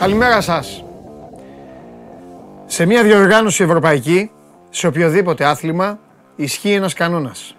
[0.00, 0.84] Καλημέρα σας.
[2.66, 4.30] Σε μια διοργάνωση ευρωπαϊκή,
[4.70, 5.98] σε οποιοδήποτε άθλημα,
[6.36, 7.56] ισχύει ένας κανόνας.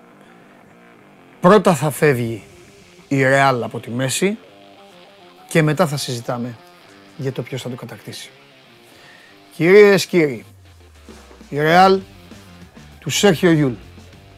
[1.39, 2.43] Πρώτα θα φεύγει
[3.07, 4.37] η Ρεάλ από τη μέση
[5.49, 6.57] και μετά θα συζητάμε
[7.17, 8.29] για το ποιος θα το κατακτήσει.
[9.55, 10.45] Κυρίες, κύριοι,
[11.49, 11.99] η Ρεάλ
[12.99, 13.73] του Σέρχιο Γιουλ,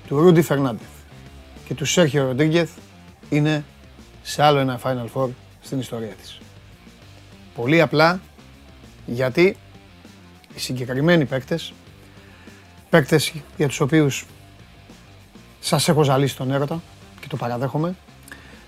[0.08, 0.88] του Ρούντι Φερνάντεθ
[1.66, 2.70] και του Σέρχιο Ροντρίγκεθ
[3.30, 3.64] είναι
[4.22, 5.30] σε άλλο ένα Final Four
[5.62, 6.43] στην ιστορία της.
[7.56, 8.22] Πολύ απλά
[9.06, 9.58] γιατί
[10.56, 11.74] οι συγκεκριμένοι παίκτες,
[12.90, 14.26] παίκτες για τους οποίους
[15.60, 16.82] σας έχω ζαλίσει τον έρωτα
[17.20, 17.96] και το παραδέχομαι,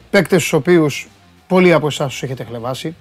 [0.10, 1.08] παίκτες στους οποίους
[1.48, 2.96] πολλοί από εσάς τους έχετε χλεβάσει,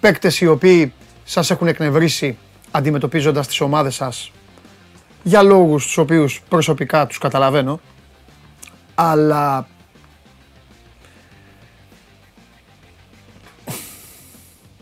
[0.00, 0.92] παίκτες οι οποίοι
[1.24, 2.36] σας έχουν εκνευρίσει
[2.70, 4.32] αντιμετωπίζοντας τις ομάδες σας
[5.22, 7.80] για λόγους τους οποίους προσωπικά τους καταλαβαίνω,
[8.94, 9.68] αλλά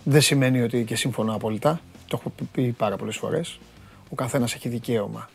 [0.04, 1.80] δεν σημαίνει ότι και συμφωνώ απόλυτα.
[2.06, 3.58] Το έχω πει πάρα πολλές φορές.
[4.10, 5.28] Ο καθένας έχει δικαίωμα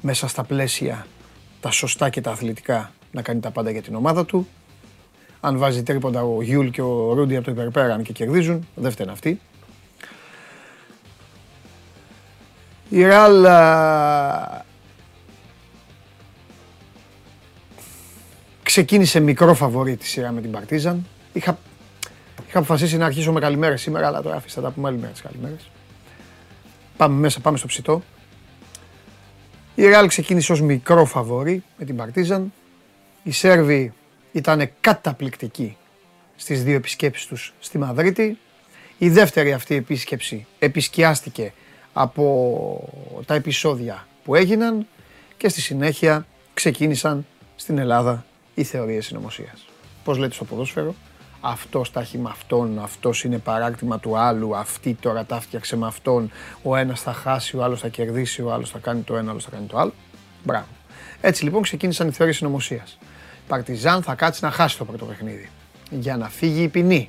[0.00, 1.06] μέσα στα πλαίσια
[1.60, 4.48] τα σωστά και τα αθλητικά να κάνει τα πάντα για την ομάδα του.
[5.40, 9.12] Αν βάζει τρίποντα ο Γιούλ και ο Ρούντι από το υπερπέραν και κερδίζουν, δεν φταίνε
[9.12, 9.40] αυτοί.
[12.88, 13.46] Η Ρεάλ
[18.62, 21.06] ξεκίνησε μικρό φαβορή τη σειρά με την Παρτίζαν.
[21.32, 21.58] Είχα,
[22.48, 25.22] είχα αποφασίσει να αρχίσω με καλημέρε σήμερα, αλλά τώρα αφήστε τα πούμε άλλη μέρα τις
[25.22, 25.70] καλημέρες.
[26.96, 28.02] Πάμε μέσα, πάμε στο ψητό.
[29.74, 32.52] Η Ρεάλ ξεκίνησε ως μικρό φαβόρι με την Παρτίζαν.
[33.22, 33.92] Οι Σέρβοι
[34.32, 35.76] ήταν καταπληκτικοί
[36.36, 38.38] στις δύο επισκέψεις τους στη Μαδρίτη.
[38.98, 41.52] Η δεύτερη αυτή επίσκεψη επισκιάστηκε
[41.92, 44.86] από τα επεισόδια που έγιναν
[45.36, 48.24] και στη συνέχεια ξεκίνησαν στην Ελλάδα
[48.54, 49.66] οι θεωρίες συνωμοσίας.
[50.04, 50.94] Πώς λέτε στο ποδόσφαιρο,
[51.40, 55.86] αυτός τα έχει με αυτόν, αυτός είναι παράκτημα του άλλου, αυτή τώρα τα φτιάξε με
[55.86, 56.30] αυτόν,
[56.62, 59.30] ο ένας θα χάσει, ο άλλος θα κερδίσει, ο άλλος θα κάνει το ένα, ο
[59.30, 59.92] άλλος θα κάνει το άλλο.
[60.44, 60.66] Μπράβο.
[61.20, 62.98] Έτσι λοιπόν ξεκίνησαν οι θεωρίες συνωμοσίας.
[63.48, 65.50] Παρτιζάν θα κάτσει να χάσει το πρώτο παιχνίδι.
[65.90, 67.08] Για να φύγει η ποινή.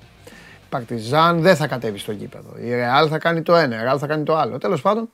[0.69, 2.57] Παρτιζάν δεν θα κατέβει στο γήπεδο.
[2.57, 4.57] Η Ρεάλ θα κάνει το ένα, η Ρεάλ θα κάνει το άλλο.
[4.57, 5.09] Τέλος πάντων.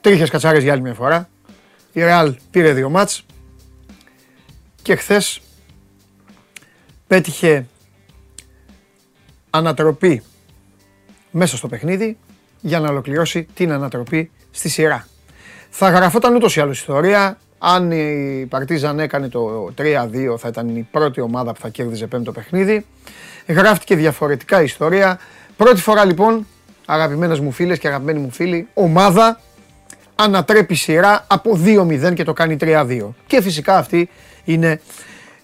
[0.00, 1.28] Τρίχες κατσάρες για άλλη μια φορά.
[1.92, 3.24] Η Ρεάλ πήρε δύο μάτς
[4.82, 5.40] και χθες
[7.06, 7.66] πέτυχε
[9.50, 10.22] ανατροπή
[11.30, 12.16] μέσα στο παιχνίδι
[12.60, 15.06] για να ολοκληρώσει την ανατροπή στη σειρά.
[15.70, 17.38] Θα γραφόταν ούτως ή άλλως ιστορία.
[17.58, 22.32] Αν η Παρτίζαν έκανε το 3-2 θα ήταν η πρώτη ομάδα που θα κέρδιζε πέμπτο
[22.32, 22.86] παιχνίδι.
[23.46, 25.18] Γράφτηκε διαφορετικά ιστορία.
[25.56, 26.46] Πρώτη φορά λοιπόν,
[26.86, 29.40] αγαπημένες μου φίλες και αγαπημένοι μου φίλοι, ομάδα
[30.14, 33.08] ανατρέπει σειρά από 2-0 και το κάνει 3-2.
[33.26, 34.08] Και φυσικά αυτή
[34.44, 34.80] είναι,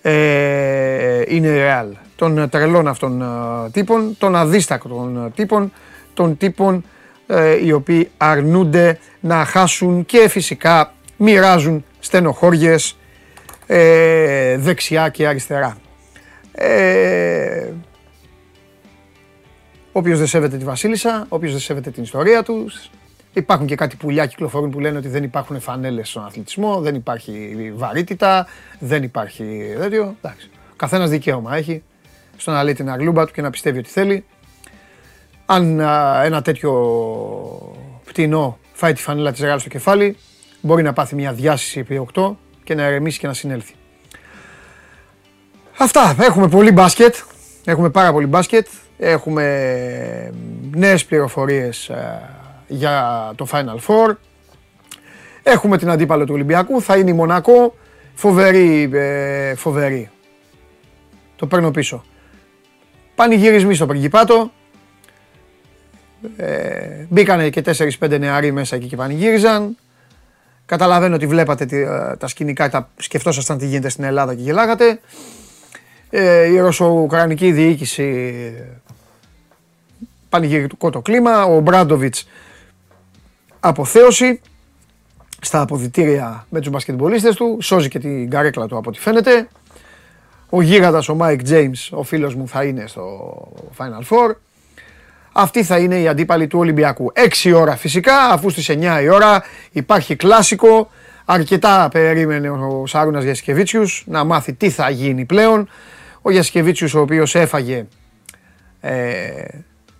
[0.02, 1.92] ε, είναι real.
[2.16, 5.72] Των τρελών αυτών ε, τύπων, των αδίστακτων τύπων,
[6.14, 6.84] των τύπων
[7.26, 12.96] ε, οι οποίοι αρνούνται να χάσουν και φυσικά μοιράζουν στενοχώριες
[13.66, 15.76] ε, δεξιά και αριστερά.
[16.52, 17.68] Ε,
[19.92, 22.90] όποιος δεν σέβεται τη Βασίλισσα, όποιος δεν σέβεται την ιστορία τους,
[23.32, 27.72] Υπάρχουν και κάτι πουλιά κυκλοφορούν που λένε ότι δεν υπάρχουν φανέλες στον αθλητισμό, δεν υπάρχει
[27.74, 28.46] βαρύτητα,
[28.78, 30.14] δεν υπάρχει τέτοιο.
[30.22, 30.50] Εντάξει.
[30.76, 31.82] Καθένας δικαίωμα έχει
[32.36, 34.24] στο να λέει την αγλούμπα του και να πιστεύει ότι θέλει.
[35.46, 35.80] Αν
[36.24, 36.72] ένα τέτοιο
[38.04, 40.16] πτηνό φάει τη φανέλα της Ρεάλ στο κεφάλι,
[40.60, 42.34] μπορεί να πάθει μια διάσηση επί 8
[42.64, 43.74] και να ερεμήσει και να συνέλθει.
[45.78, 46.16] Αυτά.
[46.20, 47.14] Έχουμε πολύ μπάσκετ.
[47.64, 48.66] Έχουμε πάρα πολύ μπάσκετ.
[48.98, 50.32] Έχουμε
[50.74, 51.90] νέες πληροφορίες
[52.68, 54.14] για το Final Four.
[55.42, 57.74] Έχουμε την αντίπαλο του Ολυμπιακού, θα είναι η Μονακό.
[58.14, 60.10] Φοβερή, ε, φοβερή.
[61.36, 62.04] Το παίρνω πίσω.
[63.14, 64.52] Πανηγυρισμοί στο Πριγκιπάτο.
[66.36, 67.62] Ε, μπήκανε και
[68.00, 69.76] 4-5 νεαροί μέσα εκεί και πανηγύριζαν.
[70.66, 75.00] Καταλαβαίνω ότι βλέπατε ε, τα σκηνικά, τα σκεφτόσασταν τι γίνεται στην Ελλάδα και γελάγατε.
[76.10, 78.34] Ε, η Ρωσο-Ουκρανική διοίκηση
[80.28, 81.44] πανηγυρικό το κλίμα.
[81.44, 82.26] Ο Μπράντοβιτς
[83.60, 84.40] αποθέωση
[85.40, 89.48] στα αποδυτήρια με τους μπασκετμπολίστες του, σώζει και την καρέκλα του από ό,τι φαίνεται.
[90.50, 93.34] Ο γίγαντας, ο Μάικ James, ο φίλος μου θα είναι στο
[93.76, 94.34] Final Four.
[95.32, 97.12] Αυτή θα είναι η αντίπαλη του Ολυμπιακού.
[97.42, 100.90] 6 ώρα φυσικά, αφού στις 9 η ώρα υπάρχει κλάσικο.
[101.24, 105.68] Αρκετά περίμενε ο Σάρουνας Γιασικεβίτσιους να μάθει τι θα γίνει πλέον.
[106.22, 107.86] Ο Γιασικεβίτσιους ο οποίος έφαγε
[108.80, 109.44] ε,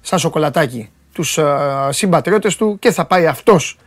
[0.01, 1.39] σαν σοκολατάκι τους
[1.91, 3.79] συμπατριώτες του και θα πάει αυτός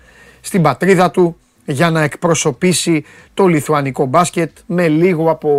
[0.42, 5.50] στην πατρίδα του για να εκπροσωπήσει το λιθουανικό μπάσκετ με λίγο από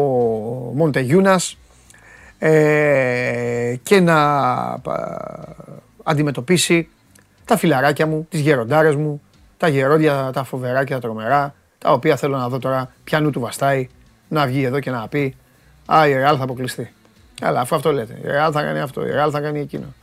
[0.75, 1.59] Μοντεγιούνας
[2.39, 4.17] ε, και να
[6.03, 6.89] αντιμετωπίσει
[7.45, 9.23] τα φιλαράκια μου, τις γεροντάρες μου,
[9.57, 13.41] τα γερόντια, τα φοβερά και τα τρομερά, τα οποία θέλω να δω τώρα πιανού του
[13.41, 13.89] βαστάει,
[14.29, 15.37] να βγει εδώ και να πει
[15.87, 16.93] «Α, η Ρεάλ θα αποκλειστεί».
[17.43, 19.95] Αλλά αφού αυτό λέτε, η Ρεάλ θα κάνει αυτό, η Ρεάλ θα κάνει εκείνο.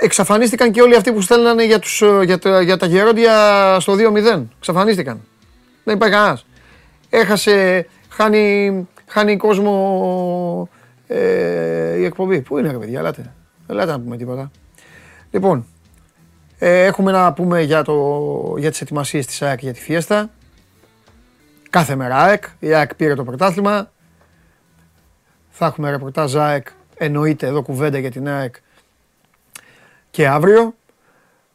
[0.00, 4.42] Εξαφανίστηκαν και όλοι αυτοί που στέλνανε για, τους, για, τα, για τα γερόντια στο 2-0.
[4.58, 5.20] Εξαφανίστηκαν.
[5.84, 6.46] Δεν υπάρχει κανένας.
[7.10, 10.68] Έχασε, χάνει, χάνει κόσμο
[11.06, 12.40] ε, η εκπομπή.
[12.40, 13.32] Πού είναι ρε παιδιά, ελάτε.
[13.66, 14.50] Ελάτε να πούμε τίποτα.
[15.30, 15.66] Λοιπόν,
[16.58, 20.30] ε, έχουμε να πούμε για, το, για τις ετοιμασίες της ΑΕΚ για τη Φιέστα.
[21.70, 22.44] Κάθε μέρα ΑΕΚ.
[22.58, 23.90] Η ΑΕΚ πήρε το πρωτάθλημα.
[25.48, 26.66] Θα έχουμε ρεπορτάζ ΑΕΚ.
[26.96, 28.54] Εννοείται εδώ κουβέντα για την ΑΕΚ
[30.14, 30.74] και αύριο.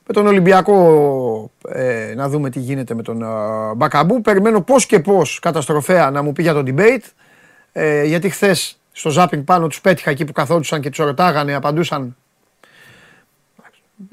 [0.07, 4.21] Με τον Ολυμπιακό ε, να δούμε τι γίνεται με τον ε, Μπακαμπού.
[4.21, 7.03] Περιμένω πώς και πώς καταστροφέα να μου πει για το debate.
[7.71, 12.15] Ε, γιατί χθες στο ζάπινγκ πάνω τους πέτυχα εκεί που καθόντουσαν και τους ρωτάγανε, απαντούσαν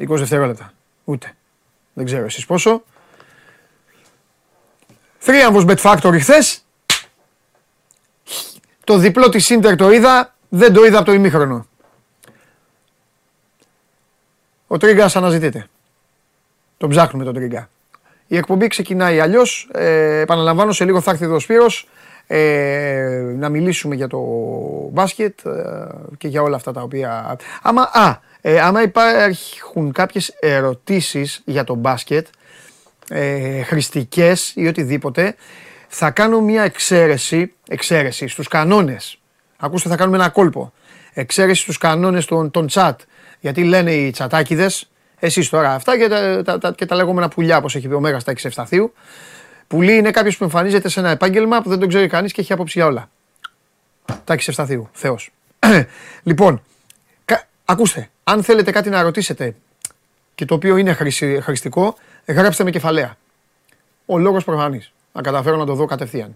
[0.01, 0.73] 20 δευτερόλεπτα.
[1.05, 1.33] Ούτε.
[1.93, 2.83] Δεν ξέρω εσείς πόσο.
[5.19, 6.65] Θρίαμβος Bet Factory χθες.
[8.85, 11.67] Το διπλό της Ίντερ το είδα, δεν το είδα από το ημίχρονο.
[14.67, 15.67] Ο Τρίγκα αναζητείται.
[16.77, 17.69] Τον ψάχνουμε τον Τρίγκα.
[18.27, 19.69] Η εκπομπή ξεκινάει αλλιώς.
[19.73, 21.89] Ε, επαναλαμβάνω, σε λίγο θα έρθει εδώ ο Σπύρος,
[22.27, 24.19] ε, να μιλήσουμε για το
[24.93, 25.51] μπάσκετ ε,
[26.19, 27.37] και για όλα αυτά τα οποία.
[27.63, 32.27] Άμα, α, ε, άμα υπάρχουν κάποιες ερωτήσεις για το μπάσκετ,
[33.09, 35.35] ε, χρηστικές ή οτιδήποτε,
[35.89, 39.19] θα κάνω μια εξαίρεση, εξαίρεση στους κανόνες.
[39.57, 40.73] Ακούστε, θα κάνουμε ένα κόλπο.
[41.13, 42.95] Εξαίρεση στους κανόνες των, των chat.
[43.41, 44.89] Γιατί λένε οι τσατάκιδες,
[45.19, 48.01] εσείς τώρα αυτά και τα, τα, τα, και τα λεγόμενα πουλιά, όπως έχει πει ο
[48.01, 48.93] Μέγας στα εξεφταθείου.
[49.67, 52.53] Πουλί είναι κάποιος που εμφανίζεται σε ένα επάγγελμα που δεν τον ξέρει κανείς και έχει
[52.53, 53.11] άποψη για όλα.
[54.25, 55.31] Τα εξεφταθείου, Θεός.
[56.23, 56.63] λοιπόν,
[57.65, 59.55] ακούστε, αν θέλετε κάτι να ρωτήσετε
[60.35, 60.93] και το οποίο είναι
[61.43, 61.97] χρηστικό,
[62.27, 63.17] γράψτε με κεφαλαία.
[64.07, 64.93] Ο λόγος προφανής.
[65.13, 66.35] Να καταφέρω να το δω κατευθείαν.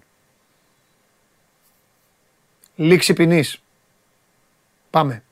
[2.76, 3.62] Λήξη ποινής.
[4.90, 5.22] Πάμε.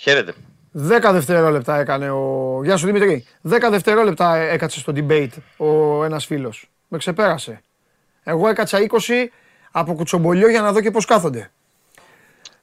[0.00, 0.34] Χαίρετε.
[0.70, 2.60] Δέκα δευτερόλεπτα έκανε ο.
[2.64, 3.26] Γεια σου Δημήτρη.
[3.40, 6.70] Δέκα δευτερόλεπτα έκατσε στο debate ο ένας φίλος.
[6.88, 7.62] Με ξεπέρασε.
[8.22, 9.26] Εγώ έκατσα 20
[9.70, 11.50] από κουτσομπολιό για να δω και πώς κάθονται.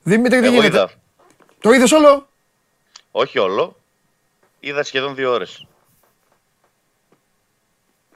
[0.03, 0.91] Δημήτρη, τι γίνεται; Είδα.
[1.59, 2.27] Το είδες όλο;
[3.11, 3.75] Όχι όλο.
[4.59, 5.67] Είδα σχεδόν δύο ώρες.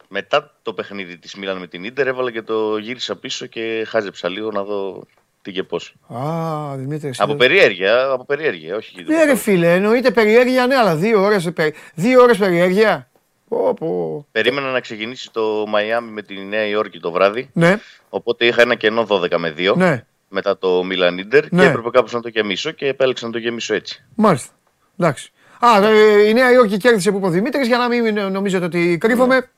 [0.07, 4.29] Μετά το παιχνίδι της Μίλαν με την Ίντερ έβαλα και το γύρισα πίσω και χάζεψα
[4.29, 5.03] λίγο να δω
[5.41, 5.95] τι και πώς.
[6.07, 7.13] Α, Δημήτρη.
[7.17, 9.03] Από περιέργεια, από περιέργεια, όχι.
[9.03, 11.49] Ναι, ρε φίλε, εννοείται περιέργεια, ναι, αλλά δύο ώρες,
[11.93, 13.09] δύο ώρες περιέργεια.
[13.47, 14.25] Πω, πω.
[14.31, 17.49] Περίμενα να ξεκινήσει το Μαϊάμι με τη Νέα Υόρκη το βράδυ.
[17.53, 17.79] Ναι.
[18.09, 19.73] Οπότε είχα ένα κενό 12 με 2.
[19.75, 20.03] Ναι.
[20.27, 21.61] Μετά το Μίλαν Ίντερ ναι.
[21.61, 24.03] και έπρεπε κάπως να το γεμίσω και επέλεξα να το γεμίσω έτσι.
[24.15, 24.51] Μάλιστα.
[24.97, 25.31] Εντάξει.
[25.59, 28.97] Α, ε, η Νέα Υόρκη κέρδισε που είπε ο Δημήτρης για να μην νομίζετε ότι
[28.97, 29.49] κρύβομαι.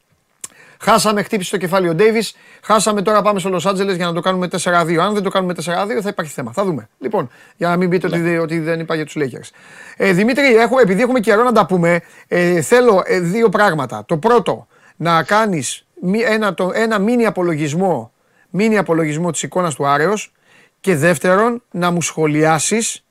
[0.86, 0.92] Ναι.
[0.92, 2.36] Χάσαμε, χτύπησε το κεφάλι ο Ντέιβις.
[2.62, 4.96] Χάσαμε τώρα πάμε στο Λος Άντζελες για να το κάνουμε 4-2.
[4.96, 5.64] Αν δεν το κάνουμε 4-2
[6.02, 6.52] θα υπάρχει θέμα.
[6.52, 6.90] Θα δούμε.
[7.00, 8.40] Λοιπόν, για να μην πείτε ότι, ναι.
[8.40, 9.50] ότι δεν είπα για τους Lakers.
[9.98, 14.04] Ε, Δημήτρη, έχω, επειδή έχουμε καιρό να τα πούμε, ε, θέλω ε, δύο πράγματα.
[14.06, 15.86] Το πρώτο, να κάνεις
[16.26, 18.12] ένα, το, ένα μίνι απολογισμό,
[18.50, 20.34] μίνι απολογισμό της εικόνας του Άρεος
[20.80, 23.06] και δεύτερον, να μου σχολιάσεις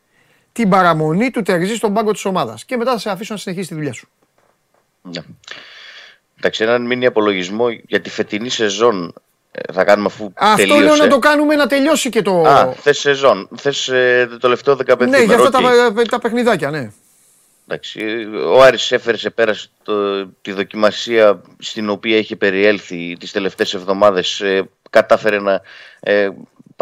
[0.53, 2.65] την παραμονή του Τερζή στον πάγκο της ομάδας.
[2.65, 4.09] Και μετά θα σε αφήσω να συνεχίσει τη δουλειά σου.
[5.03, 5.21] Ναι.
[6.45, 9.15] Εντάξει, έναν μήνυ απολογισμό για τη φετινή σεζόν
[9.51, 10.83] ε, θα κάνουμε αφού Αυτό τελείωσε.
[10.83, 12.43] λέω να το κάνουμε να τελειώσει και το...
[12.43, 13.49] Α, θες σεζόν.
[13.57, 15.61] Θες ε, το τελευταίο 15 Ναι, για αυτά τα,
[16.11, 16.91] τα παιχνιδάκια, ναι.
[17.67, 18.01] Εντάξει,
[18.47, 24.41] ο Άρης έφερε σε πέρα το, τη δοκιμασία στην οποία είχε περιέλθει τις τελευταίες εβδομάδες.
[24.41, 25.61] Ε, κατάφερε να
[26.01, 26.29] ε,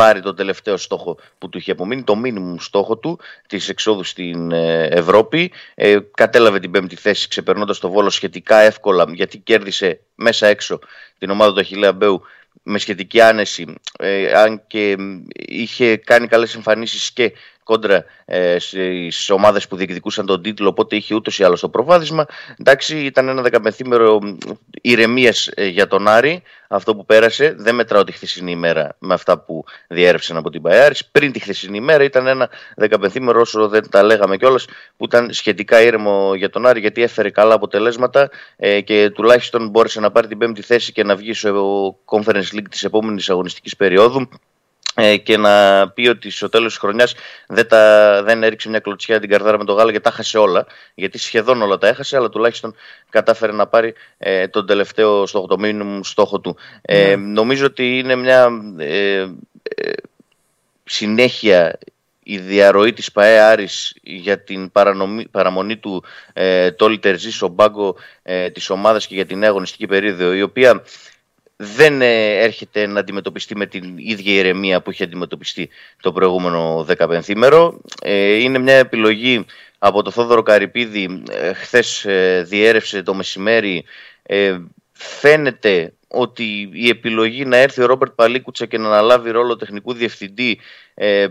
[0.00, 4.52] πάρει τον τελευταίο στόχο που του είχε απομείνει, το μίνιμουμ στόχο του της εξόδου στην
[4.52, 5.52] ε, Ευρώπη.
[5.74, 10.78] Ε, κατέλαβε την πέμπτη θέση ξεπερνώντας το Βόλο σχετικά εύκολα γιατί κέρδισε μέσα έξω
[11.18, 12.22] την ομάδα του Αχιλέα Μπέου
[12.62, 14.96] με σχετική άνεση ε, αν και
[15.34, 17.32] είχε κάνει καλές εμφανίσεις και
[17.70, 22.26] κόντρα ε, στις ομάδες που διεκδικούσαν τον τίτλο, οπότε είχε ούτως ή άλλως το προβάδισμα.
[22.58, 24.18] Εντάξει, ήταν ένα δεκαπενθήμερο
[24.82, 27.54] ηρεμίας ε, για τον Άρη, αυτό που πέρασε.
[27.58, 30.94] Δεν μετράω τη χθεσινή ημέρα με αυτά που διέρευσαν από την Παϊάρη.
[31.12, 35.82] Πριν τη χθεσινή ημέρα ήταν ένα δεκαπενθήμερο, όσο δεν τα λέγαμε κιόλας, που ήταν σχετικά
[35.82, 40.38] ήρεμο για τον Άρη, γιατί έφερε καλά αποτελέσματα ε, και τουλάχιστον μπόρεσε να πάρει την
[40.38, 44.49] πέμπτη θέση και να βγει στο Conference League της επόμενης αγωνιστικής περίοδου ε,
[45.22, 47.14] και να πει ότι στο τέλος της χρονιάς
[47.46, 47.66] δεν,
[48.24, 50.66] δεν έριξε μια κλωτσιά την καρδάρα με το γάλα και τα χάσε όλα.
[50.94, 52.74] Γιατί σχεδόν όλα τα έχασε, αλλά τουλάχιστον
[53.08, 56.56] κατάφερε να πάρει ε, τον τελευταίο στόχο, το μήνυμο στόχο του.
[56.82, 57.16] Ε, ναι.
[57.16, 59.26] νομίζω ότι είναι μια ε,
[60.84, 61.78] συνέχεια
[62.22, 64.72] η διαρροή της ΠαΕ Άρης για την
[65.30, 70.34] παραμονή του ε, Τόλι Τερζή στον πάγκο ε, της ομάδας και για την αγωνιστική περίοδο
[70.34, 70.82] η οποία
[71.62, 75.68] δεν ε, έρχεται να αντιμετωπιστεί με την ίδια ηρεμία που είχε αντιμετωπιστεί
[76.00, 77.80] το προηγούμενο 15 μέρο.
[78.02, 79.44] Ε, είναι μια επιλογή
[79.78, 82.06] από το Θόδωρο Καρυπίδη, ε, χθες
[82.42, 83.84] διέρευσε το μεσημέρι.
[84.92, 90.60] Φαίνεται ότι η επιλογή να έρθει ο Ρόμπερτ Παλίκουτσα και να αναλάβει ρόλο τεχνικού διευθυντή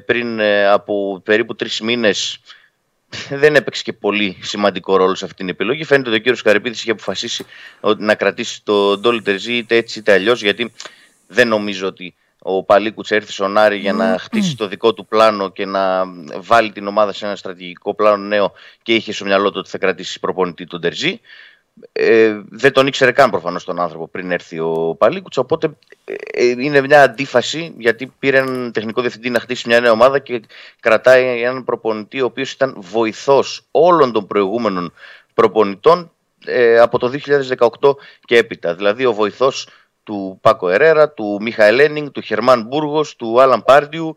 [0.05, 2.39] πριν από περίπου τρεις μήνες
[3.29, 5.83] δεν έπαιξε και πολύ σημαντικό ρόλο σε αυτήν την επιλογή.
[5.83, 7.45] Φαίνεται ότι ο κύριος Καρυπίδης είχε αποφασίσει
[7.97, 10.73] να κρατήσει το Ντόλι Τερζή είτε έτσι είτε αλλιώς, γιατί
[11.27, 15.51] δεν νομίζω ότι ο Παλίκουτς έρθει στον Άρη για να χτίσει το δικό του πλάνο
[15.51, 16.05] και να
[16.39, 19.77] βάλει την ομάδα σε ένα στρατηγικό πλάνο νέο και είχε στο μυαλό του ότι θα
[19.77, 21.19] κρατήσει προπονητή τον Τερζή.
[21.91, 25.69] Ε, δεν τον ήξερε καν προφανώς τον άνθρωπο πριν έρθει ο Παλίκουτς οπότε
[26.05, 30.19] ε, ε, είναι μια αντίφαση γιατί πήρε έναν τεχνικό διευθυντή να χτίσει μια νέα ομάδα
[30.19, 30.41] και
[30.79, 34.93] κρατάει έναν προπονητή ο οποίος ήταν βοηθός όλων των προηγούμενων
[35.33, 36.12] προπονητών
[36.45, 37.12] ε, από το
[37.79, 37.95] 2018
[38.25, 38.75] και έπειτα.
[38.75, 39.69] Δηλαδή ο βοηθός
[40.03, 44.15] του Πάκο Ερέρα, του Μιχαελ Ένινγκ, του Χερμάν Μπούργος, του Άλαν Πάρντιου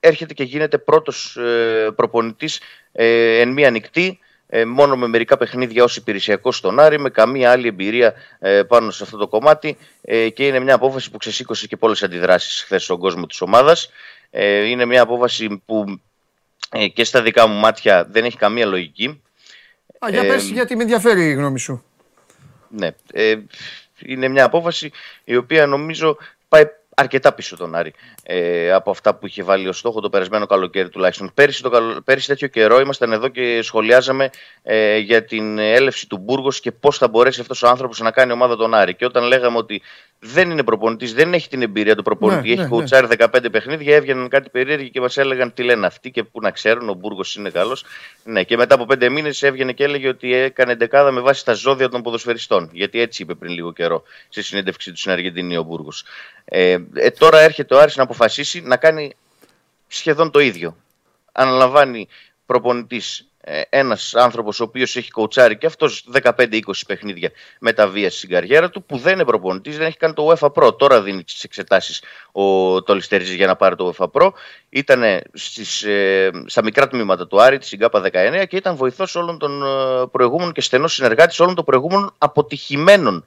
[0.00, 2.60] έρχεται και γίνεται πρώτος ε, προπονητής
[2.92, 4.18] ε, εν μία νυχτή
[4.56, 8.90] ε, μόνο με μερικά παιχνίδια ως υπηρεσιακός στον Άρη, με καμία άλλη εμπειρία ε, πάνω
[8.90, 12.84] σε αυτό το κομμάτι ε, και είναι μια απόφαση που ξεσήκωσε και πολλές αντιδράσεις χθες
[12.84, 13.90] στον κόσμο της ομάδας.
[14.66, 16.00] είναι μια απόφαση που
[16.92, 19.22] και στα δικά μου μάτια δεν έχει καμία λογική.
[19.98, 21.84] Α, για πες γιατί με ενδιαφέρει η γνώμη σου.
[22.68, 22.90] Ναι,
[23.98, 24.90] είναι μια απόφαση
[25.24, 26.16] η οποία νομίζω
[26.48, 30.46] πάει αρκετά πίσω τον Άρη ε, από αυτά που είχε βάλει ως στόχο το περασμένο
[30.46, 31.30] καλοκαίρι τουλάχιστον.
[31.34, 34.30] Πέρυσι, το Πέρυσι τέτοιο καιρό ήμασταν εδώ και σχολιάζαμε
[34.62, 38.32] ε, για την έλευση του Μπούργος και πώς θα μπορέσει αυτός ο άνθρωπος να κάνει
[38.32, 38.94] ομάδα τον Άρη.
[38.94, 39.82] Και όταν λέγαμε ότι
[40.26, 43.14] δεν είναι προπονητής, δεν έχει την εμπειρία του προπονητή, ναι, έχει κοουτσάρει ναι.
[43.18, 46.88] 15 παιχνίδια, έβγαιναν κάτι περίεργοι και μας έλεγαν τι λένε αυτοί και πού να ξέρουν,
[46.88, 47.84] ο Μπούργος είναι καλός.
[48.24, 51.52] Ναι, και μετά από 5 μήνες έβγαινε και έλεγε ότι έκανε δεκάδα με βάση τα
[51.52, 52.70] ζώδια των ποδοσφαιριστών.
[52.72, 56.04] Γιατί έτσι είπε πριν λίγο καιρό στη συνέντευξή του στην Αργεντινή ο Μπούργος.
[56.44, 59.12] Ε, ε, τώρα έρχεται ο Άρης να αποφασίσει να κάνει
[59.86, 60.76] σχεδόν το ίδιο.
[61.32, 62.08] Αναλαμβάνει
[62.46, 67.30] προπονητής ε, ένας άνθρωπος ο οποίος έχει κοουτσάρει και αυτός 15-20 παιχνίδια
[67.90, 70.78] βία στην καριέρα του, που δεν είναι προπονητής, δεν έχει κάνει το UEFA Pro.
[70.78, 74.30] Τώρα δίνει τις εξετάσεις ο Τολιστερίζης για να πάρει το UEFA Pro.
[74.68, 75.20] Ήταν ε,
[76.46, 80.52] στα μικρά τμήματα του Άρη, της Συγκάπα 19 και ήταν βοηθός όλων των ε, προηγούμενων
[80.52, 83.26] και στενός συνεργάτης όλων των προηγούμενων αποτυχημένων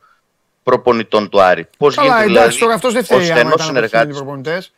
[0.67, 1.67] προπονητών του Άρη.
[1.77, 4.71] Πώς γίνεται δηλαδή τώρα αυτός δεν ο στενός συνεργάτης.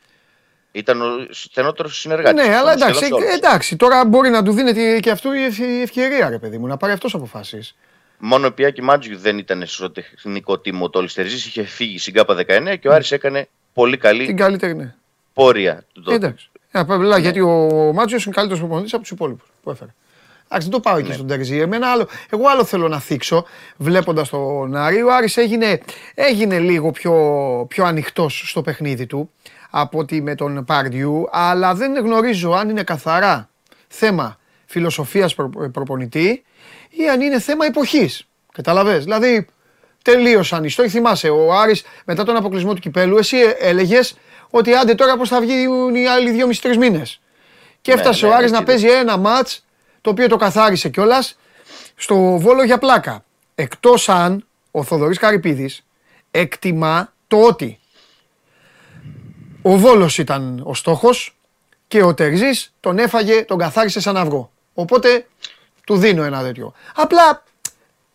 [0.72, 2.48] Ήταν ο στενότερος συνεργάτης.
[2.48, 6.58] Ναι, αλλά εντάξει, εντάξει, τώρα μπορεί να του δίνεται και αυτό η ευκαιρία, ρε παιδί
[6.58, 7.76] μου, να πάρει αυτός αποφάσεις.
[8.18, 12.36] Μόνο ο Πιάκη Μάτζιου δεν ήταν στο τεχνικό τίμο το Ολιστερζή, είχε φύγει στην ΚΑΠΑ
[12.36, 14.96] 19 και ο Άρης έκανε πολύ καλή Την καλύτερη, ναι.
[15.34, 16.16] πορεία του τότε.
[16.16, 16.50] Εντάξει.
[16.72, 17.18] Ναι.
[17.18, 19.94] Γιατί ο Μάτζιος είναι καλύτερος προπονητής από τους υπόλοιπους που έφερε.
[20.52, 21.14] Εντάξει, δεν το πάω εκεί ναι.
[21.14, 21.58] στον Τερζή.
[21.58, 23.46] Εμένα άλλο, εγώ άλλο θέλω να θίξω
[23.78, 25.02] βλέποντας τον Άρη.
[25.02, 25.82] Ο Άρης έγινε,
[26.14, 27.14] έγινε λίγο πιο,
[27.70, 29.32] πιο ανοιχτός στο παιχνίδι του
[29.70, 33.50] από ότι με τον Πάρντιου, αλλά δεν γνωρίζω αν είναι καθαρά
[33.88, 35.36] θέμα φιλοσοφίας
[35.72, 36.44] προπονητή
[36.90, 38.28] ή αν είναι θέμα εποχής.
[38.54, 39.48] Καταλαβες, δηλαδή
[40.02, 40.90] τελείως ανοιχτό.
[40.90, 44.18] Θυμάσαι, ο Άρης μετά τον αποκλεισμό του Κυπέλου, εσύ έλεγες
[44.50, 47.22] ότι άντε τώρα πώς θα βγουν οι άλλοι δύο μισή μήνες.
[47.82, 49.66] Και ναι, έφτασε ναι, ο Άρης ναι, να παίζει ένα μάτς,
[50.02, 51.38] το οποίο το καθάρισε κιόλας
[51.96, 53.24] στο Βόλο για πλάκα.
[53.56, 55.86] Εκτός αν ο Θοδωρής Καρυπίδης
[56.32, 57.80] εκτιμά το ότι
[59.62, 61.38] ο Βόλος ήταν ο στόχος
[61.88, 64.52] και ο Τερζής τον έφαγε, τον καθάρισε σαν αυγό.
[64.74, 65.28] Οπότε
[65.86, 66.74] του δίνω ένα τέτοιο.
[66.96, 67.44] Απλά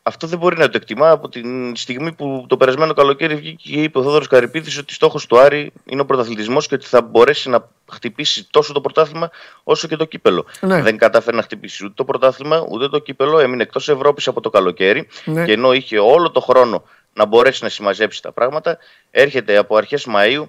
[0.07, 1.41] αυτό δεν μπορεί να το εκτιμά από τη
[1.75, 5.73] στιγμή που το περασμένο καλοκαίρι βγήκε και είπε ο Θόδωρος Καρυπίδης ότι στόχος του Άρη
[5.85, 9.31] είναι ο πρωταθλητισμός και ότι θα μπορέσει να χτυπήσει τόσο το πρωτάθλημα
[9.63, 10.47] όσο και το κύπελο.
[10.61, 10.83] Ναι.
[10.83, 13.39] Δεν κατάφερε να χτυπήσει ούτε το πρωτάθλημα ούτε το κύπελο.
[13.39, 15.45] Έμεινε εκτός Ευρώπης από το καλοκαίρι ναι.
[15.45, 16.83] και ενώ είχε όλο το χρόνο
[17.13, 18.79] να μπορέσει να συμμαζέψει τα πράγματα,
[19.11, 20.45] έρχεται από αρχές Μαΐου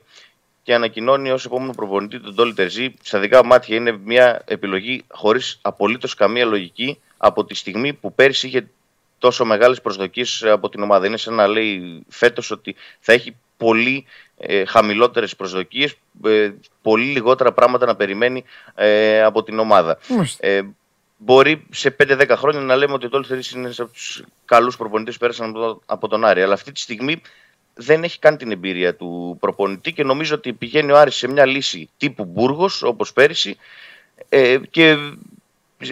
[0.64, 2.94] και ανακοινώνει ως επόμενο προπονητή τον Τόλι Τερζή.
[3.02, 8.14] Στα δικά μου μάτια είναι μια επιλογή χωρίς απολύτως καμία λογική από τη στιγμή που
[8.14, 8.68] πέρσι είχε
[9.18, 11.08] τόσο μεγάλες προσδοκίες από την ομάδα.
[11.08, 14.06] Είναι σαν να λέει φέτος ότι θα έχει πολύ
[14.38, 15.96] ε, χαμηλότερες προσδοκίες,
[16.26, 18.44] ε, πολύ λιγότερα πράγματα να περιμένει
[18.76, 19.98] ε, από την ομάδα.
[20.40, 20.62] Ε,
[21.18, 25.14] μπορεί σε 5-10 χρόνια να λέμε ότι ο Τόλι Τερζή είναι από τους καλούς προπονητές
[25.14, 26.42] που πέρασαν από τον Άρη.
[26.42, 27.22] Αλλά αυτή τη στιγμή
[27.74, 31.46] δεν έχει καν την εμπειρία του προπονητή και νομίζω ότι πηγαίνει ο Άρης σε μια
[31.46, 33.58] λύση τύπου Μπούργος όπως πέρυσι
[34.30, 34.98] ε, και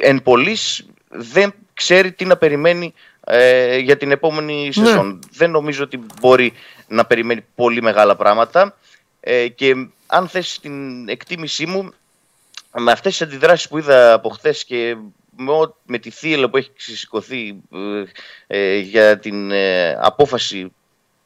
[0.01, 2.93] εν πολλής δεν ξέρει τι να περιμένει
[3.25, 4.71] ε, για την επόμενη ναι.
[4.71, 5.19] σεζόν.
[5.31, 6.53] Δεν νομίζω ότι μπορεί
[6.87, 8.77] να περιμένει πολύ μεγάλα πράγματα
[9.19, 9.75] ε, και
[10.07, 11.93] αν θες την εκτίμησή μου
[12.77, 14.95] με αυτές τις αντιδράσεις που είδα από χθες και
[15.37, 15.51] με,
[15.85, 17.55] με τη θύελα που έχει σηκωθεί
[18.47, 19.51] ε, για την
[20.01, 20.73] απόφαση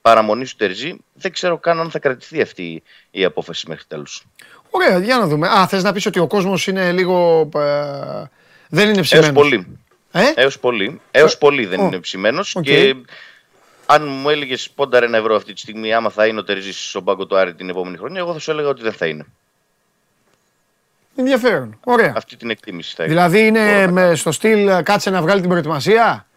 [0.01, 4.23] παραμονής του Τερζή, δεν ξέρω καν αν θα κρατηθεί αυτή η απόφαση μέχρι τέλους.
[4.69, 5.47] Ωραία, για να δούμε.
[5.47, 7.49] Α, θες να πεις ότι ο κόσμος είναι λίγο...
[8.69, 9.27] δεν είναι ψημένος.
[9.27, 9.79] Έως πολύ.
[10.11, 11.01] Ε; Έως πολύ.
[11.11, 12.95] Έως πολύ δεν είναι ψημένος και
[13.85, 17.03] αν μου έλεγες πόντα ένα ευρώ αυτή τη στιγμή, άμα θα είναι ο Τερζής στον
[17.03, 19.25] πάγκο του Άρη την επόμενη χρονιά, εγώ θα σου έλεγα ότι δεν θα είναι.
[21.15, 21.79] Ενδιαφέρον.
[21.83, 22.13] Ωραία.
[22.15, 26.27] Αυτή την εκτίμηση θα Δηλαδή είναι με, στο στυλ κάτσε να βγάλει την προετοιμασία;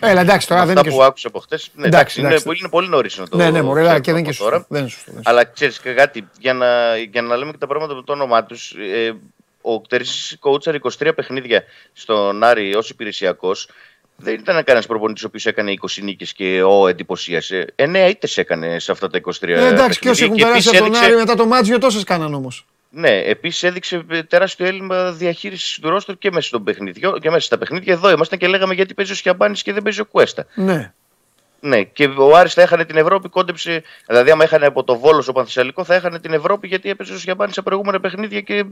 [0.00, 0.94] Έλα, εντάξει, τώρα Αυτά δεν είναι.
[0.94, 1.58] που άκουσα από χτε.
[1.74, 4.32] Ναι, εντάξει, είναι, είναι, πολύ νωρίς να το Ναι, ναι, μωρέ, και δεν είναι και
[4.32, 4.64] σωστό.
[4.68, 5.12] Δεν είναι σωστό.
[5.24, 8.72] Αλλά ξέρεις κάτι, για να, για να λέμε και τα πράγματα από το όνομά τους,
[8.72, 9.16] ε,
[9.66, 10.04] ο Κτερή
[10.38, 13.68] κόουτσαρ 23 παιχνίδια στον Άρη ως υπηρεσιακός.
[14.16, 17.66] Δεν ήταν κανένας προπονητής ο οποίος έκανε 20 νίκες και ο εντυπωσίασε.
[17.76, 20.94] 9 ήττες έκανε σε αυτά τα 23 ε, εντάξει, και όσοι έχουν περάσει από τον
[20.94, 22.66] Άρη μετά το Μάτζιο, τόσες κάναν όμως.
[22.90, 27.58] Ναι, επίσης έδειξε τεράστιο έλλειμμα διαχείρισης του ρόστορ και μέσα, στον παιχνιδιό, και μέσα στα
[27.58, 27.92] παιχνίδια.
[27.92, 30.46] Εδώ ήμασταν και λέγαμε γιατί παίζει ο Σιαμπάνης και δεν παίζει ο Κουέστα.
[30.54, 30.92] Ναι.
[31.60, 33.82] Ναι, και ο Άρης θα έχανε την Ευρώπη, κόντεψε.
[34.06, 37.18] Δηλαδή, άμα έχανε από το Βόλος στο Πανθυσσαλικό, θα έχανε την Ευρώπη γιατί έπαιζε ο
[37.18, 38.64] Σιαμπάνης σε προηγούμενα παιχνίδια και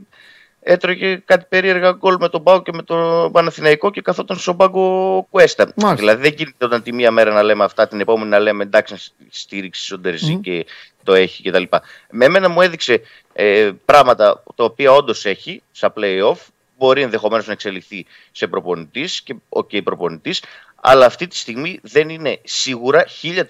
[0.64, 5.26] έτρωγε κάτι περίεργα γκολ με τον ΠΑΟΚ και με τον Παναθηναϊκό και καθόταν στον πάγκο
[5.30, 5.72] Κουέστα.
[5.76, 5.94] Μάλιστα.
[5.94, 8.92] Δηλαδή δεν γίνεται όταν τη μία μέρα να λέμε αυτά, την επόμενη να λέμε εντάξει
[8.92, 8.98] να
[9.30, 10.40] στηρίξει ο Τερζή mm.
[10.42, 10.66] και
[11.02, 11.62] το έχει κτλ.
[12.10, 13.00] Με εμένα μου έδειξε
[13.32, 16.36] ε, πράγματα τα οποία όντως έχει σαν playoff.
[16.78, 20.42] Μπορεί ενδεχομένως να εξελιχθεί σε προπονητής και ok okay, προπονητής,
[20.80, 23.04] αλλά αυτή τη στιγμή δεν είναι σίγουρα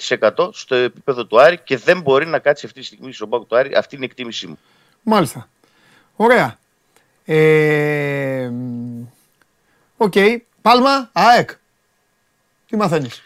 [0.09, 3.45] 1000% στο επίπεδο του Άρη και δεν μπορεί να κάτσει αυτή τη στιγμή στον πάγκο
[3.45, 3.75] του Άρη.
[3.75, 4.59] Αυτή είναι η εκτίμησή μου.
[5.03, 5.49] Μάλιστα.
[6.17, 6.59] Ωραία.
[7.25, 8.51] Ε,
[9.97, 10.13] ok.
[10.17, 10.37] Okay.
[10.63, 11.51] Πάλμα, ΑΕΚ.
[12.69, 13.23] Τι μαθαίνεις;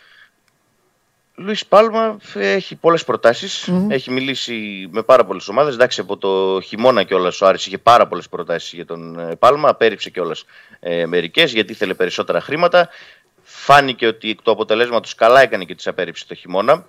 [1.35, 3.05] Λουίς Πάλμα έχει πολλές
[3.89, 5.75] Έχει μιλήσει με πάρα πολλές ομάδες.
[5.75, 9.69] Εντάξει, από το χειμώνα κιόλας ο Άρης είχε πάρα πολλές προτάσεις για τον ε, Πάλμα.
[9.69, 10.45] Απέριψε κιόλας
[10.81, 12.89] ε, μερικές γιατί ήθελε περισσότερα χρήματα.
[13.43, 16.87] Φάνηκε ότι το αποτελέσμα καλά έκανε και τις απέριψε το χειμώνα.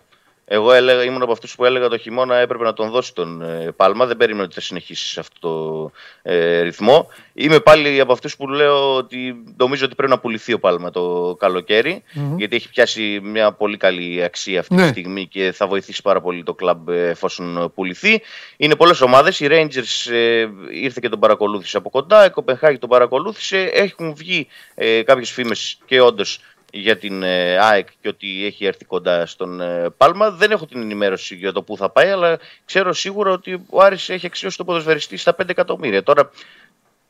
[0.52, 3.72] Εγώ έλεγα, ήμουν από αυτούς που έλεγα το χειμώνα έπρεπε να τον δώσει τον ε,
[3.76, 4.06] Πάλμα.
[4.06, 7.08] Δεν περίμενα ότι θα συνεχίσεις σε αυτό το ε, ρυθμό.
[7.34, 11.36] Είμαι πάλι από αυτούς που λέω ότι νομίζω ότι πρέπει να πουληθεί ο Πάλμα το
[11.40, 12.04] καλοκαιρι
[12.38, 14.88] Γιατί έχει πιάσει μια πολύ καλή αξία αυτή τη ναι.
[14.88, 18.22] στιγμή και θα βοηθήσει πάρα πολύ το κλαμπ ε, εφόσον πουληθεί.
[18.58, 19.40] Είναι πολλές ομάδες.
[19.40, 22.26] Οι Rangers ε, ήρθε και τον παρακολούθησε από κοντά.
[22.26, 23.58] Η Κοπενχάγη τον παρακολούθησε.
[23.74, 26.40] Έχουν βγει ε, κάποιες φήμες και όντως
[26.72, 30.32] για την ε, ΑΕΚ και ότι έχει έρθει κοντά στον ε, Πάλμα.
[30.32, 34.10] Δεν έχω την ενημέρωση για το πού θα πάει, αλλά ξέρω σίγουρα ότι ο Άρης
[34.10, 36.04] έχει αξιώσει τον ποδοσφαιριστή στα 5 εκατομμύρια.
[36.04, 36.30] Τώρα,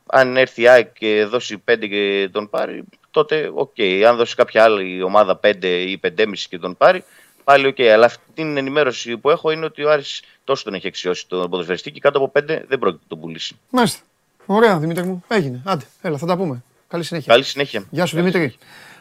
[0.05, 3.73] αν έρθει η ΑΕΚ και δώσει 5 και τον πάρει, τότε ok.
[3.77, 4.01] Okay.
[4.01, 7.03] Αν δώσει κάποια άλλη ομάδα 5 ή 5,5 και τον πάρει,
[7.43, 7.75] πάλι ok.
[7.77, 7.83] Okay.
[7.83, 11.49] Αλλά αυτή την ενημέρωση που έχω είναι ότι ο Άρης τόσο τον έχει αξιώσει τον
[11.49, 13.55] ποδοσφαιριστή και κάτω από 5 δεν πρόκειται να τον πουλήσει.
[13.69, 13.99] Μάλιστα.
[14.45, 15.23] Ωραία, Δημήτρη μου.
[15.27, 15.61] Έγινε.
[15.65, 16.63] Άντε, έλα, θα τα πούμε.
[16.87, 17.31] Καλή συνέχεια.
[17.33, 17.83] Καλή συνέχεια.
[17.89, 18.57] Γεια σου, Δημήτρη.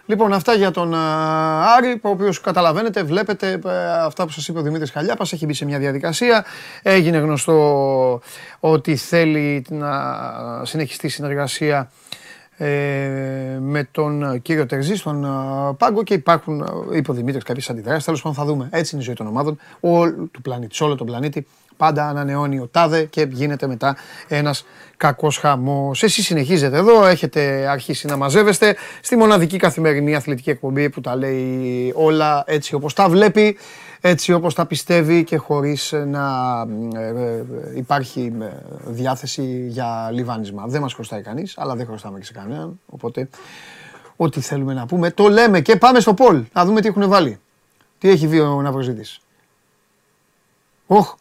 [0.08, 0.94] Λοιπόν, αυτά για τον
[1.76, 5.32] Άρη, ο οποίος καταλαβαίνετε, βλέπετε ε, αυτά που σας είπε ο Δημήτρης Χαλιάπας.
[5.32, 6.44] Έχει μπει σε μια διαδικασία.
[6.82, 8.20] Έγινε γνωστό
[8.60, 9.90] ότι θέλει να
[10.62, 11.90] συνεχιστεί συνεργασία
[12.56, 12.66] ε,
[13.60, 15.26] με τον κύριο Τερζή στον
[15.78, 18.04] Πάγκο και υπάρχουν, είπε ο Δημήτρης, κάποιες αντιδράσεις.
[18.04, 18.68] Τέλος πάντων, θα δούμε.
[18.70, 21.46] Έτσι είναι η ζωή των ομάδων όλου του πλανήτη, σε όλο τον πλανήτη
[21.78, 23.96] πάντα ανανεώνει ο τάδε και γίνεται μετά
[24.28, 24.64] ένας
[24.98, 26.02] κακός χαμός.
[26.02, 31.92] Εσείς συνεχίζετε εδώ, έχετε αρχίσει να μαζεύεστε στη μοναδική καθημερινή αθλητική εκπομπή που τα λέει
[31.96, 33.56] όλα έτσι όπως τα βλέπει,
[34.00, 36.26] έτσι όπως τα πιστεύει και χωρίς να
[36.94, 38.46] ε, ε, υπάρχει ε,
[38.86, 40.66] διάθεση για λιβάνισμα.
[40.66, 43.28] Δεν μας χρωστάει κανείς, αλλά δεν χρωστάμε και σε κανέναν, οπότε
[44.16, 47.38] ό,τι θέλουμε να πούμε το λέμε και πάμε στο Πολ, να δούμε τι έχουν βάλει.
[47.98, 49.20] Τι έχει βγει ο Ναυροζήτης.
[50.86, 51.14] Οχ,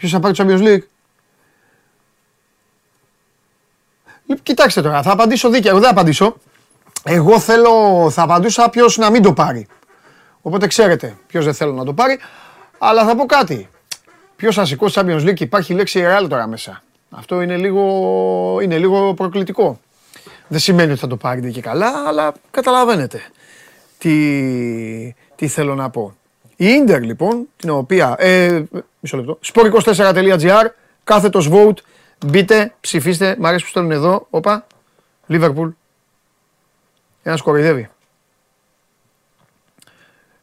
[0.00, 0.82] Ποιος θα πάρει το Champions League;
[4.42, 5.70] Κοιτάξτε τώρα, θα απαντήσω δίκαια.
[5.70, 6.36] Εγώ δεν απαντήσω.
[7.04, 7.70] Εγώ θέλω,
[8.10, 9.66] θα απαντούσα ποιος να μην το πάρει.
[10.42, 12.18] Οπότε ξέρετε ποιος δεν θέλω να το πάρει.
[12.78, 13.68] Αλλά θα πω κάτι.
[14.36, 16.82] Ποιος θα σηκώσει Champions League, υπάρχει η λέξη Real τώρα μέσα.
[17.10, 19.80] Αυτό είναι λίγο, είναι λίγο προκλητικό.
[20.48, 23.20] Δεν σημαίνει ότι θα το πάρετε και καλά, αλλά καταλαβαίνετε
[23.98, 26.14] τι, τι θέλω να πω.
[26.56, 28.14] Η Ίντερ λοιπόν, την οποία.
[28.18, 28.62] Ε,
[29.00, 29.38] μισό λεπτό.
[29.52, 30.64] Sport24.gr,
[31.04, 31.76] κάθετος vote.
[32.26, 33.36] Μπείτε, ψηφίστε.
[33.38, 34.26] Μ' αρέσει που στέλνουν εδώ.
[34.30, 34.66] Όπα.
[35.26, 35.70] Λίβερπουλ.
[37.22, 37.90] Ένας κοροϊδεύει.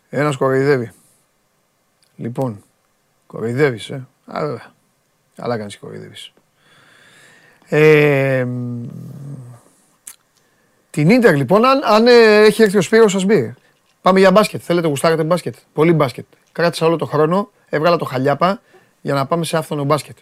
[0.10, 0.92] Ένας κοροϊδεύει.
[2.16, 2.64] Λοιπόν,
[3.28, 4.08] κοροϊδεύεις, ε.
[4.26, 4.72] Α, βέβαια.
[5.36, 6.34] Καλά κάνεις και κοροϊδεύεις.
[7.70, 8.86] Ε, μ,
[10.90, 13.54] την Ίντερ λοιπόν, αν, αν ε, έχει έρθει ο Σπύρος σας μπει.
[14.02, 14.62] Πάμε για μπάσκετ.
[14.64, 15.56] Θέλετε γουστάρετε μπάσκετ.
[15.74, 16.26] Πολύ μπάσκετ.
[16.52, 18.62] Κράτησα όλο το χρόνο, έβγαλα το χαλιάπα
[19.02, 20.18] για να πάμε σε άφθονο μπάσκετ.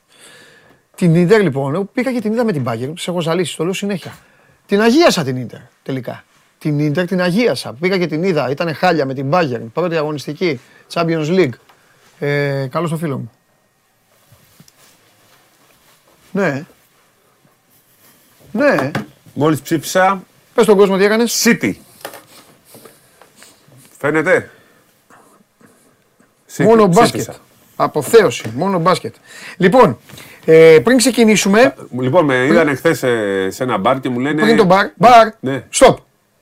[0.96, 3.64] Την Ίντερ λοιπόν, εγώ πήγα και την είδα με την Bayern, της έχω ζαλίσει, το
[3.64, 4.18] λέω συνέχεια.
[4.66, 6.24] Την αγίασα την Ίντερ τελικά.
[6.58, 7.74] Την Ίντερ την αγίασα.
[7.74, 10.60] Πήγα και την είδα, ήταν χάλια με την Bayern, πρώτη αγωνιστική,
[10.94, 11.54] Champions League.
[12.20, 13.32] Ε, καλό στο φίλο μου.
[16.32, 16.66] Ναι.
[18.52, 18.92] Ναι.
[19.34, 21.44] Μόλις ψήφισα Πες στον κόσμο τι έκανες.
[21.46, 21.74] City.
[23.98, 24.52] Φαίνεται.
[26.56, 27.06] City, Μόνο μπάσκετ.
[27.22, 27.40] ψήφισα.
[27.76, 28.52] Αποθέωση.
[28.56, 29.16] Μόνο μπάσκετ.
[29.58, 29.98] Λοιπόν,
[30.46, 33.08] ε, πριν ξεκινήσουμε, Λοιπόν, με είδανε χθες σε,
[33.50, 34.42] σε ένα μπαρ και μου λένε.
[34.42, 35.64] πριν τον μπαρ, μπαρ, Ναι.
[35.74, 35.96] stop.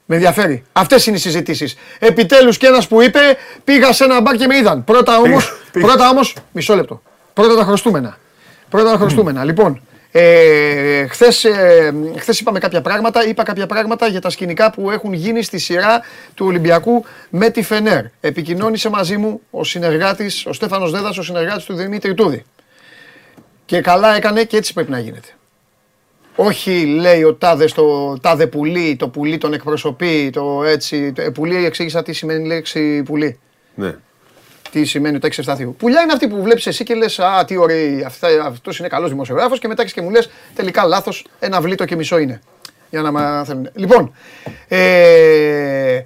[0.06, 0.64] Με ενδιαφέρει.
[0.72, 1.76] Αυτές είναι οι συζητήσεις.
[2.00, 3.20] Επιτέλους κι ένας που είπε,
[3.64, 4.84] πήγα σε ένα μπαρ και με είδαν.
[4.84, 5.38] Πρώτα όμω,
[5.72, 5.86] πήγα.
[5.88, 7.02] πρώτα όμως, μισό λεπτό.
[7.34, 8.18] Πρώτα τα χρωστούμενα.
[8.70, 9.44] Πρώτα τα χρωστούμενα.
[9.44, 14.92] Λοιπόν, ε, χθες, ε, χθες είπαμε κάποια πράγματα, είπα κάποια πράγματα για τα σκηνικά που
[14.92, 16.02] έχουν γίνει στη σειρά
[16.34, 18.04] του Ολυμπιακού με τη Φενέρ.
[18.22, 22.46] Επικοινώνησε μαζί μου ο συνεργάτης, ο Στέφανος Δέδας, ο συνεργάτης του Δημήτρη Τούδη.
[23.66, 25.28] Και καλά έκανε και έτσι πρέπει να γίνεται.
[26.36, 31.12] Όχι λέει ο τάδε στο τάδε πουλί, το πουλί τον εκπροσωπεί, το έτσι.
[31.12, 33.40] Το, ε, πουλί εξήγησα τι σημαίνει η λέξη πουλί.
[33.76, 33.96] Ναι.
[34.72, 35.76] Τι σημαίνει το 6 ευσταθείου.
[35.78, 38.12] Πουλιά είναι αυτή που βλέπεις εσύ και λες: Α, τι ωραία,
[38.46, 41.96] αυτός είναι καλός δημοσιογράφος και μετά έχεις και μου λες: Τελικά λάθος, ένα βλήτο και
[41.96, 42.42] μισό είναι.
[42.90, 43.70] Για να μαθαίνουν.
[43.74, 44.14] Λοιπόν,
[44.68, 46.02] ε,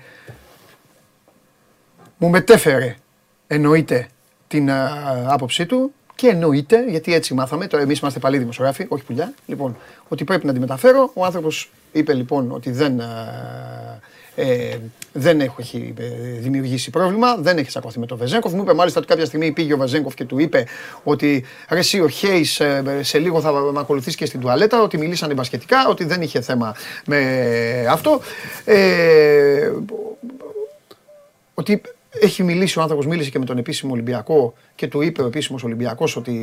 [2.18, 2.96] μου μετέφερε
[3.48, 4.08] εννοείται
[4.48, 4.90] την α,
[5.28, 9.78] άποψή του και εννοείται, γιατί έτσι μάθαμε, το εμείς είμαστε παλιοί δημοσιογράφοι, όχι πουλιά, λοιπόν,
[10.08, 11.12] ότι πρέπει να τη μεταφέρω.
[11.14, 14.00] Ο άνθρωπος είπε λοιπόν ότι δεν, α,
[14.36, 14.78] ε,
[15.14, 16.04] δεν έχω, έχει ε,
[16.40, 18.54] δημιουργήσει πρόβλημα, δεν έχει τσακωθεί με τον Βεζένκοφ.
[18.54, 20.66] Μου είπε μάλιστα ότι κάποια στιγμή πήγε ο Βεζένκοφ και του είπε
[21.04, 24.98] ότι ρε εσύ ο Χέις ε, σε λίγο θα με ακολουθήσει και στην τουαλέτα, ότι
[24.98, 26.76] μιλήσανε μπασκετικά, ότι δεν είχε θέμα
[27.06, 28.22] με αυτό.
[28.66, 29.72] Ε,
[31.54, 35.26] ότι έχει μιλήσει ο άνθρωπος, μίλησε και με τον επίσημο Ολυμπιακό και του είπε ο
[35.26, 36.34] επίσημος Ολυμπιακός ότι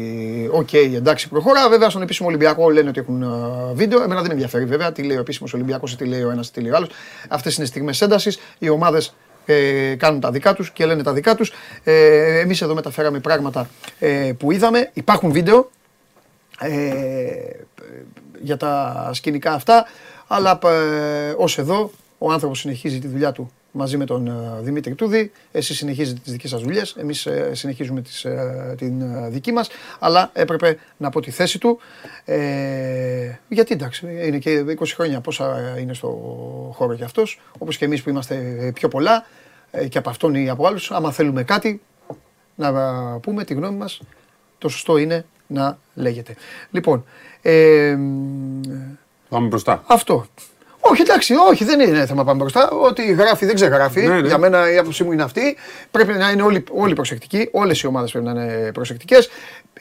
[0.53, 1.69] οκ, εντάξει, προχωρά.
[1.69, 3.27] Βέβαια, στον επίσημο Ολυμπιακό λένε ότι έχουν ε,
[3.75, 4.03] βίντεο.
[4.03, 6.49] Εμένα δεν με ενδιαφέρει βέβαια τι λέει ο επίσημος Ολυμπιακός ή τι λέει ο ένας
[6.49, 6.89] ή τι λέει ο άλλος.
[7.29, 8.39] Αυτές είναι στιγμές έντασης.
[8.59, 9.15] Οι ομάδες
[9.47, 11.53] ε, κάνουν τα δικά τους και λένε τα δικά τους.
[11.85, 14.91] Ε, Εμείς εδώ μεταφέραμε πράγματα ε, που είδαμε.
[14.93, 15.71] Υπάρχουν βίντεο
[16.59, 16.71] ε,
[18.41, 19.87] για τα σκηνικά αυτά.
[20.27, 24.95] Αλλά ε, ως εδώ ο άνθρωπος συνεχίζει τη δουλειά του μαζί με τον ε, Δημήτρη
[24.95, 25.33] Τούδη.
[25.53, 29.69] Εσείς συνεχίζετε τις δικές σας δουλειές, εμείς ε, συνεχίζουμε τις, ε, την ε, δική μας.
[29.99, 31.79] Αλλά έπρεπε να πω τη θέση του.
[32.25, 36.09] Ε, γιατί εντάξει, είναι και 20 χρόνια πόσα είναι στο
[36.75, 37.41] χώρο κι αυτός.
[37.59, 39.27] Όπως και εμείς που είμαστε ε, πιο πολλά
[39.71, 40.91] ε, και από αυτόν ή από άλλους.
[40.91, 41.83] Άμα θέλουμε κάτι,
[42.55, 42.73] να
[43.21, 44.01] πούμε τη γνώμη μας,
[44.59, 46.35] το σωστό είναι να λέγεται.
[46.71, 47.05] Λοιπόν,
[47.43, 47.97] ε,
[49.29, 49.83] Πάμε μπροστά.
[49.87, 50.27] αυτό.
[50.91, 52.71] Όχι, εντάξει, όχι, δεν είναι θέμα πάμε μπροστά.
[52.71, 54.01] Ό,τι γράφει δεν ξεγράφει.
[54.01, 54.27] Ναι, ναι.
[54.27, 55.57] Για μένα η άποψή μου είναι αυτή.
[55.91, 57.49] Πρέπει να είναι όλοι, όλοι προσεκτικοί.
[57.53, 59.31] Όλες οι ομάδες πρέπει να είναι προσεκτικές.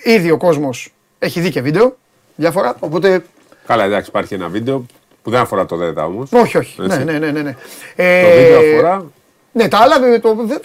[0.04, 1.98] Ήδη ο κόσμος έχει δει και βίντεο
[2.36, 2.76] διάφορα.
[2.80, 3.24] Οπότε.
[3.66, 4.86] Καλά, εντάξει, υπάρχει ένα βίντεο
[5.24, 6.30] που δεν αφορά το ΔΕΤΑ όμως.
[6.32, 6.82] Όχι, όχι.
[6.82, 6.98] Έτσι.
[6.98, 7.42] Ναι, ναι, ναι, ναι.
[7.42, 7.52] ναι.
[7.52, 9.06] Το Ε, βίντεο αφορά.
[9.56, 10.00] Ναι, τα άλλα,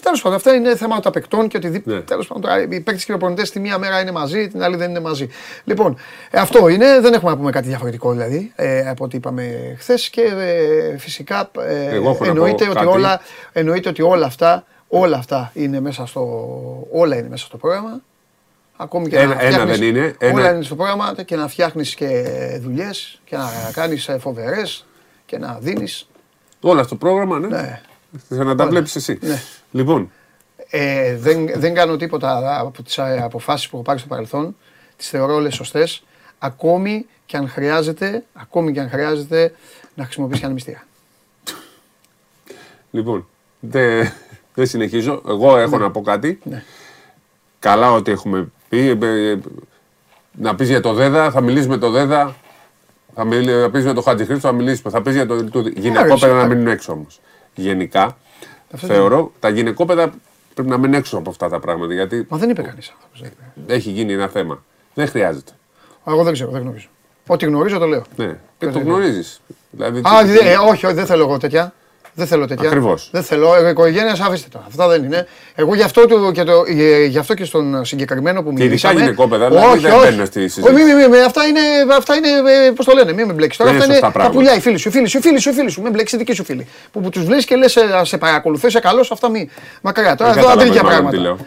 [0.02, 1.96] τέλος πάντων, αυτά είναι θέματα παικτών και οτιδήποτε.
[1.96, 2.02] Ναι.
[2.02, 4.76] Τέλος πάντων, τώρα, οι παίκτες και οι προπονητές τη μία μέρα είναι μαζί, την άλλη
[4.76, 5.28] δεν είναι μαζί.
[5.64, 5.96] Λοιπόν,
[6.30, 7.00] ε, αυτό είναι.
[7.00, 11.50] Δεν έχουμε να πούμε κάτι διαφορετικό δηλαδή ε, από ό,τι είπαμε χθες και ε, φυσικά
[11.66, 12.88] ε, Εγώ έχω να εννοείται, πω ότι κάτι.
[12.96, 13.20] όλα,
[13.52, 16.22] εννοείται ότι όλα αυτά, όλα αυτά είναι μέσα στο,
[16.92, 18.00] όλα είναι μέσα στο πρόγραμμα.
[18.76, 21.48] Ακόμη και Ένα- να ένα φτιάχνεις- δεν είναι, Όλα ένα- είναι στο πρόγραμμα και να
[21.48, 22.24] φτιάχνεις και
[22.60, 24.86] δουλειές και να κάνεις φοβερές
[25.26, 26.08] και να δίνεις.
[26.60, 27.46] Όλα στο πρόγραμμα, ναι.
[27.46, 27.80] Ναι.
[28.28, 29.18] Θες να τα βλέπεις εσύ.
[29.22, 29.42] Ναι.
[29.70, 30.10] Λοιπόν,
[30.70, 34.56] Ε, δεν, δεν κάνω τίποτα από τις ε, αποφάσεις που έχω πάρει στο παρελθόν.
[34.96, 36.02] Τις θεωρώ όλες σωστές.
[36.38, 39.54] Ακόμη και αν χρειάζεται, ακόμη και αν χρειάζεται
[39.94, 40.86] να χρησιμοποιήσει και ανεμιστήρα.
[42.90, 43.28] λοιπόν.
[43.60, 44.12] Δεν
[44.54, 45.22] δεν συνεχίζω.
[45.28, 46.38] Εγώ έχω να πω κάτι.
[46.44, 46.62] Ναι.
[47.58, 48.78] Καλά ότι έχουμε πει.
[49.02, 49.38] ε, ε,
[50.32, 52.36] Να πεις για το ΔΕΔΑ, θα μιλήσεις με το ΔΕΔΑ.
[53.14, 54.80] Θα, μιλ, θα πεις με το Χατζη Χρήστο, θα μιλήσεις.
[54.90, 56.48] Θα πεις για το του- γυναικόπαιδα να αρέσει.
[56.54, 57.20] μείνουν έξω όμως.
[57.62, 58.16] Γενικά,
[58.74, 60.12] Αυτό θεωρώ τα γυναικόπαιδα
[60.54, 61.92] πρέπει να μείνουν έξω από αυτά τα πράγματα.
[61.94, 63.20] Γιατί Μα δεν είπε κανείς άνθρωπος.
[63.20, 63.74] δεν είπε.
[63.74, 64.62] έχει γίνει ένα θέμα.
[64.94, 65.52] Δεν χρειάζεται.
[66.06, 66.88] Εγώ δεν ξέρω, δεν γνωρίζω.
[67.26, 68.02] Ό,τι γνωρίζω το λέω.
[68.16, 68.38] Ναι.
[68.58, 69.40] Και το γνωρίζεις.
[69.70, 71.72] Δηλαδή, Α, δε- ε, όχι, όχι, δεν θέλω εγώ τέτοια.
[72.18, 72.66] Δεν θέλω τέτοια.
[72.68, 73.08] Ακριβώς.
[73.12, 73.54] Δεν θέλω.
[73.54, 74.62] Εγώ οικογένειας, αφήστε το.
[74.66, 75.26] Αυτά δεν είναι.
[75.54, 79.00] Εγώ γι' αυτό, του, και, το, ε, γι αυτό και στον συγκεκριμένο που ειδικά μιλήσαμε.
[79.00, 80.60] γυναικόπαιδα, δηλαδή, δεν μπαίνουν στη συζήτηση.
[80.74, 81.60] Όχι, μη, μη, μη, αυτά είναι,
[81.96, 82.28] αυτά είναι
[82.74, 83.58] πώς το λένε, μην με μπλέξεις.
[83.58, 84.38] Τώρα Δεν αυτά είναι είναι σωστά τα πράγματα.
[84.38, 85.82] πουλιά, οι φίλοι σου, οι φίλοι σου, οι φίλοι σου, οι φίλοι σου.
[85.82, 86.66] Μην μπλέξεις δική σου φίλη.
[86.92, 89.50] Που, που τους βλέπεις και λες, σε παρακολουθώ, είσαι καλός, αυτά μη.
[89.82, 90.14] Μακριά.
[90.14, 91.16] Τώρα Δεν εδώ καταλαβαίνω αντρίγια μάλλον πράγματα.
[91.16, 91.46] τι λέω.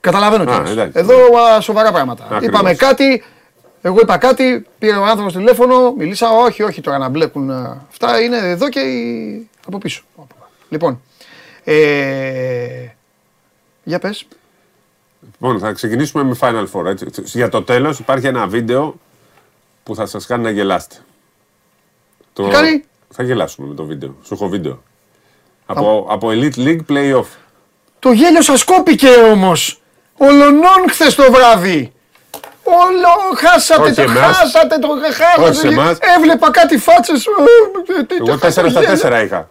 [0.00, 0.70] Καταλαβαίνω τι Α, λες.
[0.70, 0.92] εντάξει.
[0.98, 1.14] Εδώ
[1.56, 2.24] α, σοβαρά πράγματα.
[2.24, 2.46] Ακριβώς.
[2.46, 3.22] Είπαμε κάτι,
[3.82, 6.30] εγώ είπα κάτι, πήρε ο άνθρωπος τηλέφωνο, μιλήσα.
[6.30, 7.50] Όχι, όχι τώρα να μπλέκουν.
[7.50, 10.02] α, Αυτά είναι εδώ και οι- από πίσω.
[10.68, 11.00] Λοιπόν.
[11.64, 12.86] Ε,
[13.84, 14.26] για πες.
[15.20, 16.84] Λοιπόν, θα ξεκινήσουμε με Final Four.
[16.84, 17.22] Έτσι.
[17.24, 18.94] Για το τέλος υπάρχει ένα βίντεο
[19.82, 20.96] που θα σας κάνει να γελάσετε.
[22.32, 22.44] Το...
[22.44, 24.16] Τι κάνει; Θα γελάσουμε με το βίντεο.
[24.24, 24.82] Σου έχω βίντεο.
[25.66, 27.26] Από, από Elite League Playoff.
[27.98, 29.80] Το γέλιο σας κόπηκε όμως.
[30.16, 31.92] Ολονών χθες το βράδυ.
[32.64, 34.36] Όλο χάσατε Όχι το, εμάς.
[34.36, 35.42] χάσατε το, χάσατε.
[35.48, 35.98] Όχι σε εμάς.
[36.16, 37.26] Έβλεπα κάτι φάτσες.
[38.20, 38.48] Εγώ 4
[38.98, 39.48] στα 4 είχα.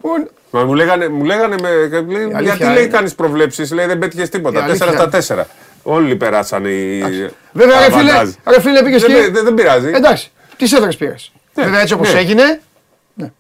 [0.50, 4.00] Μα μου λέγανε, μου λέγανε με, λέει, αλήθεια γιατί λέει είναι- κάνει προβλέψει, λέει δεν
[4.00, 4.60] πέτυχε Η τίποτα.
[4.60, 5.48] 4 αλήθεια στα 4.
[5.84, 7.30] Όλοι περάσανε οι.
[7.52, 8.30] Βέβαια, τα ρε φίλε, βαντάζ.
[8.48, 9.30] ρε φίλε πήγες δεν, και...
[9.32, 9.88] δεν, δεν πειράζει.
[9.94, 11.32] Εντάξει, τις έδρες πήρες.
[11.54, 12.20] Ναι, Βέβαια έτσι όπως ναι.
[12.20, 12.62] έγινε.
[13.14, 13.32] Ναι.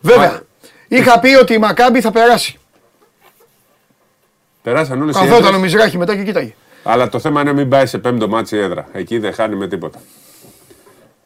[0.00, 0.40] Βέβαια, Μα-
[0.88, 2.58] είχα πει ότι η Μακάμπι θα περάσει.
[4.62, 5.60] Περάσαν όλες οι Καθόταν ο έδρες.
[5.60, 6.54] Μιζράχι μετά και κοίταγε.
[6.88, 8.86] Αλλά το θέμα είναι να μην πάει σε πέμπτο ματς η έδρα.
[8.92, 9.98] Εκεί δεν χάνει με τίποτα.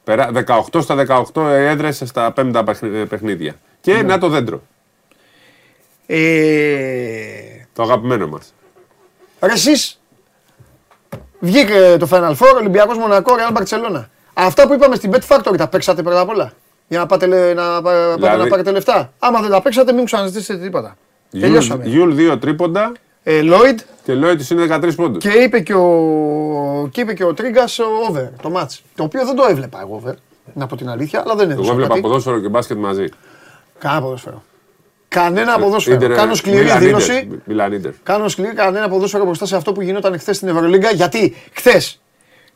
[0.05, 0.31] Περά-
[0.73, 0.95] 18 στα
[1.35, 3.55] 18 έδρες στα πέμπτα παιχνι- παιχνίδια.
[3.81, 4.03] Και Ναι.
[4.03, 4.63] να το δέντρο.
[6.07, 8.55] Ε, Το αγαπημένο μας.
[9.41, 10.01] Ρε εσείς,
[11.41, 14.05] βγήκε το Final Four, Ολυμπιακός Μονακό, Real Barcelona.
[14.35, 16.53] Αυτά που είπαμε στην Bet Factory τα παίξατε πρώτα απ' όλα.
[16.89, 19.13] Για να πάτε, λε- να, πα- πάτε Δηλαδή- να πάρετε λεφτά.
[19.19, 20.97] Άμα δεν τα παίξατε, μην μου ξαναζητήσετε τίποτα.
[21.31, 21.85] Τελειώσαμε.
[21.87, 22.93] Γιούλ 2 τρίποντα
[23.23, 25.23] Ε, Lloyd και Lloyd είναι 13 πόντους.
[25.25, 28.79] και είπε και ο, και είπε και ο Τρίγκας ο over, το ματς.
[28.95, 30.15] Το οποίο δεν το έβλεπα εγώ over,
[30.55, 32.01] να πω την αλήθεια, αλλά δεν έδωσα Εγώ βλέπα κάτι.
[32.01, 33.05] ποδόσφαιρο και μπάσκετ μαζί.
[33.79, 34.43] Κανένα ποδόσφαιρο.
[35.09, 35.97] Κανένα ποδόσφαιρο.
[35.97, 37.13] Ίντερ, Κάνω σκληρή Μίλαν, δήλωση.
[37.17, 37.93] Ίντερ, Μίλαν Ίντερ.
[38.03, 40.91] Κάνω σκληρή κανένα ποδόσφαιρο μπροστά σε αυτό που γινόταν χθες στην Ευρωλίγκα.
[40.91, 42.01] Γιατί χθες,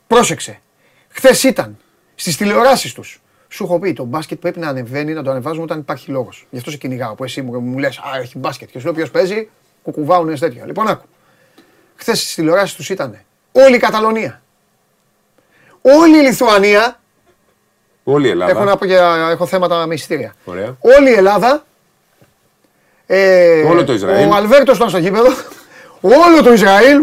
[0.07, 0.61] πρόσεξε,
[1.09, 1.77] χθες ήταν
[2.15, 3.23] στις τηλεοράσεις τους.
[3.49, 6.47] Σου έχω πει το μπάσκετ πρέπει να ανεβαίνει, να το ανεβάζουμε όταν υπάρχει λόγος.
[6.51, 7.15] Γι' αυτό σε κυνηγάω.
[7.15, 8.71] Που εσύ μου, μου λες: Α, έχει μπάσκετ.
[8.71, 9.49] Και σου λέω: Ποιος παίζει,
[9.85, 10.67] κουκουβάουνε τέτοια.
[10.67, 11.05] Λοιπόν, άκου.
[11.97, 13.19] Χθες στις τηλεοράσεις τους ήταν
[13.53, 14.43] όλη η Καταλωνία.
[15.83, 17.01] Όλη η Λιθουανία.
[18.05, 18.51] Όλη η Ελλάδα.
[18.51, 20.35] Έχω, να πω για, έχω θέματα με εισιτήρια.
[20.45, 20.77] Ωραία.
[20.99, 21.65] Όλη η Ελλάδα.
[23.07, 24.31] Ε, Όλο το Ισραήλ.
[24.31, 25.29] Ο Αλβέρτος ήταν στο γήπεδο.
[26.01, 27.01] Όλο το Ισραήλ.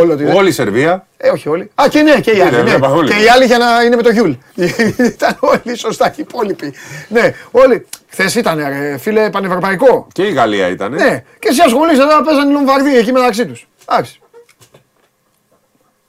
[0.00, 0.36] Όλο το Ισραήλ.
[0.36, 1.06] Όλη η Σερβία.
[1.24, 1.70] Ε, όχι όλοι.
[1.74, 2.50] Α, και ναι, και οι Ναι, άλλοι.
[2.56, 3.08] ναι, Ναι, βλέπα όλοι.
[3.10, 4.32] Και οι άλλοι για να είναι με το Γιούλ.
[5.14, 6.74] ήταν όλοι σωστά και οι υπόλοιποι.
[7.08, 7.86] Ναι, όλοι.
[8.08, 10.06] Χθες ήταν, ρε, φίλε, πανευρωπαϊκό.
[10.12, 10.92] Και η Γαλλία ήταν.
[10.92, 13.68] Ναι, και εσύ ασχολείσαι να παίζαν οι Λομβαρδοί εκεί μεταξύ τους.
[13.88, 14.20] Εντάξει.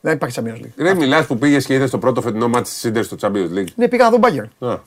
[0.02, 0.72] Δεν υπάρχει Champions League.
[0.76, 3.68] Δεν μιλάς που πήγες και είδες το πρώτο φετινό ματς της Ίντερ στο Champions League.
[3.76, 4.44] Ναι, πήγα να δω Μπάγκερ.
[4.44, 4.48] Α.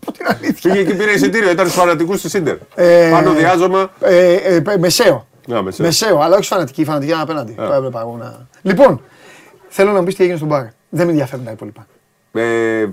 [0.00, 0.72] Από την αλήθεια.
[0.72, 2.56] Πήγε και πήρε εισιτήριο, ήταν στους φανατικούς της Ίντερ.
[2.74, 3.90] Ε, Πάνω διάζωμα.
[4.00, 5.26] Ε, ε, ε, μεσαίο.
[5.46, 5.86] Να, μεσαίο.
[5.86, 7.52] Μεσαίο, αλλά όχι φανατική, φανατική ήταν απέναντι.
[7.52, 8.46] Το έβλεπα εγώ να.
[8.62, 9.00] Λοιπόν,
[9.68, 10.64] θέλω να μου πεις τι έγινε στον μπαρ.
[10.88, 11.86] Δεν με ενδιαφέρουν τα υπόλοιπα.
[12.32, 12.86] Ε,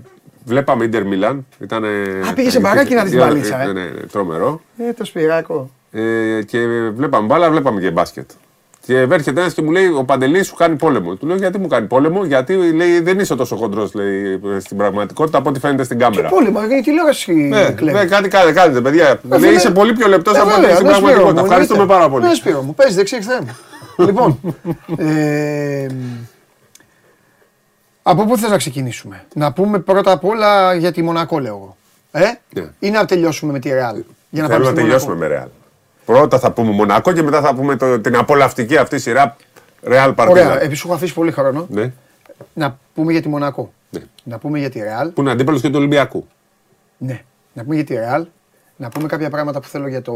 [0.45, 1.47] βλέπαμε Ίντερ Μιλάν.
[1.59, 1.87] Ήτανε...
[2.29, 3.65] Α, πήγε σε μπαράκι να δεις την μπαλίτσα, ε.
[3.65, 4.61] Ναι, ναι, τρομερό.
[4.77, 5.69] Ε, το σπυράκο.
[5.91, 8.29] Ε, και βλέπαμε μπάλα, βλέπαμε και μπάσκετ.
[8.85, 11.15] Και έρχεται ένας και μου λέει: Ο Παντελής σου κάνει πόλεμο.
[11.15, 13.89] Του λέω: Γιατί μου κάνει πόλεμο, Γιατί λέει, δεν είσαι τόσο χοντρός
[14.59, 16.29] στην πραγματικότητα από ό,τι φαίνεται στην κάμερα.
[16.29, 17.97] Πόλεμο, γιατί τηλεόραση Ναι, κλέβει.
[17.97, 19.07] ναι, κάτι κάνετε, κάνετε, παιδιά.
[19.09, 21.41] Ε, λέει, φίλε, είσαι πολύ πιο λεπτός ε, από ό,τι βέβαια, στην ναι, Σπύρο πραγματικότητα.
[21.41, 21.99] μου, Ευχαριστούμε εννοείται.
[22.01, 22.25] πάρα πολύ.
[22.25, 23.43] Ναι, Σπύρο μου, παίζει δεξί εξτρέμ.
[24.07, 24.39] λοιπόν,
[24.97, 25.87] ε,
[28.03, 31.77] από πού θες να ξεκινήσουμε; Να πούμε πρώτα απ' όλα για τη Μονακό, λέω εγώ.
[32.11, 32.67] Ε, Ναι.
[32.79, 34.03] ή να τελειώσουμε με τη Ρεάλ.
[34.29, 35.29] Για να Θέλω πάμε να στη τελειώσουμε Μονακό.
[35.29, 35.47] με Ρεάλ.
[36.05, 39.35] Πρώτα θα πούμε Μονακό και μετά θα πούμε το, την απολαυστική αυτή σειρά
[39.83, 40.57] Ρεάλ Ωραία, Παρτίζαν.
[40.57, 41.91] επειδή σου έχω αφήσει πολύ χρόνο, Ναι,
[42.53, 43.73] να πούμε για τη Μονακό.
[43.89, 43.99] ναι.
[44.23, 45.09] Να πούμε για τη Ρεάλ.
[45.09, 46.27] Που είναι αντίπαλος και του Ολυμπιακού.
[46.97, 47.21] Ναι.
[47.53, 48.23] Να πούμε για τη Real.
[48.75, 50.13] Να πούμε κάποια πράγματα που θέλω για το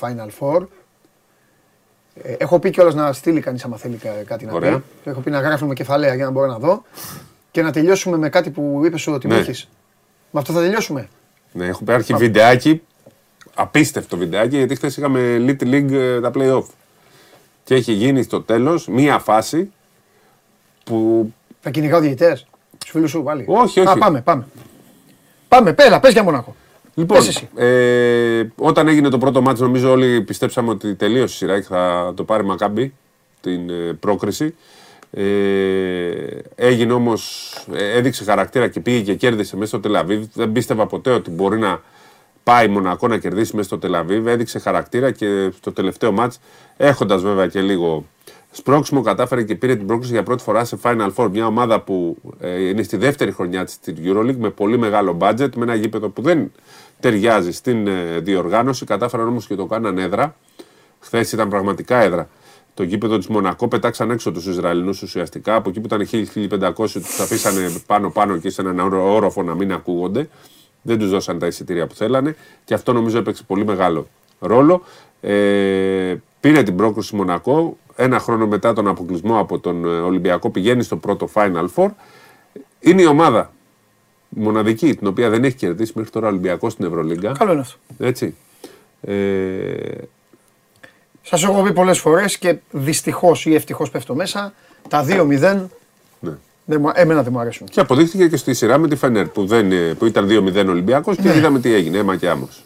[0.00, 0.66] Final Four.
[2.22, 4.70] Ε, έχω πει κιόλας να στείλει κανείς άμα θέλει κα- κάτι να Ωραία.
[5.04, 5.10] πει.
[5.10, 6.82] Έχω πει να γράφουμε κεφαλαία για να μπορώ να δω.
[7.50, 9.38] Και να τελειώσουμε με κάτι που είπες ότι μου Ναι.
[9.38, 9.68] έχεις.
[10.30, 11.08] Με αυτό θα τελειώσουμε.
[11.52, 12.82] Ναι, έχω υπάρχει βιντεάκι.
[13.60, 16.64] Απίστευτο βιντεάκι γιατί χθες είχαμε Little League ε, τα playoff.
[17.64, 19.72] Και έχει γίνει στο τέλος μία φάση
[20.84, 21.32] που.
[21.60, 22.46] Θα κυνηγάω διαιτητές.
[22.78, 23.44] Τους φίλους σου πάλι.
[23.48, 23.88] Όχι, όχι.
[23.88, 24.46] Α, πάμε, πάμε.
[25.48, 26.54] Πάμε, πέλα, πες για Μονακό.
[26.94, 27.48] Λοιπόν, Πες εσύ.
[27.54, 32.12] ε, όταν έγινε το πρώτο μάτι, νομίζω όλοι πιστέψαμε ότι τελείωσε η σειρά και θα
[32.16, 32.94] το πάρει Μακάμπι
[33.40, 34.54] την ε, πρόκριση.
[35.10, 35.22] Ε,
[36.54, 40.24] έγινε όμως, έδειξε χαρακτήρα και πήγε και κέρδισε μέσα στο Τελαβίβ.
[40.34, 41.80] Δεν πίστευα ποτέ ότι μπορεί να
[42.42, 44.26] πάει Μονακό να κερδίσει μέσα στο Τελαβίβ.
[44.26, 46.40] Έδειξε χαρακτήρα και στο τελευταίο μάτς,
[46.76, 48.06] έχοντας βέβαια και λίγο
[48.50, 51.30] σπρώξιμο, κατάφερε και πήρε την πρόκληση για πρώτη φορά σε Final Four.
[51.30, 55.48] Μια ομάδα που ε, είναι στη δεύτερη χρονιά της στην Euroleague με πολύ μεγάλο budget,
[55.56, 56.52] με ένα γήπεδο που δεν
[57.00, 58.84] ταιριάζει στην ε, διοργάνωση.
[58.84, 60.36] Κατάφεραν όμως και το κάναν έδρα.
[61.00, 62.28] Χθες ήταν πραγματικά έδρα.
[62.74, 65.54] Το γήπεδο της Μονακό πετάξαν έξω τους Ισραηλινούς ουσιαστικά.
[65.54, 66.08] Από εκεί που ήταν
[66.70, 70.28] 1.000-1.500 τους αφήσανε πάνω-πάνω και σε έναν όρο- όροφο να μην ακούγονται.
[70.82, 72.36] Δεν τους δώσαν τα εισιτήρια που θέλανε.
[72.64, 74.82] Και αυτό νομίζω έπαιξε πολύ μεγάλο ρόλο.
[75.20, 77.76] Ε, πήρε την πρόκριση Μονακό.
[77.96, 81.88] Ένα χρόνο μετά τον αποκλεισμό από τον ε, Ολυμπιακό πηγαίνει στο πρώτο Final Four.
[82.80, 83.52] Είναι η ομάδα
[84.28, 87.32] μοναδική την οποία δεν έχει κερδίσει μέχρι τώρα ο Ολυμπιακό στην Ευρωλίγκα.
[87.38, 87.78] Καλό είναι αυτό.
[87.98, 88.34] Έτσι.
[89.00, 89.14] Ε,
[91.22, 94.52] Σας έχω πει πολλές φορές και δυστυχώς ή ευτυχώς πέφτω μέσα.
[94.88, 95.66] Τα 2-0 ναι.
[96.70, 97.66] Δεν μου- εμένα δεν μου αρέσουν.
[97.66, 101.18] Και αποδείχθηκε και στη σειρά με τη Φενέρ που, δεν, ε, που ήταν 2-0 Ολυμπιακός
[101.18, 101.30] Ναι.
[101.32, 101.98] και είδαμε τι έγινε.
[101.98, 102.64] Έμα και άμμος.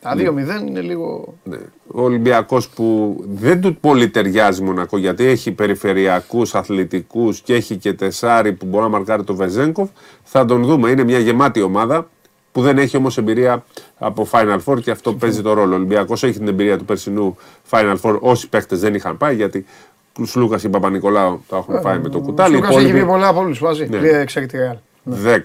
[0.00, 1.34] Τα 2-0 είναι λίγο.
[1.44, 1.56] Ναι.
[1.86, 7.92] Ο Ολυμπιακός που δεν του πολύ ταιριάζει Μονακό γιατί έχει περιφερειακούς αθλητικούς και έχει και
[7.92, 9.88] τεσάρι που μπορεί να μαρκάρει το Βεζέγκοφ.
[10.22, 10.90] Θα τον δούμε.
[10.90, 12.08] Είναι μια γεμάτη ομάδα
[12.52, 13.64] που δεν έχει όμως εμπειρία
[13.98, 15.72] από Final Four και αυτό παίζει το ρόλο.
[15.72, 17.36] Ο Ολυμπιακός έχει την εμπειρία του περσινού
[17.70, 18.18] Final Four.
[18.20, 22.18] Όσοι παίχτες δεν είχαν πάει γιατί ο Σλούκα και Παπα-Νικολάου τα έχουν φάει με το
[22.18, 22.54] Ο κουτάλι.
[22.54, 23.86] Οι Σλούκας έχει υπόλοιποι- πει πολλά από όλους μαζί.
[23.90, 23.98] Ναι.
[23.98, 24.24] Ναι.
[24.24, 24.76] Ξέρει τη Real.
[25.24, 25.38] 10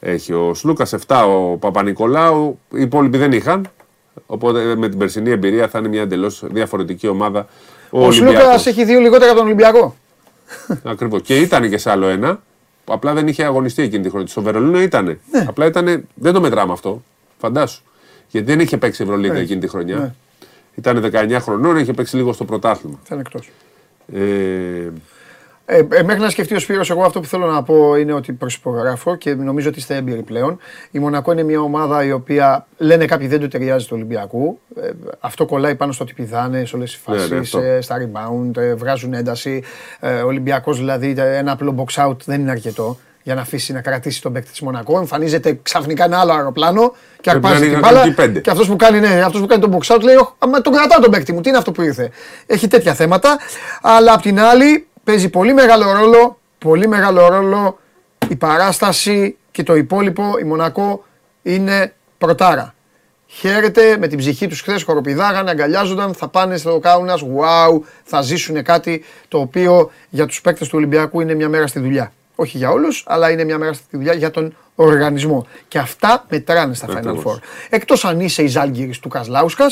[0.00, 2.58] έχει ο Σλούκας, 7 ο Παπα-Νικολάου.
[2.74, 3.66] Οι υπόλοιποι δεν είχαν.
[4.26, 7.46] Οπότε με την περσινή εμπειρία θα είναι μια εντελώς διαφορετική ομάδα.
[7.90, 8.66] Ο, Ο Σλούκας Ολυμπιακός.
[8.66, 9.96] έχει δύο λιγότερα από τον Ολυμπιακό.
[10.84, 11.22] Ακριβώς.
[11.22, 12.40] Και ήταν και σε άλλο ένα.
[12.84, 14.26] που Απλά δεν είχε αγωνιστεί εκείνη τη χρονιά.
[14.28, 15.04] Στο Βερολίνο ήταν.
[15.04, 15.44] Ναι.
[15.48, 16.04] Απλά ήταν.
[16.14, 17.02] Δεν το μετράμε αυτό.
[17.38, 17.82] Φαντάσου.
[18.28, 19.96] Γιατί δεν είχε παίξει Ευρωλίγκα εκείνη τη χρονιά.
[19.96, 20.12] Ναι.
[20.74, 22.98] Ήταν 19 χρονών, είχε παίξει λίγο στο πρωτάθλημα.
[23.02, 23.50] Θα είναι εκτός.
[24.14, 24.90] Ε,
[25.72, 28.32] Ε, ε, μέχρι να σκεφτεί ο Σπύρος, εγώ αυτό που θέλω να πω είναι ότι
[28.32, 30.58] προσυπογράφω και νομίζω ότι είστε έμπειροι πλέον.
[30.90, 34.60] Η Μονακό είναι μια ομάδα η οποία λένε κάποιοι δεν του ταιριάζει του Ολυμπιακού.
[34.82, 37.60] Ε, αυτό κολλάει πάνω στο ότι πηδάνες σε όλες τι Ναι, ναι, φάσεις, αυτό.
[37.80, 39.62] στα rebound, ε, βγάζουν ένταση.
[40.00, 43.72] Ε, ο Ολυμπιακός δηλαδή ε, ένα απλό box out δεν είναι αρκετό για να αφήσει
[43.72, 44.98] να κρατήσει τον παίκτη της Μονακό.
[44.98, 48.14] Εμφανίζεται ξαφνικά ένα άλλο αεροπλάνο και Πρέπει να αρπάζει είναι την εκεί μπάλα.
[48.14, 48.40] πέντε.
[48.40, 50.72] Και αυτός που κάνει, ναι, αυτός που κάνει τον box out λέει: «Ωχ, Αμα τον
[50.72, 52.10] κρατάω τον παίκτη μου, τι είναι αυτό που ήρθε.
[52.46, 53.38] Έχει τέτοια θέματα.
[53.82, 57.78] Αλλά απ' την άλλη παίζει πολύ μεγάλο ρόλο, πολύ μεγάλο ρόλο
[58.28, 60.34] η παράσταση και το υπόλοιπο.
[60.40, 61.04] Η Μονακό
[61.42, 62.74] είναι πρωτάρα.
[63.26, 67.22] Χαίρεται με την ψυχή τους χθες, χοροπηδάγανε, αγκαλιάζονταν, θα πάνε στο Κάουνας.
[67.22, 71.80] Wow, θα ζήσουν κάτι το οποίο για τους παίκτες του Ολυμπιακού είναι μια μέρα στη
[71.80, 72.12] δουλειά.
[72.40, 75.46] Όχι για όλους, αλλά είναι μια μέρα στη δουλειά για τον οργανισμό.
[75.68, 77.38] Και αυτά μετράνε στα Final Ακριβώς.
[77.38, 77.42] Four.
[77.70, 79.66] Εκτός αν είσαι η Ζάλγκη του Κασλάουσκα,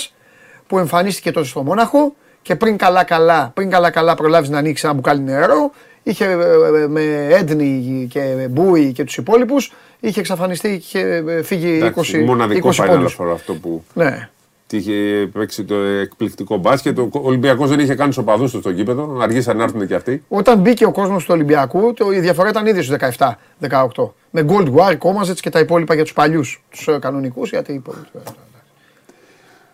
[0.67, 5.21] που εμφανίστηκε τότε στο Μόναχο και πριν καλά-καλά, πριν καλά-καλά προλάβεις να ανοίξεις ένα μπουκάλι
[5.21, 5.71] νερό,
[6.03, 11.43] είχε ε, ε, με Έντνη και Μπούι και τους υπόλοιπους, είχε εξαφανιστεί και είχε ε,
[11.43, 13.17] φύγει εντάξει, 20, μοναδικό 20 Final πόντους.
[13.21, 14.29] Four αυτό που Ναι.
[14.77, 16.99] Είχε παίξει το εκπληκτικό μπάσκετ.
[16.99, 19.19] Ο Ολυμπιακός δεν είχε κάνει οπαδού του στο γήπεδο.
[19.21, 20.25] Αργήσαν να έρθουν και αυτοί.
[20.29, 24.11] Όταν μπήκε ο κόσμος του Ολυμπιακού, το, η διαφορά ήταν ήδη στους 17-18.
[24.31, 28.09] Με Gold War, Κόμαζετ και τα υπόλοιπα για τους παλιούς, τους κανονικούς, γιατί οι υπόλοιποι.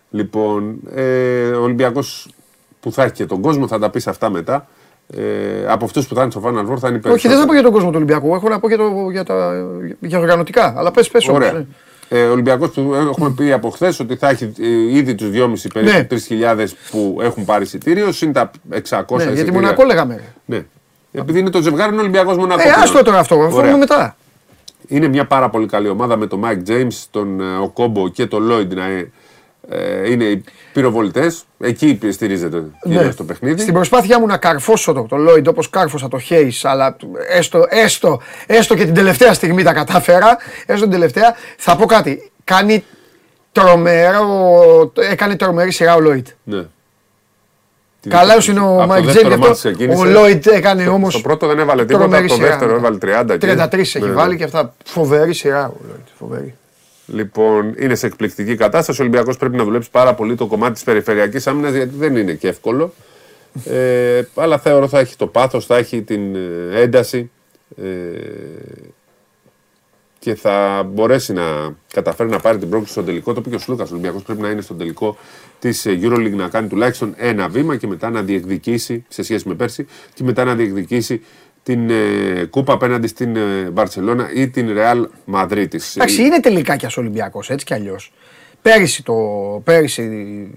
[0.09, 2.29] Λοιπόν, ε, ο Ολυμπιακός
[2.79, 4.67] που θα έχει και τον κόσμο, θα τα πεις αυτά μετά.
[5.15, 7.53] Ε, από αυτούς που θα είναι στο Final Four θα είναι Όχι, δεν θα πω
[7.53, 9.53] για τον κόσμο του Ολυμπιακού, έχω να πω για, το, για, τα,
[9.99, 10.73] για οργανωτικά.
[10.77, 11.51] Αλλά πες, πες όμως.
[12.09, 12.23] Ωραία.
[12.23, 15.53] Ε, ο Ολυμπιακός που έχουμε πει από χθες ότι θα έχει ε, ήδη τους 2,5
[15.73, 16.07] περίπου Ναι.
[16.57, 19.51] 3.000 που έχουν πάρει εισιτήριο, συν τα 600 Ναι, γιατί εισιτήρια.
[19.53, 20.15] Μονακό λέγαμε.
[20.15, 20.23] ρε.
[20.45, 20.65] Ναι.
[21.11, 22.63] Επειδή είναι το ζευγάρι, είναι Ολυμπιακός Μονακός.
[22.63, 22.81] Ε, πλέον.
[22.83, 23.65] άστο τώρα αυτό, θα Ωραία.
[23.65, 24.15] πούμε μετά.
[24.87, 28.51] Είναι μια πάρα πολύ καλή ομάδα με τον Mike James, τον ε, Οκόμπο και τον
[28.51, 28.83] Lloyd να
[29.69, 31.43] ε, ε, είναι οι πυροβολητές.
[31.59, 33.13] Εκεί στηρίζεται κυρίως Ναι.
[33.13, 33.61] το παιχνίδι.
[33.61, 36.95] Στην προσπάθειά μου να καρφώσω το, το Lloyd όπως κάρφωσα το Hayes, αλλά
[37.29, 42.31] έστω, έστω, έστω και την τελευταία στιγμή τα κατάφερα, έστω την τελευταία, θα πω κάτι.
[42.43, 42.83] Κάνει
[43.51, 46.23] τρομερό, έκανε τρομερή σειρά ο Lloyd.
[46.43, 46.63] Ναι.
[48.01, 48.67] Τι Καλά δίκιο είναι του.
[48.67, 50.17] ο Από το Μάικ δεύτερο Τζέιμς, μάτς γι' αυτό ξεκίνησε.
[50.17, 52.47] ο Lloyd έκανε Στο- όμως Στο πρώτο δεν έβαλε τίποτα, τρομερή το σειρά.
[52.47, 53.37] δεύτερο έβαλε 30.
[53.37, 54.13] και- 33 έχει Ναι, ναι.
[54.13, 54.73] βάλει και αυτά.
[54.85, 56.03] Φοβερή σειρά ο Lloyd.
[56.19, 56.55] Φοβερή.
[57.07, 59.01] Λοιπόν, είναι σε εκπληκτική κατάσταση.
[59.01, 62.33] Ο Ολυμπιακός πρέπει να δουλέψει πάρα πολύ το κομμάτι της περιφερειακής άμυνας γιατί δεν είναι
[62.33, 62.93] και εύκολο.
[63.65, 67.31] Ε, αλλά θεωρώ θα έχει το πάθος, θα έχει την ε, ένταση
[67.77, 67.85] ε,
[70.19, 73.33] και θα μπορέσει να καταφέρει να πάρει την πρόκληση στον τελικό.
[73.33, 73.89] Το πήγε ο Σλούκας.
[73.89, 75.17] Ο Ολυμπιακός πρέπει να είναι στον τελικό
[75.59, 79.85] της Euroleague να κάνει τουλάχιστον ένα βήμα και μετά να διεκδικήσει σε σχέση με πέρσι
[80.13, 81.21] και μετά να διεκδικήσει
[81.65, 85.79] την ε, κούπα απέναντι στην ε, Μπαρσελόνα ή την Ρεάλ Μαδρίτη.
[85.95, 88.13] Εντάξει, είναι τελικά κι Ολυμπιακός έτσι κι αλλιώς.
[88.61, 89.13] Πέρυσι, το,
[89.63, 90.49] πέρυσι,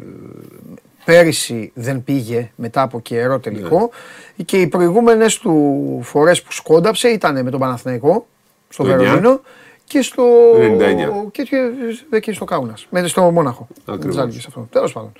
[1.04, 3.90] πέρυσι δεν πήγε μετά από καιρό τελικό
[4.36, 4.44] Ναι.
[4.44, 8.26] και οι προηγούμενες του φορές που σκόνταψε ήταν με τον Παναθηναϊκό
[8.68, 8.96] στο Το 9.
[8.96, 9.40] Βερολίνο
[9.84, 10.24] και στο,
[10.56, 11.30] 99.
[11.30, 12.86] και, και, και στο Κάουνας.
[12.90, 13.68] Με στο Μόναχο.
[13.84, 14.48] Ακριβώς.
[14.70, 15.12] Τέλος πάντων.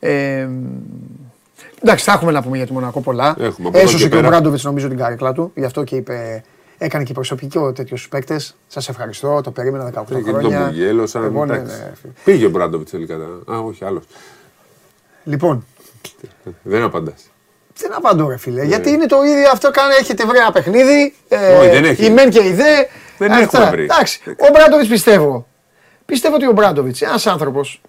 [0.00, 0.48] Ε,
[1.82, 3.34] εντάξει, θα έχουμε να πούμε για τη Μονακό πολλά.
[3.38, 4.28] Έχουμε, από εδώ Έσωσε και και ο πέρα.
[4.28, 5.52] Μπράντοβιτ νομίζω την καρέκλα του.
[5.54, 6.44] Γι' αυτό και είπε.
[6.78, 8.40] Έκανε και προσωπικό τέτοιου παίκτε.
[8.66, 10.60] Σας ευχαριστώ, το περίμενα 18 Και τον χρόνια.
[10.66, 11.24] Μπουγγέλωσαν.
[11.24, 11.76] Εγώ, ναι, εντάξει.
[11.76, 12.12] ναι, φίλε.
[12.24, 13.14] Πήγε ο Μπράντοβιτ τελικά.
[13.52, 14.04] Α, όχι, άλλος.
[15.24, 15.66] Λοιπόν,
[16.62, 17.22] Δεν απαντάς.
[17.76, 18.64] δεν απαντώ, ρε φίλε.
[18.64, 19.70] Γιατί είναι το ίδιο αυτό.
[19.70, 21.14] Κάνε, έχετε βρει ένα παιχνίδι.
[21.28, 22.04] Ε, Όχι, δεν έχει.
[22.06, 22.64] Η μεν και η δε.
[23.18, 23.42] Δεν Αυτά.
[23.42, 23.82] έχουμε βρει.
[23.82, 24.20] Εντάξει.
[24.26, 25.46] Ο Μπράντοβιτ πιστεύω.
[26.06, 27.80] Πιστεύω ότι ο Μπράντοβιτ, ένας άνθρωπος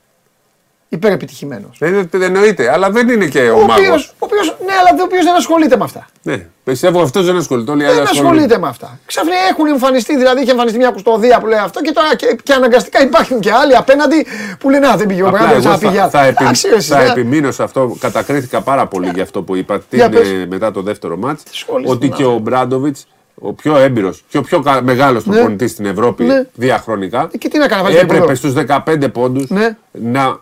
[0.94, 1.78] υπερεπιτυχημένος.
[1.80, 4.14] Δεν, δεν εννοείται, αλλά δεν είναι και ο, Ο μάγος.
[4.20, 6.06] οποίος, ναι, αλλά ο οποίος δεν ασχολείται με αυτά.
[6.22, 7.72] Ναι, πιστεύω αυτός δεν ασχολείται.
[7.72, 9.00] Όλοι οι άλλοι Δεν ασχολείται με αυτά.
[9.06, 12.54] Ξαφνικά έχουν εμφανιστεί, δηλαδή είχε εμφανιστεί μια κουστοδία που λέει αυτό και τώρα και, και
[12.54, 14.26] αναγκαστικά υπάρχουν και άλλοι απέναντι
[14.60, 15.98] που λένε Α, δεν πήγε ο Απλά Μπράντοβιτ, εγώ θα πήγε.
[16.00, 17.96] θα, θα, επι- Εντάξει, ρε, εσύ, θα δεν- επιμείνω σε αυτό.
[18.00, 20.28] Κατακρίθηκα πάρα πολύ για αυτό που είπα την, Για πες.
[20.30, 24.38] ε, μετά το δεύτερο μάτς σχόλια Ότι στην και ο Μπράντοβιτς, ο πιο έμπειρος και
[24.38, 26.44] ο πιο μεγάλος προπονητής στην Ευρώπη Ναι.
[26.54, 28.36] διαχρονικά, Και τι να κάνει, να βάζει έπρεπε τρίποντο.
[28.36, 29.78] στους 15 πόντους Ναι.
[29.92, 30.40] να,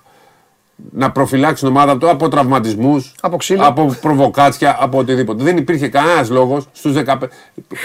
[0.91, 3.65] να προφυλάξει την ομάδα του από τραυματισμούς, Από ξύλο.
[3.65, 5.43] από προβοκάτσια, από οτιδήποτε.
[5.43, 7.29] Δεν υπήρχε κανένας λόγος στους 15.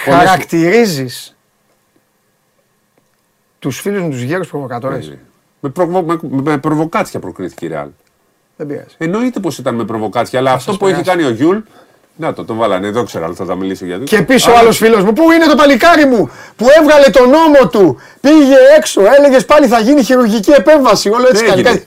[0.04, 1.36] Πολλές- Χαρακτηρίζεις
[3.58, 5.00] τους φίλους μου τους γέρους προβοκάτορες.
[5.60, 7.88] Με, προβο, με, με προβοκάτσια προκρίθηκε η Ρεάλ.
[8.56, 8.94] Δεν πειράζει.
[8.98, 11.16] Εννοείται πως ήταν με προβοκάτσια, αλλά αυτό σας που έχει περάσει.
[11.18, 11.58] κάνει ο Γιούλ.
[12.18, 14.04] Να το, το βάλανε, δεν ξέρω, αλλά θα τα μιλήσω γιατί.
[14.04, 17.68] Και πίσω ο άλλος φίλος μου, πού είναι το παλικάρι μου, που έβγαλε τον ώμο
[17.70, 21.08] του, πήγε έξω, έλεγες πάλι θα γίνει χειρουργική επέμβαση.
[21.08, 21.84] Όλο έτσι Τι κάνει.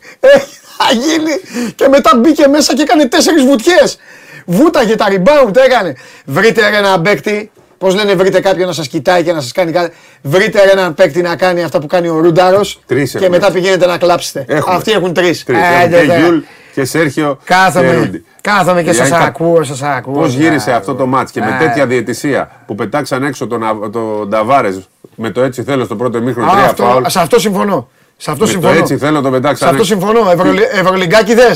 [0.92, 1.42] Έγινε; κάτι.
[1.42, 1.72] Ε, θα γίνει.
[1.76, 3.98] Και μετά μπήκε μέσα και έκανε τέσσερις βουτιές.
[4.46, 5.96] Βούταγε τα ριμπάουντ, έκανε.
[6.26, 9.72] Βρείτε ρε έναν παίκτη, πώς λένε, βρείτε κάποιον να σας κοιτάει και να σας κάνει
[9.72, 9.96] κάτι.
[10.22, 12.80] Βρείτε ρε έναν παίκτη να κάνει αυτά που κάνει ο Ρούνταρος.
[12.86, 13.38] Τρεις Και έχουμε.
[13.38, 14.46] μετά πηγαίνετε να κλάψετε.
[14.48, 14.76] Έχουμε.
[14.76, 15.44] Αυτοί έχουν τρεις.
[15.44, 16.38] Τρεις, έχουν και Γιούλ
[16.74, 18.24] και Σέρχιο και Κάθομαι, Ρούντι.
[18.42, 20.14] κάθομαι και Δηλαδή, σας κα- ακούω, σας ακούω.
[20.14, 20.80] Πώς σας γύρισε ακούω.
[20.80, 24.80] αυτό το μάτς και με Α, τέτοια διαιτησία που πετάξαν έξω τον, Α- τον Νταβάρες
[25.16, 27.04] με το έτσι θέλω στο πρώτο ημίχρονο Α, τρία αυτό, φάουλ.
[27.08, 27.90] σε αυτό συμφωνώ.
[28.22, 28.80] Σε αυτό Με το συμφωνώ.
[28.80, 29.94] έτσι θέλω το σε πετάξαν αυτό έξω.
[29.94, 30.32] συμφωνώ.
[30.32, 30.62] Ευρωλι...
[30.72, 31.56] Ευρωλυγκάκιδε.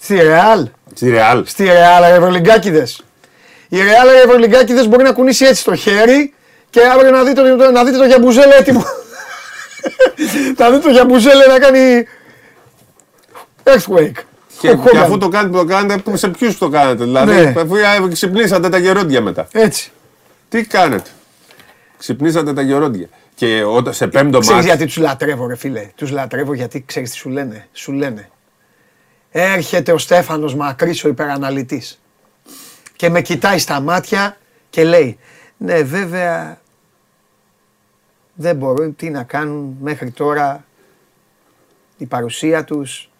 [0.00, 0.68] Στη Ρεάλ.
[0.94, 1.46] Στη Ρεάλ.
[1.46, 2.86] Στη Ρεάλ, Ευρωλυγκάκιδε.
[3.68, 6.34] Η Ρεάλ, Ευρωλυγκάκιδε μπορεί να κουνήσει έτσι το χέρι
[6.70, 8.84] και αύριο να δείτε το, να δείτε το Γιαμπουζέλε έτοιμο.
[10.58, 12.06] να δείτε το Γιαμπουζέλε να κάνει.
[13.64, 14.12] Earthquake.
[14.60, 15.02] Και, Ο και Χόγκαν.
[15.02, 17.04] αφού το κάνετε, το κάνετε, σε ποιους το κάνετε.
[17.04, 17.52] Δηλαδή, Ναι.
[17.60, 19.48] αφού ε, ξυπνήσατε τα γερόντια μετά.
[19.52, 19.90] Έτσι.
[20.48, 21.10] Τι κάνετε.
[21.98, 23.08] Ξυπνήσατε τα γερόντια.
[23.38, 25.90] Και όταν σε πέμπτο Ξέρεις μάτς, γιατί τους λατρεύω ρε φίλε.
[25.94, 28.30] Τους λατρεύω γιατί ξέρεις τι σου λένε; Σου λένε.
[29.30, 32.00] Έρχεται ο Στέφανος Μακρύς ο υπεραναλυτής.
[32.96, 34.36] Και με κοιτάει στα μάτια
[34.70, 35.18] και λέει
[35.56, 36.60] ναι βέβαια
[38.34, 40.64] δεν μπορούν τι να κάνουν μέχρι τώρα
[41.96, 43.10] η παρουσία τους,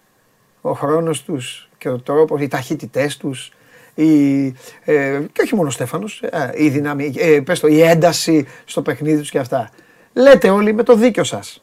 [0.61, 3.51] ο χρόνος τους και ο τρόπος, οι ταχύτητές τους,
[3.95, 4.45] η,
[4.83, 8.81] ε, και όχι μόνο ο Στέφανος, ε, η, δυναμική, ε, πες το, η ένταση στο
[8.81, 9.69] παιχνίδι τους και αυτά.
[10.13, 11.61] Λέτε όλοι με το δίκιο σας.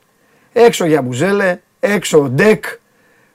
[0.52, 2.64] Έξω για Μπουζέλε, έξω ο Ντεκ,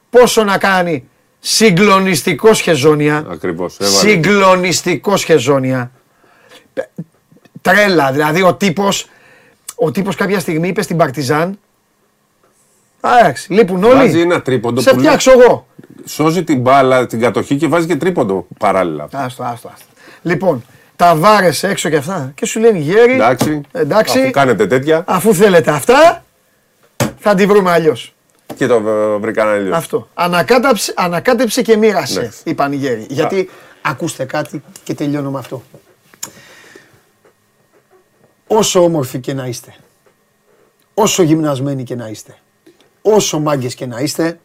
[0.10, 1.10] πόσο να κάνει
[1.40, 3.26] συγκλονιστικό σχεζόνια.
[3.30, 3.96] Ακριβώς, έβαλε.
[3.96, 5.92] Συγκλονιστικό σχεζόνια.
[6.74, 6.82] Ε,
[7.62, 9.08] Τρέλα, δηλαδή ο τύπος,
[9.76, 11.60] ο τύπος κάποια στιγμή είπε στην Παρτιζάν
[13.02, 13.96] Α, εντάξει, λείπουν όλοι.
[13.96, 15.68] βάζει ένα τρίποντο Σε που φτιάξω εγώ.
[16.06, 19.08] σώζει την μπάλα, την κατοχή και βάζει και τρίποντο παράλληλα.
[19.12, 19.86] Άστο, άστο, άστο.
[20.22, 20.64] Λοιπόν,
[21.02, 23.14] τα βάρες έξω και αυτά και σου λένε γέρι.
[23.14, 23.62] Εντάξει.
[23.72, 24.20] εντάξει.
[24.20, 26.24] Αφού κάνετε τέτοια Αφού θέλετε αυτά,
[27.18, 28.16] θα τη βρούμε αλλιώς.
[28.56, 29.78] και το ε, βρήκαν αλλιώς.
[29.78, 30.08] Αυτό.
[30.14, 32.30] Ανακάτεψε, ανακάτεψε και μοίρασε, Ναι.
[32.44, 33.06] είπαν οι γέροι.
[33.10, 33.50] Γιατί
[33.82, 35.64] ακούστε κάτι και τελειώνω με αυτό.
[38.48, 39.76] Όσο όμορφοι και να είστε,
[40.94, 42.38] όσο γυμνασμένοι και να είστε,
[43.02, 44.40] όσο μάγκες και να είστε,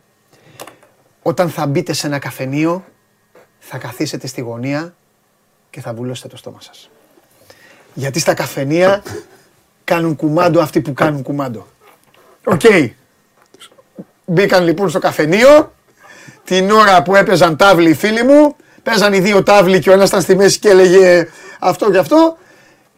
[1.23, 2.85] όταν θα μπείτε σε ένα καφενείο,
[3.59, 4.95] θα καθίσετε στη γωνία
[5.77, 6.91] και θα βουλώσετε το στόμα σας.
[7.95, 9.03] Γιατί στα καφενεία
[9.85, 11.67] κάνουν κουμάντο αυτοί που κάνουν κουμάντο.
[12.45, 12.61] Οκ.
[14.25, 15.73] Μπήκαν λοιπόν στο καφενείο,
[16.45, 20.09] την ώρα που έπαιζαν τάβλοι οι φίλοι μου, παίζαν οι δύο τάβλοι και ο ένας
[20.09, 22.37] ήταν στη μέση και έλεγε αυτό και αυτό,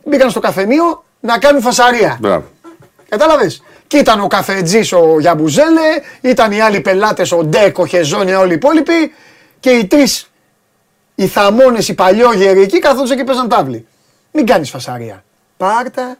[0.04, 2.16] μπήκαν στο καφενείο να κάνουν φασαρία.
[2.20, 2.44] Μπράβο.
[3.08, 8.38] Κατάλαβες; Και ήταν ο καφετζής ο Γιαμπουζέλε, ήταν οι άλλοι πελάτες, ο Ντέκ, ο Χεζόνια,
[8.38, 9.12] όλοι οι υπόλοιποι
[9.60, 10.30] και οι τρεις,
[11.18, 13.86] οι θαμώνες, οι παλιόγεροι εκεί καθόντουσαν και παίζαν τάβλη.
[14.32, 15.24] Μην κάνεις φασαρία.
[15.56, 16.16] Πάρτα,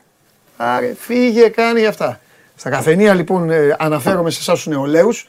[0.57, 2.21] άρε, φύγε, κάνει αυτά.
[2.57, 5.29] Στα καφενεία λοιπόν ε, αναφέρομαι σε εσάς τους νεολαίους,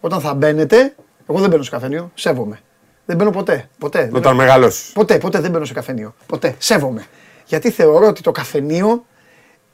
[0.00, 0.94] όταν θα μπαίνετε,
[1.28, 2.60] εγώ δεν μπαίνω σε καφενείο, σέβομαι.
[3.06, 4.02] Δεν μπαίνω ποτέ, ποτέ.
[4.04, 4.92] Δεν Όταν μεγαλώσεις.
[4.92, 6.14] Ποτέ, ποτέ δεν μπαίνω σε καφενείο.
[6.26, 6.54] Ποτέ.
[6.58, 7.06] Σέβομαι.
[7.46, 9.04] Γιατί θεωρώ ότι το καφενείο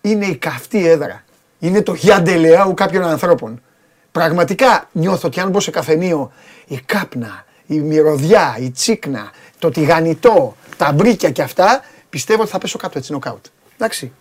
[0.00, 1.24] είναι η καυτή έδρα.
[1.58, 3.62] Είναι το γιαντελεάου κάποιων ανθρώπων.
[4.12, 6.32] Πραγματικά νιώθω ότι αν μπω σε καφενείο,
[6.66, 7.44] η κάπνα,
[7.74, 12.98] η μυρωδιά, η τσίκνα, το τηγανιτό, τα μπρίκια και αυτά, πιστεύω ότι θα πέσω κάτω
[12.98, 13.44] έτσι νοκάουτ.
[13.74, 14.12] Εντάξει.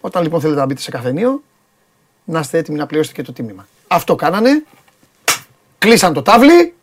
[0.00, 1.42] Όταν λοιπόν θέλετε να μπείτε σε καφενείο,
[2.24, 3.66] να είστε έτοιμοι να πληρώσετε και το τίμημα.
[3.88, 4.64] Αυτό κάνανε,
[5.78, 6.74] κλείσαν το τάβλι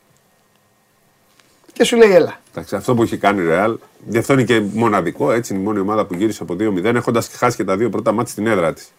[1.74, 2.40] και σου λέει έλα.
[2.52, 3.76] Εντάξει, αυτό που έχει κάνει η Real,
[4.08, 5.32] γι' αυτό είναι και μοναδικό.
[5.32, 8.12] Έτσι είναι η μόνη ομάδα που γύρισε από 2-0, έχοντας χάσει και τα δύο πρώτα
[8.12, 8.92] μάτια στην έδρα της.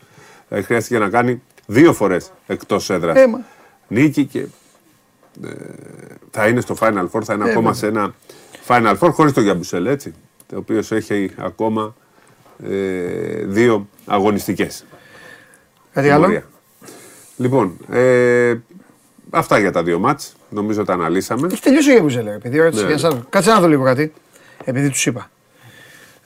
[0.49, 3.17] Δηλαδή χρειάστηκε να κάνει δύο φορές εκτός έδρας.
[3.17, 3.41] Έμα.
[3.89, 4.47] Νίκη και.
[5.45, 5.49] Ε,
[6.31, 7.75] θα είναι στο Final Four, θα είναι Ε, ακόμα βέβαια.
[7.75, 8.15] σε ένα
[8.67, 10.15] Final Four χωρίς το Γιαμπουσέλ, έτσι.
[10.47, 11.95] Το οποίο έχει ακόμα
[12.65, 14.85] ε, δύο αγωνιστικές.
[15.93, 16.43] Κάτι άλλο;
[17.37, 18.55] Λοιπόν, ε,
[19.31, 20.37] αυτά για τα δύο μάτς.
[20.49, 21.49] Νομίζω τα αναλύσαμε.
[21.53, 22.83] Έχει τελειώσει ο Γεβουζέλε, επειδή ρώτησε.
[22.87, 22.93] Ναι.
[22.95, 24.13] για να σας- Κάτσε να δω λίγο κάτι.
[24.65, 25.31] Επειδή τους είπα.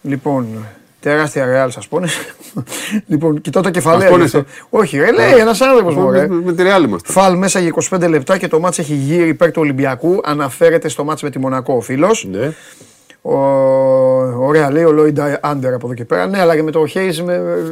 [0.03, 0.67] Λοιπόν,
[1.09, 2.09] τεράστια ρεάλ σας πόνε.
[3.07, 4.11] λοιπόν, κοιτάω τα κεφαλαία.
[4.11, 4.39] Μας πόνεσε.
[4.39, 4.67] γι' αυτό.
[4.79, 6.11] Όχι, ρε, λέει ένας άνθρωπος μου.
[6.11, 7.13] Με, με τη Real είμαστε.
[7.13, 10.21] Φαλ μέσα για 25 λεπτά και το μάτς έχει γύρει υπέρ του Ολυμπιακού.
[10.25, 12.27] Αναφέρεται στο μάτς με τη Μονακό ο φίλος.
[12.31, 12.53] Ναι.
[13.23, 13.37] Ο,
[14.47, 16.27] ωραία, λέει ο Λόιντ Άντερ από εδώ και πέρα.
[16.27, 17.21] Ναι, αλλά και με το Χέιζ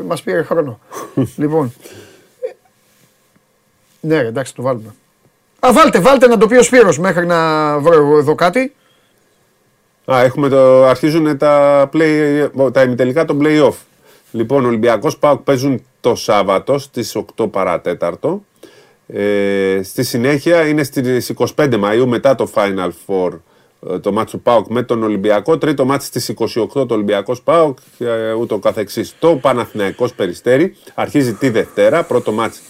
[0.07, 0.79] μας πήρε χρόνο.
[1.37, 1.73] λοιπόν.
[2.41, 2.55] ε,
[4.01, 4.95] Ναι, ρε, εντάξει, το βάλουμε.
[5.61, 7.39] Α, βάλτε, βάλτε να το πει ο Σπύρος μέχρι να
[7.79, 8.73] βρω εγώ εδώ κάτι.
[10.13, 13.75] Α, έχουμε το, αρχίζουν τα, play, τα ημιτελικά των play-off.
[14.31, 18.45] Λοιπόν, Ολυμπιακός ΠΑΟΚ παίζουν το Σάββατο στις 8 παρατέταρτο.
[19.07, 23.39] Ε, στη συνέχεια είναι στις 25 Μαΐου μετά το Final Four
[23.91, 25.59] ε, το μάτς του ΠΑΟΚ με τον Ολυμπιακό.
[25.59, 29.15] Τρίτο μάτς στις 28 το Ολυμπιακός ΠΑΟΚ και ε, ούτω καθεξής.
[29.19, 32.03] Το Παναθηναϊκός Περιστέρι αρχίζει τη Δευτέρα.
[32.03, 32.61] Πρώτο μάτς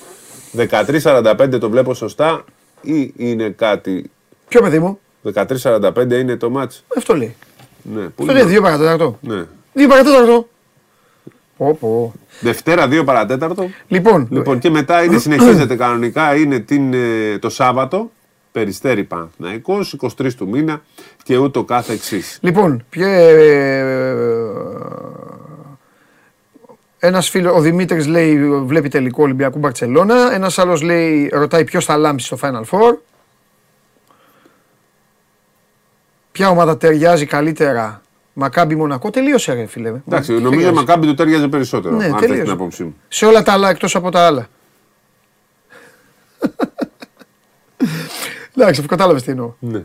[0.57, 2.45] 13.45 το βλέπω σωστά
[2.80, 4.11] ή είναι κάτι...
[4.49, 4.99] Ποιο παιδί μου,
[5.33, 6.85] 13.45 είναι το μάτς.
[6.97, 7.37] αυτό λέει.
[7.83, 9.18] Ναι, πού Αυτό είναι; λέει, δύο παρατέταρτο.
[9.20, 9.45] Ναι.
[9.72, 10.49] Δύο παρατέταρτο.
[11.57, 12.12] Πω, πω.
[12.41, 13.70] Δευτέρα 2 παρατέταρτο.
[13.89, 18.11] Λοιπόν, Λοιπόν, και μετά είναι, συνεχίζεται κανονικά, είναι την, ε, το Σάββατο,
[18.53, 20.83] Περιστέρη Παναθηναϊκός, 23 του μήνα
[21.22, 22.39] και ούτω κάθε εξής.
[22.41, 24.25] Λοιπόν, ποιο, ε,
[26.99, 31.97] ένας φίλος, ο Δημήτρης λέει βλέπει τελικό Ολυμπιακού Μπαρτσελώνα, ένας άλλος λέει ρωτάει ποιος θα
[31.97, 32.95] λάμψει στο Final Four.
[36.35, 39.89] Ποια ομάδα ταιριάζει καλύτερα, Μακάμπι Μονακό, τελείωσε ρε φίλε.
[39.89, 40.72] Εντάξει, Τι νομίζω ταιριάζει.
[40.72, 42.43] ο Μακάμπι του τέριαζε περισσότερο, Ναι, αν θες τελείωσε.
[42.43, 42.97] την άποψή μου.
[43.09, 44.47] Σε όλα τα άλλα εκτός από τα άλλα.
[48.57, 49.53] Εντάξει, αφού κατάλαβες τι εννοώ.
[49.59, 49.82] Ναι.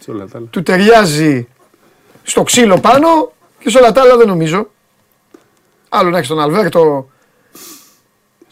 [0.00, 0.46] Σε όλα τα άλλα.
[0.50, 1.48] Του ταιριάζει
[2.22, 4.70] στο ξύλο πάνω και σε όλα τα άλλα δεν νομίζω.
[5.88, 7.08] Άλλο να έχεις τον Αλβέρτο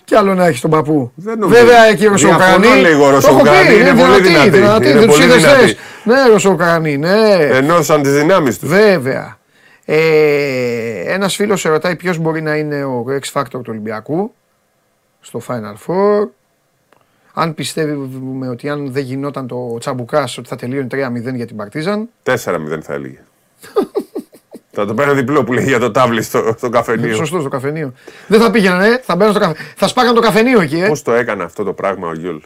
[0.06, 1.12] και άλλο να έχει τον παππού.
[1.14, 1.60] Δεν νομίζω.
[1.60, 2.80] Βέβαια εκεί η Διαφωνώ Ρωσοκρανή.
[2.80, 4.50] λίγο, ο Το έχω πει, Ρωσοκρανή είναι πολύ δυνατή.
[4.50, 4.88] δυνατή.
[4.88, 5.58] Είναι Δεν τους πολύ είδες δυνατή.
[5.62, 5.76] χθες.
[6.04, 7.34] Ναι, Ρωσοκρανή, ναι.
[7.52, 8.68] Ενώσαν τις δυνάμεις τους.
[8.68, 9.38] Βέβαια.
[9.84, 14.34] Ε, ένας φίλος σε ρωτάει ποιος μπορεί να είναι ο X Factor του Ολυμπιακού
[15.20, 16.28] στο Final Four.
[17.34, 22.08] Αν πιστεύουμε ότι αν δεν γινόταν το τσαμπουκάς ότι θα τελείωνε 3-0 για την Παρτίζαν.
[22.22, 22.34] 4-0
[22.82, 23.18] θα έλεγε.
[24.76, 27.14] θα το παίρνω διπλό που λέει για το τάβλι στο, στο καφενείο.
[27.14, 27.92] Σωστό στο καφενείο.
[28.26, 29.56] Δεν θα πήγαιναν, θα μπαίνουν στο καφέ.
[29.76, 30.88] Θα σπάγαν το καφενείο εκεί, ε.
[30.88, 32.36] Πώς το έκανε αυτό το πράγμα ο Γιούλ;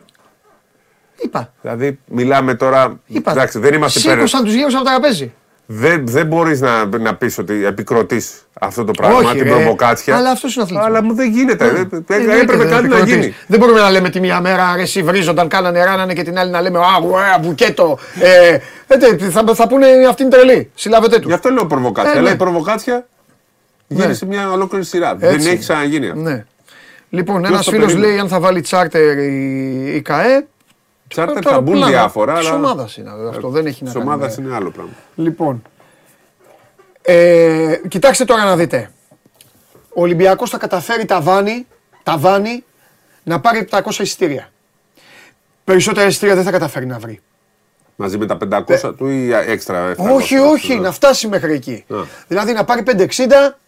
[1.25, 1.53] Είπα.
[1.61, 3.01] Δηλαδή, μιλάμε τώρα.
[3.07, 3.31] Είπα.
[3.31, 4.13] Εντάξει, δεν είμαστε υπέρ.
[4.13, 5.33] Σήκωσαν τους γύρου από τα τραπέζι.
[5.73, 9.49] Δεν, δεν μπορείς να, να πεις ότι επικροτείς αυτό το πράγμα, Όχι, την ρε.
[9.51, 10.17] προβοκάτσια.
[10.17, 10.97] Αλλά αυτός είναι ο αθλητισμός.
[10.97, 11.65] Αλλά μου δεν γίνεται.
[11.65, 11.71] Ναι.
[11.71, 13.15] Δεν- Δεν δεν- γίνεται, Έπρεπε δεν κάτι να επικροτείς.
[13.25, 13.35] γίνει.
[13.47, 16.51] Δεν μπορούμε να λέμε τη μία μέρα ρε, εσύ βρίζονταν, κάνανε ράνανε και την άλλη
[16.51, 17.99] να λέμε Α, ωραία, μπουκέτο.
[18.21, 20.71] Ε, ε, τε, θα, θα πούνε αυτή είναι τρελή.
[20.75, 21.27] Συλλάβετε τους.
[21.27, 22.15] Γι' αυτό λέω προβοκάτσια.
[22.15, 22.35] Ε, Αλλά ναι.
[22.35, 23.07] η προβοκάτσια
[23.87, 24.03] Ναι.
[24.03, 25.15] γίνει σε μια ολόκληρη σειρά.
[25.17, 25.49] Δεν Έτσι.
[25.49, 26.21] έχει ξαναγίνει αυτό.
[26.21, 26.45] Ναι.
[27.11, 30.47] Λοιπόν, Ποιος ένας το φίλος περίμενε; λέει αν θα βάλει τσάρτερ η, η ΚαΕ.
[31.11, 31.89] Τσάρτερ Τώρα θα μπουν πλάνα.
[31.91, 32.39] διάφορα.
[32.39, 34.93] Της αλλά ομάδας είναι αυτό, δεν έχει να Της κάνει ομάδας με- είναι άλλο πράγμα.
[35.15, 35.63] Λοιπόν.
[37.03, 38.91] Ε, κοιτάξτε τώρα να δείτε.
[39.95, 41.67] Ο Ολυμπιακός θα καταφέρει τα βάνη,
[42.03, 42.65] τα βάνη
[43.23, 44.51] να πάρει 700 εισιτήρια.
[45.65, 47.21] Περισσότερα εισιτήρια δεν θα καταφέρει να βρει.
[47.97, 49.95] Μαζί με τα 500 του ή έξτρα.
[49.97, 50.81] 700, όχι, όχι, ναι.
[50.81, 51.85] να φτάσει μέχρι εκεί.
[51.95, 51.97] Α.
[52.29, 53.59] Δηλαδή να πάρει 560.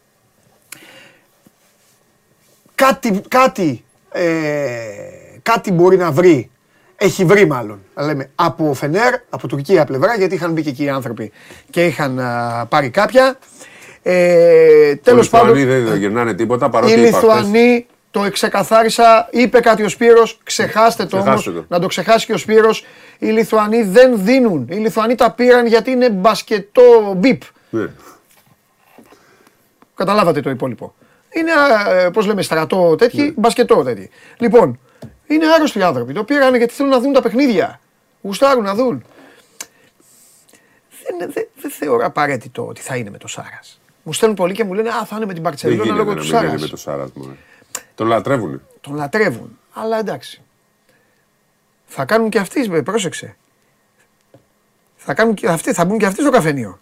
[2.75, 4.23] Κάτι, κάτι, ε,
[5.43, 6.51] κάτι μπορεί να βρει.
[7.03, 7.79] Έχει βρει μάλλον.
[7.95, 11.33] Λέμε από Φενέρ, από τουρκία πλευρά, γιατί είχαν μπει και εκεί οι άνθρωποι
[11.71, 13.39] και είχαν α, πάρει κάποια.
[14.03, 17.13] Ε, τέλος Οι πάντων, Λιθουανοί δεν γυρνάνε τίποτα οι παρότι είπα χθες.
[17.23, 21.65] Λιθουανοί το εξεκαθάρισα, είπε κάτι ο Σπύρος, ξεχάστε το Ξεχάστε όμως, το.
[21.69, 22.85] να το ξεχάσει και ο Σπύρος.
[23.19, 24.67] Οι Λιθουανοί δεν δίνουν.
[24.71, 27.43] Οι Λιθουανοί τα πήραν γιατί είναι μπασκετό μπιπ.
[27.71, 27.87] Ναι.
[29.95, 30.95] Καταλάβατε το υπόλοιπο.
[31.35, 31.51] Είναι,
[32.05, 34.11] ε, πώς λέμε, στρατό τέτοιοι, μπασκετό τέτοιοι.
[34.39, 34.79] Λοιπόν,
[35.35, 36.13] είναι άρρωστοι οι άνθρωποι.
[36.13, 37.81] Το πήραν γιατί θέλουν να δουν τα παιχνίδια.
[38.23, 39.05] Γουστάρουν να δουν.
[41.19, 43.81] Δεν, δεν, δεν θεωρώ απαραίτητο ότι θα είναι με το Σάρας.
[44.03, 46.15] Μου στέλνουν πολλοί και μου λένε Α, θα είναι με την Δεν Παρσελόνα γίνεται λόγω
[46.15, 46.61] να του μην είναι Σάρας.
[46.61, 47.37] με το Σάρας μόνο.
[47.95, 48.61] Τον λατρεύουνε.
[48.81, 49.59] Τον λατρεύουν.
[49.73, 50.43] Αλλά εντάξει.
[51.87, 53.37] Θα κάνουν και αυτοί, με, πρόσεξε.
[54.97, 56.79] Θα, κάνουν και αυτοί, θα μπουν και αυτοί στο καφενείο.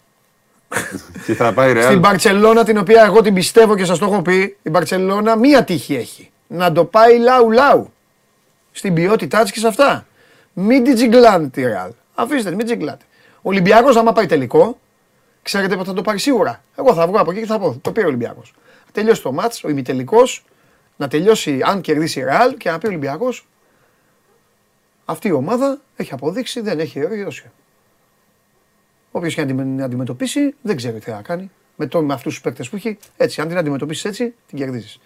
[1.25, 1.99] Και θα πάει Στην ρεάλ.
[1.99, 5.95] Μπαρσελόνα, την οποία εγώ την πιστεύω και σας το έχω πει, η Μπαρσελόνα μία τύχη
[5.95, 6.31] έχει.
[6.47, 7.93] Να το πάει λαού λαού.
[8.71, 10.05] Στην ποιότητά της και σε αυτά.
[10.53, 11.91] Μην την τζιγκλάνετε τη Ρεάλ.
[12.15, 13.05] Αφήστε, την, μην τζιγκλάτε.
[13.35, 14.79] Ο Ολυμπιακός, άμα πάει τελικό,
[15.41, 16.63] ξέρετε πότε θα το πάρει σίγουρα.
[16.75, 18.53] Εγώ θα βγω από εκεί και θα πω: Το πήρε ο Ολυμπιακός.
[18.91, 20.45] Τελειώσει το μάτς, ο ημιτελικός,
[20.97, 23.47] να τελειώσει αν κερδίσει η Ρεάλ και να πει ο Ολυμπιακός:
[25.05, 27.51] Αυτή η ομάδα έχει αποδείξει, δεν έχει ερωτήσει.
[29.11, 31.51] Όποιος και αν την αντιμετωπίσει, δεν ξέρει τι θα κάνει.
[31.75, 33.41] Με, το, με αυτούς τους παίκτες που έχει, έτσι.
[33.41, 34.99] Αν την αντιμετωπίσεις έτσι, την κερδίζεις.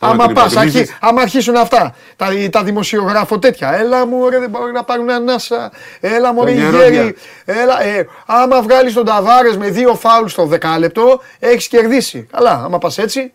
[0.00, 0.98] Άμα την πας, υποτιμήσεις.
[1.00, 3.72] άμα αρχίσουν αυτά, τα, τα δημοσιογράφο τέτοια.
[3.74, 5.72] Έλα μου, ρε, δεν μπορούν να πάρουν ανάσα.
[6.00, 6.88] Έλα μου, ρε, νερόδια.
[6.88, 7.14] γέρι.
[7.44, 12.26] Έλα, ε, άμα βγάλεις τον Ταβάρες με δύο φάουλ στο δεκάλεπτο, έχεις κερδίσει.
[12.32, 13.32] Καλά, άμα πας έτσι.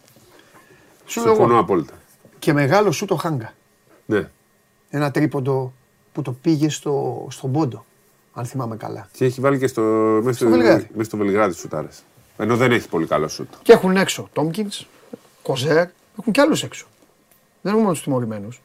[1.06, 1.62] Σου λέω Συμφωνώ εγώ.
[1.62, 1.94] απόλυτα.
[2.40, 3.54] Και μεγάλο σου το χάγκα.
[4.06, 4.30] Ναι.
[4.90, 5.74] Ένα τρίποντο
[6.14, 7.86] που το πήγε στο, στον πόντο.
[8.34, 9.08] Αν θυμάμαι καλά.
[9.12, 9.82] Και έχει βάλει και στο,
[10.24, 10.88] μέσα στο, Βελιγράδι.
[10.94, 12.04] μέσα στο Βελιγράδι σουτάρες.
[12.38, 13.54] Ενώ δεν έχει πολύ καλό σουτ.
[13.62, 14.86] Και έχουν έξω Τόμκινς,
[15.42, 15.88] Κοζέρ,
[16.20, 16.86] έχουν κι άλλους έξω.
[17.62, 18.62] Δεν έχουν μόνος τους τιμωρημένους.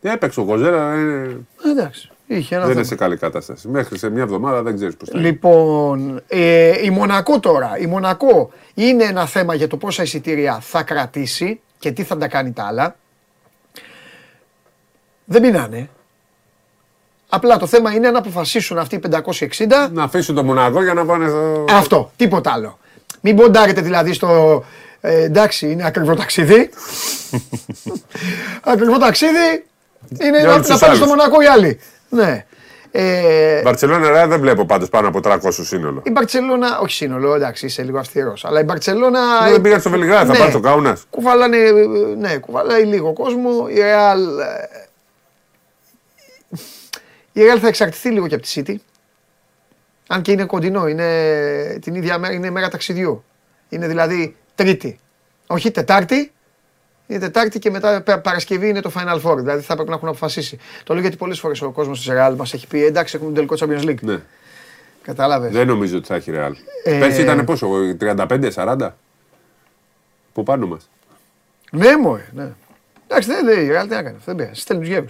[0.00, 1.36] Δεν έπαιξε ο Κοζέρα, είναι...
[1.66, 2.72] Εντάξει, είχε ένα δεν θέμα.
[2.72, 3.68] είναι σε καλή κατάσταση.
[3.68, 5.28] Μέχρι σε μια εβδομάδα δεν ξέρεις πώς θα είναι.
[5.28, 7.78] Λοιπόν, ε, η Μονακό τώρα.
[7.78, 12.28] Η Μονακό είναι ένα θέμα για το πόσα εισιτήρια θα κρατήσει και τι θα τα
[12.28, 12.96] κάνει τα άλλα.
[15.24, 15.88] Δεν πεινάνε.
[17.28, 21.04] Απλά το θέμα είναι να αποφασίσουν αυτοί οι 560 Να αφήσουν το Μονακό για να
[21.04, 21.64] πάνε στο.
[21.68, 22.78] αυτό, τίποτα άλλο.
[23.20, 24.64] Μην ποντάρετε δηλαδή στο.
[25.04, 26.70] Ε, εντάξει, είναι ακριβό ταξίδι.
[28.72, 29.64] ακριβό ταξίδι
[30.20, 31.16] είναι Για να, όλους να τους πάνε στο άλλους.
[31.16, 31.80] Μονακό οι άλλοι.
[32.08, 32.44] Ναι.
[32.94, 36.02] Ε, Μπαρσελόνα Ρεάλ δεν βλέπω πάντως πάνω από 300 σύνολο.
[36.04, 38.44] η Μπαρσελόνα, όχι σύνολο, εντάξει, είσαι λίγο αυστηρός.
[38.44, 39.20] Αλλά η Μπαρσελόνα.
[39.50, 40.38] Δεν πήγαν στο Βελιγράδι, θα Ναι.
[40.38, 41.04] πάνε στο Κάουνας.
[41.10, 41.72] Κουβαλάνε, ε,
[42.18, 43.66] ναι, κουβαλάει λίγο κόσμο.
[43.68, 44.18] Η Real,
[47.32, 48.74] ε, η Real θα εξαρτηθεί λίγο και από τη City.
[50.06, 53.24] Αν και είναι κοντινό, είναι την ίδια μέρα, είναι μέρα ταξιδιού.
[53.68, 54.98] Είναι δηλαδή Τρίτη.
[55.46, 56.32] Όχι Τετάρτη,
[57.06, 59.36] είναι Τετάρτη και μετά Πα- Παρασκευή είναι το Final Four.
[59.36, 60.58] Δηλαδή θα πρέπει να έχουν αποφασίσει.
[60.84, 63.46] Το λέω γιατί πολλές φορές ο κόσμος της Real μας έχει πει εντάξει, έχουμε τον
[63.46, 64.00] τελικό Champions League.
[64.00, 64.18] Ναι.
[65.02, 65.52] Κατάλαβες.
[65.52, 66.54] Δεν νομίζω ότι θα έχει Ρεάλ.
[66.84, 68.88] Ε, Πέρσι ήταν πόσο, 35-40.
[70.32, 70.88] Που πάνω μας.
[71.72, 72.48] Ναι, μωρέ, ναι.
[73.08, 74.16] Εντάξει, δεν δεν- η Real τι έκανε.
[74.24, 74.60] Δεν πειράζει.
[74.60, 75.04] Στέλνει τους γέρου.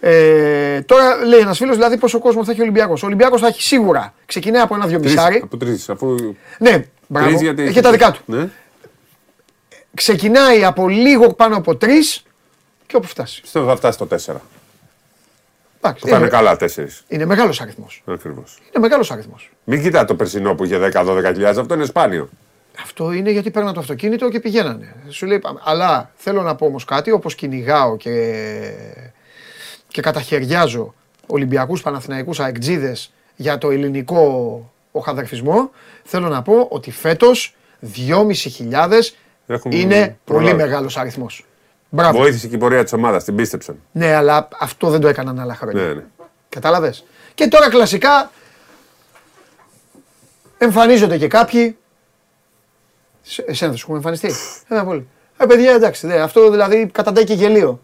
[0.00, 3.02] Ε, τώρα λέει ένας φίλος δηλαδή πόσο κόσμο θα έχει ο Ολυμπιακός.
[3.02, 4.14] Ο Ολυμπιακός θα έχει σίγουρα.
[4.26, 5.40] Ξεκινάει από ένα-δυο μισάρι.
[5.44, 5.88] Από τρεις.
[5.90, 6.34] Αφού.
[6.58, 7.28] Ναι, μπράβο.
[7.28, 8.20] τρεις γιατί Έχει τα δικά του.
[8.24, 8.48] Ναι.
[9.94, 12.22] Ξεκινάει από λίγο πάνω από τρεις
[12.86, 13.40] και όπου φτάσει.
[13.40, 14.40] Πιστεύω θα φτάσει στο 4.
[15.82, 16.66] Εντάξει, Θα είναι είναι, καλά 4.
[17.08, 18.02] είναι μεγάλος αριθμός.
[18.06, 18.58] Ακριβώς.
[18.60, 19.50] Είναι μεγάλος αριθμός.
[19.64, 22.28] Μην κοιτά το περσινό που είχε 10-12 αυτό είναι σπάνιο.
[22.82, 24.94] Αυτό είναι γιατί παίρναν το αυτοκίνητο και πηγαίνανε.
[25.08, 25.60] Σου λέει, πάμε.
[25.64, 28.42] αλλά θέλω να πω όμως κάτι, όπως κυνηγάω και,
[29.88, 30.94] και καταχαιριάζω
[31.26, 35.70] Ολυμπιακούς, Παναθηναϊκούς, αεκτζίδες για το ελληνικό οχαδερφισμό,
[36.04, 39.14] θέλω να πω ότι φέτος 2.500
[39.46, 40.54] Έχουν είναι πολύ προλάβει.
[40.56, 41.44] μεγάλος αριθμός.
[41.88, 42.18] Μπράβο.
[42.18, 43.76] Βοήθησε και η πορεία της ομάδας, την πίστεψαν.
[43.92, 45.82] Ναι, αλλά αυτό δεν το έκαναν άλλα χρόνια.
[45.82, 46.04] Ναι, ναι.
[46.48, 48.30] Κατάλαβες; Και τώρα κλασικά
[50.58, 51.76] εμφανίζονται και κάποιοι.
[53.22, 54.32] Σε- Εσένα θα σου έχουν εμφανιστεί;
[54.68, 55.08] Ένα πολύ.
[55.36, 57.80] Ε, παιδιά, εντάξει, δε, αυτό δηλαδή καταντάει και γελίο.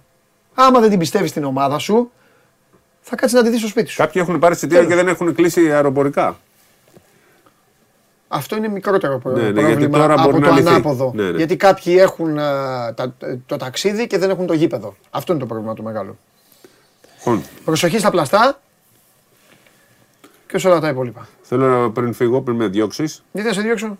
[0.54, 2.10] Άμα δεν την πιστεύεις στην ομάδα σου,
[3.00, 3.96] θα κάτσεις να τη δεις στο σπίτι σου.
[3.96, 6.38] Κάποιοι έχουν πάρει εισιτήρια και δεν έχουν κλείσει αεροπορικά.
[8.36, 10.68] Αυτό είναι μικρότερο προ- Ναι, ναι, πρόβλημα γιατί τώρα από μπορεί το να λυθεί.
[10.68, 11.12] ανάποδο.
[11.14, 11.36] Ναι, ναι.
[11.36, 13.14] Γιατί κάποιοι έχουν α, τα-
[13.46, 14.96] το ταξίδι και δεν έχουν το γήπεδο.
[15.10, 16.16] Αυτό είναι το πρόβλημα το μεγάλο.
[17.18, 18.60] Λοιπόν, Προσοχή στα πλαστά
[20.48, 21.28] και σε όλα τα υπόλοιπα.
[21.42, 23.24] θέλω να πριν φύγω, πριν με διώξεις.
[23.32, 23.98] Γιατί να σε διώξω;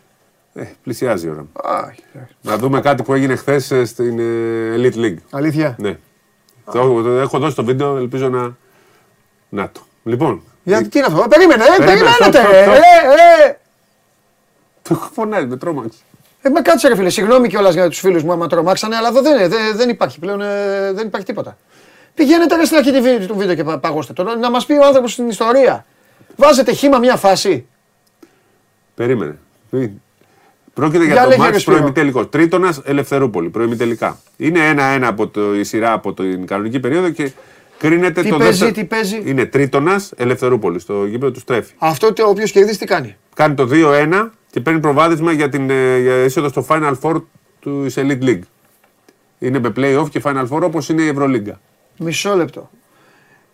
[0.54, 1.40] Ε, πλησιάζει η ώρα.
[1.40, 1.50] μου.
[1.70, 2.34] Α, εντάξει.
[2.42, 5.16] Να δούμε κάτι που έγινε χθες στην ε, Elite League.
[5.30, 5.98] Αλήθεια; Ναι.
[6.72, 8.56] Το, το έχω δώσει το βίντεο, ελπίζω να.
[9.48, 9.80] Να το.
[10.04, 12.72] Λοιπόν, Για, τι είναι αυτό, ε, περίμενε, ε, Περίμενε, περιμένετε, stop, stop, ε, stop.
[13.44, 13.56] ε, ε.
[14.88, 15.98] Το φωνάζει, με τρόμαξε.
[16.42, 19.22] Ε, μα κάτσε ρε φίλε, συγγνώμη κιόλας για τους φίλους μου άμα τρομάξανε, αλλά εδώ
[19.22, 21.56] δεν, είναι, δεν, δεν υπάρχει πλέον, ε, δεν υπάρχει τίποτα.
[22.14, 24.72] Πηγαίνετε ρε στην αρχή τη βίντεο- του βίντεο και πα- παγώστε το, να μας πει
[24.72, 25.84] ο άνθρωπος στην ιστορία.
[26.36, 27.66] Βάζετε χήμα μια φάση.
[28.94, 29.38] Περίμενε.
[29.70, 29.90] Μη-
[30.74, 31.76] Πρόκειται Για για το λέγε, ρε, μάτς Σπύρο.
[31.76, 32.28] προημιτελικός.
[32.30, 34.18] Τρίτονα Ελευθερούπολη, προημιτελικά.
[34.36, 37.30] Είναι ένα-ένα από το, η σειρά από την κανονική περίοδο και
[37.78, 38.72] κρίνεται Τι το παίζει, δεύτερο.
[38.72, 41.72] τι παίζει; Είναι τρίτονα Ελευθερούπολη, στο γήπεδο τους Στρέφη.
[41.78, 45.98] Αυτό το όποιος κερδίσει τι κάνει; Κάνει το 2-1 και παίρνει προβάδισμα για, την, ε,
[45.98, 47.22] για είσοδο στο Final Four
[47.60, 48.40] του Elite League.
[49.38, 51.60] Είναι με play-off και Final Four όπως είναι η Ευρωλίγκα.
[51.98, 52.70] Μισό λεπτό.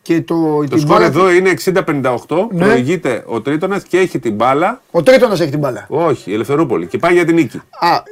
[0.02, 2.64] Και το, Το την σκορ μπάλα- εδώ είναι 60-58, Ναι.
[2.64, 4.82] προηγείται ο Τρίτονας και έχει την μπάλα.
[4.90, 5.86] Ο τρίτονας έχει την μπάλα.
[5.88, 7.56] Όχι, η Ελευθερούπολη και πάει για την νίκη.
[7.56, 8.02] Α,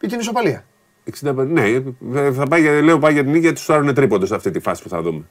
[0.00, 0.64] ή την ισοπαλία.
[1.04, 4.34] 65, ναι, θα πάει, για- λέω πάει για την νίκη γιατί του άρουν τρίποντο σε
[4.34, 5.22] αυτή τη φάση που θα δούμε.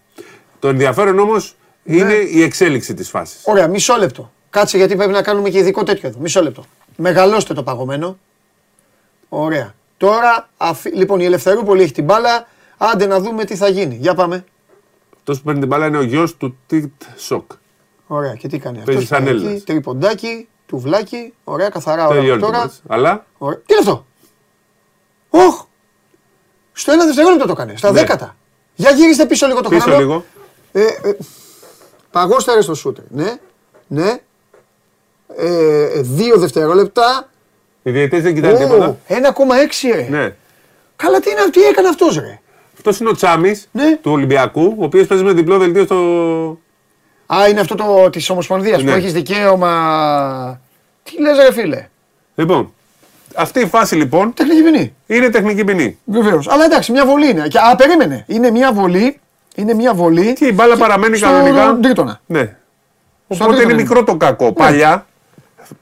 [0.60, 1.96] Το ενδιαφέρον όμως Ναι.
[1.96, 3.42] είναι η εξέλιξη της φάσης.
[3.46, 4.32] Ωραία, μισό λεπτό.
[4.56, 6.20] Κάτσε γιατί πρέπει να κάνουμε και ειδικό τέτοιο εδώ.
[6.20, 6.64] Μισό λεπτό.
[6.98, 8.18] Μεγαλώστε το παγωμένο.
[9.30, 9.74] Ωραία.
[9.98, 10.90] Τώρα, αφι...
[10.90, 12.48] λοιπόν, η Ελευθερούπολη έχει την μπάλα.
[12.78, 13.96] Άντε να δούμε τι θα γίνει.
[13.96, 14.46] Για πάμε.
[15.18, 17.52] Αυτός που παίρνει την μπάλα είναι ο γιος του Τιτ Σοκ.
[18.08, 19.64] Ωραία, και τι κάνει αυτός; Παίζει σαν Έλληνας.
[19.64, 21.34] Τρυποντάκι, τουβλάκι.
[21.44, 22.58] Ωραία, καθαρά ώρα Τελειώνει το τώρα.
[22.60, 22.82] μάτς.
[22.88, 23.58] Αλλά Ωραία.
[23.58, 24.06] Τι είναι αυτό;
[25.30, 25.66] Όχ!
[26.74, 27.78] Στο ένα δευτερόλεπτο το έκανε.
[27.78, 28.00] Στα Ναι.
[28.00, 28.36] δέκατα.
[28.76, 29.98] Για γύριστε πίσω λίγο το πίσω χρόνο.
[30.00, 30.26] λίγο.
[30.72, 31.18] Ε, ε,
[32.12, 33.04] παγώστε ρε στο σούτερ.
[33.10, 33.40] Ναι,
[33.88, 34.20] ναι.
[35.38, 37.30] Ε, δύο δευτερόλεπτα.
[37.84, 38.86] Οι διαιτητές δεν κοιτάνε τίποτα.
[38.88, 40.08] Ω, 1,6 ρε.
[40.10, 40.34] Ναι.
[40.96, 42.40] Καλά, τι, είναι, τι έκανε αυτός, ρε;
[42.76, 43.96] Αυτός είναι ο Τσάμις Ναι.
[44.02, 45.96] του Ολυμπιακού, ο οποίος παίζει με διπλό δελτίο στο.
[47.34, 48.92] Α, είναι αυτό το της Ομοσπονδίας Ναι.
[48.92, 50.60] που έχεις δικαίωμα.
[51.04, 51.88] Τι λες, ρε φίλε;
[52.36, 52.74] Λοιπόν,
[53.36, 54.96] αυτή η φάση λοιπόν Τεχνική ποινή.
[55.08, 55.98] είναι τεχνική ποινή.
[56.06, 56.48] Βεβαίως.
[56.50, 57.48] Αλλά εντάξει, μια βολή είναι.
[57.48, 58.24] Και, α, περίμενε.
[58.28, 59.20] Είναι μια βολή.
[59.56, 60.34] Είναι μια βολή.
[60.34, 61.78] Και η μπάλα παραμένει στο κανονικά.
[61.82, 62.22] τρίτονα.
[62.26, 62.56] Ναι.
[63.30, 64.54] Στον Οπότε είναι τρίτο μικρό το κακό.
[64.54, 65.06] Παλιά,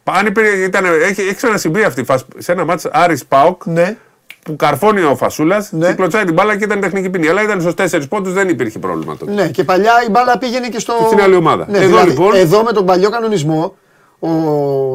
[0.03, 3.97] αν υπήρχε- ήταν, έχει, έχει ξανασυμβεί αυτή η φάση σε ένα μάτς Άρης Πάοκ Ναι.
[4.43, 5.87] που καρφώνει ο Φασούλας Ναι.
[5.87, 7.27] και κλωτσάει την μπάλα και ήταν τεχνική ποινή.
[7.27, 9.31] Αλλά ήταν στους 4 πόντους, δεν υπήρχε πρόβλημα τότε.
[9.31, 10.93] Ναι, και παλιά η μπάλα πήγαινε και στο.
[10.99, 11.65] Και στην άλλη ομάδα.
[11.69, 13.75] Ναι, Εδώ, δηλαδή, λοιπόν- Εδώ με τον παλιό κανονισμό,
[14.19, 14.29] ο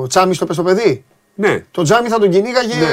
[0.07, 1.05] Τσάμι το πες στο παιδί.
[1.35, 1.63] Ναι.
[1.71, 2.85] Το Τζάμι θα τον κυνήγαγε, Ναι.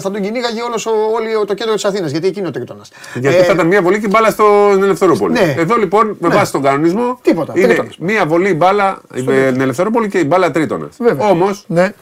[0.00, 2.82] Θα τον κυνήγαγε όλος, ο- όλη το κέντρο της Αθήνας, γιατί εκεί είναι ο τρίτονα.
[3.14, 5.32] Γιατί θα ήταν μια βολή και μπάλα στον Ελευθερόπολη.
[5.32, 5.54] ναι.
[5.58, 6.34] Εδώ λοιπόν, με Ναι.
[6.34, 7.98] βάση τον κανονισμό, Τίποτα, είναι τρίτονας.
[7.98, 10.88] μια βολή μπάλα με την Ελευθερόπολη και η μπάλα τρίτονα.
[10.98, 11.28] Βέβαια.
[11.28, 11.92] Όμως, Ναι.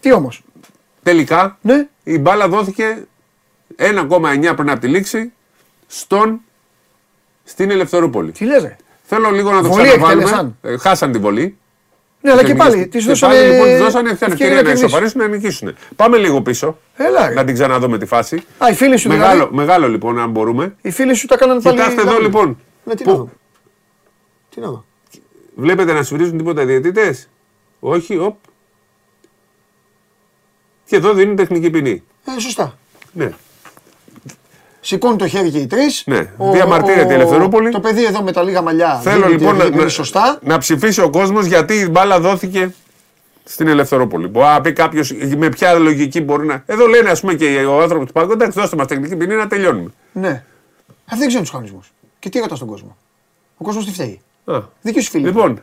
[0.00, 0.42] Τι όμως;
[1.02, 1.86] τελικά, Ναι.
[2.02, 3.06] η μπάλα δόθηκε
[3.76, 5.32] 1,9 πριν από τη λήξη
[5.86, 6.40] στον,
[7.44, 8.32] στην Ελευθερούπολη.
[8.32, 8.76] Τι λες ρε.
[9.02, 10.22] Θέλω λίγο να το Βολή ξαναβάλουμε.
[10.22, 10.56] εκτέλεσαν.
[10.62, 11.58] Ε, χάσαν τη βολή.
[12.20, 13.34] Ναι, αλλά και Τεχνικές- πάλι τη και δώσανε.
[13.34, 14.86] πάλι, λοιπόν, της δώσανε είχαν ευκαιρία ευκαιρία να κερδίσουν.
[14.86, 15.74] ισοπαρίσουν να νικήσουν.
[15.96, 16.78] Πάμε λίγο πίσω.
[16.96, 17.34] Έλα, ρε.
[17.34, 18.42] Να την ξαναδούμε τη φάση.
[18.58, 19.54] Α, οι φίλοι σου Μεγάλο, δηλαδή.
[19.54, 20.74] μεγάλο λοιπόν, αν μπορούμε.
[20.82, 21.76] Οι φίλοι σου τα κάνανε πάλι.
[21.76, 22.24] Κοιτάξτε εδώ λάθος.
[22.24, 22.58] λοιπόν.
[22.84, 23.30] Ναι, τι Πού- να δω.
[24.54, 24.84] Τι να δω.
[25.54, 27.28] Βλέπετε να σφυρίζουν τίποτα οι διαιτητές;
[27.80, 28.36] Όχι, οπ.
[30.84, 32.02] Και εδώ δίνουν τεχνική ποινή.
[32.36, 32.78] Ε, σωστά.
[33.12, 33.30] Ναι.
[34.80, 36.02] Σηκώνει το χέρι και οι τρεις.
[36.06, 36.30] Ναι.
[36.52, 37.70] Διαμαρτύρεται η Ελευθερούπολη.
[37.70, 39.00] Το παιδί εδώ με τα λίγα μαλλιά.
[39.00, 40.38] Θέλω δίνει λοιπόν τη- να, δίνει να, σωστά.
[40.42, 42.74] να ψηφίσει ο κόσμος γιατί η μπάλα δόθηκε
[43.44, 44.26] στην Ελευθερόπολη.
[44.26, 46.62] Μπορεί να πει κάποιος με ποια λογική μπορεί να.
[46.66, 49.46] Εδώ λένε ας πούμε και ο άνθρωπος του Πάγκου, εντάξει, δώστε μας τεχνική ποινή να
[49.46, 49.90] τελειώνουμε.
[50.12, 50.44] Ναι.
[51.04, 51.92] Αυτοί δεν ξέρουν τους κανονισμούς.
[52.18, 52.96] Και τι ρωτά τον κόσμο.
[53.56, 54.20] Ο κόσμος τι φταίει.
[54.44, 54.60] Α.
[54.82, 55.24] Δική σου φίλη.
[55.24, 55.62] Λοιπόν,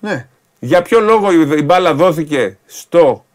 [0.00, 0.26] Ναι.
[0.58, 3.33] για ποιο λόγο η η μπάλα δόθηκε στο, ε,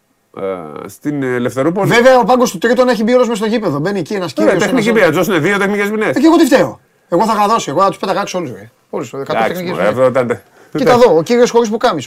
[0.86, 1.90] στην Ελευθερούπολη.
[1.94, 3.80] Βέβαια ο πάγκος του τρίτον έχει μπει όλος μες στο γήπεδο.
[3.80, 4.64] Μπαίνει εκεί ένας Ε, κύριος.
[4.64, 6.06] τεχνική ποινή, να δώσουν δύο τεχνικές ποινέ.
[6.06, 6.80] Ε, και εγώ τι φταίω.
[7.10, 7.70] Εγώ θα είχα δώσει.
[7.70, 8.52] Εγώ θα τους πέταγα έξω όλους.
[8.90, 9.08] Όλου.
[9.14, 10.42] Εντάξει, μωρέ, αυτό ήταν.
[10.78, 12.04] Κοίτα εδώ, ο κύριος χωρίς πουκάμι.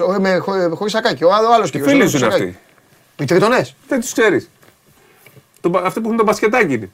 [0.75, 1.25] Χωρίς σακάκι.
[1.25, 1.89] Ο άλλο Οι κύριος.
[1.91, 2.59] φίλοι σου είναι αυτοί;
[3.19, 3.67] Οι τριτονέ.
[3.89, 4.49] Δεν τους ξέρεις.
[5.85, 6.91] Αυτοί που έχουν το μπασκετάκι είναι.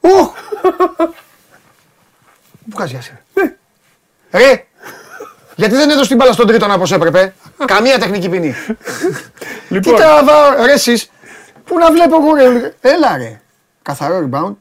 [0.00, 0.30] Οχ!
[2.70, 3.20] Πού κάνει άσυρα.
[3.34, 3.54] Ναι.
[4.30, 4.66] Ρε!
[5.56, 7.34] Γιατί δεν έδωσε την μπάλα στον τρίτον όπως έπρεπε.
[7.64, 8.54] Καμία τεχνική ποινή.
[9.68, 11.10] Λοιπόν, Κοίτα, βα- ρε εσείς,
[11.64, 12.72] Πού να βλέπω εγώ ρε.
[12.80, 13.40] Έλα ρε.
[13.82, 14.54] Καθαρό rebound.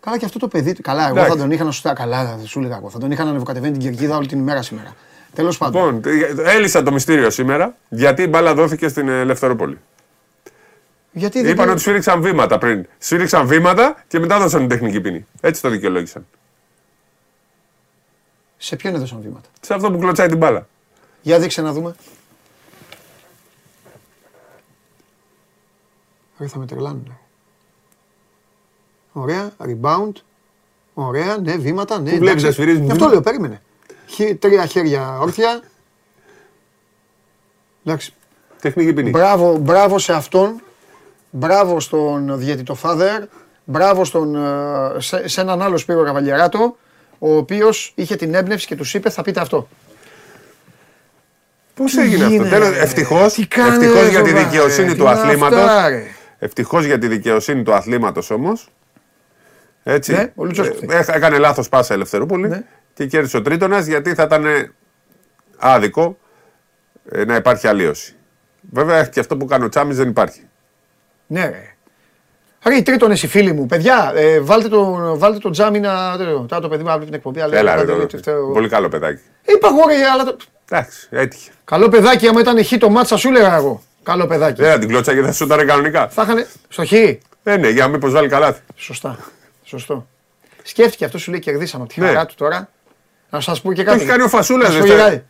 [0.00, 0.72] Καλά και αυτό το παιδί.
[0.72, 1.30] Καλά, εγώ Εντάξει.
[1.32, 2.90] θα τον είχα να σου τα καλά, θα σου έλεγα εγώ.
[2.90, 4.94] Θα τον είχα να ανεβοκατεβαίνει την κερκίδα όλη την ημέρα σήμερα.
[5.34, 5.94] Τέλος πάντων.
[6.04, 9.78] Λοιπόν, έλυσα το μυστήριο σήμερα γιατί η μπάλα δόθηκε στην Ελευθερόπολη.
[11.12, 11.50] Γιατί δεν.
[11.50, 12.86] Είπαν ότι σφύριξαν βήματα πριν.
[12.98, 15.26] Σφύριξαν βήματα και μετά δώσαν την τεχνική ποινή.
[15.40, 16.26] Έτσι το δικαιολόγησαν.
[18.64, 20.68] Σε ποιον έδωσαν βήματα; Σε αυτό που κλωτσάει την μπάλα.
[21.22, 21.94] Για δείξε να δούμε.
[26.38, 27.18] Ρε θα με τρελάνουν.
[29.12, 30.12] Ωραία, rebound.
[30.94, 32.10] Ωραία, ναι, βήματα, ναι.
[32.10, 32.44] Πού βλέπεις εντάξει.
[32.46, 33.62] να σφυρίζουν Γι' αυτό βήματα; λέω, περίμενε.
[34.06, 35.62] Χι- Τρία χέρια όρθια.
[37.84, 38.14] Εντάξει.
[38.60, 39.10] Τεχνική ποινή.
[39.10, 40.62] Μπράβο, μπράβο σε αυτόν.
[41.30, 43.22] Μπράβο στον διαιτητό Φάδερ.
[43.64, 46.76] Μπράβο στον, ε, σε, σε έναν άλλο Σπύρο Καβαλιαράτο,
[47.26, 49.68] ο οποίος είχε την έμπνευση και τους είπε θα πείτε αυτό.
[51.74, 54.86] Πώς έγινε αυτό; γίνεται, Τέλος, ρε; ευτυχώ Τι κάνει, ευτυχώς ρε, για τη Ζωβά, δικαιοσύνη
[54.88, 54.94] ρε.
[54.94, 55.58] του Τι είναι αθλήματος.
[55.58, 56.02] αυτά, ρε;
[56.38, 58.68] Ευτυχώς για τη δικαιοσύνη του αθλήματος όμως.
[59.82, 60.12] Έτσι.
[60.12, 62.62] Ναι, ο Λούτσος Ε, το έχ- έκανε λάθος πάσα Ελευθερούπολη Ναι.
[62.94, 64.44] και κέρδισε ο Τρίτονας γιατί θα ήταν
[65.56, 66.18] άδικο
[67.10, 68.14] ε, να υπάρχει αλλίωση.
[68.72, 70.40] Βέβαια και αυτό που κάνει ο Τσάμις δεν υπάρχει.
[71.26, 71.73] Ναι,
[72.64, 72.70] ρε.
[72.70, 76.16] Ρε, οι τρίτονες οι φίλοι μου, παιδιά, ε, βάλτε, το, βάλτε το τζάμι να.
[76.16, 77.56] Τώρα το παιδί μου αύριο την εκπομπή, αλλά.
[77.56, 78.50] Έλα, ρε, βάλτε, το- λέτε, φταίω.
[78.52, 79.20] πολύ καλό παιδάκι.
[79.42, 80.24] Είπα εγώ, ρε, αλλά.
[80.24, 80.36] Το...
[80.70, 81.50] Εντάξει, έτυχε.
[81.64, 83.82] Καλό παιδάκι, άμα ήταν χ το μάτσα, σου έλεγα εγώ.
[84.02, 84.62] Καλό παιδάκι.
[84.62, 86.08] Δεν θα την κλώτσα γιατί θα σου ήταν κανονικά.
[86.08, 86.46] Θα είχαν.
[86.68, 86.92] Στο χ.
[86.92, 88.56] Ε, ναι, για μήπω βάλει καλά.
[88.76, 89.18] Σωστά.
[89.64, 90.06] Σωστό.
[90.62, 92.06] Σκέφτηκε αυτό σου λέει κερδίσαμε από τη Ναι.
[92.06, 92.68] χαρά του τώρα.
[93.30, 94.00] Να σας πω και Το κάτι.
[94.02, 95.24] έχει κάνει ο Φασούλας, Να σου δεν πω και θα- κάτι.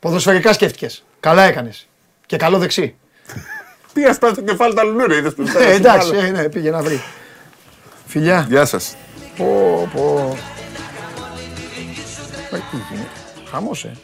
[0.00, 1.04] Ποδοσφαιρικά σκέφτηκες.
[1.20, 1.88] Καλά έκανες.
[2.26, 2.96] Και καλό δεξί.
[3.96, 7.02] Πήγα σπάσει το κεφάλι τα λουνούρια, είδες που Ε, εντάξει, ε, ναι, πήγε να βρει.
[8.06, 8.46] Φιλιά.
[8.48, 8.96] Γεια σας.
[9.36, 10.36] Πω, πω.
[12.50, 13.10] Ε, τι γίνεται.
[13.50, 13.96] Χαμός, ε.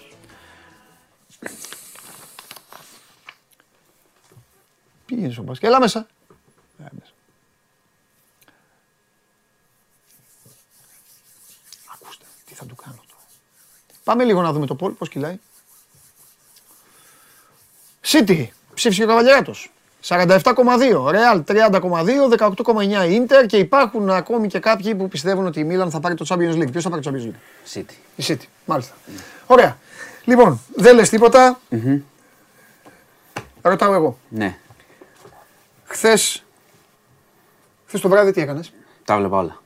[5.06, 5.68] Πήγαινε στο μπάσκετ.
[5.68, 6.06] Έλα μέσα.
[6.80, 7.12] Έλα μέσα.
[11.94, 13.22] Ακούστε, τι θα του κάνω τώρα.
[14.04, 15.38] Πάμε λίγο να δούμε το πόλ, πώς κυλάει.
[18.04, 19.71] City, ψήφισε ο Καβαλιαράτος.
[20.04, 20.38] 47,2,
[21.10, 26.00] Real 30,2, 18,9 Inter και υπάρχουν ακόμη και κάποιοι που πιστεύουν ότι η Μίλαν θα
[26.00, 26.70] πάρει το Champions League.
[26.70, 27.78] Ποιος θα πάρει το Champions League?
[27.78, 27.94] City.
[28.16, 28.94] Η City, μάλιστα.
[29.46, 29.78] Ωραία.
[30.24, 31.60] Λοιπόν, δεν λες τίποτα.
[33.62, 34.18] Ρωτάω εγώ.
[34.28, 34.58] Ναι.
[35.84, 36.44] Χθες,
[37.86, 38.72] Χθες το βράδυ τι έκανες;
[39.04, 39.60] Τα βλέπα όλα.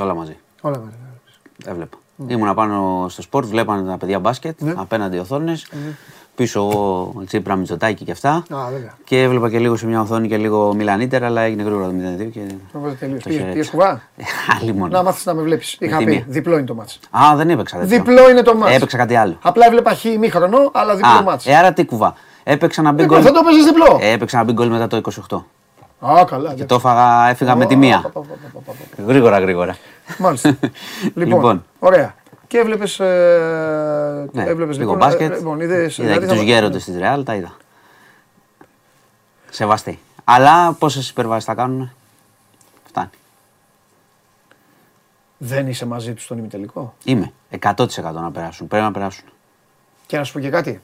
[0.00, 0.36] Όλα μαζί.
[0.60, 0.96] Όλα μαζί.
[1.64, 1.98] Έβλεπα.
[2.26, 4.74] Ήμουνα πάνω στο sport, βλέπανε τα παιδιά μπάσκετ, Ναι.
[4.76, 5.66] απέναντι οθόνες.
[6.36, 6.68] Πίσω
[7.16, 8.30] ο Τσίπρα Μητσοτάκη και αυτά.
[8.30, 8.92] Α, βέβαια.
[9.04, 12.30] Και έβλεπα και λίγο σε μια οθόνη και λίγο Μίλαν-Ίντερ, αλλά έγινε γρήγορα το 0-2.
[12.32, 12.40] Και...
[12.72, 13.22] Το βάζω τελείως.
[13.22, 13.52] το Πήγε- χαιρέτησα.
[13.52, 14.02] πήγες κουβά;
[14.60, 14.88] Άλλη μόνο.
[14.96, 15.76] Να μάθεις να με βλέπεις.
[15.80, 16.10] Είχα τη πει.
[16.10, 16.24] μία.
[16.26, 16.98] Διπλό είναι το μάτς.
[17.10, 17.78] Α, δεν έπαιξα.
[17.78, 17.96] τέτοιο.
[17.96, 18.74] Διπλό είναι το μάτς.
[18.74, 19.38] Έπαιξα κάτι άλλο.
[19.42, 21.46] Απλά έβλεπα χ ημίχρονο, αλλά διπλό Α, μάτς.
[21.46, 22.14] ε, άρα τι κουβά.
[22.44, 23.22] Έπαιξα ένα big Λοιπόν, goal.
[23.22, 23.98] θα το παίζεις διπλό.
[24.00, 24.96] Ε, Έπαιξα ένα big goal μετά το
[25.30, 25.44] 28.
[26.00, 26.54] Α, καλά.
[26.54, 28.10] Και το έφαγα, έφυγα με τη μία.
[29.06, 29.76] Γρήγορα, γρήγορα.
[30.18, 30.48] Μάλιστα.
[31.14, 31.64] λοιπόν, Λοιπόν.
[31.78, 32.14] ωραία.
[32.48, 35.32] Και έβλεπες, ε, Ναι, έβλεπες λίγο λοιπόν, μπάσκετ.
[35.32, 37.56] ε, λοιπόν, είδες, είδα δηλαδή και θα- τους γέροντες της Ρεάλ, τα είδα.
[39.50, 39.98] Σεβαστή.
[40.24, 41.92] Αλλά πόσες υπερβάσεις θα κάνουν.
[42.84, 43.10] Φτάνει.
[45.38, 48.68] Δεν είσαι μαζί τους στον ημιτελικό; Είμαι 100% να περάσουν.
[48.68, 49.24] Πρέπει να περάσουν.
[50.06, 50.80] Και να σου πω και κάτι.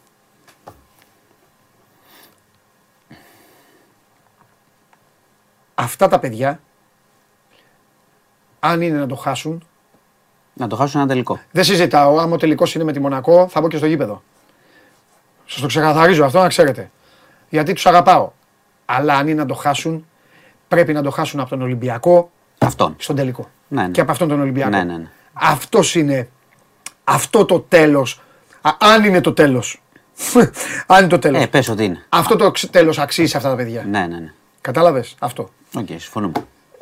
[5.74, 6.60] Αυτά τα παιδιά,
[8.60, 9.66] αν είναι να το χάσουν,
[10.54, 11.40] Να το χάσουν ένα τελικό.
[11.50, 12.18] δεν συζητάω.
[12.18, 14.22] Άμα ο τελικός είναι με τη Μονακό, θα μπω και στο γήπεδο.
[15.46, 16.90] Σας το ξεκαθαρίζω αυτό να ξέρετε.
[17.48, 18.30] Γιατί τους αγαπάω.
[18.84, 20.06] Αλλά αν είναι να το χάσουν,
[20.68, 22.94] πρέπει να το χάσουν από τον Ολυμπιακό Αυτόν.
[22.98, 23.48] στον τελικό.
[23.68, 23.88] Ναι, ναι.
[23.88, 24.70] Και από αυτόν τον Ολυμπιακό.
[24.70, 25.08] Ναι, ναι, ναι.
[25.32, 26.28] Αυτός είναι.
[27.04, 28.20] Αυτό το τέλος.
[28.78, 29.82] Αν είναι το τέλος.
[30.86, 31.42] αν είναι το τέλος.
[31.42, 32.04] Ε, πες ότι είναι.
[32.08, 33.84] Αυτό το τέλος αξίζει σε αυτά τα παιδιά.
[33.90, 34.32] Ναι, ναι, ναι.
[34.60, 36.32] Κατάλαβες αυτό; Οκ, συμφωνούμε.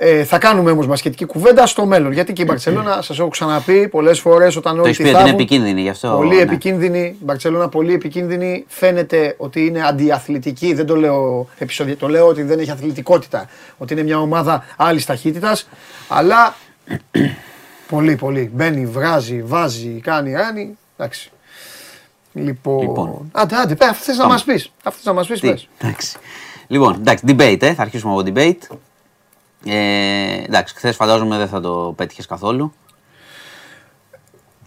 [0.03, 2.13] Ε, θα κάνουμε όμως μπασκετική κουβέντα στο μέλλον.
[2.13, 5.09] Γιατί και η Μπαρσελόνα, σας έχω ξαναπεί πολλές φορές όταν Το όλοι έχεις τη πει
[5.09, 6.15] ότι είναι θάβουν, επικίνδυνη γι' αυτό.
[6.17, 6.43] Πολύ ναι.
[6.43, 6.99] επικίνδυνη.
[6.99, 8.65] Η Μπαρσελόνα πολύ επικίνδυνη.
[8.69, 10.75] Φαίνεται ότι είναι αντιαθλητική.
[10.75, 11.97] Δεν το λέω επεισοδια...
[11.97, 13.49] Το λέω ότι δεν έχει αθλητικότητα.
[13.79, 15.69] Ότι είναι μια ομάδα άλλης ταχύτητας.
[16.09, 16.55] Αλλά
[17.91, 18.51] πολύ, πολύ.
[18.55, 20.79] Μπαίνει, βράζει, βάζει, κάνει, κάνει.
[20.97, 21.31] Εντάξει.
[22.33, 22.81] Λοιπόν.
[22.81, 23.29] Λοιπόν.
[23.33, 24.35] Άντε, άντε, πέ, αυτό θες να Πάμε.
[24.35, 24.73] μας πεις.
[24.85, 25.69] Αυτό να μας πεις, Τι, πες.
[25.79, 26.17] εντάξει.
[26.67, 28.77] Λοιπόν, εντάξει, debate, ε, θα αρχίσουμε από debate.
[29.65, 32.73] Ε, εντάξει, χθες φαντάζομαι δεν θα το πέτυχες καθόλου.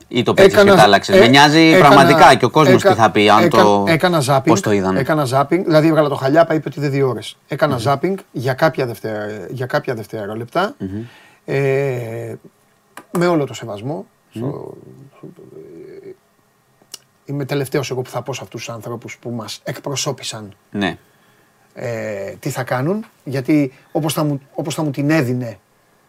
[0.08, 1.16] Ή το πέτυχες και Έκανα- τα άλλαξες.
[1.16, 3.84] ε, Με νοιάζει έκανα- πραγματικά και ο κόσμος έκα- τι θα πει, αν έκα- το.
[3.88, 4.44] Έκανα zapping.
[4.46, 5.00] Πώς το είδανε.
[5.00, 7.38] Έκανα zapping, δηλαδή έβγαλα το χαλιάπα, είπε ότι είναι δύο ώρες.
[7.48, 10.76] Έκανα zapping για κάποια, δευτερα, για κάποια δευτερόλεπτα.
[11.46, 12.36] Ε,
[13.12, 14.06] με όλο το σεβασμό.
[14.36, 14.74] στο-
[16.06, 16.10] ε,
[17.26, 20.98] είμαι τελευταίος εγώ που θα πω σε αυτούς τους ανθρώπους που μας εκπροσώπησαν Ναι.
[21.74, 25.58] Ε, τι θα κάνουν, γιατί όπως θα μου, όπως θα μου την έδινε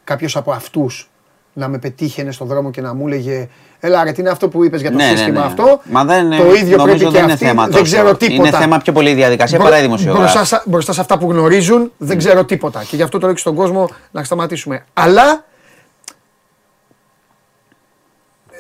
[0.05, 1.09] κάποιος από αυτούς
[1.53, 3.49] να με πετύχαινε στον δρόμο και να μου έλεγε
[3.81, 5.47] Ελά, ρε, τι είναι αυτό που είπες για το Ναι, ναι, σύστημα ναι.
[5.47, 7.45] αυτό; Μα δεν, το ίδιο νομίζω πρέπει και δεν είναι αυτοί.
[7.45, 7.83] θέμα δεν τόσο.
[7.85, 8.49] ξέρω τίποτα.
[8.49, 10.21] Είναι θέμα πιο πολύ η διαδικασία Μπρο- παρά η δημοσιογράφη.
[10.23, 12.85] Μπροστά, στα- μπροστά σε αυτά που γνωρίζουν δεν ξέρω τίποτα.
[12.85, 14.85] Και γι' αυτό το λέω και στον κόσμο να σταματήσουμε.
[14.93, 15.45] Αλλά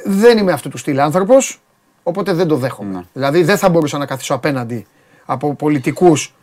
[0.05, 1.61] δεν είμαι αυτού του στυλ άνθρωπος,
[2.03, 2.95] οπότε δεν το δέχομαι.
[2.95, 3.03] Ναι.
[3.13, 4.87] Δηλαδή δεν θα μπορούσα να καθίσω απέναντι
[5.25, 6.35] από πολιτικούς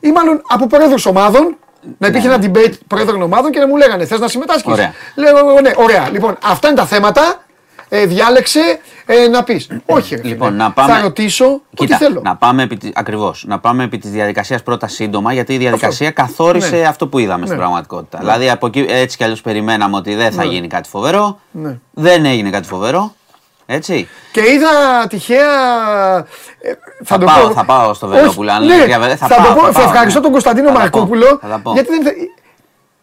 [0.00, 1.56] ή μάλλον από πρόεδρου ομάδων.
[1.98, 4.92] Να υπήρχε Ναι, ένα debate πρόεδρων ομάδων και να μου λέγανε Θες να συμμετάσχεις; Ωραία.
[5.14, 6.08] Λέω ναι, ωραία.
[6.12, 7.44] Λοιπόν, αυτά είναι τα θέματα.
[7.92, 8.60] Ε, διάλεξε
[9.06, 9.68] ε, να πεις.
[9.86, 10.62] Όχι, ρε, Λοιπόν, φίλε.
[10.62, 12.20] να πάμε- Θα ρωτήσω Κοίτα, ό,τι θέλω.
[12.24, 16.10] να πάμε επί, της- ακριβώς, να πάμε επί της διαδικασίας πρώτα σύντομα, γιατί η διαδικασία
[16.10, 16.86] καθόρισε Ναι.
[16.86, 17.62] αυτό που είδαμε στην Ναι.
[17.62, 18.18] πραγματικότητα.
[18.18, 21.78] Δηλαδή από εκεί έτσι κι αλλιώς περιμέναμε ότι δεν θα γίνει κάτι φοβερό, Ναι.
[21.92, 23.14] δεν έγινε κάτι φοβερό,
[23.74, 24.08] έτσι.
[24.32, 25.48] Και είδα τυχαία.
[26.60, 26.72] ε,
[27.04, 29.26] Θα το πάω- πω- θα πάω στο Όχι, Βελόπουλο, αν ναι, λέει για- θα θα,
[29.28, 30.22] πάω, το πω, θα πάω, ευχαριστώ ναι.
[30.24, 31.38] τον Κωνσταντίνο Θα τα πω, Μαρκόπουλο.
[31.42, 31.72] θα τα πω.
[31.72, 32.14] Γιατί δεν,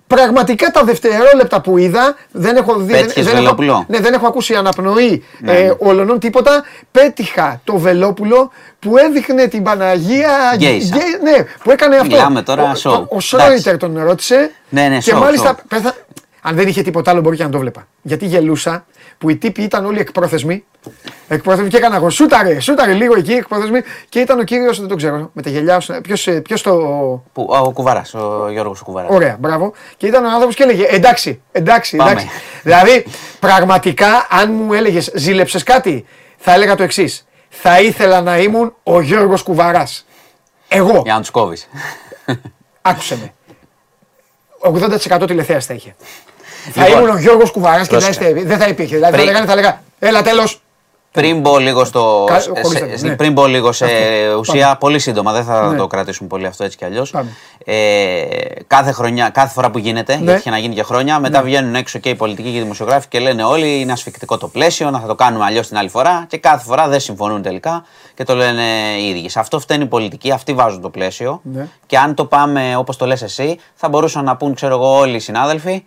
[0.08, 2.92] πραγματικά τα δευτερόλεπτα που είδα δεν έχω δει.
[2.94, 5.74] δεν- Πέτυχες δεν, έχω, Βελόπουλο; ναι, δεν έχω ακούσει αναπνοή Ναι, ε, ναι.
[5.80, 6.64] όλων τίποτα.
[6.92, 10.30] Πέτυχα το Βελόπουλο που έδειχνε την Παναγία.
[10.56, 10.96] Γκέισα.
[10.96, 12.08] γκέ- ναι, που έκανε αυτό.
[12.16, 12.90] Μιλάμε τώρα ο, show.
[12.92, 13.28] ο, ο Εντάξει.
[13.28, 14.52] Σρόιτερ τον ρώτησε.
[14.70, 15.60] Ναι, ναι, και show, μάλιστα show.
[15.68, 15.96] πέθα-
[16.42, 17.88] αν δεν είχε τίποτα άλλο, μπορεί και να το βλέπα.
[18.02, 18.86] Γιατί γελούσα
[19.18, 20.64] που οι τύποι ήταν όλοι εκπρόθεσμοι.
[21.28, 22.10] Εκπρόθεσμοι και έκανα εγώ.
[22.10, 23.82] Σούταρε, σούταρε λίγο εκεί εκπρόθεσμοι.
[24.10, 25.82] Και ήταν ο κύριος, δεν τον ξέρω, με τα γελιά.
[26.44, 26.74] Ποιος το.
[27.34, 29.12] Που, ο Κουβάρας, ο Γιώργος Κουβάρας.
[29.14, 29.74] Ωραία, μπράβο.
[29.98, 32.12] Και ήταν ο άνθρωπος και έλεγε εντάξει, εντάξει, Πάμε.
[32.12, 32.30] εντάξει.
[32.64, 33.06] δηλαδή,
[33.40, 36.06] πραγματικά, αν μου έλεγες ζήλεψες κάτι,
[36.38, 37.28] θα έλεγα το εξής.
[37.50, 40.06] Θα ήθελα να ήμουν ο Γιώργος Κουβαράς.
[40.68, 41.02] Εγώ.
[41.04, 41.70] Για να τους κόβεις.
[42.82, 43.34] Άκουσε με.
[44.60, 45.96] 80% τηλεθέαση θα είχε.
[46.72, 48.28] Θα Λοιπόν, ήμουν ο Γιώργος Κουβαράς και θα πρόσεξε.
[48.30, 48.96] είστε, δεν θα υπήρχε.
[48.96, 50.62] Δηλαδή θα Πριν- λέγανε, θα λέγα, έλα τέλος.
[51.12, 53.16] Πριν μπω λίγο, στο, Κα- σε- χωρίς σε- τέτοιο, ναι.
[53.16, 54.38] πριν μπω λίγο σε Αυτό.
[54.40, 54.76] ουσία, Πάμε.
[54.80, 55.78] πολύ σύντομα, δεν θα Ναι.
[55.78, 57.10] το κρατήσουμε πολύ αυτό έτσι κι αλλιώς.
[57.12, 57.30] Πάμε.
[57.66, 58.22] Ε,
[58.68, 60.24] κάθε, χρονιά, κάθε φορά που γίνεται, Ναι.
[60.24, 63.08] γιατί είχε να γίνει και χρόνια, μετά βγαίνουν έξω και οι πολιτικοί και οι δημοσιογράφοι
[63.08, 66.26] και λένε όλοι είναι ασφικτικό το πλαίσιο, να θα το κάνουμε αλλιώς την άλλη φορά.
[66.30, 68.64] Και κάθε φορά δεν συμφωνούν τελικά και το λένε
[69.02, 69.30] οι ίδιοι.
[69.30, 71.40] Σε αυτό φταίνει η πολιτική, αυτοί βάζουν το πλαίσιο.
[71.44, 71.68] Ναι.
[71.86, 75.16] Και αν το πάμε όπως το λες εσύ, θα μπορούσαν να πούν, ξέρω εγώ, όλοι
[75.16, 75.84] οι συνάδελφοι,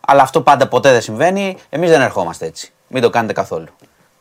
[0.00, 1.56] αλλά αυτό πάντα ποτέ δεν συμβαίνει.
[1.68, 2.72] Εμείς δεν ερχόμαστε έτσι.
[2.88, 3.68] Μην το κάνετε καθόλου.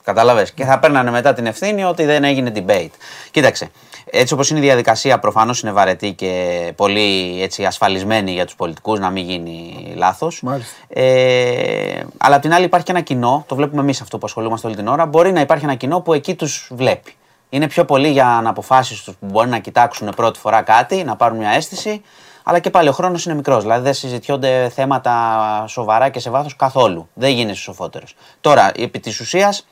[0.04, 0.48] Κατάλαβε.
[0.56, 2.92] Και θα παίρνανε μετά την ευθύνη ότι δεν έγινε debate.
[3.32, 3.72] Κοίταξε.
[4.12, 9.00] Έτσι όπως είναι η διαδικασία, προφανώς είναι βαρετή και πολύ έτσι, ασφαλισμένη για τους πολιτικούς
[9.00, 10.42] να μην γίνει λάθος.
[10.42, 10.76] Μάλιστα.
[10.88, 14.68] Ε, αλλά απ' την άλλη υπάρχει και ένα κοινό, το βλέπουμε εμείς αυτό που ασχολούμαστε
[14.68, 15.06] όλη την ώρα.
[15.06, 17.14] Μπορεί να υπάρχει ένα κοινό που εκεί τους βλέπει.
[17.50, 21.38] Είναι πιο πολύ για αναποφάσει τους που μπορεί να κοιτάξουν πρώτη φορά κάτι, να πάρουν
[21.38, 22.02] μια αίσθηση.
[22.50, 23.62] Αλλά και πάλι ο χρόνος είναι μικρός.
[23.62, 27.10] Δηλαδή δεν συζητιόνται θέματα σοβαρά και σε βάθος καθόλου.
[27.14, 28.16] Δεν γίνεσαι σοφότερος.
[28.42, 29.68] Τώρα, επί της ουσίας,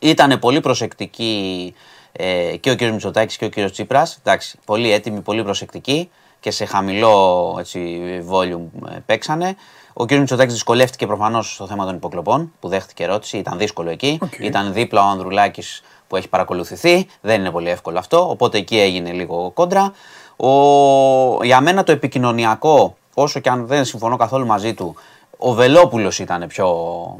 [0.00, 1.74] ήταν πολύ προσεκτικοί
[2.12, 2.80] ε, και ο κ.
[2.80, 3.70] Μητσοτάκης και ο κ.
[3.70, 4.18] Τσίπρας.
[4.24, 8.00] Εντάξει, πολύ έτοιμοι, πολύ προσεκτικοί και σε χαμηλό έτσι,
[8.30, 9.56] volume ε, παίξανε.
[9.92, 10.12] Ο κ.
[10.12, 13.38] Μητσοτάκης δυσκολεύτηκε προφανώς στο θέμα των υποκλοπών που δέχτηκε ερώτηση.
[13.38, 14.18] Ήταν δύσκολο εκεί.
[14.22, 14.38] Οκ.
[14.38, 17.06] Ήταν δίπλα ο Ανδρουλάκης που έχει παρακολουθηθεί.
[17.20, 18.28] Δεν είναι πολύ εύκολο αυτό.
[18.30, 19.92] Οπότε εκεί έγινε λίγο κόντρα.
[20.36, 21.44] Ο...
[21.44, 24.94] Για μένα το επικοινωνιακό, όσο και αν δεν συμφωνώ καθόλου μαζί του,
[25.36, 26.66] ο Βελόπουλος ήταν πιο.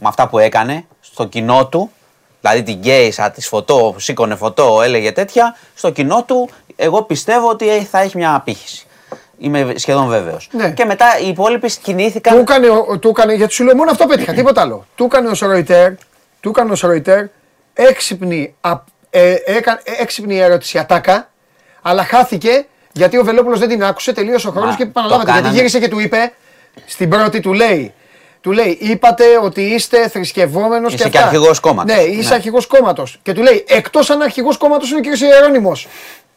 [0.00, 1.90] με αυτά που έκανε στο κοινό του.
[2.40, 5.56] Δηλαδή την γκέισα, της φωτό, σήκωνε φωτό, έλεγε τέτοια.
[5.74, 8.86] Στο κοινό του, εγώ πιστεύω ότι θα έχει μια απήχηση.
[9.38, 10.48] Είμαι σχεδόν βέβαιος.
[10.52, 10.70] Ναι.
[10.70, 12.34] Και μετά οι υπόλοιποι κινήθηκαν.
[12.34, 14.84] Του έκανε, ο- του έκανε, γιατί σου λέω μόνο αυτό πέτυχα, τίποτα άλλο.
[14.94, 15.92] Του έκανε ο Σροϊτέρ,
[16.40, 17.24] του έκανε ο Σροϊτέρ
[17.74, 21.30] έξυπνη, α- ε, έκα- ε, έξυπνη ερώτηση ατάκα,
[21.82, 25.24] αλλά χάθηκε γιατί ο Βελόπουλος δεν την άκουσε, τελείωσε ο χρόνος Μα, και το επαναλάβατε.
[25.24, 25.56] Γιατί κάνανε.
[25.58, 26.32] γύρισε και του είπε,
[26.86, 27.94] στην πρώτη του λέει,
[28.40, 31.28] του λέει, είπατε ότι είστε θρησκευόμενος Είσαι και και αυτά.
[31.28, 31.96] αρχηγός κόμματος.
[31.96, 32.34] Ναι, είσαι Ναι.
[32.34, 33.18] αρχηγός κόμματος.
[33.22, 35.20] Και του λέει, εκτός αν αρχηγός κόμματος είναι ο κ.
[35.20, 35.88] Ιερόνιμος.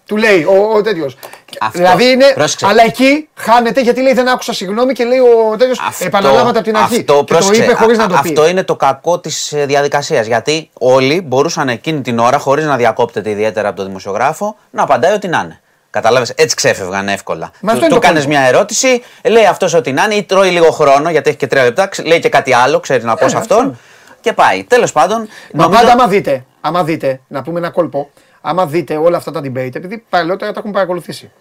[0.08, 1.18] Του λέει ο, ο τέτοιος.
[1.60, 1.78] Αυτό.
[1.78, 2.26] Δηλαδή είναι.
[2.34, 2.66] Πρόσεξε.
[2.70, 5.80] Αλλά εκεί χάνεται γιατί λέει δεν άκουσα συγγνώμη και λέει ο τέτοιος.
[6.00, 6.86] Επαναλάβατε από την αρχή.
[6.86, 8.28] Αυτό, και το πρόσεξε, είπε χωρίς α- να το α- πει.
[8.30, 10.28] Αυτό είναι το κακό της διαδικασίας.
[10.28, 15.14] Γιατί όλοι μπορούσαν εκείνη την ώρα, χωρίς να διακόπτεται ιδιαίτερα από τον δημοσιογράφο, να απαντάει
[15.14, 15.60] ό,τι να είναι.
[15.96, 17.52] Κατάλαβε, έτσι ξέφευγαν εύκολα.
[17.62, 18.38] Μα αυτό του είναι το κάνεις κόλπο.
[18.40, 21.64] μια ερώτηση, λέει αυτός ό,τι να είναι, ή τρώει λίγο χρόνο, γιατί έχει και τρία
[21.64, 23.60] λεπτά, ξε- λέει και κάτι άλλο, ξέρεις να πω σε Ε, αυτόν.
[23.60, 23.76] αυτό.
[24.22, 24.64] Και πάει.
[24.64, 25.28] Τέλος πάντων.
[25.54, 28.10] Μα νομίζω- πάντα άμα δείτε, άμα δείτε, να πούμε ένα κόλπο,
[28.42, 31.32] άμα δείτε όλα αυτά τα debate, επειδή παλαιότερα τα έχουν παρακολουθήσει.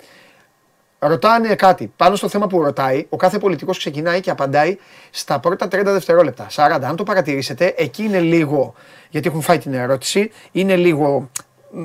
[0.99, 1.93] Ρωτάνε κάτι.
[1.97, 4.77] Πάνω στο θέμα που ρωτάει, ο κάθε πολιτικός ξεκινάει και απαντάει
[5.11, 6.47] στα πρώτα 30 δευτερόλεπτα.
[6.51, 6.89] 40.
[6.89, 8.75] Αν το παρατηρήσετε, εκεί είναι λίγο,
[9.11, 11.31] γιατί έχουν φάει την ερώτηση, είναι λίγο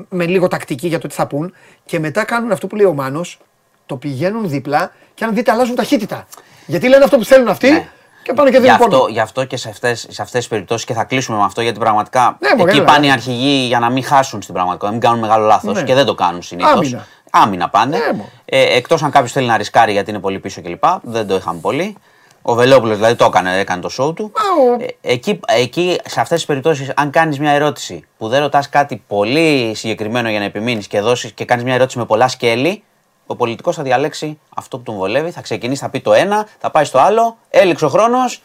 [0.08, 2.94] με λίγο τακτική για το τι θα πούν και μετά κάνουν αυτό που λέει ο
[2.94, 3.38] Μάνος,
[3.86, 6.26] το πηγαίνουν δίπλα και αν δείτε αλλάζουν ταχύτητα.
[6.66, 7.88] Γιατί λένε αυτό που θέλουν αυτοί Ναι.
[8.22, 9.08] και πάνε και Γι' δίνουν αυτό, πόνο.
[9.08, 11.78] γι' αυτό και σε αυτέ σε αυτές τις περιπτώσεις και θα κλείσουμε με αυτό γιατί
[11.78, 13.12] πραγματικά Ναι, μωρέ, εκεί έλα, πάνε οι έλα.
[13.14, 15.82] αρχηγοί για να μην χάσουν στην πραγματικότητα, να μην κάνουν μεγάλο λάθος Ναι.
[15.82, 16.72] και δεν το κάνουν συνήθως.
[16.72, 17.06] Άμυνα.
[17.30, 17.96] Άμυνα πάνε.
[17.96, 18.28] Ναι, μωρέ.
[18.44, 20.84] ε, Εκτός αν κάποιος θέλει να ρισκάρει γιατί είναι πολύ πίσω κλπ.
[21.02, 21.96] Δεν το είχαμε πολύ.
[22.42, 24.32] Ο Βελόπουλος δηλαδή το έκανε, έκανε το show του.
[24.34, 28.40] Μα, ο- Ε, εκεί, εκεί, σε αυτές τις περιπτώσεις, αν κάνεις μια ερώτηση που δεν
[28.40, 32.28] ρωτάς κάτι πολύ συγκεκριμένο για να επιμείνεις και δώσεις και κάνεις μια ερώτηση με πολλά
[32.28, 32.82] σκέλη,
[33.26, 36.70] ο πολιτικός θα διαλέξει αυτό που τον βολεύει, θα ξεκινήσει, θα πει το ένα, θα
[36.70, 38.42] πάει στο άλλο, έληξε ο χρόνος,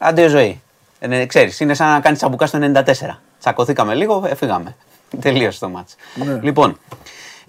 [0.00, 0.62] Αντίο ζωή.
[0.98, 3.20] Ε, ναι, ξέρεις, είναι σαν να κάνεις τσαμπουκά στο 94.
[3.40, 4.76] Τσακωθήκαμε λίγο, ε, φύγαμε.
[5.20, 5.94] Τελείωσε το μάτς.
[6.14, 6.38] Ναι.
[6.42, 6.78] Λοιπόν,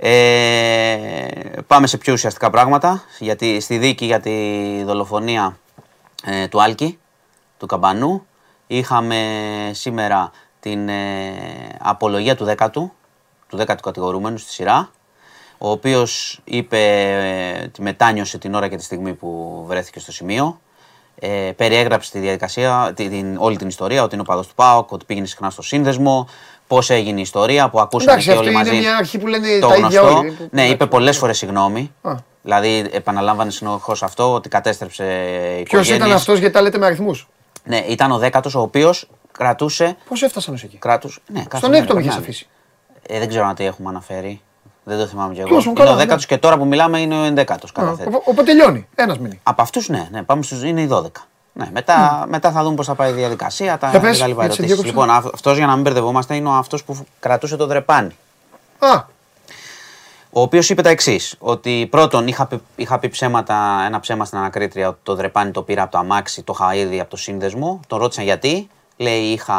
[0.01, 1.27] ε,
[1.67, 3.03] πάμε σε πιο ουσιαστικά πράγματα.
[3.19, 4.33] Γιατί, στη δίκη για τη
[4.83, 5.57] δολοφονία
[6.25, 6.99] ε, του Άλκη,
[7.57, 8.25] του Καμπανού,
[8.67, 9.19] είχαμε
[9.73, 11.33] σήμερα την ε,
[11.79, 12.69] απολογία του 10ου,
[13.47, 14.91] του 10ου κατηγορούμενου στη σειρά,
[15.57, 16.79] ο οποίος είπε,
[17.61, 20.59] ε, τη μετάνιωσε την ώρα και τη στιγμή που βρέθηκε στο σημείο.
[21.21, 24.91] Ε, περιέγραψε τη διαδικασία, τη- την, όλη την ιστορία, ότι είναι ο παδός του ΠΑΟΚ,
[24.91, 26.27] ότι πήγαινε συχνά στο σύνδεσμο,
[26.67, 28.79] πώς έγινε η ιστορία που ακούσαμε Εντάξει, και αυτή όλοι είναι μαζί.
[28.79, 30.17] μια αρχή που λένε το τα ίδια γνωστό.
[30.17, 30.37] όλοι.
[30.51, 31.93] Ναι, είπε πολλές φορές συγγνώμη.
[32.01, 32.15] Α.
[32.41, 35.97] Δηλαδή επαναλάμβανε συνεχώς αυτό, ότι κατέστρεψε Ποιος οικογένειες.
[35.97, 37.27] ήταν αυτός γιατί τα λέτε με αριθμούς;
[37.63, 39.97] Ναι, ήταν ο δέκατος ο οποίος κρατούσε.
[40.09, 42.31] Πώς έφτασαν ως εκεί; Κράτους, ναι, κάθε Στον μέρα έκτο με είχες περνάνε.
[42.31, 42.47] αφήσει.
[43.07, 44.41] Ε, δεν ξέρω αν τι έχουμε αναφέρει.
[44.83, 45.49] Δεν το θυμάμαι κι εγώ.
[45.49, 45.99] Ποιος, ο είναι καλά, ο ναι.
[46.01, 48.15] δέκατος και τώρα που μιλάμε είναι ο ενδέκατος κατά θέτη.
[48.15, 48.87] Ο- Οπότε τελειώνει.
[48.95, 49.39] Ένας μείνει.
[49.43, 51.01] Από αυτούς, ναι, ναι, πάμε στους, είναι οι 12.
[51.53, 54.43] Ναι, μετά, μετά θα δούμε πώς θα πάει η διαδικασία, τα Για πες, τα λοιπά
[54.45, 54.83] έτσι, ερωτήσεις.
[54.85, 55.05] διέκοψα.
[55.13, 58.15] Λοιπόν, αυτός για να μην μπερδευόμαστε είναι αυτός που κρατούσε το δρεπάνι.
[58.79, 59.03] Α,
[60.31, 64.37] Ο οποίος είπε τα εξής: Ότι πρώτον είχα, πει- είχα πει ψέματα, ένα ψέμα στην
[64.37, 67.79] ανακρίτρια ότι το δρεπάνι το πήρα από το αμάξι, το είχα ήδη από το σύνδεσμο.
[67.87, 68.69] Τον ρώτησαν γιατί.
[68.97, 69.55] Λέει: Είχα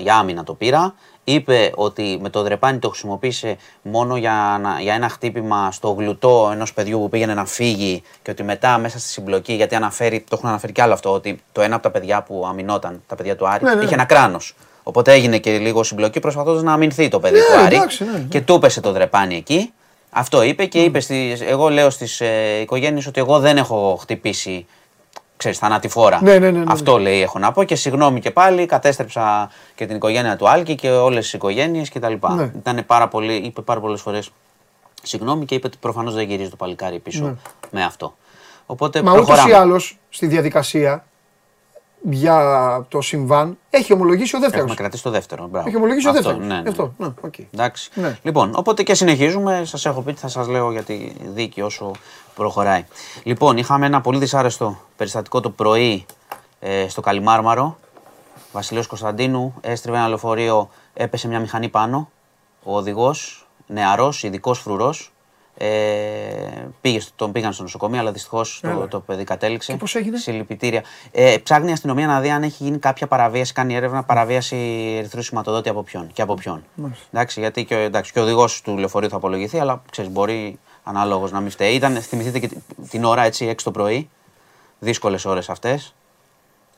[0.00, 0.94] για άμυνα το πήρα.
[1.24, 6.48] Είπε ότι με το δρεπάνι το χρησιμοποίησε μόνο για, να- για ένα χτύπημα στο γλουτό
[6.52, 10.36] ενός παιδιού που πήγαινε να φύγει και ότι μετά μέσα στη συμπλοκή, γιατί αναφέρει, το
[10.38, 13.36] έχουν αναφέρει κι άλλο αυτό, ότι το ένα από τα παιδιά που αμυνόταν, τα παιδιά
[13.36, 13.84] του Άρη, Ναι, ναι, ναι.
[13.84, 14.54] είχε ένα κράνος.
[14.82, 17.74] Οπότε έγινε και λίγο συμπλοκή προσπαθώντας να αμυνθεί το παιδί Ναι, του Άρη.
[17.74, 18.18] εντάξει, ναι, ναι.
[18.28, 19.72] Και του έπεσε το δρεπάνι εκεί.
[20.10, 24.66] Αυτό είπε και είπε στις, εγώ λέω στις ε, οικογένειες ότι εγώ δεν έχω χτυπήσει
[25.40, 26.22] ξέρεις, θανατηφόρα.
[26.22, 26.64] Ναι, ναι, ναι, ναι, ναι.
[26.72, 30.74] Αυτό λέει έχω να πω και συγγνώμη και πάλι κατέστρεψα και την οικογένεια του Άλκη
[30.74, 32.12] και όλες τις οικογένειες κτλ.
[32.34, 32.50] Ναι.
[32.56, 34.30] Ήτανε πάρα πολύ, είπε πάρα πολλές φορές
[35.02, 37.34] συγγνώμη και είπε ότι προφανώς δεν γυρίζει το παλικάρι πίσω Ναι.
[37.70, 38.16] με αυτό.
[38.66, 39.50] Οπότε μα ούτως προχωράμε.
[39.50, 41.04] ή άλλως στη διαδικασία
[42.02, 44.64] για το συμβάν, έχει ομολογήσει ο δεύτερος.
[44.64, 45.46] Έχουμε κρατήσει το δεύτερο.
[45.46, 45.68] Μπράβο.
[45.68, 46.48] Έχει ομολογήσει ο Αυτό, δεύτερος.
[46.48, 46.68] Ναι, ναι.
[46.68, 46.94] Αυτό.
[46.96, 47.34] Ναι, οκ.
[47.52, 47.90] Εντάξει.
[47.94, 48.18] Ναι.
[48.22, 49.62] Λοιπόν, οπότε και συνεχίζουμε.
[49.64, 51.90] Σας έχω πει τι θα σας λέω για τη δίκη όσο
[52.34, 52.84] προχωράει.
[53.22, 56.06] Λοιπόν, είχαμε ένα πολύ δυσάρεστο περιστατικό το πρωί
[56.60, 57.78] ε, στο Καλιμάρμαρο.
[58.52, 62.10] Βασιλείο Κωνσταντίνου έστριβε ένα λεωφορείο, έπεσε μια μηχανή πάνω.
[62.62, 65.12] Ο οδηγός, νεαρός, ειδικός φρουρός,
[65.62, 69.72] ε, πήγε, στο- τον πήγαν στο νοσοκομείο, αλλά δυστυχώς το, το παιδί κατέληξε.
[69.72, 70.82] Και πώς έγινε; Συλλυπητήρια.
[71.10, 74.56] Ε, ψάχνει η αστυνομία να δει αν έχει γίνει κάποια παραβίαση, κάνει έρευνα παραβίαση
[74.98, 76.64] ερυθρού σηματοδότη από ποιον και από ποιον.
[77.12, 80.58] Εντάξει, γιατί και, ο- εντάξει, και ο οδηγός του λεωφορείου θα απολογηθεί, αλλά ξέρεις, μπορεί
[80.84, 81.74] ανάλογος να μην φταίει.
[81.74, 84.10] Ήταν, θυμηθείτε και τη- την ώρα έτσι 6 το πρωί.
[84.78, 85.94] Δύσκολες ώρες αυτές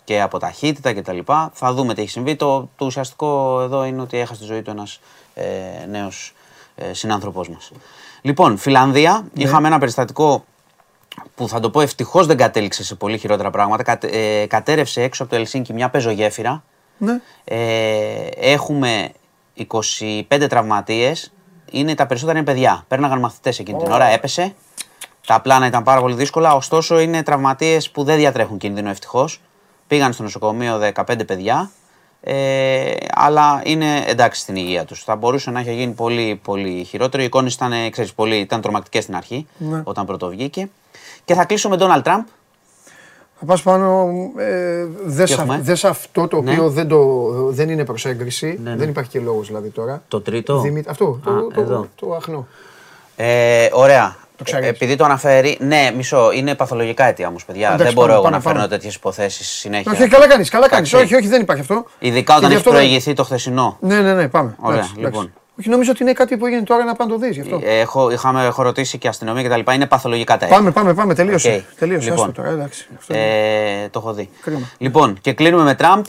[0.04, 1.18] και από ταχύτητα κτλ.
[1.52, 2.36] Θα δούμε τι έχει συμβεί.
[2.36, 5.00] Το, το ουσιαστικό εδώ είναι ότι έχασε τη ζωή του ένας
[5.34, 5.44] ε,
[5.88, 6.34] νέος
[6.74, 7.70] ε, συνάνθρωπός μας.
[8.22, 10.44] Λοιπόν, Φιλανδία, είχαμε ένα περιστατικό
[11.34, 13.82] που θα το πω ευτυχώς δεν κατέληξε σε πολύ χειρότερα πράγματα.
[13.82, 16.62] Κατε, ε, κατέρευσε έξω από το Ελσίνκι μια πεζογέφυρα.
[16.98, 17.20] Ναι.
[17.44, 19.12] Ε, έχουμε
[20.28, 21.32] 25 τραυματίες.
[21.70, 22.84] Είναι τα περισσότερα είναι παιδιά.
[22.88, 24.54] Πέρναγαν μαθητές εκείνη την ώρα, έπεσε.
[25.26, 26.54] Τα πλάνα ήταν πάρα πολύ δύσκολα.
[26.54, 29.40] Ωστόσο, είναι τραυματίες που δεν διατρέχουν κίνδυνο ευτυχώς.
[29.86, 31.70] Πήγαν στο νοσοκομείο 15 παιδιά.
[32.24, 35.04] Ε, αλλά είναι εντάξει στην υγεία τους.
[35.04, 37.22] Θα μπορούσε να έχει γίνει πολύ, πολύ χειρότερο.
[37.22, 39.46] Οι εικόνες ήταν, ε, ξέρεις, πολύ, ήταν τρομακτικές στην αρχή,
[39.84, 40.68] όταν πρώτο βγήκε.
[41.24, 42.24] Και θα κλείσω με Donald Trump.
[43.38, 46.50] Θα πας πάνω, ε, δες, Τι α- έχουμε; δες αυτό το Ναι.
[46.50, 48.58] οποίο δεν, το, δεν είναι προς έγκριση.
[48.62, 48.76] Ναι, ναι.
[48.76, 50.02] Δεν υπάρχει και λόγος δηλαδή τώρα.
[50.08, 51.88] Το τρίτο; Δημήτρη- αυτό, το, Α, το, εδώ.
[51.94, 52.46] το, αχνό.
[53.16, 54.16] Ε, ωραία.
[54.44, 54.66] Το ξέρεις.
[54.66, 57.66] Ε, επειδή το αναφέρει, ναι, μισό, είναι παθολογικά αίτια όμως, παιδιά.
[57.66, 58.70] Εντάξει, δεν μπορώ πάμε, εγώ πάμε, να φέρνω πάμε.
[58.74, 59.92] τέτοιες υποθέσεις συνέχεια.
[59.92, 60.92] Όχι, καλά κάνεις, καλά κάνεις.
[60.92, 61.14] Εντάξει.
[61.14, 61.84] Όχι, όχι, δεν υπάρχει αυτό.
[61.98, 63.76] Ειδικά Και όταν γι' έχει αυτό δεν- προηγηθεί το χθεσινό.
[63.80, 64.54] Ναι, ναι, ναι, πάμε.
[64.60, 65.16] Ωραία, Εντάξει, εντάξει.
[65.18, 65.32] λοιπόν.
[65.58, 67.60] Όχι, νομίζω ότι είναι κάτι που έγινε τώρα να πάνε το δεις γι' αυτό.
[67.64, 69.72] Ε, Έχω, είχαμε, έχω ρωτήσει και αστυνομία κτλ.
[69.72, 70.56] Είναι παθολογικά τα αίτια.
[70.56, 71.64] Πάμε, πάμε, πάμε, τελείωσε.
[71.68, 71.78] Οκ.
[71.78, 72.28] Τελείωσε, Λοιπόν.
[72.28, 72.86] άστο τώρα, εντάξει.
[72.98, 73.22] Αυτό είναι.
[73.84, 74.28] Ε, το έχω δει.
[74.42, 74.70] Κρίμα.
[74.78, 76.04] Λοιπόν, και κλείνουμε με Τραμπ.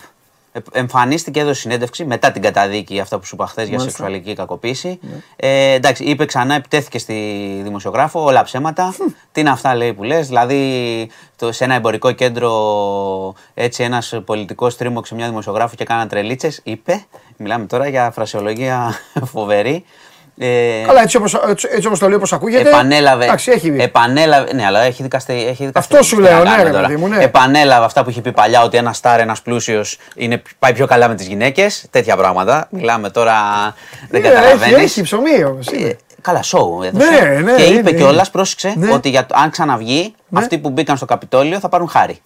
[0.55, 4.01] Ε, Εμφανίστηκε, έδωσε συνέντευξη μετά την καταδίκη αυτά που σου είπα χθες για Μάλιστα.
[4.03, 4.07] Ναι.
[4.07, 4.99] σεξουαλική κακοποίηση.
[5.35, 7.13] Ε, εντάξει, είπε ξανά, επιτέθηκε στη
[7.63, 8.95] δημοσιογράφο, όλα ψέματα.
[9.31, 10.27] Τι είναι αυτά λέει που λες.
[10.27, 12.51] Δηλαδή, το, σε ένα εμπορικό κέντρο,
[13.53, 16.59] έτσι ένας πολιτικός στρίμωξε μια δημοσιογράφο και κάναν τρελίτσες.
[16.63, 17.05] Είπε,
[17.37, 18.93] μιλάμε τώρα για φρασιολογία
[19.33, 19.85] φοβερή.
[20.37, 22.69] Ε, Καλά, έτσι όπως, έτσι, έτσι όπως το λέει, όπως ακούγεται.
[22.69, 23.23] Επανέλαβε.
[23.23, 24.53] Εντάξει, έχει επανέλαβε.
[24.53, 25.33] Ναι, αλλά έχει δικαστεί.
[25.33, 26.87] Έχει δικαστεί Αυτό σου τι λέω, να ναι, κάνουμε ρε τώρα.
[26.87, 27.23] παιδί μου, ναι.
[27.23, 29.97] Επανέλαβε αυτά που είχε πει παλιά ότι ένας στάρ, ένας πλούσιος
[30.59, 31.85] πάει πιο καλά με τις γυναίκες.
[31.89, 32.67] Τέτοια πράγματα.
[32.69, 33.33] Μιλάμε τώρα.
[34.09, 34.73] Δεν Ναι, καταλαβαίνεις.
[34.75, 35.67] Έχει, έχει ψωμί όμως.
[35.71, 35.97] είναι.
[36.21, 37.09] Καλά, σοου έδωσε.
[37.09, 37.99] Ναι, ναι, και είναι, είπε είναι.
[37.99, 38.91] κιόλας, πρόσεξε, Ναι.
[38.93, 42.21] ότι για, το- αν ξαναβγεί, αυτοί που μπήκαν στο Καπιτόλιο θα πάρουν χάρη.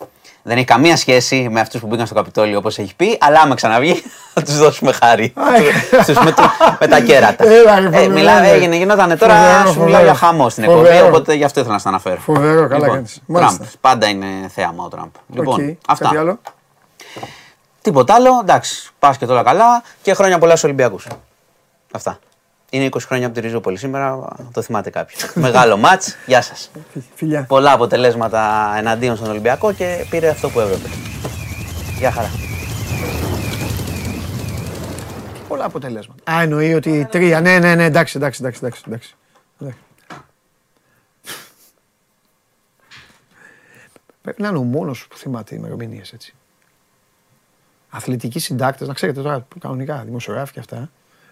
[0.48, 3.56] Δεν έχει καμία σχέση με αυτούς που μπήκαν στο Καπιτόλιο όπως έχει πει, αλλά άμα
[3.56, 5.34] ξαναβγεί θα τους δώσουμε χάρη.
[5.36, 5.44] Α,
[6.04, 7.48] Στους με, το- με τα κέρατα.
[7.48, 8.50] Έλα, ρε, ε, φοβερό, μιλά, ναι.
[8.50, 10.04] έγινε, γινόταν τώρα, Φοβερό, σου μιλάω φοβερό.
[10.04, 11.08] για χαμό στην εκπομπή, Φοβερό.
[11.08, 12.20] οπότε γι' αυτό ήθελα να στα αναφέρω.
[12.20, 13.22] Φοβερό, καλά κάνεις.
[13.26, 13.58] Μάλιστα.
[13.58, 13.68] Τραμπ.
[13.82, 15.10] Πάντα είναι θέαμα ο Τραμπ.
[15.34, 16.04] Λοιπόν, Οκ, αυτά.
[16.06, 16.40] Κάτι άλλο;
[17.82, 21.08] Τίποτα άλλο, εντάξει, πας και τώρα καλά και χρόνια πολλά στους Ολυμπιακούς.
[21.94, 22.20] Αυτά.
[22.72, 25.34] Είναι 20 χρόνια από τη Ριζούπολη σήμερα, το θυμάται κάποιος.
[25.36, 26.72] Μεγάλο ματς, γεια σας.
[27.16, 27.44] Φιλιά.
[27.44, 30.88] Πολλά αποτελέσματα εναντίον στον Ολυμπιακό και πήρε αυτό που έπρεπε.
[31.98, 32.30] Γεια χαρά.
[35.48, 36.32] Πολλά αποτελέσματα.
[36.32, 37.42] Α, εννοεί ότι τρία.
[37.42, 38.60] Ναι, ναι, ναι, εντάξει, εντάξει, εντάξει.
[38.64, 39.16] εντάξει, εντάξει.
[39.60, 39.80] Εντάξει.
[44.22, 46.34] Πρέπει να είναι ο μόνος που θυμάται ημερομηνίες έτσι.
[47.90, 50.90] Αθλητικοί συντάκτες, να ξέρετε τώρα, κανονικά δημοσιογράφοι και αυτά.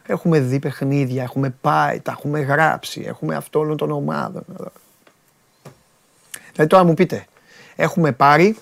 [0.08, 4.44] Έχουμε δει παιχνίδια, έχουμε πάει, τα έχουμε γράψει, έχουμε αυτό όλων των ομάδων.
[6.52, 7.28] Δηλαδή τώρα μου πείτε,
[7.76, 8.58] έχουμε πάρει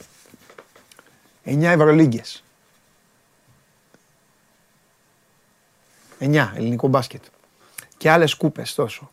[1.46, 2.44] 9 Ευρωλίγκες.
[6.20, 7.24] 9 ελληνικό μπάσκετ.
[7.98, 9.12] Και άλλες κούπες τόσο.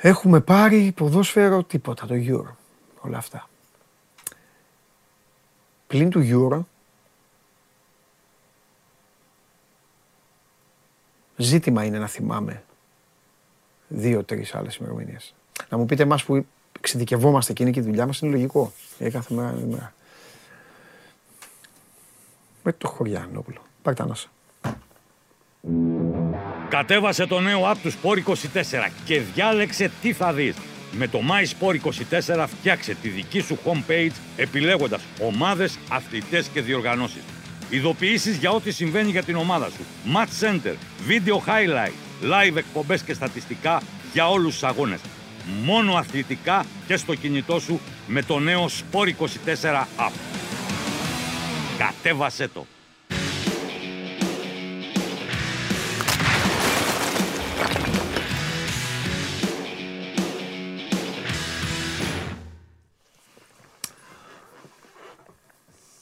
[0.00, 2.54] Έχουμε πάρει ποδόσφαιρο τίποτα, το Euro.
[3.00, 3.48] Όλα αυτά.
[5.86, 6.60] Πλην του Euro,
[11.40, 12.62] ζήτημα είναι να θυμάμαι
[13.88, 15.34] δύο-τρεις άλλες ημερομηνίες.
[15.68, 16.46] Να μου πείτε εμάς που
[16.78, 18.72] εξειδικευόμαστε και είναι και η δουλειά μας, είναι λογικό.
[18.98, 19.94] Για κάθε μέρα είναι μέρα.
[22.62, 23.58] Με το Χωριανόπουλο.
[23.82, 24.28] Πάρτε ανάσα.
[26.68, 30.56] Κατέβασε το νέο app του Sport 24 και διάλεξε τι θα δεις.
[30.92, 37.22] Με το MySport24 φτιάξε τη δική σου homepage επιλέγοντας ομάδες, αθλητές και διοργανώσεις.
[37.70, 39.84] Ειδοποιήσεις για ό,τι συμβαίνει για την ομάδα σου.
[40.14, 40.74] Match Center,
[41.08, 41.92] Video Highlight,
[42.22, 43.82] Live εκπομπές και στατιστικά
[44.12, 45.00] για όλους τους αγώνες.
[45.64, 50.12] Μόνο αθλητικά και στο κινητό σου με το νέο Sport24 app.
[51.78, 52.66] Κατέβασέ το!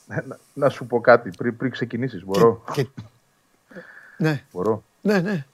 [0.09, 2.24] Να, να σου πω κάτι πριν, πριν ξεκινήσεις.
[2.24, 2.86] Μπορώ; Και...
[4.16, 5.44] Ναι, Μπορώ; ναι, ναι.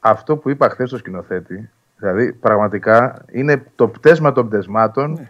[0.00, 5.20] Αυτό που είπα χθες στο σκηνοθέτη, δηλαδή πραγματικά είναι το πτέσμα των πτεσμάτων Ναι.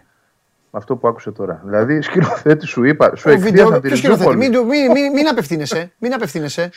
[0.71, 1.61] με αυτό που άκουσε τώρα.
[1.65, 4.37] Δηλαδή, σκηνοθέτη σου είπα, σου Ο βίντεο, εκθίασαν τη ποιος σκηνοθέτη, Ριζούπολη.
[4.49, 6.69] μην, του- μην, μην, μην απευθύνεσαι, μην απευθύνεσαι.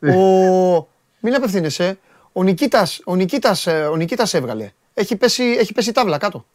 [0.16, 0.88] Ο,
[1.20, 1.98] μην απευθύνεσαι.
[2.32, 4.70] Ο Νικήτας, ο Νικήτας, ε, ο Νικήτας έβγαλε.
[4.94, 6.46] Έχει πέσει, έχει πέσει τάβλα κάτω.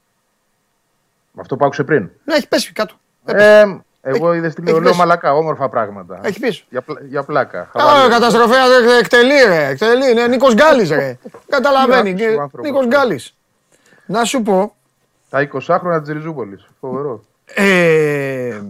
[1.36, 2.10] Αυτό που άκουσε πριν.
[2.24, 2.96] Ναι, έχει πέσει κάτω.
[3.26, 3.66] Ε,
[4.10, 4.98] εγώ Έχει- είδες στην έχει λέω πέσει.
[4.98, 6.20] μαλακά, όμορφα πράγματα.
[6.24, 6.66] Έχει πέσει.
[6.70, 7.62] Για, πλα- για πλάκα.
[7.62, 8.10] Α, χαβαλέ.
[8.14, 10.12] καταστροφέα ε, εκτελεί ρε, εκτελεί.
[10.12, 11.18] Είναι Νίκος Γκάλης ρε.
[11.50, 12.14] Καταλαβαίνει.
[12.14, 12.70] Τι άκουσε ο και- άνθρωπος.
[12.72, 13.36] Νίκος Γκάλης.
[14.06, 14.76] Να σου πω,
[15.30, 16.68] Τα 20 χρόνια της Ριζούπολης.
[16.80, 17.24] Φοβερό.
[17.54, 18.62] Ε,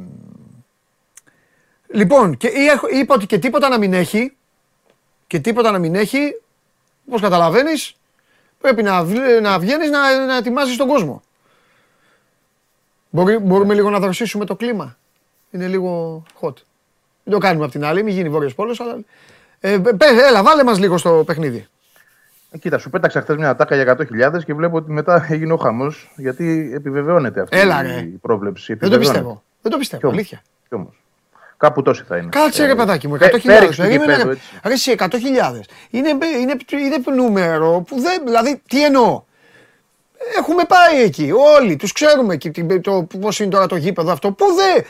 [1.87, 4.35] λοιπόν, και έχω- είπα ότι και τίποτα να μην έχει,
[5.27, 6.41] και τίποτα να μην έχει,
[7.07, 7.95] όπως καταλαβαίνεις,
[8.61, 11.21] πρέπει να, βλέ- να βγαίνεις να, να ετοιμάζεις τον κόσμο.
[13.09, 14.97] Μπορεί, μπορούμε λίγο να δροσίσουμε το κλίμα.
[15.51, 16.53] Είναι λίγο hot.
[17.23, 18.97] Δεν το κάνουμε απ' την άλλη, μην γίνει βόρειος πόλος, αλλά...
[19.59, 21.67] Ε, πες, έλα, βάλε μας λίγο στο παιχνίδι.
[22.51, 23.97] Ε, κοίτα, σου πέταξα χθες μια ατάκα για
[24.33, 28.01] 100.000 και βλέπω ότι μετά έγινε ο χαμός γιατί επιβεβαιώνεται αυτή Έλα, η ρε.
[28.21, 28.73] πρόβλεψη.
[28.73, 29.19] Δεν το Επιβεβαιώνεται.
[29.19, 29.43] πιστεύω.
[29.61, 30.41] Δεν το πιστεύω, Κι όμως; αλήθεια.
[30.67, 31.01] Κι όμως;
[31.57, 32.29] Κάπου τόσοι θα είναι.
[32.31, 33.41] Κάτσε ρε παιδάκι μου, πέ- 100.000.
[33.45, 34.33] πέριξ του Περίμενε γηπέδου, ρε.
[34.35, 34.59] έτσι.
[34.63, 35.07] Ρε εσύ, 100.000.
[35.89, 39.23] Είναι, είναι, είναι νούμερο που δεν, δηλαδή τι εννοώ;
[40.37, 44.31] Έχουμε πάει εκεί, όλοι, τους ξέρουμε και την- το, πώς είναι τώρα το γήπεδο αυτό,
[44.31, 44.85] που δεν...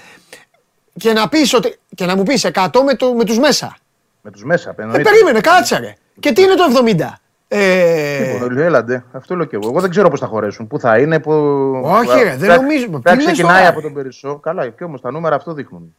[0.98, 3.78] Και να, πεις ότι, και να μου πεις 100 με, το, με τους μέσα.
[4.22, 4.70] Με τους μέσα.
[4.78, 5.02] Ε, εννοείται.
[5.10, 5.94] περίμενε, κάτσε ρε.
[6.20, 7.14] Και τι είναι το 70.
[7.48, 9.68] Ε, Λοιπόν, λέω, έλαντε, αυτό λέω και εγώ.
[9.70, 10.68] Εγώ δεν ξέρω πώς θα χωρέσουν.
[10.68, 11.32] Πού θα είναι, που.
[11.84, 12.86] Όχι, ρε, δεν Πρέπει- νομίζω.
[12.90, 13.86] Πρέπει Τι να λες ξεκινάει τώρα, από ρε.
[13.86, 14.36] τον Περισσό.
[14.38, 15.96] Καλά, και όμως τα νούμερα αυτό δείχνουν.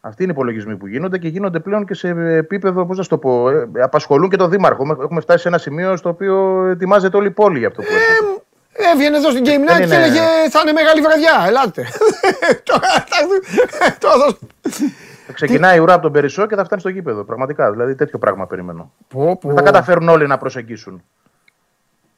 [0.00, 3.08] Αυτοί είναι οι υπολογισμοί που γίνονται και γίνονται πλέον και σε επίπεδο, πώς να σου
[3.08, 4.82] το πω, ε, απασχολούν και τον Δήμαρχο.
[4.82, 7.88] Έχουμε- Έχουμε φτάσει σε ένα σημείο στο οποίο ετοιμάζεται όλη η πόλη για αυτό που
[7.92, 8.41] έρχεται.
[8.92, 10.20] Έβγαινε εδώ στην Game Night Δεν και είναι- έλεγε
[10.50, 11.86] θα είναι μεγάλη βραδιά, ελάτε.
[12.62, 14.38] Τώρα θα- τώρα θα-
[15.26, 17.24] Θα Ξεκινάει η ουρά από τον Περισσό και θα φτάνει στο γήπεδο.
[17.24, 17.70] Πραγματικά.
[17.70, 18.92] Δηλαδή τέτοιο πράγμα περιμένω.
[19.08, 19.48] Πω, πω.
[19.48, 21.02] Δεν θα καταφέρουν όλοι να προσεγγίσουν.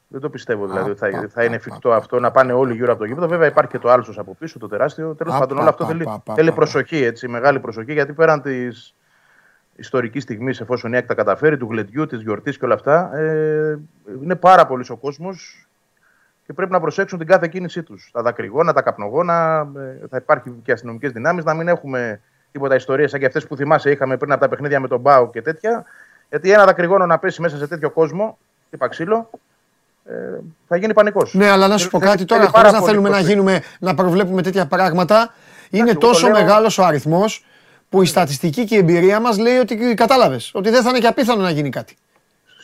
[0.07, 2.99] Δεν το πιστεύω δηλαδή ότι θα, θα είναι εφικτό αυτό να πάνε όλοι γύρω από
[3.01, 3.27] το γήπεδο.
[3.27, 5.15] Βέβαια υπάρχει και το άλσος από πίσω, το τεράστιο.
[5.15, 6.55] Τέλος Α, πάντων, πα, όλο αυτό πα, θέλει, πα, πα, θέλει πα.
[6.55, 7.93] προσοχή, έτσι, μεγάλη προσοχή.
[7.93, 8.95] Γιατί πέραν της
[9.75, 13.79] ιστορικής στιγμής, εφόσον η ΑΕΚ τα καταφέρει, του γλεντιού, της γιορτής και όλα αυτά, ε,
[14.23, 15.64] είναι πάρα πολύ ο κόσμος
[16.45, 18.09] και πρέπει να προσέξουν την κάθε κίνησή τους.
[18.13, 23.09] Τα δακρυγόνα, τα καπνογόνα, ε, θα υπάρχει και αστυνομικές δυνάμεις, να μην έχουμε τίποτα ιστορίες
[23.11, 25.85] σαν και αυτές που θυμάσαι είχαμε πριν από τα παιχνίδια με τον Μπάου και τέτοια.
[26.29, 28.37] Γιατί ένα δακρυγόνο να πέσει μέσα σε τέτοιο κόσμο,
[28.69, 29.29] τύπα ξύλο,
[30.05, 30.13] ε,
[30.67, 31.33] θα γίνει πανικός.
[31.33, 34.65] Ναι, αλλά να σου πω κάτι τώρα, χωρίς να θέλουμε να γίνουμε, να προβλέπουμε τέτοια
[34.65, 35.33] πράγματα,
[35.69, 37.45] είναι εγώ το τόσο λέω- μεγάλος ο αριθμός
[37.89, 41.07] που η στατιστική και η εμπειρία μας λέει ότι κατάλαβες, ότι δεν θα είναι και
[41.07, 41.95] απίθανο να γίνει κάτι.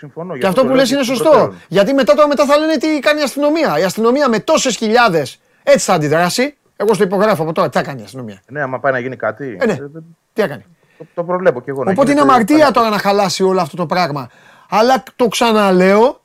[0.02, 0.38] Συμφωνώ.
[0.38, 1.54] Και αυτό που λες είναι σωστό.
[1.68, 3.80] Γιατί μετά τώρα μετά θα λένε τι κάνει η αστυνομία.
[3.80, 6.58] Η αστυνομία με τόσες χιλιάδες έτσι θα αντιδράσει.
[6.76, 7.70] Εγώ στο υπογράφω από τώρα.
[7.70, 8.42] Τι θα κάνει η αστυνομία.
[8.48, 9.58] Ναι, άμα πάει να γίνει κάτι.
[9.60, 9.72] Ε, ναι.
[9.72, 9.88] ε, ε,
[10.34, 10.66] Τι θα κάνει.
[10.98, 11.84] το, το προβλέπω κι εγώ.
[11.84, 12.74] να Οπότε είναι γίνεται αμαρτία πανικός.
[12.84, 14.30] τώρα να χαλάσει όλο αυτό το πράγμα.
[14.70, 16.22] Αλλά το ξαναλέω,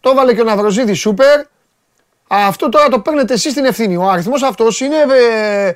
[0.00, 1.40] το έβαλε και ο Ναυροζίδης σούπερ.
[2.26, 3.96] Αυτό τώρα το παίρνετε εσείς την ευθύνη.
[3.96, 5.72] Ο αριθμός αυτός είναι, ε,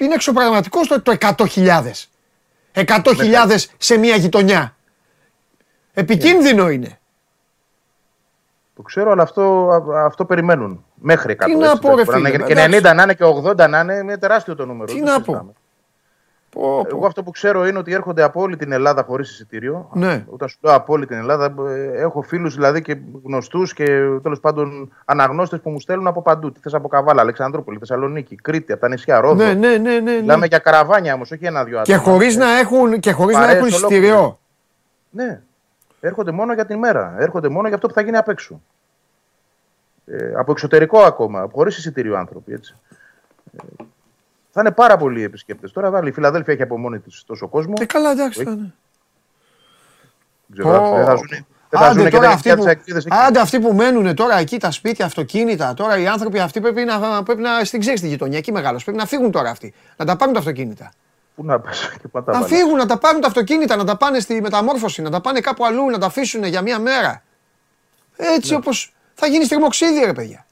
[0.00, 2.08] είναι εξωπραγματικός το, το 100.000.
[2.74, 4.74] 100.000 σε μια γειτονιά.
[5.94, 6.98] Επικίνδυνο είναι.
[8.76, 10.84] Το ξέρω, αλλά αυτό, α- αυτό περιμένουν.
[10.94, 11.44] Μέχρι 100.
[11.44, 12.78] Τι να έτσι, πω, ρε μπορεί να φίλε, είναι Και εντάξει.
[12.82, 14.84] 90 να είναι και 80 να είναι, είναι τεράστιο το νούμερο.
[14.84, 15.38] Τι δεν να συζητάμε.
[15.38, 15.54] πω.
[16.50, 16.96] Πω, πω.
[16.96, 19.88] Εγώ αυτό που ξέρω είναι ότι έρχονται από όλη την Ελλάδα χωρίς εισιτήριο.
[19.92, 20.24] Ναι.
[20.30, 23.84] Όταν σου λέω από όλη την Ελλάδα, ε, έχω φίλους δηλαδή και γνωστούς και
[24.22, 26.52] τέλος πάντων αναγνώστες που μου στέλνουν από παντού.
[26.52, 29.44] Τι θες από Καβάλα, Αλεξανδρούπολη, Θεσσαλονίκη, Κρήτη, από τα νησιά, Ρόδο.
[29.44, 30.46] Ναι, ναι, ναι, ναι, Μιλάμε ναι.
[30.46, 32.10] για καραβάνια όμως, όχι ένα-δυο Και άτομα.
[32.12, 34.04] χωρίς να έχουν, και χωρίς να Παρέες έχουν ολόκληρες.
[34.08, 34.38] εισιτήριο.
[35.10, 35.42] Ναι.
[36.00, 37.14] Έρχονται μόνο για την μέρα.
[37.18, 38.60] Έρχονται μόνο για αυτό που θα γίνει απ' έξω.
[40.06, 42.52] Ε, από εξωτερικό ακόμα, χωρίς εισιτήριο άνθρωποι.
[42.52, 42.76] Έτσι.
[43.52, 43.58] Ε,
[44.50, 45.72] θα είναι πάρα πολλοί επισκέπτες.
[45.72, 47.74] Τώρα βάλει η Φιλαδέλφια έχει από μόνη της τόσο κόσμο.
[47.80, 48.40] Ε, καλά, εντάξει.
[48.40, 48.48] Όχι.
[48.48, 48.74] θα είναι.
[50.46, 50.94] Δεν ξέρω, Πω.
[50.96, 53.04] δεν θα ζουν, δεν θα Άντε ζουν και τώρα τα αυτοί νησιά που, της Αεκτήδες
[53.04, 53.16] εκεί.
[53.26, 57.22] άντε αυτοί που μένουν τώρα εκεί τα σπίτια, αυτοκίνητα, τώρα οι άνθρωποι αυτοί πρέπει να,
[57.22, 60.16] πρέπει να στην ξέρεις τη γειτονιά, εκεί μεγάλος, πρέπει να φύγουν τώρα αυτοί, να τα
[60.16, 60.92] πάρουν τα αυτοκίνητα.
[61.40, 62.56] Πού να πας και πατά Να βάλεις.
[62.56, 65.64] φύγουν, να τα πάρουν τα αυτοκίνητα, να τα πάνε στη μεταμόρφωση, να τα πάνε κάπου
[65.64, 67.22] αλλού, να τα αφήσουν για μία μέρα.
[68.16, 70.46] Έτσι όπως θα γίνει στριμοξίδι ρε παιδιά.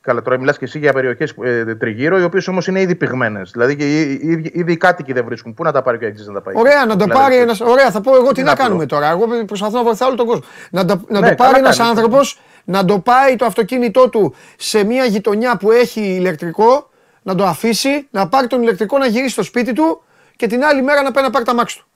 [0.00, 3.50] Καλά, τώρα μιλάς και εσύ για περιοχές ε, τριγύρω, οι οποίες όμως είναι ήδη πυγμένες.
[3.50, 5.54] Δηλαδή και οι- οι- ήδη, ήδη οι κάτοικοι δεν βρίσκουν.
[5.54, 7.36] Πού να τα πάρει και ο Αιγτζής να τα πάει; Ωραία, να το Δηλαδή, πάρει
[7.36, 8.64] ένας, ωραία, θα πω εγώ τι Είναι να απλό.
[8.64, 9.10] κάνουμε τώρα.
[9.10, 10.44] Εγώ προσπαθώ να βοηθάω όλο τον κόσμο.
[10.70, 11.92] Να, το- να Ναι, το πάρει καλά ένας κάνεις.
[11.92, 16.90] άνθρωπος, να το πάει το αυτοκίνητό του σε μια γειτονιά που έχει ηλεκτρικό,
[17.26, 20.02] να το αφήσει, να πάρει τον ηλεκτρικό να γυρίσει στο σπίτι του
[20.36, 21.86] και την άλλη μέρα να πάει να πάρει τα μάξι του.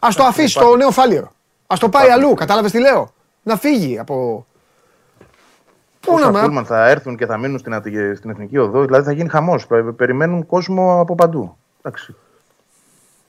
[0.00, 1.32] Ας το αφήσει στο νέο φάλιρο.
[1.66, 3.12] Ας το πάει αλλού, κατάλαβες τι λέω;
[3.42, 4.46] Να φύγει από...
[6.00, 6.40] Πού Πού να Πόσα με.
[6.40, 9.66] πούλμαν θα έρθουν και θα μείνουν στην, Αττική- στην Εθνική Οδό, δηλαδή θα γίνει χαμός.
[9.96, 11.56] Περιμένουν κόσμο από παντού.
[11.82, 12.16] Εντάξει.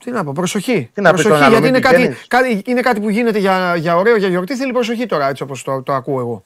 [0.03, 0.89] Τι να πω, προσοχή.
[0.93, 3.09] Τι να πεις προσοχή στον άλλο, γιατί είναι μην κάτι, πηγαίνεις; κάτι, είναι κάτι που
[3.09, 4.55] γίνεται για, για ωραίο, για γιορτή.
[4.55, 6.43] Θέλει προσοχή τώρα, έτσι όπως το, το ακούω εγώ.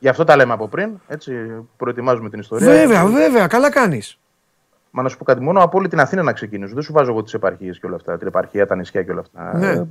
[0.00, 0.90] Γι' αυτό τα λέμε από πριν.
[1.08, 1.32] Έτσι,
[1.76, 2.66] προετοιμάζουμε την ιστορία.
[2.66, 4.18] Βέβαια, βέβαια, καλά κάνεις.
[4.90, 6.74] Μα να σου πω κάτι, μόνο από όλη την Αθήνα να ξεκινήσουν.
[6.74, 8.18] Δεν σου βάζω εγώ τις επαρχίες και όλα αυτά.
[8.18, 9.58] Την επαρχία, τα νησιά και όλα αυτά.
[9.58, 9.70] Ναι.
[9.70, 9.86] Ε,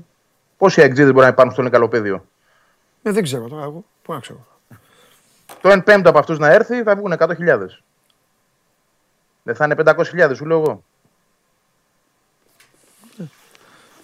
[0.58, 2.26] Πόσοι αεξίδε μπορεί να υπάρχουν στο Νεκαλοπέδιο.
[3.04, 3.84] Ε, δεν ξέρω τώρα εγώ.
[4.02, 4.48] Πού να ξέρω.
[5.62, 7.36] Το 1 πέμπτο από αυτούς να έρθει θα βγουν 100.000.
[9.44, 10.84] Δεν θα είναι 500.000, σου λέω εγώ.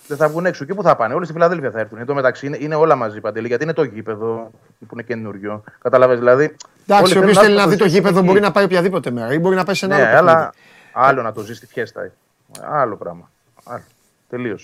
[0.07, 0.65] Δεν θα βγουν έξω.
[0.65, 1.97] Και πού θα πάνε, όλοι στη Φιλαδέλφια θα έρθουν.
[1.97, 5.63] Εν τω μεταξύ είναι, είναι όλα μαζί παντελή, γιατί είναι το γήπεδο που είναι καινούριο.
[5.81, 6.55] Καταλαβες δηλαδή.
[6.87, 8.27] Εντάξει, όλοι όποιος θέλουν θέλει να δει το ζήσει γήπεδο εκεί.
[8.27, 10.31] μπορεί να πάει οποιαδήποτε μέρα ή μπορεί να πάει σε ένα Ναι, άλλο παιχνίδι.
[10.31, 10.53] αλλά
[10.93, 12.11] άλλο να το ζεις στη φιέστα.
[12.61, 13.29] Άλλο πράγμα.
[13.63, 13.83] Άλλο.
[14.29, 14.57] Τελείω.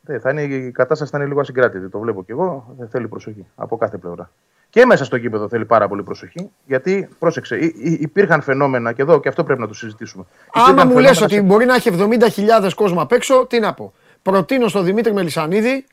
[0.00, 1.88] Ναι, θα είναι, η κατάσταση θα είναι λίγο ασυγκράτητη.
[1.88, 2.74] Το βλέπω κι εγώ.
[2.78, 4.30] Δεν θέλει προσοχή από κάθε πλευρά.
[4.70, 6.50] Και μέσα στο γήπεδο θέλει πάρα πολύ προσοχή.
[6.66, 10.24] Γιατί, πρόσεξε, υ- υ- υπήρχαν φαινόμενα και εδώ και αυτό πρέπει να το συζητήσουμε.
[10.52, 11.88] Άμα Υπήρχαν μου λες φαινόμενα ότι σε- μπορεί να έχει
[12.68, 13.92] 70.000 κόσμο απ' έξω, τι να πω.
[14.22, 15.84] Προτείνω στον Δημήτρη Μελισανίδη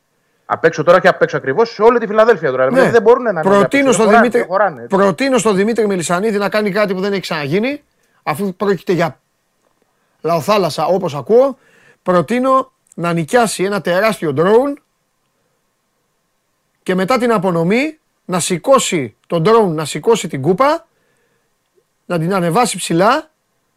[0.47, 2.63] Απ' έξω τώρα και απ' έξω ακριβώς σε όλη τη Φιλαδέλφια τώρα.
[2.63, 2.69] Ναι.
[2.69, 3.39] Δηλαδή δεν μπορούν να είναι.
[3.39, 4.95] απ' έξω, Προτείνω δεν στον χωράνε, Δημήτρη, δεν χωράνε, έτσι.
[4.97, 7.81] προτείνω στον Δημήτρη Μελισανίδη να κάνει κάτι που δεν έχει ξαναγίνει,
[8.23, 9.19] αφού πρόκειται για
[10.21, 11.57] λαοθάλασσα όπως ακούω,
[12.03, 14.73] προτείνω να νοικιάσει ένα τεράστιο drone
[16.83, 20.87] και μετά την απονομή να σηκώσει τον drone, να σηκώσει την κούπα,
[22.05, 23.29] να την ανεβάσει ψηλά,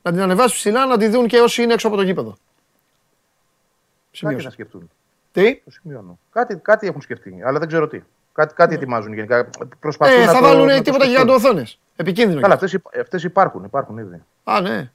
[0.02, 2.30] να την ανεβάσει ψηλά, να τη δουν και όσοι είναι έξω από το γήπεδο.
[2.30, 4.44] Κάτι Σημείωσα.
[4.44, 4.90] να σκεφτούν.
[5.32, 6.18] Τι; Το σημειώνω.
[6.32, 8.02] Κάτι, κάτι έχουν σκεφτεί, αλλά δεν ξέρω τι.
[8.32, 9.48] Κάτι, κάτι ετοιμάζουν γενικά.
[9.80, 10.22] Προσπαθούν Ναι.
[10.22, 11.24] Ε, να θα το- βάλουν να το τίποτα σκεφτούν.
[11.26, 11.78] γιγαντοοθόνες.
[11.96, 12.40] Επικίνδυνο.
[12.40, 12.76] Καλά, και αυτό.
[12.76, 14.22] αυτές, αυτές υπάρχουν, υπάρχουν ήδη.
[14.44, 14.90] Α, ναι.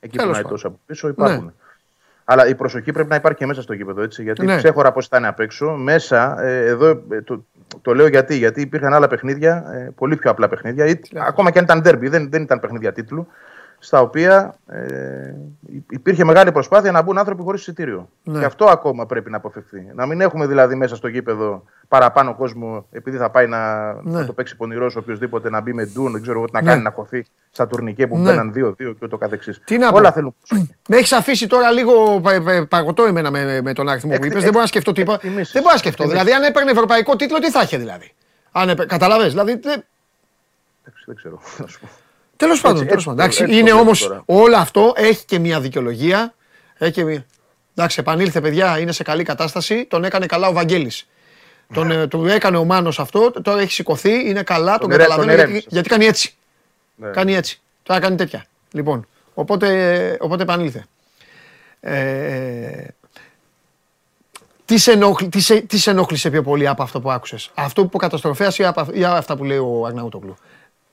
[0.00, 0.50] Εκεί Τέλος που είναι πάντων.
[0.50, 1.52] τόσο από πίσω υπάρχουν.
[2.24, 4.02] Αλλά η προσοχή πρέπει να υπάρχει και μέσα στο γήπεδο.
[4.02, 4.56] Έτσι, γιατί Ναι.
[4.56, 7.44] ξέχωρα πώς θα είναι απ' έξω, μέσα, ε, εδώ ε, το,
[7.82, 11.58] το λέω γιατί, γιατί υπήρχαν άλλα παιχνίδια, ε, πολύ πιο απλά παιχνίδια, ή, ακόμα και
[11.58, 13.26] αν ήταν ντέρμπι, δεν, δεν ήταν παιχνίδια τίτλου,
[13.80, 15.34] στα οποία ε,
[15.90, 18.08] υπήρχε μεγάλη προσπάθεια να μπουν άνθρωποι χωρίς εισιτήριο.
[18.22, 18.38] Ναι.
[18.38, 19.90] Και αυτό ακόμα πρέπει να αποφευθεί.
[19.94, 24.00] Να μην έχουμε δηλαδή μέσα στο γήπεδο παραπάνω κόσμο, επειδή θα πάει να, Ναι.
[24.02, 26.68] να το παίξει πονηρός οποιοδήποτε, να μπει με ντουν, δεν ξέρω εγώ τι να Ναι.
[26.70, 28.22] κάνει, να χωθεί στα τουρνικέ που Ναι.
[28.30, 29.60] μπαίναν 2-2 και ούτω καθεξής.
[29.64, 29.96] Τι να πω.
[29.96, 30.74] Όλα θέλουν προσοχή.
[30.88, 34.24] Με έχεις αφήσει τώρα λίγο πα- πα- παγωτό εμένα με, με τον αριθμό που Εκ-
[34.24, 34.40] είπες.
[34.42, 35.18] Δεν μπορώ να σκεφτώ τίποτα.
[35.22, 35.52] εκτιμήσεις.
[35.52, 36.02] Δεν μπορώ να σκεφτώ.
[36.02, 36.26] Εκτιμήσεις.
[36.28, 38.12] Δηλαδή, αν έπαιρνε ευρωπαϊκό τίτλο, τι θα είχε δηλαδή;
[38.52, 39.52] Αν έπαιρνε, καταλαβες, δηλαδή.
[39.52, 39.84] δεν-
[40.84, 41.40] Εντάξει, δεν ξέρω.
[41.58, 41.86] να σου πω.
[42.38, 42.76] Τέλος πάντων.
[42.76, 43.24] έτσι τέλος το- πάντων.
[43.24, 44.22] Εντάξει, έτσι το είναι βλέπω όμως τώρα.
[44.26, 46.34] όλο αυτό έχει και μια δικαιολογία.
[46.78, 47.26] Έχει και μια...
[47.74, 49.84] Εντάξει, επανήλθε παιδιά, είναι σε καλή κατάσταση.
[49.84, 51.08] Τον έκανε καλά ο Βαγγέλης.
[51.74, 55.26] Τον, ε, του έκανε ο Μάνος αυτό, τώρα έχει σηκωθεί, είναι καλά, τον, ηρε- καταλαβαίνω
[55.28, 55.66] τον γιατί, ηρέμησε.
[55.70, 56.34] γιατί κάνει έτσι.
[56.96, 57.08] Ναι.
[57.10, 57.60] Κάνει έτσι.
[57.82, 58.44] Τώρα κάνει τέτοια.
[58.72, 60.84] Λοιπόν, οπότε, οπότε επανήλθε.
[61.80, 62.84] Ε,
[64.64, 67.80] τι, σε ενόχλη- τι, σε, τι σε ενόχλησε πιο πολύ από αυτό που άκουσες; Αυτό
[67.80, 70.36] που είπε ο καταστροφέας ή, από- ή αυτά που λέει ο Αγναούτογλου;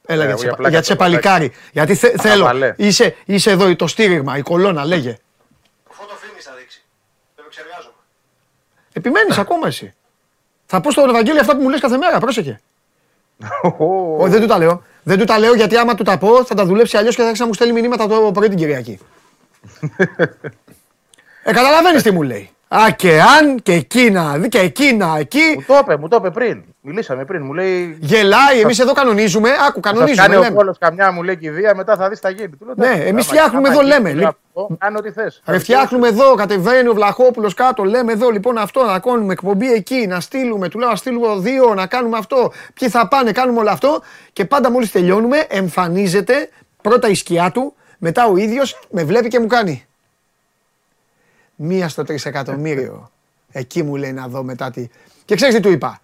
[0.05, 1.51] Έλα Ε, για, τις για επα- πλάκα για τις το επαλικάρι.
[1.71, 2.43] Γιατί θε- θέλω.
[2.43, 2.73] βαλέ.
[2.77, 5.17] Είσαι, είσαι εδώ το στήριγμα, η κολόνα, λέγε.
[5.89, 6.83] Φωτοφίλμη θα δείξει.
[7.35, 7.93] Το επεξεργάζομαι.
[8.93, 9.93] Επιμένεις ακόμα εσύ.
[10.65, 12.59] Θα πω στον Ευαγγέλιο αυτά που μου λες κάθε μέρα, πρόσεχε.
[14.17, 14.83] Όχι, δεν του τα λέω.
[15.03, 17.23] Δεν του τα λέω γιατί άμα του τα πω θα τα δουλέψει αλλιώς και θα
[17.27, 18.99] άρχισε να μου στέλνει μηνύματα το πρωί την Κυριακή.
[21.43, 22.49] ε, καταλαβαίνεις τι μου λέει.
[22.77, 25.39] Α, και αν και εκείνα, δει και εκείνα, εκεί.
[25.55, 26.63] Μου το είπε, μου το είπε πριν.
[26.81, 27.43] Μιλήσαμε πριν.
[27.43, 27.97] Μου λέει.
[28.01, 29.49] Γελάει, εμείς εδώ κανονίζουμε.
[29.49, 30.21] Άκου, Θα κανονίζουμε.
[30.27, 30.55] κάνει ο λέμε.
[30.55, 32.49] πόλο καμιά, μου λέει κηδεία, μετά θα δεις τα γίνει.
[32.49, 34.35] Του λέω, Ναι, εντάξει, εμείς άμα- φτιάχνουμε άμα εδώ, γίνει, λέμε, λέω, λοιπόν.
[34.63, 35.41] αυτό, Κάνε ό,τι θες.
[35.45, 37.83] Ρε, φτιάχνουμε εδώ, κατεβαίνει ο Βλαχόπουλος κάτω.
[37.83, 40.67] Λέμε εδώ λοιπόν αυτό, να κάνουμε εκπομπή εκεί, να στείλουμε.
[40.69, 42.51] Του λέω να στείλουμε δύο, να κάνουμε αυτό.
[42.73, 44.01] Ποιοι θα πάνε, κάνουμε όλο αυτό.
[44.33, 46.49] Και πάντα μόλις τελειώνουμε, εμφανίζεται
[46.81, 49.85] πρώτα η σκιά του, μετά ο ίδιος με βλέπει και μου κάνει.
[51.55, 53.11] Μία στο τρισεκατομμύριο.
[53.51, 54.87] Εκεί μου λέει να δω μετά τι.
[55.25, 55.99] Και ξέρεις τι του είπα;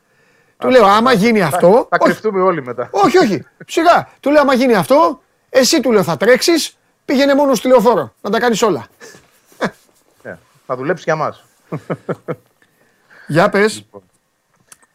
[0.58, 1.88] Του λέω, άμα γίνει αυτό.
[1.90, 2.88] Θα όχι, κρυφτούμε όλοι μετά.
[2.92, 3.46] όχι, όχι.
[3.68, 4.10] Σιγά.
[4.20, 8.14] Του λέω, άμα γίνει αυτό, εσύ του λέω θα τρέξεις, πήγαινε μόνος στη λεωφόρο.
[8.22, 8.86] Να τα κάνεις όλα.
[10.24, 11.44] Ναι, Θα δουλέψει για μας.
[13.28, 13.86] Για πες.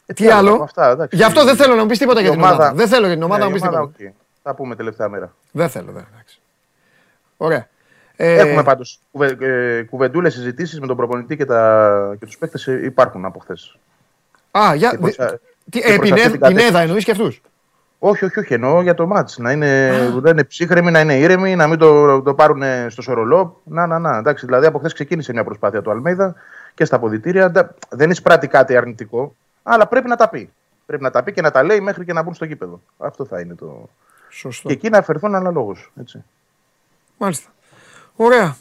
[0.05, 0.61] Ε, Τι άλλο.
[0.63, 1.15] Αυτά, εντάξει.
[1.17, 2.73] Γι' αυτό δεν θέλω να μου πεις τίποτα Η για την ομάδα.
[2.73, 3.81] Δεν θέλω για την ομάδα Ναι, να μου η πεις τίποτα.
[4.07, 4.13] οκ.
[4.43, 5.33] Θα πούμε τελευταία μέρα.
[5.51, 6.07] Δεν θέλω, δεν.
[6.13, 6.39] εντάξει.
[7.37, 7.67] Ωραία.
[8.19, 12.65] Ε, Έχουμε πάντως κουβε, ε, κουβεντούλες συζητήσεις με τον προπονητή και, τα, και τους παίκτες
[12.65, 13.77] υπάρχουν από χθες.
[14.51, 14.89] Α, για.
[14.89, 15.39] και προς- δι-
[15.69, 16.65] τι, και ε, προς Πινέδα- αυτή την κατεύθυνση.
[16.65, 17.41] Πινέδα εννοείς και αυτούς;
[17.99, 18.53] Όχι, όχι, όχι.
[18.53, 19.37] Εννοώ για το ματς.
[19.37, 19.91] Να είναι,
[20.21, 23.61] να είναι ψύχραιμοι, να είναι ήρεμοι, να μην το, το πάρουν στο σορολόπ.
[23.63, 24.17] Να, να, να.
[24.17, 26.35] Εντάξει, δηλαδή από χθες ξεκίνησε μια προσπάθεια του Αλμέιδα
[26.73, 27.49] και στα αποδητήρια.
[27.49, 30.49] Ντα- Δεν εισπράττει κάτι αρνητικό, αλλά πρέπει να τα πει.
[30.85, 32.81] Πρέπει να τα πει και να τα λέει μέχρι και να μπουν στο γήπεδο.
[32.97, 33.89] Αυτό θα είναι το.
[34.29, 34.67] Σωστό.
[34.67, 35.91] Και εκεί να αφαιρθούν αναλόγως.
[37.17, 37.49] Μάλιστα.
[38.17, 38.55] Ωραία.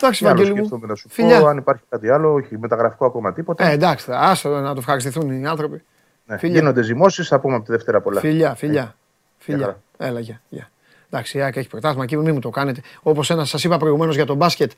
[0.00, 0.56] Εντάξει, Τι άλλο Βαγγέλη μου.
[0.66, 1.40] σκέφτομαι να σου Φιλιά.
[1.40, 3.64] πω, αν υπάρχει κάτι άλλο, όχι μεταγραφικό ακόμα τίποτα.
[3.68, 5.82] Ε, εντάξει, θα- άσο να το ευχαριστηθούν οι άνθρωποι.
[6.26, 6.38] Ναι.
[6.38, 6.58] Φιλιά.
[6.58, 8.20] Γίνονται ζυμώσεις, θα πούμε από τη Δευτέρα πολλά.
[8.20, 8.72] Φιλιά, φιλιά.
[8.82, 8.94] Γεια
[9.38, 9.64] Φιλιά.
[9.64, 9.80] χαρά.
[10.10, 10.40] Έλα, γεια.
[10.48, 10.70] γεια.
[11.10, 12.80] Εντάξει, η ΑΕΚ έχει πρωτάθλημα και μην μου το κάνετε.
[13.02, 14.70] Όπως ένας σας είπα προηγουμένως για τον μπάσκετ,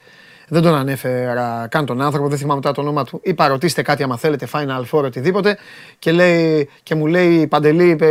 [0.48, 3.20] δεν τον ανέφερα καν τον άνθρωπο, δεν θυμάμαι τώρα το όνομα του.
[3.24, 5.58] Είπα ρωτήστε κάτι άμα θέλετε, Final Four, οτιδήποτε.
[5.98, 8.06] Και, λέει, και μου λέει Παντελή, ε,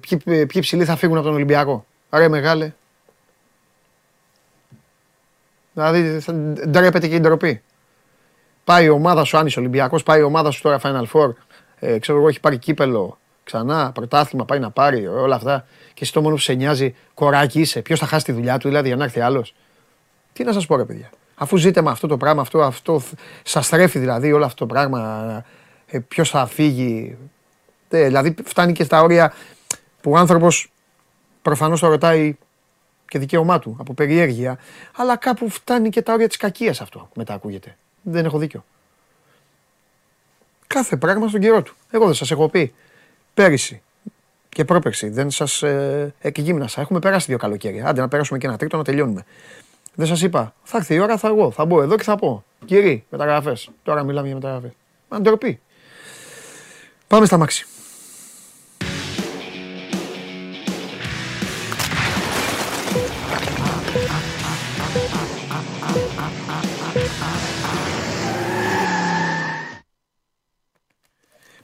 [0.00, 1.84] ποιοι, ποιοι ψηλοί θα φύγουν από τον Ολυμπιακό.
[2.10, 2.72] Ρε μεγάλε.
[5.78, 6.32] Δηλαδή θα
[6.68, 7.62] ντρέπεται και η ντροπή.
[8.64, 11.32] Πάει η ομάδα σου, αν είσαι Ολυμπιακός, πάει η ομάδα σου τώρα Final Four.
[11.78, 15.66] Ε, ξέρω εγώ, έχει πάρει κύπελο ξανά, πρωτάθλημα πάει να πάρει, όλα αυτά.
[15.94, 17.82] Και εσύ το μόνο που σε νοιάζει, κοράκι είσαι.
[17.82, 19.54] Ποιος θα χάσει τη δουλειά του, δηλαδή, για να έρθει άλλος.
[20.32, 21.10] Τι να σας πω, ρε παιδιά.
[21.34, 23.02] Αφού ζείτε με αυτό το πράγμα, αυτό, αυτό
[23.42, 25.44] σας στρέφει δηλαδή όλο αυτό το πράγμα.
[25.86, 27.16] Ε, Ποιος θα φύγει.
[27.88, 29.32] Ε, δηλαδή, φτάνει και στα όρια
[30.00, 30.72] που ο άνθρωπος
[31.42, 32.36] προφανώς το ρωτάει
[33.08, 34.58] και δικαίωμά του από περιέργεια.
[34.96, 37.76] Αλλά κάπου φτάνει και τα όρια της κακίας αυτό μετά ακούγεται.
[38.02, 38.64] Δεν έχω δίκιο.
[40.66, 41.74] Κάθε πράγμα στον καιρό του.
[41.90, 42.74] Εγώ δεν σας έχω πει
[43.34, 43.82] πέρυσι
[44.48, 45.08] και πρόπερσι.
[45.08, 46.80] Δεν σας ε, εκγύμνασα.
[46.80, 47.86] Έχουμε περάσει δύο καλοκαίρια.
[47.86, 49.24] Άντε να περάσουμε και ένα τρίτο να τελειώνουμε.
[49.94, 50.54] Δεν σας είπα.
[50.62, 51.50] Θα έρθει η ώρα, θα εγώ.
[51.50, 52.44] Θα μπω εδώ και θα πω.
[52.64, 53.70] Κύριοι, μεταγραφές.
[53.82, 54.70] Τώρα μιλάμε για μεταγραφές.
[55.08, 55.60] Μα ντροπή.
[57.06, 57.66] Πάμε στα μάξι.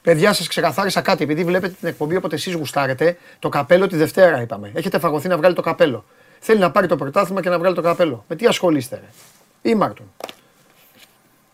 [0.04, 1.22] Παιδιά, σας ξεκαθάρισα κάτι.
[1.24, 4.70] Επειδή βλέπετε την εκπομπή όποτε εσείς γουστάρετε, το καπέλο τη Δευτέρα είπαμε.
[4.74, 6.04] Έχετε φαγωθεί να βγάλει το καπέλο.
[6.40, 8.24] Θέλει να πάρει το πρωτάθλημα και να βγάλει το καπέλο.
[8.28, 10.06] Με τι ασχολείστε, ρε; Ήμαρτον.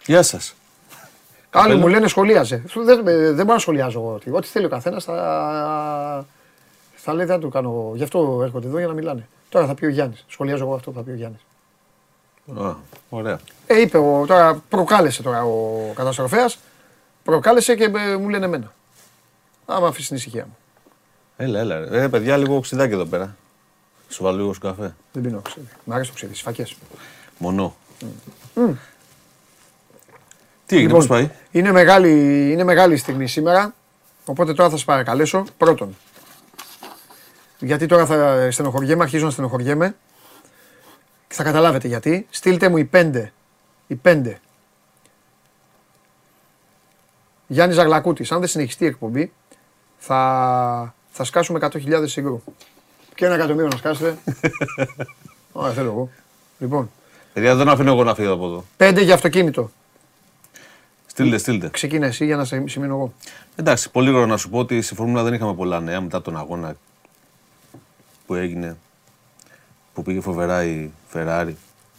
[0.06, 0.54] Γεια σας.
[1.50, 2.62] Άλλοι μου λένε σχολίαζε.
[2.84, 4.12] Δεν, δεν μπορώ να σχολιάζω εγώ.
[4.14, 6.26] Ό,τι- Ό,τι θέλει ο καθένας θα.
[6.94, 7.68] Θα λέει δεν του κάνω.
[7.68, 7.92] εγώ.
[7.96, 9.28] Γι' αυτό έρχονται εδώ για να μιλάνε.
[9.48, 10.24] Τώρα θα πει ο Γιάννης.
[10.28, 11.40] Σχολιάζω εγώ αυτό που θα πει ο Γιάννης.
[13.08, 13.40] Ωραία.
[13.66, 16.58] Ε, είπε ο, τώρα, προκάλεσε τώρα ο καταστροφέας.
[17.22, 18.72] Προκάλεσε και ε, μου λένε εμένα.
[19.66, 20.56] Άμα αφήσεις την ησυχία μου.
[21.36, 21.78] Έλα, έλα.
[21.78, 23.36] Ρε, Ε, παιδιά, λίγο οξυδάκι εδώ πέρα.
[24.08, 24.94] Σου βάλω λίγο στο καφέ.
[25.12, 25.68] Δεν πίνω ξύδι.
[25.84, 26.76] Μ' αρέσει το ξύδι, φακές.
[27.38, 27.76] Μονό.
[30.66, 32.10] Τι έγινε, πώς πάει; Είναι μεγάλη,
[32.52, 33.74] είναι μεγάλη στιγμή σήμερα.
[34.24, 35.44] Οπότε τώρα θα σα παρακαλέσω.
[35.56, 35.96] Πρώτον,
[37.58, 39.94] γιατί τώρα θα στενοχωριέμαι, αρχίζω να στενοχωριέμαι.
[41.28, 42.26] Και θα καταλάβετε γιατί.
[42.30, 43.32] Στείλτε μου οι πέντε.
[43.86, 44.40] Οι πέντε.
[47.52, 49.32] Γιάννης Ζαγλακούτης, αν δεν συνεχιστεί η εκπομπή,
[49.98, 52.42] θα, θα σκάσουμε 100.000 συγκρού.
[53.14, 54.18] Και ένα εκατομμύριο να σκάσετε.
[55.52, 56.10] Ωραία, θέλω εγώ.
[56.58, 56.90] Λοιπόν,
[57.32, 58.64] Παιδιά, δεν αφήνω εγώ να φύγω από εδώ.
[58.76, 59.70] πέντε για αυτοκίνητο.
[61.06, 61.68] Στείλτε, στείλτε.
[61.68, 63.12] Ξεκίνα εσύ για να σε σημείνω εγώ.
[63.56, 66.36] Εντάξει, πολύ γρήγορα να σου πω ότι στη Φόρμουλα δεν είχαμε πολλά νέα μετά τον
[66.36, 66.76] αγώνα
[68.26, 68.76] που έγινε,
[69.94, 71.52] που πήγε φοβερά η Ferrari,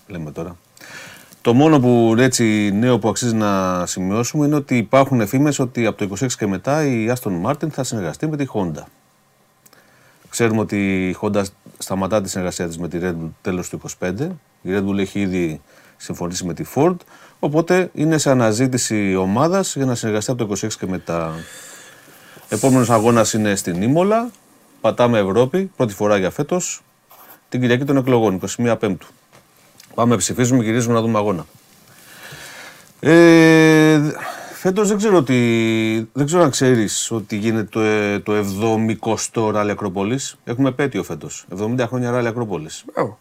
[0.07, 0.57] λέμε τώρα.
[1.42, 5.98] Το μόνο που έτσι νέο που αξίζει να σημειώσουμε είναι ότι υπάρχουν εφήμες ότι από
[5.98, 8.84] το 26 και μετά η Aston Martin θα συνεργαστεί με τη Honda.
[10.30, 11.44] Ξέρουμε ότι η Honda
[11.78, 14.30] σταματά τη συνεργασία της με τη Red Bull τέλος του 25.
[14.62, 15.62] Η Red Bull έχει ήδη
[15.98, 16.96] συμφωνήσει με τη Ford.
[17.40, 21.34] Οπότε είναι σε αναζήτηση ομάδας για να συνεργαστεί από το 26 και μετά.
[22.50, 24.30] Επόμενος αγώνας είναι στην Ήμολα.
[24.82, 26.82] Πατάμε Ευρώπη, πρώτη φορά για φέτος.
[27.50, 29.08] Την Κυριακή των εκλογών, 21 Πέμπτου.
[29.96, 31.46] Πάμε, ψηφίζουμε, γυρίζουμε να δούμε αγώνα.
[33.00, 34.00] Ε,
[34.54, 35.40] φέτος δεν ξέρω, τι,
[36.14, 38.34] δεν ξέρω αν ξέρεις ότι γίνεται το, ε, το
[39.34, 40.36] 70ο ράλι Ακρόπολης.
[40.44, 41.46] Έχουμε επέτειο φέτος.
[41.60, 42.84] 70 χρόνια ράλι Ακρόπολης.
[42.94, 43.18] Μπράβο.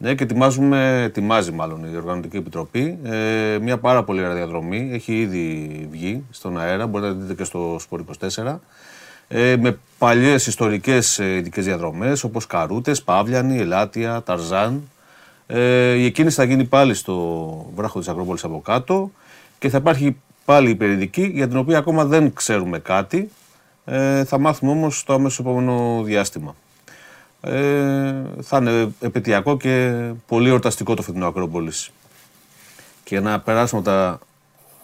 [0.00, 4.90] Ναι, και ετοιμάζουμε, ετοιμάζει μάλλον η Οργανωτική Επιτροπή ε, μια πάρα πολύ ωραία διαδρομή.
[4.92, 8.04] Έχει ήδη βγει στον αέρα, μπορείτε να τη δείτε και στο Σπορ
[8.36, 8.56] 24.
[9.28, 14.90] Ε, με παλιές ιστορικές ε, ειδικές διαδρομές όπως Καρούτες, Παύλιανη, Ελάτια, Ταρζάν.
[15.50, 17.14] Ε, η εκκίνηση θα γίνει πάλι στο
[17.74, 19.10] βράχο της Ακρόπολης από κάτω
[19.58, 23.30] και θα υπάρχει πάλι η περιδική για την οποία ακόμα δεν ξέρουμε κάτι.
[23.84, 26.54] Ε, θα μάθουμε όμως το αμέσως επόμενο διάστημα.
[27.40, 31.90] Ε, θα είναι επαιτειακό και πολύ εορταστικό το φετινό Ακρόπολης.
[33.04, 34.18] Και για να περάσουμε τα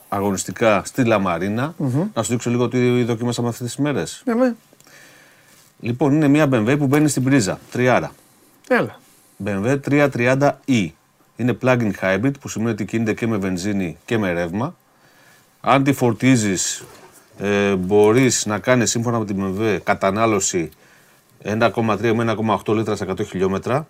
[0.09, 1.75] αγωνιστικά στη Λαμαρίνα,
[2.15, 4.23] να σου δείξω λίγο τι δοκιμάσαμε αυτές τις μέρες.
[4.25, 4.57] Ναι, με.
[5.81, 8.13] Λοιπόν, είναι μια BMW που μπαίνει στην πρίζα, τριάρα.
[8.69, 8.99] Έλα.
[9.45, 10.89] BMW 330e.
[11.37, 14.77] Είναι plug-in hybrid που σημαίνει ότι κινείται και με βενζίνη και με ρεύμα.
[15.61, 16.85] Αν τη φορτίζεις
[17.39, 20.71] ε, μπορείς να κάνεις σύμφωνα με την BMW κατανάλωση
[21.45, 22.35] 1,3 με
[22.65, 23.87] 1,8 λίτρα σε 100 χιλιόμετρα.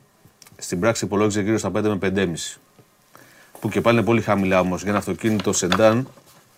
[0.56, 2.32] Στην πράξη υπολόγιζε γύρω στα 5 με 5,5.
[3.60, 6.08] Που και πάλι είναι πολύ χαμηλά όμως για ένα αυτοκίνητο σεντάν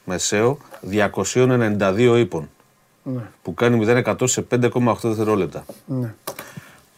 [0.05, 0.59] μεσαίο
[0.91, 2.49] 292 ίππων.
[3.03, 3.23] Ναι.
[3.43, 5.65] Που κάνει 0-100 σε 5,8 δευτερόλεπτα.
[5.87, 6.15] Ναι.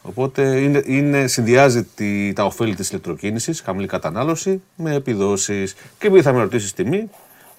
[0.08, 5.74] Οπότε είναι, είναι, συνδυάζει τη, τα οφέλη της ηλεκτροκίνησης, χαμηλή κατανάλωση, με επιδόσεις.
[5.98, 7.10] Και επειδή θα με ρωτήσεις τιμή,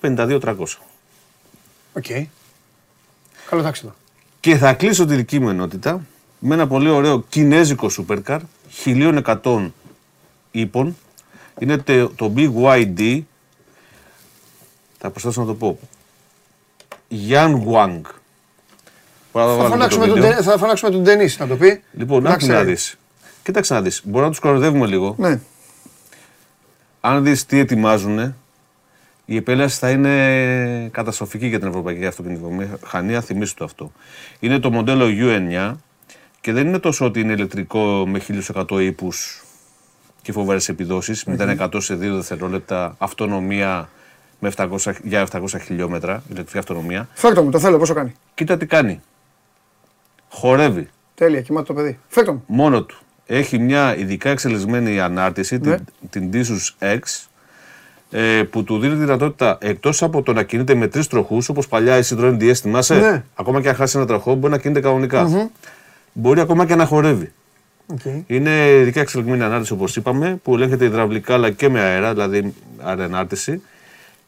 [0.01, 0.55] 52-300.
[1.93, 2.05] Οκ.
[3.49, 3.95] Καλό τάξινο.
[4.39, 6.01] Και θα κλείσω τη δική μου ενότητα
[6.39, 8.39] με ένα πολύ ωραίο κινέζικο supercar
[8.85, 9.71] 1100
[10.51, 10.97] ύπων.
[11.59, 13.21] Είναι τε- το BYD.
[14.97, 15.80] Θα προσπαθήσω να το πω.
[17.30, 18.01] Yan Wang.
[19.34, 20.35] Μπορώ να Θα βάλω και φωνάξουμε, το τον, βίντεο.
[20.38, 21.81] Τε- θα φωνάξουμε τον Ντενίς να το πει.
[21.93, 22.69] Λοιπόν, Να άκου να ξέρει.
[22.72, 22.97] δεις.
[23.43, 24.01] Κοίταξε να δεις.
[24.06, 25.15] Μπορεί να τους κοροϊδεύουμε λίγο.
[25.18, 25.39] Ναι.
[27.01, 28.35] Αν δεις τι ετοιμάζουν,
[29.26, 33.22] η επέλαση θα είναι καταστροφική για την ευρωπαϊκή αυτοκινητοβιομηχανία.
[33.22, 33.91] Θυμήσου το αυτό.
[34.39, 35.76] Είναι το μοντέλο U9
[36.41, 38.19] και δεν είναι τόσο ότι είναι ηλεκτρικό με
[38.53, 39.43] 1100 ύπους
[40.22, 43.89] και φοβερές επιδόσεις, 0-100 σε 2 δευτερόλεπτα, αυτονομία
[44.39, 47.07] με 700, για 700 χιλιόμετρα, ηλεκτρική αυτονομία.
[47.14, 48.14] Φέρτο μου, το θέλω, πόσο κάνει.
[48.34, 49.01] Κοίτα τι κάνει.
[50.30, 51.99] Χορεύει Τέλεια, κοιμάται το παιδί.
[52.07, 52.43] Φέρτο μου.
[52.47, 52.97] μόνο του.
[53.26, 55.77] Έχει μια ειδικά εξελισμένη ανάρτηση, Ναι.
[56.10, 56.99] την, την Disus X,
[58.11, 61.68] ε, που του δίνει τη δυνατότητα εκτός από το να κινείται με τρεις τροχούς, όπως
[61.68, 62.99] παλιά η Citroën DS, θυμάσαι.
[62.99, 63.23] Ναι.
[63.35, 65.49] Ακόμα και αν χάσει ένα τροχό, μπορεί να κινείται κανονικά.
[66.14, 67.31] Μπορεί ακόμα και να χορεύει.
[67.97, 68.22] Okay.
[68.27, 72.53] Είναι ειδικά εξελιγμένη ανάρτηση, όπως είπαμε, που ελέγχεται υδραυλικά αλλά και με αέρα, δηλαδή
[72.84, 73.61] ανάρτηση.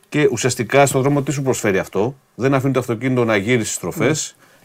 [0.09, 3.73] Και ουσιαστικά στον δρόμο τι σου προσφέρει αυτό, δεν αφήνει το αυτοκίνητο να γύρει στις
[3.75, 4.15] στροφέ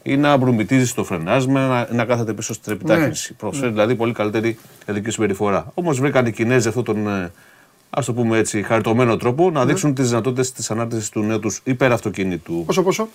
[0.07, 3.35] ή να μπρουμητίζει στο φρενάσμα, να, να κάθεται πίσω στην επιτάχυνση.
[3.35, 4.59] Προσφέρει δηλαδή πολύ καλύτερη
[4.89, 5.71] ειδική συμπεριφορά.
[5.75, 7.31] Όμως βρήκαν οι Κινέζοι αυτόν τον,
[7.91, 11.61] ας το πούμε έτσι, χαριτωμένο τρόπο να δείξουν τις δυνατότητες της ανάρτησης του νέου τους
[11.65, 12.63] υπεραυτοκίνητου.
[12.67, 13.09] Πόσο, πόσο;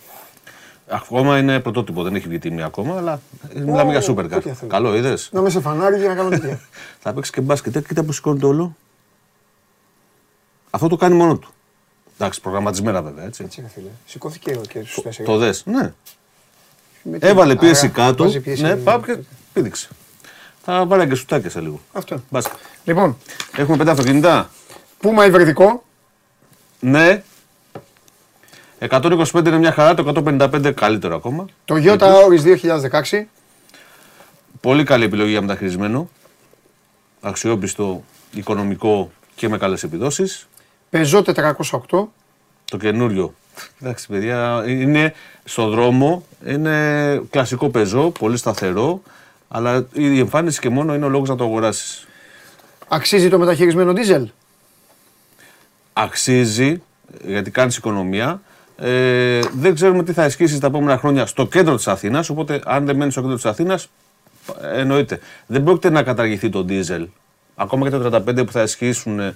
[0.88, 3.22] Ακόμα είναι πρωτότυπο, δεν έχει βγει τιμή ακόμα, αλλά
[3.56, 4.30] μιλάμε για supercar.
[4.30, 4.72] τέτοια θέλω.
[4.72, 6.60] Καλό, είδες; Να είμαι σε φανάρι για να κάνω τέτοια.
[7.02, 7.76] Θα παίξεις και μπάσκετ.
[7.76, 8.76] Ε, Κοίτα που σηκώνεται όλο.
[10.70, 11.54] Αυτό το κάνει μόνο του.
[12.18, 13.44] Εντάξει, προγραμματισμένα βέβαια έτσι.
[13.44, 13.90] Έτσι, ρε φίλε.
[14.06, 15.28] Σηκώθηκε ο και στου τέσσερι.
[15.28, 15.64] Το δες.
[15.66, 15.94] Ναι.
[17.04, 18.24] Με τι- Έβαλε πίεση Άρα, κάτω.
[18.24, 18.62] βάζει πίεση.
[18.62, 19.18] Ναι, πάμε και
[19.54, 19.88] πήδηξε.
[20.64, 21.80] Θα βάλει και σουτάκια σε λίγο.
[21.94, 22.24] Αυτό.
[22.30, 22.58] Μπάσκετ.
[22.84, 23.18] Λοιπόν,
[23.58, 24.50] Έχουμε πέντε αυτοκίνητα.
[25.00, 25.84] πούμα υβριδικό.
[26.80, 27.24] Ναι.
[28.80, 31.46] 125 είναι μια χαρά, το 155 καλύτερο ακόμα.
[31.66, 33.28] Το Toyota Auris 2016.
[34.62, 36.10] Πολύ καλή επιλογή για μεταχειρισμένο.
[37.22, 38.04] Αξιόπιστο,
[38.34, 40.48] οικονομικό και με καλές επιδόσεις.
[40.92, 42.08] Peugeot 408.
[42.66, 43.34] Το καινούριο.
[43.82, 49.02] Εντάξει, παιδιά, είναι στο δρόμο, είναι κλασικό πεζό, πολύ σταθερό,
[49.48, 52.08] αλλά η εμφάνιση και μόνο είναι ο λόγος να το αγοράσεις.
[52.88, 54.26] Αξίζει το μεταχειρισμένο diesel.
[55.94, 56.82] Αξίζει,
[57.26, 58.42] γιατί κάνεις οικονομία.
[58.78, 62.86] Ε, δεν ξέρουμε τι θα ισχύσει τα επόμενα χρόνια στο κέντρο της Αθήνας, οπότε αν
[62.86, 63.90] δεν μένεις στο κέντρο της Αθήνας,
[64.74, 65.20] εννοείται.
[65.48, 67.06] Δεν πρόκειται να καταργηθεί το diesel.
[67.56, 69.36] Ακόμα και το 35 που θα ισχύσουν, ε,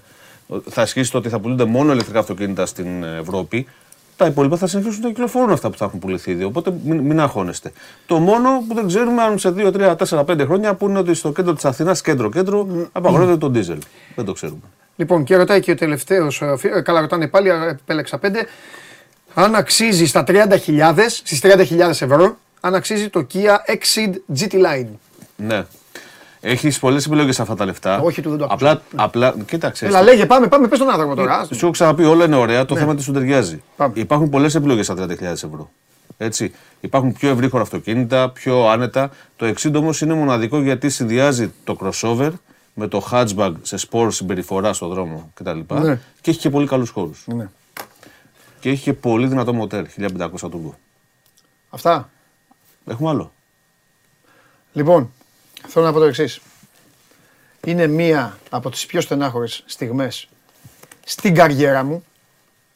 [0.70, 3.68] θα ισχύσει το ότι θα πουλούνται μόνο ηλεκτρικά αυτοκίνητα στην Ευρώπη.
[4.18, 6.44] Τα υπόλοιπα θα συνεχίσουν να κυκλοφορούν αυτά που θα έχουν πουληθεί ήδη.
[6.44, 7.72] Οπότε μην, μην αγχώνεστε.
[8.06, 11.14] Το μόνο που δεν ξέρουμε αν σε 2, 3, 4, 5 χρόνια που είναι ότι
[11.14, 13.78] στο κέντρο της Αθήνα, κέντρο-κέντρο, απαγορεύεται το diesel.
[14.16, 14.60] Δεν το ξέρουμε.
[14.96, 16.42] Λοιπόν, και ρωτάει και ο τελευταίος.
[16.84, 18.48] Καλά, ρωτάνε πάλι, α, επέλεξα πέντε.
[19.34, 24.88] Αν αξίζει στα 30.000, στις 30.000 ευρώ, αν αξίζει το Kia Exceed GT Line.
[25.36, 25.66] Ναι.
[26.48, 28.00] Έχεις πολλές επιλογές αυτά τα λεφτά.
[28.00, 29.86] Όχι, του δεν το Απλά, απλά κοίταξε.
[29.86, 31.38] Έλα, λέγε, πάμε, πάμε, πες τον άνθρωπο τώρα.
[31.38, 31.54] άστο.
[31.54, 32.66] Σου έχω ξαναπεί, όλα είναι ωραία.
[32.66, 33.64] Το θέμα τι σου ταιριάζει.
[33.76, 33.94] Πάμε.
[33.96, 35.70] Υπάρχουν πολλές επιλογές στα 30.000 ευρώ.
[36.18, 36.54] Έτσι.
[36.82, 39.10] Υπάρχουν πιο ευρύχωρα αυτοκίνητα, πιο άνετα.
[39.36, 42.32] Το 60 όμως είναι μοναδικό γιατί συνδυάζει το crossover
[42.74, 45.60] με το hatchback σε sport συμπεριφορά στο δρόμο κτλ.
[45.74, 46.00] Ναι.
[46.22, 47.24] Και έχει και πολύ καλούς χώρους.
[47.26, 47.50] Ναι.
[48.60, 50.72] Και έχει και πολύ δυνατό μοτέρ, 1500 turbo.
[51.70, 52.10] Αυτά.
[52.88, 53.32] Έχουμε άλλο.
[54.74, 55.12] Λοιπόν,
[55.68, 56.40] θέλω να πω το εξής.
[57.66, 60.28] Είναι μία από τις πιο στενάχωρες στιγμές
[61.06, 62.04] στην καριέρα μου.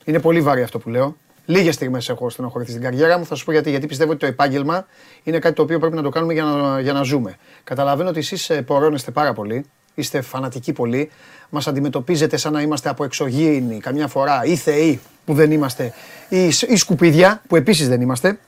[0.06, 1.16] Είναι πολύ βαρύ αυτό που λέω.
[1.46, 3.26] Λίγες στιγμές έχω στενοχωρηθεί στην καριέρα μου.
[3.26, 3.70] Θα σου πω γιατί.
[3.70, 4.86] Γιατί πιστεύω ότι το επάγγελμα
[5.24, 7.38] είναι κάτι το οποίο πρέπει να το κάνουμε για να, για να ζούμε.
[7.64, 9.66] Καταλαβαίνω ότι εσείς ε, πορώνεστε πάρα πολύ.
[9.96, 11.12] Είστε φανατικοί πολύ.
[11.50, 15.94] Μας αντιμετωπίζετε σαν να είμαστε από εξωγήινοι καμιά φορά ή θεοί που δεν είμαστε
[16.30, 18.40] ή, σ- ή σκουπίδια που επίσης δεν είμαστε.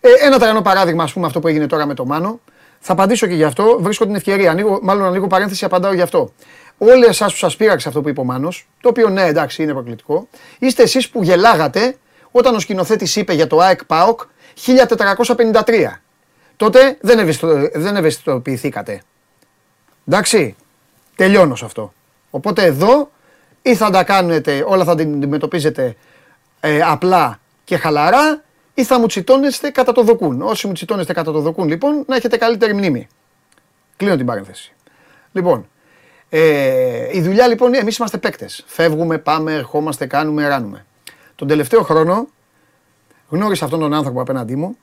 [0.00, 2.40] Ε, ένα τραγανό παράδειγμα, ας πούμε, αυτό που έγινε τώρα με το Μάνο.
[2.80, 3.78] Θα απαντήσω και γι' αυτό.
[3.80, 4.50] Βρίσκω την ευκαιρία.
[4.50, 6.32] Ανοίγω, μάλλον ανοίγω παρένθεση, απαντάω γι' αυτό.
[6.78, 9.72] Όλοι εσάς που σας πείραξε αυτό που είπε ο Μάνος, το οποίο ναι, εντάξει, είναι
[9.72, 10.28] προκλητικό,
[10.58, 11.96] είστε εσείς που γελάγατε
[12.30, 14.20] όταν ο σκηνοθέτης είπε για το ΑΕΚ ΠΑΟΚ
[14.66, 16.00] 1453.
[16.56, 19.02] Τότε δεν, ευαισθητο- δεν ευαισθητοποιηθήκατε.
[20.08, 20.56] Εντάξει,
[21.16, 21.92] τελειώνω σε αυτό.
[22.30, 23.10] Οπότε εδώ
[23.62, 25.96] ή θα τα κάνετε, όλα θα την αντιμετωπίζετε
[26.60, 28.42] ε, απλά και χαλαρά
[28.80, 30.42] ή θα μου τσιτώνεστε κατά το δοκούν.
[30.42, 33.08] Όσοι μου τσιτώνεστε κατά το δοκούν λοιπόν να έχετε καλύτερη μνήμη.
[33.96, 34.72] Κλείνω την παρένθεση.
[35.32, 35.68] Λοιπόν,
[36.28, 38.64] ε, η δουλειά λοιπόν, εμείς είμαστε παίκτες.
[38.66, 40.86] Φεύγουμε, πάμε, ερχόμαστε, κάνουμε, ράνουμε.
[41.34, 42.28] Τον τελευταίο χρόνο
[43.28, 44.76] γνώρισα αυτόν τον άνθρωπο απέναντί μου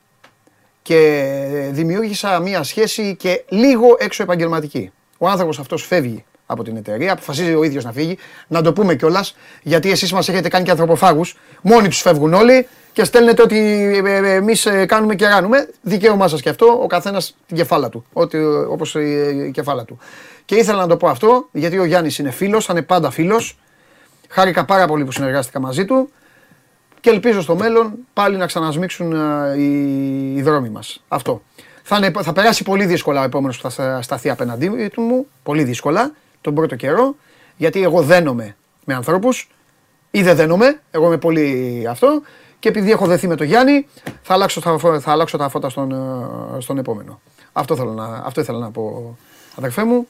[0.81, 4.91] και δημιούργησα μία σχέση και λίγο έξω επαγγελματική.
[5.17, 8.17] Ο άνθρωπος αυτός φεύγει από την εταιρεία, αποφασίζει ο ίδιος να φύγει.
[8.47, 11.37] Να το πούμε κιόλας, γιατί εσείς μας έχετε κάνει και ανθρωποφάγους.
[11.61, 12.67] Μόνοι τους φεύγουν όλοι
[12.97, 13.57] και στέλνετε ότι
[14.25, 15.69] εμείς κάνουμε και ράνουμε.
[15.81, 18.05] Δικαίωμά σας και αυτό, ο καθένας την κεφάλα του.
[18.69, 19.97] Όπως η κεφάλα του.
[20.45, 23.57] Και ήθελα να το πω αυτό, γιατί ο Γιάννης είναι φίλος, θα είναι πάντα φίλος.
[24.29, 26.09] Χάρηκα πάρα πολύ που συνεργάστηκα μαζί του
[26.99, 31.03] και ελπίζω στο μέλλον πάλι να ξανασμίξουν ε, οι, οι δρόμοι μας.
[31.07, 31.41] Αυτό.
[31.83, 35.27] Θα, είναι, θα περάσει πολύ δύσκολα ο επόμενος που θα σταθεί απέναντί του μου.
[35.43, 36.11] Πολύ δύσκολα
[36.41, 37.15] τον πρώτο καιρό.
[37.57, 38.55] Γιατί εγώ δένομαι
[38.85, 39.49] με ανθρώπους
[40.11, 40.79] ή δεν δένομαι.
[40.91, 42.21] Εγώ είμαι πολύ αυτό.
[42.59, 43.87] Και επειδή έχω δεθεί με τον Γιάννη,
[44.21, 47.19] θα αλλάξω τα, θα αλλάξω τα φώτα στον, ε, στον επόμενο.
[47.51, 49.17] Αυτό, θέλω να, αυτό ήθελα να πω,
[49.55, 50.07] αδερφέ μου.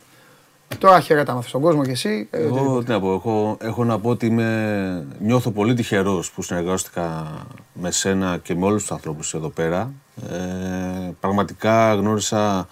[0.78, 2.28] Τώρα χαιρέτα μάθει στον κόσμο και εσύ.
[2.32, 6.42] Ε, Εγώ τι να πω, έχω, έχω να πω ότι είμαι, νιώθω πολύ τυχερός που
[6.42, 7.28] συνεργάστηκα
[7.74, 9.92] με σένα και με όλους τους ανθρώπους εδώ πέρα.
[10.32, 12.68] Ε, πραγματικά γνώρισα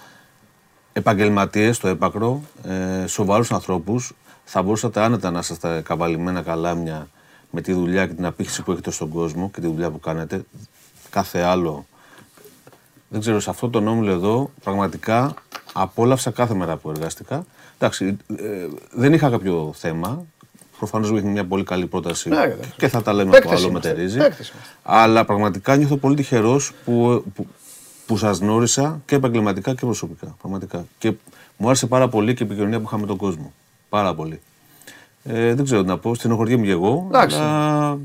[0.94, 4.14] επαγγελματίες στο έπακρο, ε, σοβαρούς ανθρώπους.
[4.44, 7.08] Θα μπορούσατε άνετα να είσαστε καβαλημένα καλάμια
[7.56, 10.46] με τη δουλειά και την απήχηση που έχετε στον κόσμο και τη δουλειά που κάνετε.
[11.10, 11.86] Κάθε άλλο.
[13.08, 15.34] Δεν ξέρω, σε αυτό το όμιλο εδώ πραγματικά
[15.74, 17.46] απόλαυσα κάθε μέρα που εργάστηκα.
[17.78, 20.26] Εντάξει, ε, δεν είχα κάποιο θέμα.
[20.78, 23.90] Προφανώς μου μια πολύ καλή πρόταση Ναι, και θα τα λέμε Παίκτες από άλλο είμαστε.
[23.90, 24.18] μετερίζει.
[24.18, 24.70] Παίκτες είμαστε.
[24.84, 27.48] Αλλά πραγματικά νιώθω πολύ τυχερός που, που,
[28.06, 30.36] που σας γνώρισα και επαγγελματικά και προσωπικά.
[30.40, 30.86] Πραγματικά.
[30.98, 31.14] Και
[31.58, 33.54] μου άρεσε πάρα πολύ και η επικοινωνία που είχαμε με τον κόσμο.
[33.90, 34.42] Πάρα πολύ.
[35.28, 37.06] Ε, δεν ξέρω τι να πω, στενοχωριέμαι και εγώ.
[37.08, 37.38] Εντάξει.
[37.38, 37.98] Αλλά...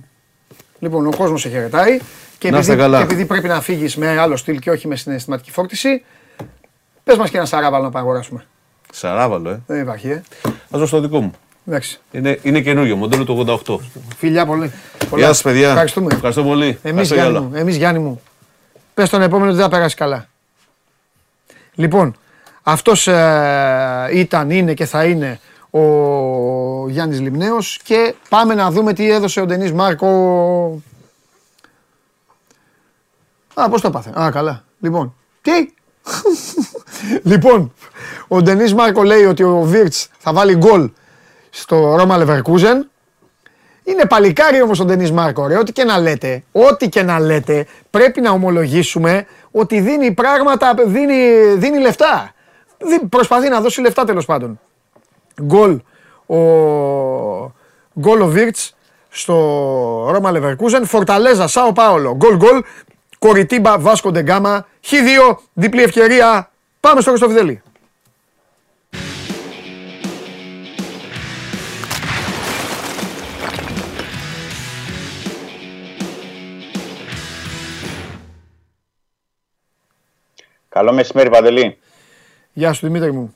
[0.78, 1.98] Λοιπόν, ο κόσμος σε χαιρετάει.
[2.38, 2.98] Και Να είστε επειδή, καλά.
[2.98, 6.02] και επειδή πρέπει να φύγεις με άλλο στυλ και όχι με συναισθηματική φόρτιση,
[7.04, 8.44] πες μας και ένα σαράβαλο να παγοράσουμε.
[8.92, 9.60] Σαράβαλο, ε.
[9.66, 10.22] Δεν υπάρχει, ε.
[10.46, 11.32] Α δώσω το δικό μου.
[11.66, 12.00] Εντάξει.
[12.10, 13.76] Είναι, είναι καινούριο, μοντέλο του 88.
[14.16, 14.72] Φιλιά πολύ.
[15.10, 15.22] Πολλά.
[15.24, 15.68] Γεια σας, παιδιά.
[15.68, 16.14] Ευχαριστούμε.
[16.14, 16.64] Ευχαριστώ πολύ.
[16.66, 17.48] Εμείς Ευχαριστώ για Γιάννη, όλα.
[17.48, 18.20] μου, εμείς, Γιάννη μου.
[18.94, 20.26] Πες τον επόμενο ότι δεν θα περάσει καλά.
[21.74, 22.16] Λοιπόν,
[22.62, 23.06] αυτός
[24.12, 25.40] ήταν, είναι και θα είναι
[25.70, 30.06] ο Γιάννης Λιμνέος και πάμε να δούμε τι έδωσε ο Ντενής Μάρκο.
[33.54, 34.20] Α, πώς το πάθε.
[34.20, 34.64] Α, καλά.
[34.80, 35.52] Λοιπόν, τι;
[37.30, 37.72] λοιπόν,
[38.28, 40.90] ο Ντενής Μάρκο λέει ότι ο Βίρτς θα βάλει γκολ
[41.50, 42.90] στο Ρώμα Λεβερκούζεν.
[43.84, 45.58] Είναι παλικάρι όμως ο Ντενής Μάρκο, ρε.
[45.58, 51.54] Ό,τι και να λέτε, ό,τι και να λέτε, πρέπει να ομολογήσουμε ότι δίνει πράγματα, δίνει,
[51.56, 52.34] δίνει λεφτά.
[52.78, 54.60] Δι- Προσπαθεί να δώσει λεφτά τέλος πάντων.
[55.42, 55.80] Γκολ
[56.26, 56.36] ο,
[58.00, 58.74] γκολ ο Βίρτς
[59.08, 59.34] στο
[60.10, 60.86] Ρώμα Λεβερκούζεν.
[60.86, 62.14] Φορταλέζα, Σάο Πάολο.
[62.16, 62.62] Γκολ γκολ.
[63.18, 64.66] Κοριτίμπα, Βάσκο Ντεγκάμα.
[64.84, 66.50] Χ2, διπλή ευκαιρία.
[66.80, 67.62] Πάμε στο Χριστοφιδέλη.
[80.68, 81.78] Καλό μεσημέρι, Παντελή.
[82.52, 83.34] Γεια σου Δημήτρη μου.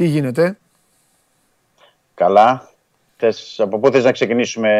[0.00, 0.58] Τι γίνεται;
[2.14, 2.68] Καλά.
[3.16, 4.70] Θες, από πού θες να ξεκινήσουμε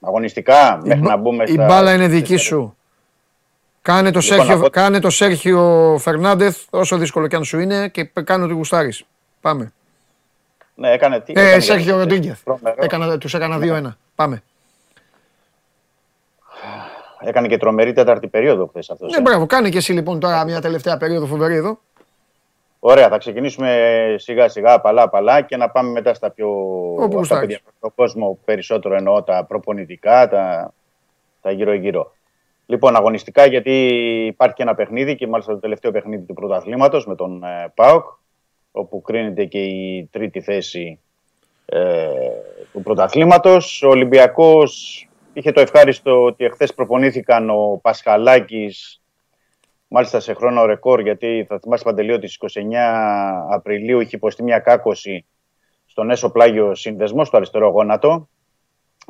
[0.00, 1.64] αγωνιστικά, μέχρι μπα- να μπούμε η στα...
[1.64, 2.76] μπάλα είναι δική σου.
[3.82, 7.88] Κάνε το, Λοιπόν, Σέρχιο, από- κάνε το Σέρχιο Φερνάντεθ, όσο δύσκολο κι αν σου είναι,
[7.88, 9.04] και κάνε ό,τι γουστάρεις.
[9.40, 9.72] Πάμε.
[10.74, 11.32] Ναι, έκανε τι.
[11.36, 12.42] Ε, έκανε Σέρχιο για- Ροντρίγκεθ.
[12.44, 12.76] τρομερό.
[12.84, 13.96] Έκανα, τους έκανα 2-1.
[14.14, 14.42] Πάμε.
[17.20, 19.10] Έκανε και τρομερή τέταρτη περίοδο χθες αυτός.
[19.10, 19.20] Ναι, ε.
[19.20, 19.46] μπράβο.
[19.46, 21.78] Κάνε και εσύ λοιπόν τώρα μια τελευταία περίοδο φοβερή εδώ.
[22.86, 26.48] Ωραία, θα ξεκινήσουμε σιγά σιγά, απαλά απαλά και να πάμε μετά στα πιο.
[26.92, 27.28] Όπου αυτά γουστάρεις.
[27.28, 30.72] που ενδιαφέρουν τον κόσμο περισσότερο εννοώ τα προπονητικά, τα,
[31.40, 32.12] τα γύρω-γύρω.
[32.66, 33.72] Λοιπόν, αγωνιστικά γιατί
[34.26, 38.04] υπάρχει και ένα παιχνίδι και μάλιστα το τελευταίο παιχνίδι του πρωταθλήματος με τον ε, ΠΑΟΚ,
[38.72, 41.00] όπου κρίνεται και η τρίτη θέση
[41.66, 42.08] ε,
[42.72, 43.82] του πρωταθλήματος.
[43.82, 49.00] Ο Ολυμπιακός είχε το ευχάριστο ότι εχθές προπονήθηκαν ο Πασχαλάκης
[49.88, 54.58] μάλιστα σε χρόνο ρεκόρ, γιατί θα θυμάσαι Παντελή ότι στις 29 Απριλίου είχε υποστεί μια
[54.58, 55.24] κάκωση
[55.86, 58.28] στον έσω πλάγιο σύνδεσμο, στο αριστερό γόνατο.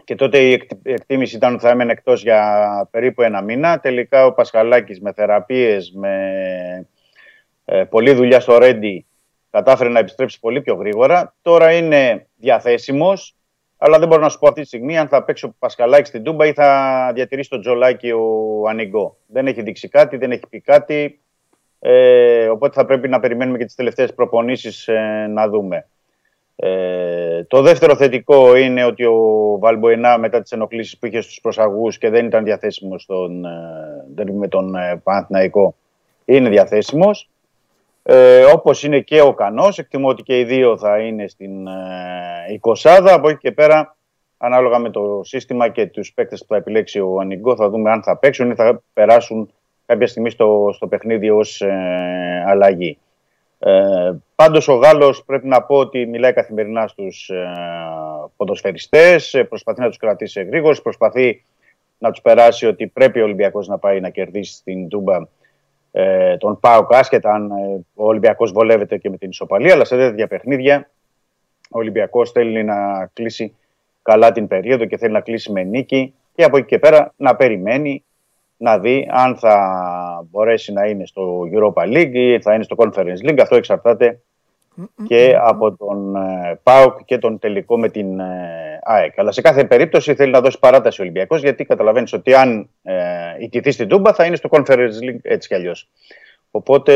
[0.04, 3.80] Και τότε η εκ- εκτίμηση ήταν ότι θα έμενε εκτός για περίπου ένα μήνα.
[3.80, 6.88] Τελικά ο Πασχαλάκης με θεραπείες, με
[7.64, 9.06] ε, πολλή δουλειά στο Ρέντι,
[9.50, 11.34] κατάφερε να επιστρέψει πολύ πιο γρήγορα.
[11.42, 13.36] Τώρα είναι διαθέσιμος,
[13.84, 16.22] αλλά δεν μπορώ να σου πω αυτή τη στιγμή αν θα παίξει ο Πασχαλάκης στην
[16.22, 19.16] Τούμπα ή θα διατηρήσει τον Τζολάκη ο Ανιγκό.
[19.26, 21.20] Δεν έχει δείξει κάτι, δεν έχει πει κάτι.
[21.78, 25.86] Ε, οπότε θα πρέπει να περιμένουμε και τις τελευταίες προπονήσεις ε, να δούμε.
[26.56, 29.18] Ε, το δεύτερο θετικό είναι ότι ο
[29.60, 33.50] Βαλμποενά μετά τις ενοχλήσεις που είχε στους προσαγούς και δεν ήταν διαθέσιμος στον, ε,
[34.18, 35.74] derby με τον ε, Παναθηναϊκό
[36.24, 37.30] είναι διαθέσιμος.
[38.06, 42.60] Ε, όπως είναι και ο Κανός, εκτιμώ ότι και οι δύο θα είναι στην ε,
[42.82, 43.96] 20 Από εκεί και πέρα,
[44.38, 48.02] ανάλογα με το σύστημα και τους παίκτες που θα επιλέξει ο Ανιγκό, θα δούμε αν
[48.02, 49.50] θα παίξουν ή θα περάσουν
[49.86, 52.98] κάποια στιγμή στο, στο παιχνίδι ως ε, αλλαγή.
[53.58, 57.52] Ε, πάντως ο Γάλλος πρέπει να πω ότι μιλάει καθημερινά στους ε,
[58.36, 61.44] ποδοσφαιριστές, ε, προσπαθεί να τους κρατήσει γρήγορους, προσπαθεί
[61.98, 65.18] να τους περάσει ότι πρέπει ο Ολυμπιακός να πάει να κερδίσει στην Τούμπα
[65.96, 69.72] ε, τον ΠΑΟΚ, άσχετα αν ε, ο Ολυμπιακός βολεύεται και με την ισοπαλία.
[69.72, 70.90] Αλλά σε τέτοια παιχνίδια
[71.70, 73.56] ο Ολυμπιακός θέλει να κλείσει
[74.02, 77.36] καλά την περίοδο και θέλει να κλείσει με νίκη και από εκεί και πέρα να
[77.36, 78.04] περιμένει
[78.56, 83.28] να δει αν θα μπορέσει να είναι στο Europa League ή θα είναι στο Conference
[83.28, 83.38] League.
[83.40, 84.20] Αυτό εξαρτάται
[85.06, 89.18] και από τον ε, ΠΑΟΚ και τον τελικό με την ε, ΑΕΚ.
[89.18, 92.94] Αλλά σε κάθε περίπτωση θέλει να δώσει παράταση ο Ολυμπιακός γιατί καταλαβαίνεις ότι αν ε,
[93.38, 95.88] ιτηθεί στην Τούμπα θα είναι στο Conference League έτσι κι αλλιώς.
[96.50, 96.92] Οπότε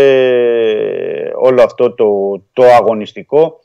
[1.34, 3.60] όλο αυτό το, το αγωνιστικό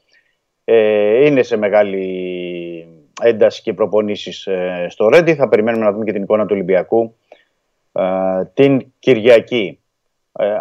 [0.63, 2.87] ε, είναι σε μεγάλη
[3.21, 5.35] ένταση και προπονήσεις ε, στο Ρέντι.
[5.35, 7.15] Θα περιμένουμε να δούμε και την εικόνα του Ολυμπιακού
[7.91, 8.03] ε,
[8.53, 9.79] την Κυριακή.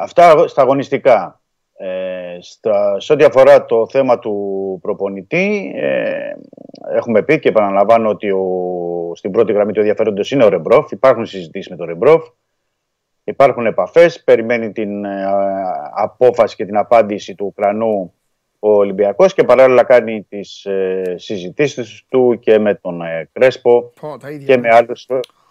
[0.01, 1.41] αυτά στα αγωνιστικά.
[1.85, 6.33] Ε, στα, σε ό,τι αφορά το θέμα του προπονητή, ε,
[6.97, 10.91] έχουμε πει και επαναλαμβάνω ότι ο, στην πρώτη γραμμή του ενδιαφέροντος είναι ο Ρεμπρόφ.
[10.91, 12.29] Υπάρχουν συζητήσεις με τον Ρεμπρόφ.
[13.25, 14.25] Υπάρχουν επαφές.
[14.25, 15.25] Περιμένει την ε,
[15.95, 18.15] απόφαση και την απάντηση του Ουκρανού
[18.59, 23.93] ο Ολυμπιακός και παράλληλα κάνει τις ε, συζητήσεις του και με τον ε, Κρέσπο
[24.47, 25.07] και με άλλους,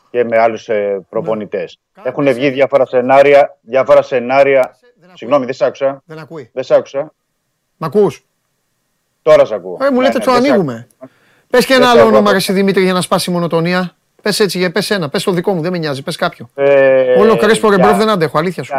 [0.09, 0.69] και με άλλους
[1.09, 1.79] προπονητές.
[1.95, 2.03] Ναι.
[2.05, 4.75] Έχουν βγει διάφορα σενάρια, διάφορα σενάρια
[5.13, 6.01] Συγγνώμη, δεν σ' άκουσα.
[6.05, 6.49] Δεν ακούει.
[6.53, 7.13] Δεν σ' άκουσα.
[7.77, 8.25] Μ' ακούς;
[9.21, 9.77] Τώρα σ' ακούω.
[9.81, 10.87] Ε, μου λέτε ναι, το ανοίγουμε.
[11.49, 13.95] Πες και ένα άλλο όνομα, εσύ Δημήτρη, για να σπάσει η μονοτονία.
[14.21, 15.09] Πες έτσι, πες ένα.
[15.09, 16.03] Πες το δικό μου, δεν με νοιάζει.
[16.03, 16.49] Πες κάποιο.
[16.55, 18.73] Ε, Όλο κρέσπο ρεμπρόφ δεν αντέχω, αλήθεια σου.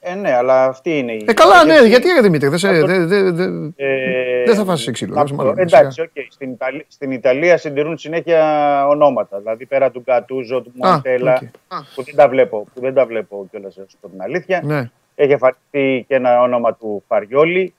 [0.00, 1.24] Ε, ναι, αλλά αυτή είναι η.
[1.26, 3.44] Ε, καλά, ναι, γιατί ρε Δημήτρη, δεν δε, δε, δε,
[3.76, 5.26] ε, θα φάσει ξύλο.
[5.56, 6.26] Εντάξει, okay.
[6.28, 9.38] στην, Ιταλία, στην Ιταλία συντηρούν συνέχεια ονόματα.
[9.38, 11.50] Δηλαδή πέρα του Γκατούζο, του Μοντέλα,
[11.94, 14.60] που δεν τα βλέπω, που δεν τα βλέπω κιόλας, από την αλήθεια.
[14.64, 14.90] Ναι.
[15.20, 17.74] Έχει εμφανιστεί και ένα όνομα του Φαριόλη.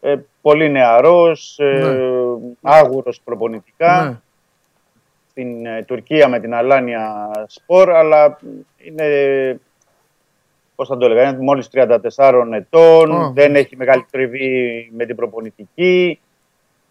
[0.00, 2.52] Ε, πολύ νεαρός, ε, ναι.
[2.62, 4.04] άγουρος προπονητικά.
[4.04, 4.18] Ναι.
[5.30, 8.38] Στην ε, Τουρκία με την Αλάνια Σπορ, αλλά
[8.76, 9.60] είναι,
[10.74, 11.98] πώς θα το έλεγα, είναι μόλις 34
[12.52, 16.20] ετών, δεν έχει μεγάλη τριβή με την προπονητική.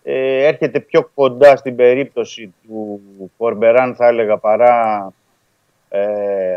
[0.04, 3.02] Ε, έρχεται πιο κοντά στην περίπτωση του
[3.38, 5.08] Κορμπεράν, θα έλεγα, παρά
[5.92, 6.02] ε,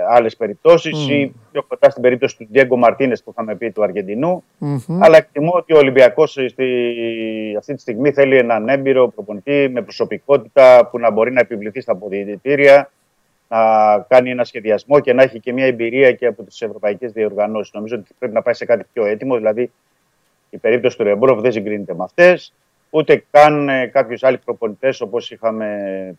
[0.08, 1.10] άλλες περιπτώσεις mm.
[1.10, 4.98] ή πιο κοντά στην περίπτωση του Ντιέγκο Μαρτίνε που είχαμε πει του αργεντινου mm-hmm.
[5.00, 6.36] Αλλά εκτιμώ ότι ο Ολυμπιακός
[7.58, 11.92] αυτή τη στιγμή θέλει έναν έμπειρο προπονητή με προσωπικότητα που να μπορεί να επιβληθεί στα
[11.92, 12.90] αποδητήρια,
[13.48, 13.58] να
[14.08, 17.72] κάνει ένα σχεδιασμό και να έχει και μια εμπειρία και από τις ευρωπαϊκές διοργανώσεις.
[17.72, 19.36] Νομίζω ότι πρέπει να πάει σε κάτι πιο έτοιμο.
[19.36, 19.70] Δηλαδή,
[20.50, 22.52] η περίπτωση του Ρεμπρόφ δεν συγκρίνεται με αυτές
[22.94, 25.68] ούτε καν ε, κάποιους άλλου προπονητές όπως είχαμε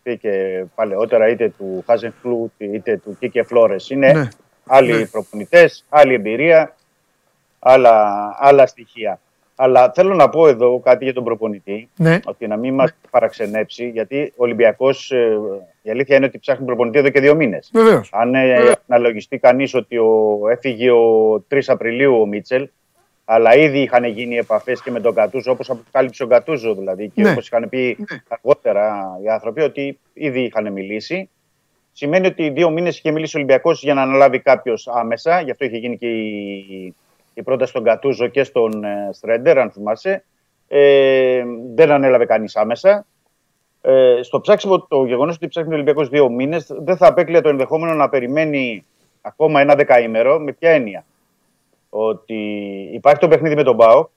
[0.02, 3.76] πει και παλαιότερα, είτε του Χάζεν Φλούτ είτε του Κίκε Φλόρε.
[3.88, 4.28] Είναι ναι.
[4.66, 5.06] άλλοι ναι.
[5.06, 6.74] προπονητές, άλλη εμπειρία,
[7.58, 9.20] άλλα, άλλα στοιχεία.
[9.56, 12.20] Αλλά θέλω να πω εδώ κάτι για τον προπονητή, ναι.
[12.24, 15.38] ότι να μην μας παραξενέψει, γιατί ο Ολυμπιακός, ε,
[15.82, 17.70] η αλήθεια είναι ότι ψάχνει προπονητή εδώ και δύο μήνες.
[18.10, 22.68] Αν ε, αναλογιστεί κανείς ότι ο, έφυγε ο 3 Απριλίου ο Μίτσελ,
[23.24, 27.22] αλλά ήδη είχαν γίνει επαφές και με τον Κατούζο, όπως αποκάλυψε ο Κατούζο δηλαδή, και
[27.22, 27.30] ναι.
[27.30, 28.18] όπως είχαν πει ναι.
[28.28, 31.28] αργότερα οι άνθρωποι, ότι ήδη είχαν μιλήσει.
[31.92, 35.40] Σημαίνει ότι δύο μήνες είχε μιλήσει ο Ολυμπιακός για να αναλάβει κάποιος άμεσα.
[35.40, 36.94] Γι' αυτό είχε γίνει και η,
[37.34, 40.24] η πρόταση στον Κατούζο και στον ε, Στρέντερ, αν θυμάσαι.
[40.68, 41.44] Ε,
[41.74, 43.06] δεν ανέλαβε κανείς άμεσα.
[43.82, 47.48] Ε, στο ψάξιμο, το γεγονός ότι ψάχνει ο Ολυμπιακός δύο μήνες δεν θα απέκλεια το
[47.48, 48.84] ενδεχόμενο να περιμένει
[49.20, 50.38] ακόμα ένα δεκαήμερο.
[50.38, 51.04] Με ποια έννοια;
[51.96, 52.34] Ότι
[52.92, 54.08] υπάρχει το παιχνίδι με τον Μπάο.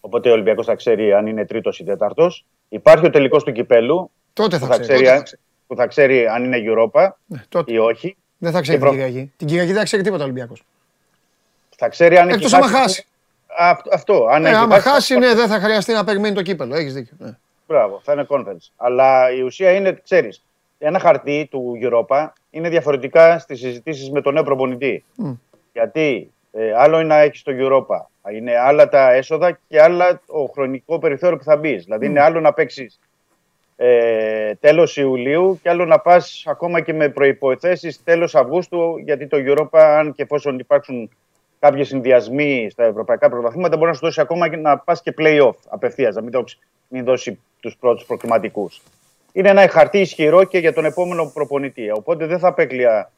[0.00, 2.44] Οπότε ο Ολυμπιακός θα ξέρει αν είναι τρίτος ή τέταρτος.
[2.68, 4.10] Υπάρχει ο τελικός του κυπέλου.
[4.32, 5.08] Τότε θα, που θα ξέρει.
[5.08, 5.22] αν,
[5.66, 8.16] που θα ξέρει αν είναι Europa ναι, ή όχι.
[8.38, 9.32] Δεν θα ξέρει την Κυριακή.
[9.36, 10.62] Την Κυριακή δεν θα ξέρει τίποτα ο Ολυμπιακός.
[11.76, 12.36] Θα ξέρει αν έχει.
[12.36, 13.06] Εκτός άμα χάσει.
[13.92, 14.26] αυτό.
[14.30, 16.74] Αν ε, έχει άμα χάσει, ναι, δεν θα χρειαστεί να περιμένει το κύπελο.
[16.74, 17.16] Έχεις δίκιο.
[17.18, 17.38] Ναι.
[17.66, 18.70] Μπράβο, θα είναι conference.
[18.76, 20.44] Αλλά η ουσία είναι, ξέρεις,
[20.78, 25.04] ένα χαρτί του Europa είναι διαφορετικά στις συζητήσεις με τον νέο προπονητή.
[25.24, 25.36] Mm.
[25.72, 28.30] Γιατί ε, άλλο είναι να έχεις το Europa.
[28.32, 31.84] Είναι άλλα τα έσοδα και άλλα το χρονικό περιθώριο που θα μπεις.
[31.84, 33.00] Δηλαδή, είναι άλλο να παίξεις
[33.76, 38.98] ε, τέλος Ιουλίου και άλλο να πας ακόμα και με προποθέσει τέλος Αυγούστου.
[39.04, 41.10] Γιατί το Europa, αν και εφόσον υπάρξουν
[41.58, 45.54] κάποιοι συνδυασμοί στα ευρωπαϊκά πρωταθλήματα, μπορεί να σου δώσει ακόμα και να πας και playoff
[45.68, 46.44] απευθείας, να μην,
[46.88, 48.82] μην δώσει τους πρώτους προκριματικούς.
[49.32, 51.90] Είναι ένα χαρτί ισχυρό και για τον επόμενο προπονητή.
[51.90, 53.10] Οπότε δεν θα απέκλεια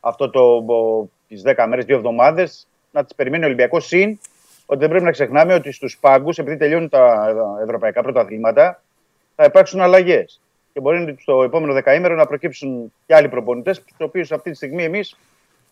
[0.00, 0.64] αυτό το,
[1.28, 3.86] τις 10 μέρες, δύο εβδομάδες να τις περιμένει ο Ολυμπιακός.
[3.86, 4.18] Συν
[4.66, 8.82] ότι δεν πρέπει να ξεχνάμε ότι στους πάγκους, επειδή τελειώνουν τα ευρωπαϊκά πρωταθλήματα,
[9.36, 10.40] θα υπάρξουν αλλαγές.
[10.72, 14.84] Και μπορεί στο επόμενο δεκαήμερο να προκύψουν και άλλοι προπονητές, του οποίου αυτή τη στιγμή
[14.84, 15.16] εμείς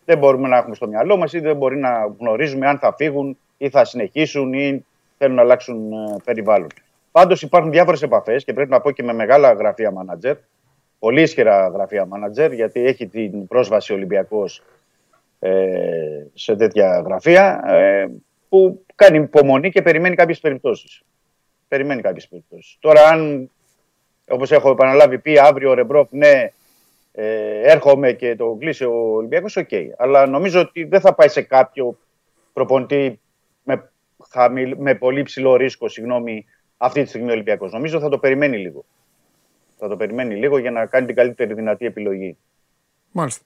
[0.04, 3.38] δεν μπορούμε να έχουμε στο μυαλό μας ή δεν μπορεί να γνωρίζουμε αν θα φύγουν
[3.56, 4.84] ή θα συνεχίσουν ή
[5.18, 6.68] θέλουν να αλλάξουν ε, περιβάλλον.
[7.10, 10.36] Πάντως υπάρχουν διάφορες επαφές και πρέπει να πω και με μεγάλα γραφεία μάνατζερ
[11.00, 14.62] πολύ ισχυρά γραφεία μάνατζερ, γιατί έχει την πρόσβαση ο Ολυμπιακός ε,
[16.34, 18.08] σε τέτοια γραφεία, ε,
[18.48, 21.02] που κάνει υπομονή και περιμένει κάποιες περιπτώσεις.
[21.68, 22.76] Περιμένει κάποιες περιπτώσεις.
[22.80, 23.50] Τώρα αν,
[24.28, 26.50] όπως έχω επαναλάβει, πει αύριο ο Ρεμπρόφ, ναι,
[27.12, 29.70] ε, έρχομαι και το κλείσει ο Ολυμπιακός, οκ.
[29.96, 31.98] Αλλά νομίζω ότι δεν θα πάει σε κάποιο
[32.52, 33.20] προπονητή
[33.62, 33.90] με,
[34.28, 36.46] χαμηλ, με πολύ ψηλό ρίσκο, συγγνώμη,
[36.76, 37.72] αυτή τη στιγμή ο Ολυμπιακός.
[37.72, 38.84] Νομίζω θα το περιμένει λίγο.
[39.78, 42.36] Θα το περιμένει λίγο για να κάνει την καλύτερη δυνατή επιλογή.
[43.12, 43.44] Μάλιστα.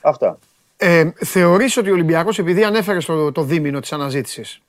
[0.00, 0.38] Αυτά.
[0.84, 4.60] Ε, θεωρείς ότι ο Ολυμπιακός, επειδή ανέφερε το, το δίμηνο της αναζήτησης,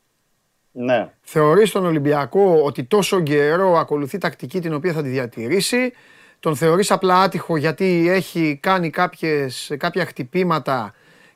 [0.72, 1.10] Ναι.
[1.22, 5.94] θεωρείς τον Ολυμπιακό ότι τόσο καιρό ακολουθεί τακτική την οποία θα τη διατηρήσει,
[6.40, 10.94] τον θεωρείς απλά άτυχο γιατί έχει κάνει κάποιες, κάποια χτυπήματα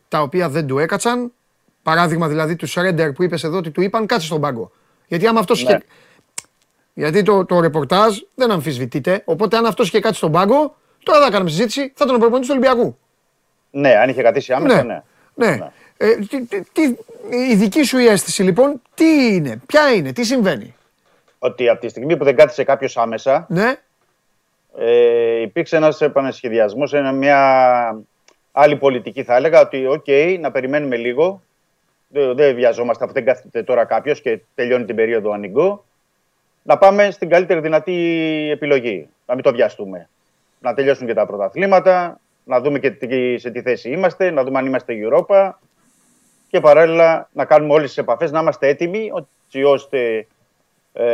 [0.07, 1.31] τα οποία δεν του έκατσαν,
[1.83, 4.71] παράδειγμα δηλαδή του Σρέντερ που είπες εδώ ότι του είπαν κάτσε στον πάγκο.
[5.07, 5.69] Γιατί άμα αυτός Ναι.
[5.69, 5.83] είχε...
[6.93, 11.29] Γιατί το, το ρεπορτάζ δεν αμφισβητείται, οπότε αν αυτός είχε κάτσει στον πάγκο, τώρα θα
[11.31, 12.97] κάνουμε συζήτηση, θα τον προπονητή του Ολυμπιακού.
[13.79, 15.01] Ναι, αν είχε καθίσει άμεσα, ναι.
[15.33, 15.55] Ναι.
[15.55, 15.69] Ναι.
[15.97, 16.95] Ε, τι, τι- τι-
[17.49, 20.75] η δική σου η αίσθηση λοιπόν, τι είναι, ποια είναι, τι συμβαίνει;
[21.39, 23.75] Ότι από τη στιγμή που δεν κάθισε κάποιος άμεσα, Ναι,
[24.77, 27.99] ε, υπήρξε ένας επανασχεδιασμός, μια
[28.51, 29.61] άλλη πολιτική θα έλεγα.
[29.61, 30.05] Ότι, οκ,
[30.39, 31.41] να περιμένουμε λίγο.
[32.07, 35.85] Δεν, δεν βιαζόμαστε αφού δεν κάθεται τώρα κάποιος και τελειώνει την περίοδο Ανιγό.
[36.63, 37.93] Να πάμε στην καλύτερη δυνατή
[38.51, 39.07] επιλογή.
[39.25, 40.09] Να μην το βιαστούμε.
[40.59, 44.57] Να τελειώσουν και τα πρωταθλήματα, να δούμε και τι- σε τι θέση είμαστε, να δούμε
[44.57, 45.51] αν είμαστε Europa
[46.49, 49.11] και παράλληλα να κάνουμε όλες τις επαφές, να είμαστε έτοιμοι
[49.45, 50.27] έτσι ώστε
[50.93, 51.05] ε,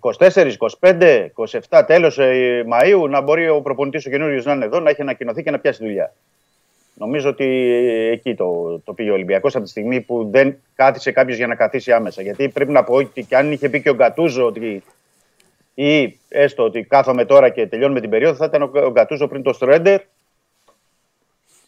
[0.00, 1.26] 24, 25,
[1.70, 5.00] 27 τέλος ε, Μαΐου να μπορεί ο προπονητής ο καινούριος να είναι εδώ, να έχει
[5.02, 6.12] ανακοινωθεί και να πιάσει δουλειά.
[6.94, 7.46] Νομίζω ότι
[8.12, 11.54] εκεί το, το πήγε ο Ολυμπιακός από τη στιγμή που δεν κάθισε κάποιος για να
[11.54, 12.22] καθίσει άμεσα.
[12.22, 14.82] Γιατί πρέπει να πω ότι και αν είχε πει και ο Γκατούζο ότι
[15.82, 19.42] ή έστω ότι κάθομαι τώρα και τελειώνουμε την περίοδο, θα ήταν ο, ο Γκατούζο πριν
[19.42, 20.00] το Στρέντερ.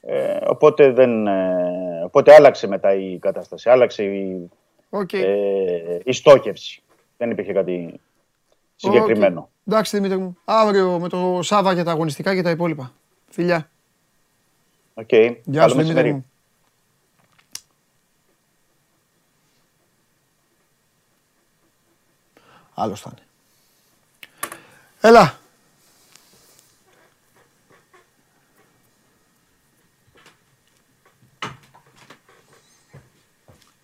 [0.00, 3.70] Ε, οπότε, δεν, ε, οπότε άλλαξε μετά η κατάσταση.
[3.70, 4.50] Άλλαξε η,
[4.90, 5.12] οκ.
[5.12, 6.82] ε, η στόχευση.
[7.16, 8.00] Δεν υπήρχε κάτι
[8.76, 9.40] συγκεκριμένο.
[9.40, 9.48] Οκ.
[9.66, 12.92] Εντάξει Δημήτρη μου, αύριο με το Σάβα για τα αγωνιστικά και τα υπόλοιπα.
[13.30, 13.70] Φιλιά.
[14.94, 15.12] Οκ.
[15.12, 16.12] Γεια Καλό σου Δημήτρη μεσημέρι.
[16.12, 16.26] μου.
[22.74, 23.26] Άλλος θα είναι.
[25.02, 25.38] Έλα.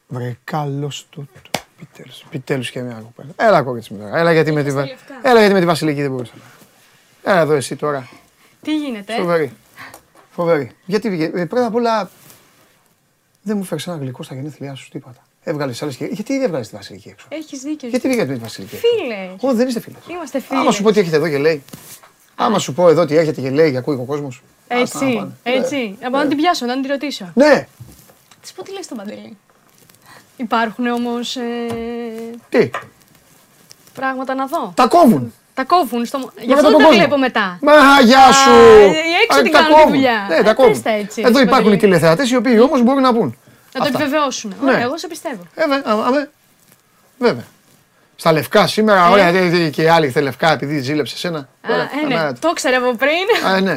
[0.09, 1.28] Βρε καλός του.
[1.43, 1.51] του.
[1.81, 3.31] Επιτέλους, επιτέλους και μια κοπέλα.
[3.36, 4.19] Έλα κόκκιτσι μου τώρα.
[4.19, 4.89] Έλα γιατί με τη, Βα-
[5.23, 6.32] Έλα γιατί με τη Βασιλική δεν μπορούσα.
[7.23, 8.09] Έλα εδώ εσύ τώρα.
[8.62, 9.53] Τι γίνεται, ε; Φοβερή.
[10.31, 10.70] Φοβερή.
[10.85, 12.11] Γιατί βγήκε; Ε, πρώτα απ' όλα
[13.43, 15.27] δεν μου φέρεις ένα γλυκό στα γενέθλιά σου τίποτα.
[15.49, 16.05] Έβγαλες άλλες και.
[16.05, 17.89] Γιατί δεν έβγαλες τη Βασιλική έξω; Έχεις δίκιο.
[17.89, 19.31] Γιατί βγήκατε με τη Βασιλική έξω; Φίλες.
[19.41, 20.01] Όχι, δεν είστε φίλες.
[20.11, 20.59] Είμαστε φίλοι.
[20.61, 21.62] Άμα σου πω ότι έχετε εδώ και λέει.
[22.35, 24.43] Άμα σου πω εδώ ότι έρχεται και λέει και ακούει ο κόσμος.
[24.69, 25.97] Έτσι, έτσι.
[26.03, 27.31] Να πάω να την πιάσω, να την ρωτήσω.
[27.35, 27.66] Ναι,
[28.43, 29.37] Της πω τι λες στον Παντελή.
[30.37, 31.41] Υπάρχουν όμως ε,
[32.49, 32.70] τι,
[33.95, 34.73] πράγματα να δω.
[34.77, 35.33] τα κόβουν.
[35.55, 36.19] Τα κόβουν στο.
[36.19, 36.99] μο- Γι' Μετά αυτό τον δεν τα κόσμο.
[37.01, 37.59] βλέπω μετά.
[37.62, 37.73] Μα
[38.05, 38.51] γεια σου!
[38.51, 38.85] Α,
[39.25, 39.93] έξω Α, την τα κάνουν τη κόβουν.
[39.93, 40.27] δουλειά.
[40.29, 40.73] Ναι, Ε, τα κόβουν.
[40.73, 41.77] πες τα έτσι, Εδώ υπάρχουν οι Παντελή.
[41.77, 43.37] τηλεθεατές οι οποίοι όμως μπορούν να πούν.
[43.73, 43.99] Να το Αυτά.
[43.99, 44.55] επιβεβαιώσουν.
[44.62, 44.70] Ναι.
[44.70, 45.43] Ωραία, εγώ σε πιστεύω.
[45.55, 46.28] Ε, βε- α, α, βε-
[47.19, 47.45] Βέβαια.
[48.16, 49.11] Στα λευκά σήμερα, Ε.
[49.11, 51.39] ωραία, δε- δε- και οι άλλοι ήρθε λευκά επειδή ζήλεψε σένα.
[51.39, 53.47] Α, Ωραία, ε, ναι, αμέ- το ήξερα από πριν.
[53.47, 53.74] Α, ναι.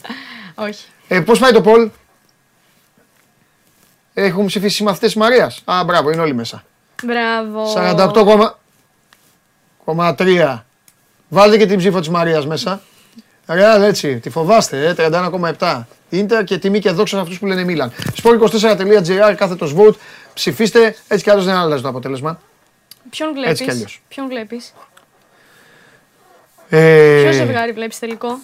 [0.66, 0.84] Όχι.
[1.08, 1.90] Ε, Πώς πάει το Πολ,
[4.14, 5.62] Έχουν ψηφίσει οι μαθητέ τη Μαρίας.
[5.64, 6.64] Α, μπράβο, είναι όλοι μέσα.
[7.04, 7.72] Μπράβο.
[7.74, 10.64] 48,3.
[11.28, 12.80] Βάλτε και την ψήφο της Μαρίας μέσα.
[13.54, 15.86] Ρεάλ έτσι, τη φοβάστε, ε, 31,7.
[16.08, 17.92] Ίντερ και τιμή και δόξα σε αυτούς που λένε Μίλαν.
[18.22, 19.94] Sport24.gr, κάθετο vote.
[20.34, 22.40] Ψηφίστε, έτσι κι αλλιώ δεν αλλάζει το αποτέλεσμα.
[23.10, 23.70] Ποιον Έτσι κι βλέπει.
[23.70, 24.02] αλλιώς.
[24.08, 24.74] Ποιον βλέπεις;
[26.68, 28.38] Ε, Ποιο ζευγάρι βλέπεις τελικό;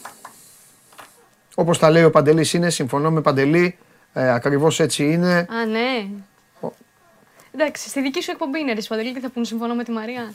[1.55, 3.79] Όπως τα λέει ο Παντελής είναι, συμφωνώ με Παντελή.
[4.13, 5.37] Ε, Ακριβώς έτσι είναι.
[5.37, 6.07] Α, ναι.
[7.55, 10.33] Εντάξει, στη δική σου εκπομπή είναι ρε Παντελή και θα πούν συμφωνώ με τη Μαρία.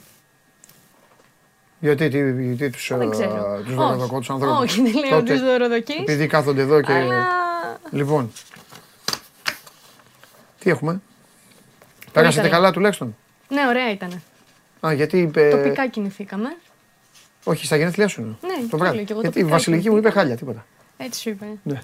[1.84, 3.58] Γιατί τι, τι τους, Δεν ξέρω.
[3.58, 3.76] τους Όχι.
[3.76, 4.60] δωροδοκώ τους ανθρώπους.
[4.62, 6.00] Όχι, δεν λέω Τότε, τους δωροδοκείς.
[6.00, 6.92] Επειδή κάθονται εδώ και...
[6.94, 7.28] Αλλά
[7.92, 8.32] Λοιπόν.
[10.60, 11.02] Τι έχουμε;
[12.12, 12.56] Πέρασετε καλά.
[12.56, 13.16] καλά τουλάχιστον;
[13.48, 14.22] ναι, ωραία ήταν.
[14.88, 15.50] Α, γιατί είπε...
[15.50, 16.56] Τοπικά κινηθήκαμε.
[17.44, 18.22] Όχι, στα γενέθλιά σου.
[18.22, 18.36] είναι.
[18.42, 18.96] Ναι, το το βράδυ.
[18.96, 20.30] λέω κι εγώ, Γιατί η τοπικά Βασιλική μου είπε κινηθήκαμε.
[20.30, 20.66] χάλια, τίποτα.
[20.98, 21.46] Έτσι σου είπε.
[21.64, 21.82] Ναι.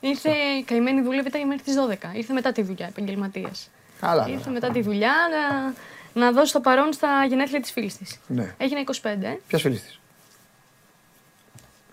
[0.00, 1.72] Ήρθε η καημένη δούλευε μέχρι τι
[2.12, 2.16] 12.
[2.16, 3.70] Ήρθε μετά τη δουλειά, επαγγελματίας.
[4.00, 4.26] Καλά.
[4.28, 5.72] Ήρθε μετά τη δουλειά να,
[6.14, 8.18] να δώσει το παρόν στα γενέθλια της φίλης της.
[8.26, 8.54] Ναι.
[8.58, 9.36] Έγινε 25, ε.
[9.46, 10.00] Ποια φίλης της;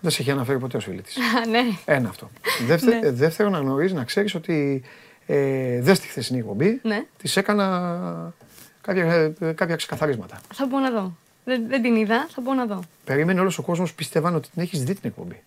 [0.00, 1.16] Δεν σε έχει αναφέρει ποτέ ω φίλης της.
[1.44, 1.60] Α, ναι.
[1.84, 2.30] Ένα αυτό.
[2.66, 3.06] Δεύτερο, Ναι.
[3.06, 4.82] ε, δεύτερο να γνωρίζεις, να ξέρεις ότι
[5.26, 7.04] ε, δεν στη χθεσινή εκπομπή Ναι.
[7.18, 8.34] της έκανα
[8.80, 10.40] κάποια, ε, κάποια ξεκαθαρίσματα.
[10.54, 11.16] Θα πω να δω.
[11.44, 12.82] Δεν, δεν την είδα, θα πω να δω.
[13.04, 15.42] Περίμενε όλος ο κόσμος πιστεύαν ότι την έχεις δει την εκπομπή.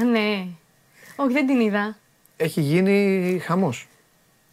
[0.00, 0.46] Α, ναι.
[1.16, 1.96] Όχι, δεν την είδα.
[2.36, 3.88] Έχει γίνει χαμός.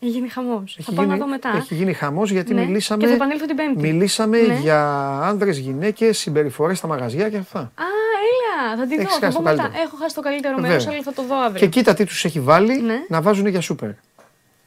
[0.06, 0.78] Έχει γίνει χαμός.
[0.82, 1.54] Θα πάω να δω μετά.
[1.56, 2.66] Έχει γίνει χαμός γιατί Ναι.
[2.66, 3.02] μιλήσαμε.
[3.02, 3.80] Και θα επανέλθω την Πέμπτη.
[3.80, 4.54] Μιλήσαμε Ναι.
[4.54, 4.90] για
[5.24, 7.60] άνδρες, γυναίκες, συμπεριφορές στα μαγαζιά και αυτά.
[7.60, 7.84] Α,
[8.30, 9.20] έλα, θα την Έχεις δω.
[9.20, 9.62] Θα χάσει πω το μετά.
[9.62, 9.84] καλύτερο.
[9.84, 10.72] Έχω χάσει το καλύτερο Βέβαια.
[10.72, 11.60] μέρο, αλλά θα το δω αύριο.
[11.60, 12.96] Και κοίτα τι τους έχει βάλει Ναι.
[13.08, 13.90] να βάζουν για σούπερ.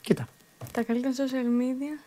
[0.01, 0.29] Κοίτα.
[0.73, 2.01] Τα καλύτερα social media.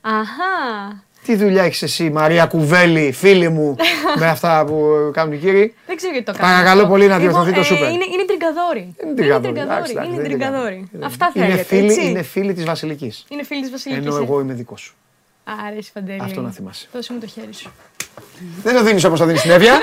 [0.00, 1.04] Αχά.
[1.24, 3.76] Τι δουλειά έχεις εσύ, Μαρία Κουβέλη, φίλη μου,
[4.20, 6.52] με αυτά που κάνουν οι κύριοι; Δεν ξέρω γιατί το κάνω.
[6.52, 6.92] Παρακαλώ αυτό.
[6.92, 7.90] πολύ να Λοιπόν, διορθωθεί το ε, σούπερ.
[7.92, 8.94] Είναι, είναι τριγκαδόροι.
[9.04, 9.48] Είναι τριγκαδόροι.
[9.48, 9.92] Είναι Εντάξει, τριγκαδόροι.
[9.92, 10.88] εντάξει, Είναι δεν είναι τριγκαδόροι.
[10.90, 11.04] τριγκαδόροι.
[11.12, 11.62] Αυτά Είναι θέλετε.
[11.64, 13.24] φίλοι, έτσι; είναι φίλοι της Βασιλικής.
[13.28, 14.06] Είναι φίλοι της Βασιλικής.
[14.06, 14.94] Ενώ εγώ είμαι δικός σου.
[15.66, 16.20] Άρεσε, Παντελή.
[16.22, 16.88] Αυτό να θυμάσαι.
[16.92, 17.72] Δώσε μου το χέρι σου.
[18.62, 19.80] Δεν το δίνεις όπως το δίνεις στην Εύβοια.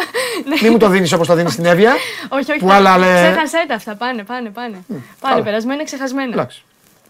[0.61, 1.93] Μην μου το δίνεις όπως το δίνεις στην Εύβοια.
[2.29, 2.59] όχι, όχι.
[2.59, 3.95] Που τα- άλλα λέ- Ξέχασέ τα αυτά.
[3.95, 4.77] Πάνε, πάνε, πάνε.
[4.87, 5.01] Πάνε,
[5.33, 5.43] καλά.
[5.43, 6.47] περασμένα, ξεχασμένα.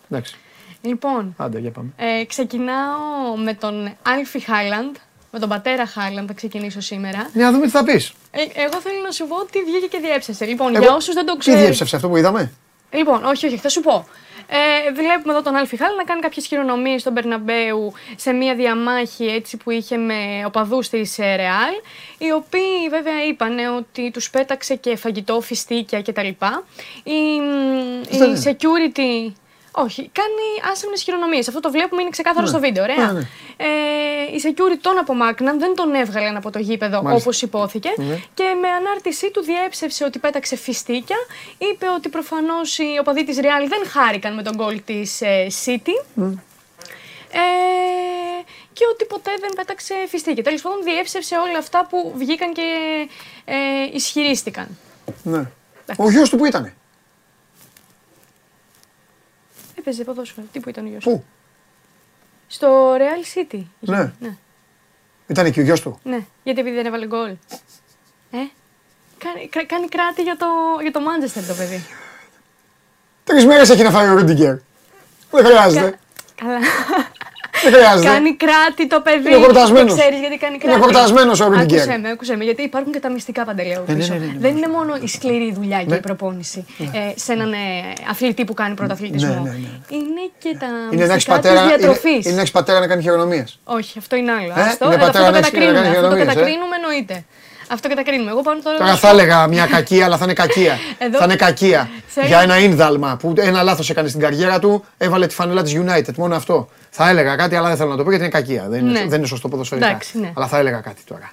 [0.10, 0.36] Εντάξει.
[0.82, 0.88] Εντάξει.
[0.88, 1.90] Λοιπόν, Άντε, για πάμε.
[1.98, 4.96] ε, ξεκινάω με τον Άλφι Χάιλαντ.
[5.32, 7.30] Με τον πατέρα Χάιλαντ θα ξεκινήσω σήμερα.
[7.34, 8.14] Ναι, να δούμε τι θα πεις.
[8.32, 10.46] Ε, εγώ θέλω να σου πω τι βγήκε και διέψευσε.
[10.46, 11.60] Λοιπόν, για όσους δεν το Τι ξέρουν.
[11.60, 12.52] διέψευσε αυτό που είδαμε;
[12.92, 14.08] Λοιπόν, όχι, όχι, θα σου πω.
[14.52, 19.26] Ε, βλέπουμε εδώ τον Άλφι Χάλ να κάνει κάποιες χειρονομίες στον Περναμπέου σε μια διαμάχη
[19.26, 20.16] έτσι που είχε με
[20.46, 21.74] οπαδούς της ε, Ρεάλ
[22.18, 26.28] οι οποίοι βέβαια είπαν ότι τους πέταξε και φαγητό, φιστίκια κτλ.
[26.28, 26.32] Η,
[27.04, 28.42] η Αυτό είναι.
[28.46, 29.34] security...
[29.84, 31.48] Όχι, κάνει άσχημες χειρονομίες.
[31.48, 32.84] Αυτό το βλέπουμε, είναι ξεκάθαρο στο βίντεο.
[32.84, 33.12] Ωραία.
[33.12, 33.28] Ναι, ναι.
[33.58, 37.24] Ε, οι security τον απομάκρυναν, δεν τον έβγαλαν από το γήπεδο Μάλιστα.
[37.28, 37.90] όπως υπόθηκε.
[37.98, 38.20] Ναι.
[38.34, 41.18] Και με ανάρτησή του διέψευσε ότι πέταξε φιστίκια.
[41.58, 45.22] Είπε ότι προφανώς οι οπαδοί της Real δεν χάρηκαν με τον γκολ της
[45.66, 46.24] City.
[47.32, 47.40] Ε,
[48.74, 50.44] και ότι ποτέ δεν πέταξε φιστίκια.
[50.44, 52.64] Τέλος πάντων, διέψευσε όλα αυτά που βγήκαν και
[53.46, 53.56] ε,
[53.94, 54.78] ισχυρίστηκαν.
[55.24, 55.50] Ναι.
[55.98, 56.74] Ο γιος του που ήταν.
[59.80, 60.48] Έπαιζε ποδόσφαιρο.
[60.52, 61.04] Τι που ήταν ο γιος.
[61.04, 61.24] Πού;
[62.48, 63.54] Στο Real City.
[63.54, 63.66] είχε.
[63.80, 64.12] Ναι.
[64.20, 64.36] ναι.
[65.28, 67.30] Ήταν και ο γιος του; Ναι, γιατί επειδή δεν έβαλε γκολ.
[68.32, 68.38] Ε,
[69.18, 70.46] κάνει, κα- κάνει κράτη για το,
[70.82, 71.86] για το Manchester το παιδί.
[73.24, 74.56] Τρεις μέρες έχει να φάει ο Ρούντιγκερ.
[75.32, 76.00] Δεν χρειάζεται.
[76.36, 76.60] Καλά.
[77.64, 78.08] Δεν χρειάζεται.
[78.14, 79.28] κάνει κράτη το παιδί.
[79.34, 79.94] Είναι χορτασμένος.
[79.94, 80.80] Το ξέρεις γιατί κάνει Είναι κράτη.
[80.82, 81.80] χορτασμένος ο Ρούντιγκερ.
[81.82, 84.14] Άκουσέ με, άκουσέ με, γιατί υπάρχουν και τα μυστικά παντελέου ναι, πίσω.
[84.14, 84.32] ναι, ναι, ναι.
[84.40, 85.96] Δεν είναι μόνο η σκληρή δουλειά και Ναι.
[85.96, 87.58] η προπόνηση ε, σε έναν ε,
[88.10, 89.34] αθλητή που κάνει πρωταθλητισμό.
[89.34, 89.98] Ναι, ναι, ναι.
[89.98, 92.26] Είναι και τα Είναι να έχεις μυστικά της πατέρα, είναι, διατροφής.
[92.26, 93.44] είναι να έχεις πατέρα να κάνει χειρονομίε.
[93.64, 94.54] Όχι, αυτό είναι άλλο.
[94.58, 95.74] Ε, αυτό, είναι ε, αυτό πατέρα το να έχεις- να κατακρίνουμε.
[95.74, 96.36] κάνει Αυτό το χειρονομίες, ε.
[96.36, 97.24] κατακρίνουμε εννοείται.
[97.72, 98.32] Αυτό κατακρίνουμε.
[98.32, 98.78] Εγώ πάνω τώρα.
[98.78, 100.78] Τώρα θα έλεγα μια κακία, αλλά θα είναι κακία.
[100.98, 101.90] Εδώ- Θα είναι κακία.
[102.08, 105.74] Θέλω- Για ένα ίνδαλμα που ένα λάθος έκανε στην καριέρα του, έβαλε τη φανέλα της
[105.86, 106.14] United.
[106.16, 106.70] Μόνο αυτό.
[106.90, 108.66] Θα έλεγα κάτι, αλλά δεν θέλω να το πω γιατί είναι κακία.
[108.70, 109.06] Δεν είναι, Ναι.
[109.08, 109.88] δεν είναι σωστό ποδοσφαιρικά.
[109.88, 110.32] Εντάξει, ναι.
[110.36, 111.32] Αλλά θα έλεγα κάτι τώρα.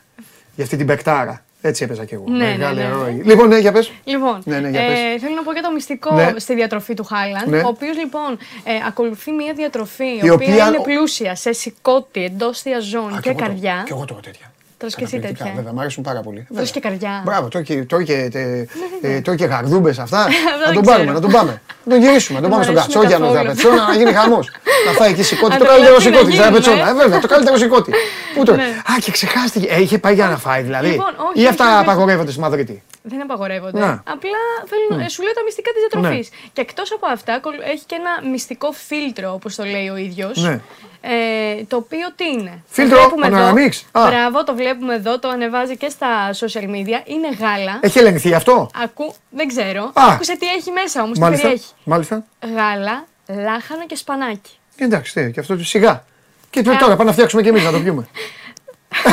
[0.54, 1.40] Για αυτή την παικτάρα.
[1.60, 2.24] Έτσι έπαιζα κι εγώ.
[2.28, 2.90] Ναι, ναι, Μεγάλη ναι, ναι.
[2.90, 3.12] ροή.
[3.24, 3.92] Λοιπόν, ναι, για πες.
[4.04, 4.98] Λοιπόν, Ναι, ναι, για πες.
[4.98, 6.32] ε, θέλω να πω και το μυστικό Ναι.
[6.36, 7.58] στη διατροφή του Χάιλαντ, Ναι.
[7.58, 12.24] ο οποίος λοιπόν ε, ακολουθεί μια διατροφή η, Η οποία, οποία- είναι πλούσια σε σηκώτη,
[12.24, 13.82] εντόστια ζώνη Α, και εγώ το- καρδιά.
[13.86, 14.52] Κι εγώ τρώω τέτοια.
[14.78, 15.60] Τρως και εσύ Καταπληκτικά, τέτοια.
[15.60, 16.36] Βέβαια, μου αρέσουν πάρα πολύ.
[16.48, 16.70] Τρως Βέβαια.
[16.72, 17.22] και καρδιά.
[17.24, 18.68] Μπράβο, τρώει και, τρώει και, τε-
[19.02, 20.18] ε, τρώει και γαρδούμπε αυτά.
[20.26, 20.82] να δεν τον ξέρω.
[20.96, 21.60] πάρουμε, να τον πάμε.
[21.84, 23.44] Να τον γυρίσουμε, να τον Δεν πάμε στον μου αρέσουν Κατσόγιανο καθόλου.
[23.44, 24.50] Δραπετσόνα, να γίνει χαμός.
[24.86, 25.52] να φάει εκεί σηκώτη.
[25.52, 26.48] Αν Το το καλύτερο βλέπει να σηκώτη, γίνουμε.
[26.48, 26.88] Δραπετσόνα.
[26.88, 27.90] Ε, βέβαια, το καλύτερο σηκώτη.
[28.34, 28.54] Πού το.
[28.54, 28.62] Ναι.
[28.62, 29.66] Α, και ξεχάστηκε.
[29.74, 30.88] Ε, είχε πάει για να φάει δηλαδή.
[30.88, 31.80] Λοιπόν, όχι, Ή όχι, αυτά όχι.
[31.82, 33.78] απαγορεύονται στη Μαδρίτη; Δεν απαγορεύονται.
[33.78, 33.90] Να.
[33.90, 36.30] Απλά θέλω, ε, σου λέω τα μυστικά της διατροφής.
[36.30, 36.48] Ναι.
[36.52, 40.36] Και εκτός από αυτά, ακολου- έχει και ένα μυστικό φίλτρο, όπως το λέει ο ίδιος.
[40.42, 40.60] Ναι.
[41.00, 43.52] Ε, το οποίο τι είναι; Φίλτρο, Το βλέπουμε εδώ.
[43.52, 44.00] Panoramix.
[44.00, 44.06] Α.
[44.06, 47.00] Μπράβο, το βλέπουμε εδώ, το ανεβάζει και στα social media.
[47.04, 47.78] Είναι γάλα.
[47.80, 49.14] Έχει ελεγχθεί αυτό; Ακού...
[49.30, 49.82] Δεν ξέρω.
[49.84, 50.02] Α.
[50.12, 51.42] Άκουσε τι έχει μέσα όμως, τι Μάλιστα.
[51.46, 51.72] περιέχει.
[51.84, 52.24] Μάλιστα.
[52.56, 54.50] Γάλα, λάχανο και σπανάκι.
[54.76, 56.04] Εντάξει, τι, και αυτό σιγά.
[56.50, 56.80] Και τώρα Ε.
[56.88, 58.06] πάμε να φτιάξουμε κι εμείς να το πιούμε.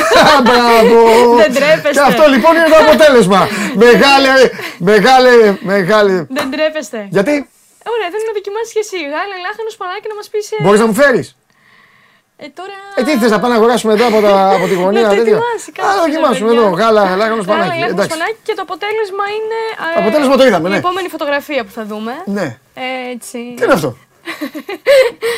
[0.48, 1.00] Μπράβο!
[1.42, 1.90] Δεν τρέπεστε.
[1.96, 3.42] Και αυτό λοιπόν είναι το αποτέλεσμα.
[3.86, 4.30] Μεγάλη,
[4.92, 5.36] μεγάλη,
[5.74, 6.16] μεγάλη.
[6.38, 7.00] Δεν τρέπεστε.
[7.18, 7.36] Γιατί;
[7.94, 8.98] Ωραία, θέλω να δοκιμάσεις και εσύ.
[9.14, 10.46] Γάλα, λάχανος, σπανάκι να μας πεις.
[10.52, 10.56] Ε...
[10.64, 11.28] μπορείς να μου φέρεις;
[12.44, 12.78] ε, τώρα.
[13.00, 15.02] Ε, τι θες να πάμε να αγοράσουμε εδώ από, τα, από τη γωνία.
[15.06, 16.66] Να το τέτοια; ετοιμάσει Α, κάποιος, να δοκιμάσουμε ρε εδώ.
[16.70, 16.80] παιδιά.
[16.82, 17.68] Γάλα, λάγανο Γάλα, σπανάκι.
[17.74, 18.12] λάχανος, Εντάξει.
[18.12, 19.60] σπανάκι και το αποτέλεσμα είναι.
[19.86, 20.78] ε, Το αποτέλεσμα το είδαμε, Η ναι.
[20.84, 22.14] επόμενη φωτογραφία που θα δούμε.
[22.38, 22.48] Ναι.
[22.86, 23.40] Ε, Έτσι.
[23.58, 23.90] Τι είναι αυτό;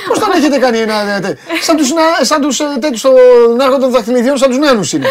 [0.07, 1.15] Πώς τον έχετε κάνει ένα.
[1.15, 1.91] ε, τε- Σαν τους
[2.21, 3.13] σαν τους, ε, τέτοιους στον
[3.61, 5.07] άρχοντα των δαχτυλιδιών, σαν τους νέους είναι.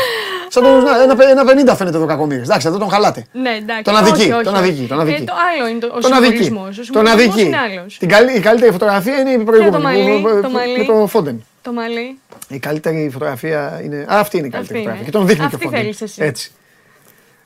[0.49, 2.41] Σαν τον, ένα, πε- ένα 50 φαίνεται εδώ κακομοίρη.
[2.41, 3.27] Εντάξει, εδώ τον χαλάτε.
[3.33, 3.83] Ναι, εντάξει.
[3.83, 4.63] Τον αδικεί, όχι, όχι, τον όχι.
[4.63, 5.23] αδικεί, τον αδικεί.
[5.23, 6.43] Ε, το άλλο είναι το, ο Τον αδικεί.
[6.43, 6.89] συμβολισμός.
[6.89, 7.47] Ο Τον συμβολισμός αδικεί.
[7.47, 7.97] είναι άλλος.
[7.99, 9.83] Την καλή- Η καλύτερη φωτογραφία είναι η προηγούμενη.
[9.83, 11.45] μαλλί, που- που- το που- μαλλί; Με το Φόντεν.
[11.63, 12.19] Το μαλλί.
[12.49, 13.97] Η καλύτερη φωτογραφία είναι.
[13.97, 14.95] Α, αυτή είναι η καλύτερη Αυτή φωτογραφία.
[14.95, 15.05] είναι.
[15.05, 15.81] Και τον δείχνει και ο Αυτή Φόντεν.
[15.81, 16.23] θέλεις εσύ.
[16.23, 16.51] Έτσι.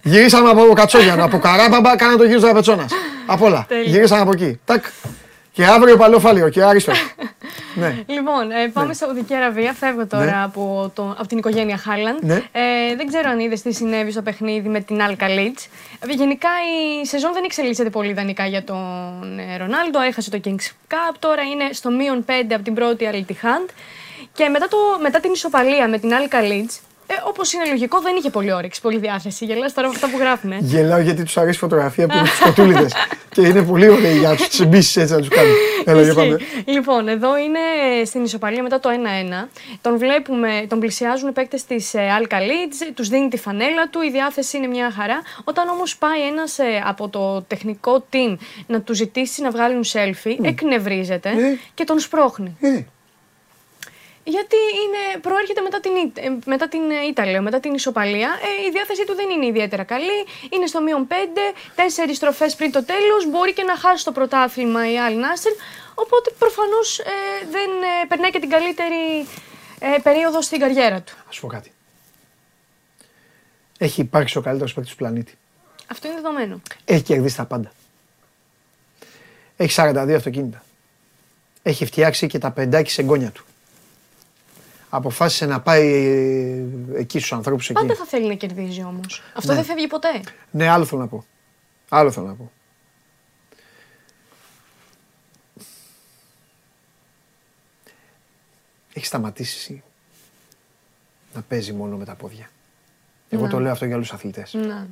[0.03, 2.85] Γυρίσαμε από Κατσόγιανο, από Καράμπαμπα, κάνα το γύρο Ζαπετσόνα.
[3.27, 3.65] Απ' όλα.
[3.69, 3.91] Τέλεια.
[3.91, 4.61] Γυρίσαμε από εκεί.
[4.65, 4.85] Τάκ.
[5.59, 6.93] Και αύριο παλαιοφάλιο και άριστο.
[7.83, 8.05] ναι.
[8.07, 9.73] Λοιπόν, ε, πάμε στη Σαουδική Αραβία.
[9.73, 10.43] Φεύγω τώρα Ναι.
[10.45, 12.17] από, το, από την οικογένεια Χάλαντ.
[12.21, 12.35] Ναι.
[12.35, 15.55] Ε, δεν ξέρω αν είδες τι συνέβη στο παιχνίδι με την Αλ Khalid.
[16.09, 16.49] Ε, Γενικά
[17.03, 20.01] η σεζόν δεν εξελίσσεται πολύ ιδανικά για τον ε, Ρονάλντο.
[20.01, 21.15] Έχασε το Kings Cup.
[21.19, 23.71] Τώρα είναι στο μείον 5 από την πρώτη Al Ittihad.
[24.33, 26.69] Και μετά, το, μετά την ισοπαλία με την Al Khalid,
[27.11, 29.45] ε, Όπως είναι λογικό, δεν είχε πολύ όρεξη, πολύ διάθεση.
[29.45, 30.59] Γελάς τώρα από αυτά που γράφουνε.
[30.61, 32.89] Γελάω γιατί τους αρέσει η φωτογραφία που είναι τους κοτούλιδε.
[33.35, 35.51] και είναι πολύ ωραία για να τους εμπίσει έτσι να τους κάνει.
[35.85, 36.35] Έλα, για πάμε.
[36.35, 36.71] Ισχύει.
[36.71, 37.59] Λοιπόν, εδώ είναι
[38.05, 38.89] στην ισοπαλία μετά το
[39.45, 39.49] 1-1.
[39.81, 44.57] Τον βλέπουμε, τον πλησιάζουν οι παίκτες της Αλκαλίτζ, τους δίνει τη φανέλα του, η διάθεση
[44.57, 45.23] είναι μια χαρά.
[45.45, 48.37] Όταν όμως πάει ένας από το τεχνικό team
[48.67, 51.59] να τους ζητήσει να βγάλουν selfie, εκνευρίζεται Ε.
[51.75, 52.57] και τον σπρώχνει.
[52.61, 52.81] Ε,
[54.35, 58.29] Γιατί είναι, προέρχεται μετά την, Ι- ε, μετά την ε, Ήττα, μετά την ισοπαλία.
[58.29, 60.19] Ε, η διάθεσή του δεν είναι ιδιαίτερα καλή.
[60.51, 61.15] Είναι στο μείον 5,
[61.75, 63.27] τέσσερις στροφές πριν το τέλος.
[63.31, 65.53] Μπορεί και να χάσει το πρωτάθλημα η Αλ Νάσερ.
[65.95, 67.01] Οπότε προφανώς
[67.51, 67.71] δεν
[68.03, 69.27] ε, περνάει και την καλύτερη
[69.79, 71.13] ε, περίοδο στην καριέρα του.
[71.29, 71.73] Α σου πω κάτι.
[73.79, 75.35] Έχει υπάρξει ο καλύτερος παίκτης του πλανήτη.
[75.87, 76.61] Αυτό είναι δεδομένο.
[76.85, 77.73] Έχει κερδίσει τα πάντα.
[79.57, 80.63] Έχει 42 αυτοκίνητα.
[81.63, 83.45] Έχει φτιάξει και τα πεντάκι σε εγγόνια του.
[84.91, 85.87] Αποφάσισε να πάει
[86.95, 87.81] ε, εκεί στους ανθρώπους εκεί.
[87.81, 89.23] Πάντα θα θέλει να κερδίζει όμως.
[89.35, 89.57] Αυτό Ναι.
[89.57, 90.09] δεν φεύγει ποτέ.
[90.51, 91.25] Ναι, άλλο θέλω να πω.
[91.89, 92.51] Άλλο θέλω να πω.
[98.93, 99.83] Έχει σταματήσει εσύ
[101.35, 102.51] να παίζει μόνο με τα πόδια.
[103.29, 103.49] Εγώ Ναι.
[103.51, 104.55] το λέω αυτό για άλλους αθλητές.
[104.55, 104.87] Να.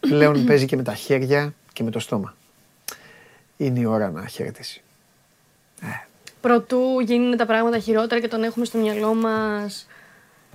[0.00, 2.34] Πλέον παίζει και με τα χέρια και με το στόμα.
[3.56, 4.82] Είναι η ώρα να χαιρετήσει.
[6.40, 9.86] Προτού γίνουν τα πράγματα χειρότερα και τον έχουμε στο μυαλό μας.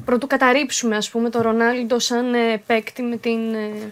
[0.05, 3.91] Προτού καταρρύψουμε, ας πούμε, τον Ρονάλντο σαν ε, παίκτη με την, ε,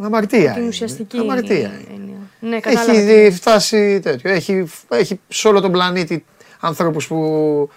[0.00, 0.52] Αμαρτία.
[0.52, 0.68] την είναι.
[0.68, 1.80] ουσιαστική Αμαρτία.
[1.94, 2.16] έννοια.
[2.40, 2.92] Ναι, κατάλαβα.
[2.92, 4.30] Έχει φτάσει τέτοιο.
[4.30, 6.24] Έχει, έχει σε όλο τον πλανήτη
[6.60, 7.70] ανθρώπους που,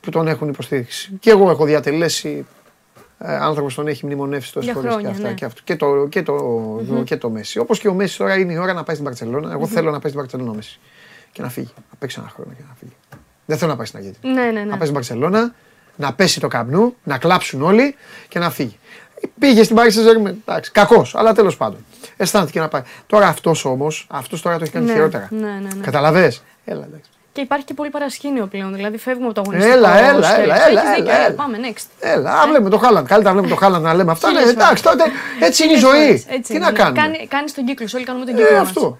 [0.00, 1.12] που τον έχουν υποστήριξει.
[1.20, 2.46] Και εγώ έχω διατελέσει
[3.18, 5.28] ε, άνθρωπος τον έχει μνημονεύσει τόσες Για φορές χρόνια, και αυτά.
[5.28, 5.34] ναι.
[5.34, 5.60] Και, αυτό.
[5.64, 7.58] και, το, και, το, και το Μέση.
[7.58, 9.52] Όπως και ο Μέση τώρα είναι η ώρα να πάει στην Παρσελόνα.
[9.52, 10.78] Εγώ θέλω να πάει στην Παρσελόνα ο Μέση.
[11.34, 11.72] Και να φύγει.
[11.76, 12.92] Να παίξει ένα χρόνο και να φύγει.
[13.46, 14.34] Δεν θέλω να πάει στην Αργεντινή.
[14.34, 14.68] Ναι, ναι, Να ναι.
[14.70, 15.54] πάει στην Παρσελόνα,
[15.96, 17.96] να πέσει το καμπνού, να κλάψουν όλοι
[18.28, 18.78] και να φύγει.
[19.38, 21.84] Πήγε στην Paris Saint-Germain, εντάξει, κακός, αλλά τέλος πάντων.
[22.16, 22.82] Αισθάνθηκε να πάει.
[23.06, 25.28] Τώρα αυτός όμως, αυτός τώρα το έχει κάνει Ναι, χειρότερα.
[25.30, 25.80] ναι, ναι, ναι.
[25.82, 26.32] Καταλαβέ.
[26.64, 27.10] Έλα, εντάξει.
[27.32, 28.74] Και υπάρχει και πολύ παρασκήνιο πλέον.
[28.74, 29.76] Δηλαδή φεύγουμε από το αγωνιστικό.
[29.76, 30.68] Έλα, έλα, στο έλα, έξω.
[30.68, 31.34] έλα, Έχεις δίκιο, έλα, έλα, έλα.
[31.34, 31.84] Πάμε, next.
[32.00, 33.06] Έλα, α, βλέπουμε το Χάλαντ.
[33.06, 34.30] Καλύτερα βλέπουμε το Χάλαντ να λέμε αυτά.
[34.30, 34.98] Ναι, Χίλιες εντάξει, φορές.
[34.98, 35.10] τότε
[35.46, 36.06] έτσι είναι η Χίλιες ζωή.
[36.06, 36.64] φορές, έτσι Τι είναι.
[36.64, 38.68] να κάνουμε; Κάνει, κάνεις τον κύκλο σου, όλοι κάνουμε τον Ε, κύκλο μας.
[38.68, 38.98] αυτό.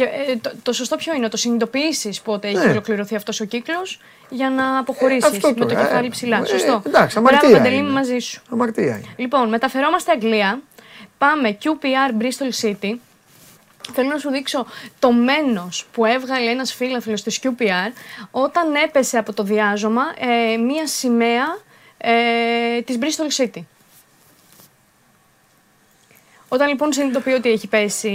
[0.00, 2.70] Και ε, το, το σωστό ποιο είναι, να το συνειδητοποιήσεις πότε έχει Ναι.
[2.70, 6.36] ολοκληρωθεί αυτός ο κύκλος για να αποχωρήσεις αυτό με το τώρα, κεφάλι ε, ψηλά.
[6.36, 6.82] ε, Σωστό.
[6.86, 7.84] εντάξει, Μπράβο, αμαρτία Παντελή, είναι.
[7.84, 8.42] είμαι μαζί σου.
[8.50, 9.04] Αμαρτία είναι.
[9.16, 10.60] Λοιπόν, μεταφερόμαστε Αγγλία.
[11.18, 12.94] Πάμε QPR Bristol City.
[13.92, 14.66] Θέλω να σου δείξω
[14.98, 17.92] το μένος που έβγαλε ένας φίλαθλος της QPR
[18.30, 21.58] όταν έπεσε από το διάζωμα ε, μία σημαία
[21.98, 23.62] ε, της Bristol City.
[26.52, 28.08] Όταν λοιπόν συνειδητοποιεί ότι έχει πέσει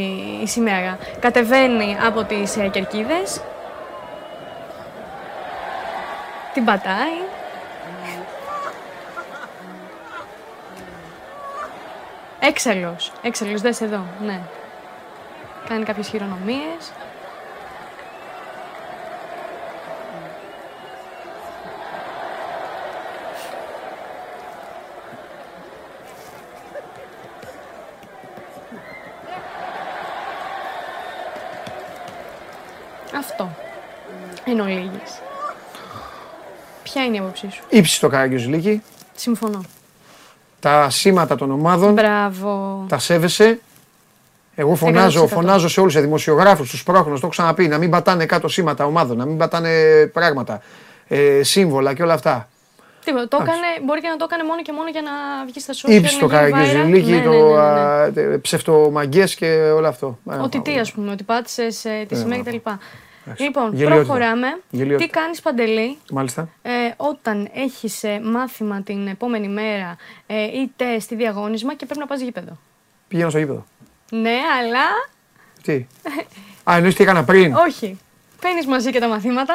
[0.44, 3.41] η σημαία, κατεβαίνει από τις ε, κερκίδες,
[6.53, 7.26] την πατάει,
[12.40, 13.12] Έξαλλος.
[13.22, 14.40] Έξαλλος, δες εδώ, ναι.
[15.68, 16.91] Κάνει κάποιες χειρονομίες.
[33.30, 33.49] Αυτό.
[34.45, 35.22] Εν ολίγης.
[36.84, 38.81] Ποια είναι η άποψή σου; Ήψη το Καραγκιουζλίκι.
[39.15, 39.61] Συμφωνώ.
[40.60, 42.85] Τα σήματα των ομάδων Μπράβο.
[42.89, 43.60] τα σέβεσαι.
[44.56, 45.27] Εγώ φωνάζω, 100%.
[45.27, 48.85] φωνάζω σε όλους τους δημοσιογράφους, τους πρόχνους, το έχω ξαναπεί, να μην πατάνε κάτω σήματα
[48.85, 49.69] ομάδων, να μην πατάνε
[50.14, 50.61] πράγματα,
[51.07, 52.49] ε, σύμβολα και όλα αυτά.
[53.06, 53.27] Τίποτα.
[53.27, 53.60] Το Εντάξει.
[53.60, 55.11] έκανε, μπορεί και να το έκανε μόνο και μόνο για να
[55.45, 55.89] βγεις στα social.
[55.91, 56.65] Ήψη το να γίνει viral.
[56.65, 58.38] Καραγκιουζλίκι, Ναι, το ναι, ναι, ναι, ναι.
[58.38, 59.45] ψευτομαγκέ και
[59.76, 60.19] όλα αυτό.
[60.31, 62.56] Ε, Ότι τι, ας πούμε, ότι πάτησες τη Ε, σημαία μα, κτλ.
[63.38, 63.95] Λοιπόν, Γελιότητα.
[63.95, 64.47] προχωράμε.
[64.69, 65.10] Γελιότητα.
[65.11, 66.49] Τι κάνεις, Παντελή, Μάλιστα.
[66.61, 69.95] ε, όταν έχεις μάθημα την επόμενη μέρα
[70.27, 72.57] ε, ή τεστ ή διαγώνισμα και πρέπει να πας γήπεδο.
[73.07, 73.65] Πηγαίνω στο γήπεδο.
[74.11, 74.85] Ναι, αλλά
[75.64, 75.85] Τι;
[76.64, 77.97] Α, εννοείς τι έκανα πριν; όχι.
[78.41, 79.53] Παίρνεις μαζί και τα μαθήματα.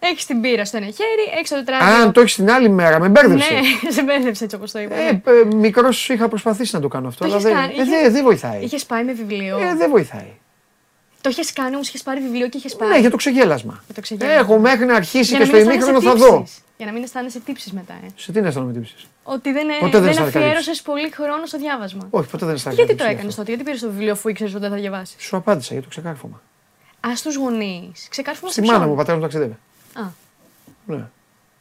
[0.00, 1.86] Έχεις την πύρα στο ένα χέρι, έχεις το τετράδιο.
[1.86, 3.54] Α, αν το έχεις την άλλη μέρα, με μπέρδεψε.
[3.54, 4.94] Ναι, σε μπέρδεψε έτσι όπως το είπα.
[4.94, 5.20] Ε, ναι.
[5.50, 7.88] ε, Μικρός είχα προσπαθήσει να το κάνω αυτό, Το αλλά έχεις δεν, κάνει, ε, είχες-
[7.88, 8.62] δεν- δεν βοηθάει.
[8.62, 9.58] Είχες πάει με βιβλίο.
[9.58, 10.32] Ε, δεν βοηθάει.
[11.20, 12.88] Το είχες κάνει όμως, είχες πάρει βιβλίο και είχες πάει.
[12.88, 13.82] Ναι, για το ξεγέλασμα.
[13.86, 14.40] Για το ξεγέλασμα.
[14.40, 16.38] Έχω μέχρι να αρχίσει Για και να στο μην αισθάνεσαι ημίχρονο θα δω.
[16.38, 16.58] τύψεις.
[16.76, 17.92] Για να μην αισθάνεσαι τύψεις μετά.
[17.92, 18.06] Ε.
[18.16, 21.58] Σε τι να αισθάνομαι τύψεις; Ότι δεν, Ποτέ δεν δεν αισθάνθηκα αφιέρωσες πολύ χρόνο στο
[21.58, 22.06] διάβασμα.
[22.10, 23.36] Όχι, ποτέ δεν αισθάνομαι Γιατί το τύψεις γι' έκανες αυτό.
[23.36, 25.88] τότε, γιατί πήρες το βιβλίο αφού ήξερες ότι δεν θα διαβάσεις; Σου απάντησα για το
[25.88, 26.40] ξεκάρφωμα.
[27.00, 28.06] Α τους γονείς.
[28.10, 29.56] Ξεκάρφωμα Στη μάνα μου, ο πατέρας μου ταξιδεύει.
[29.94, 30.02] Α,
[30.86, 31.04] Ναι.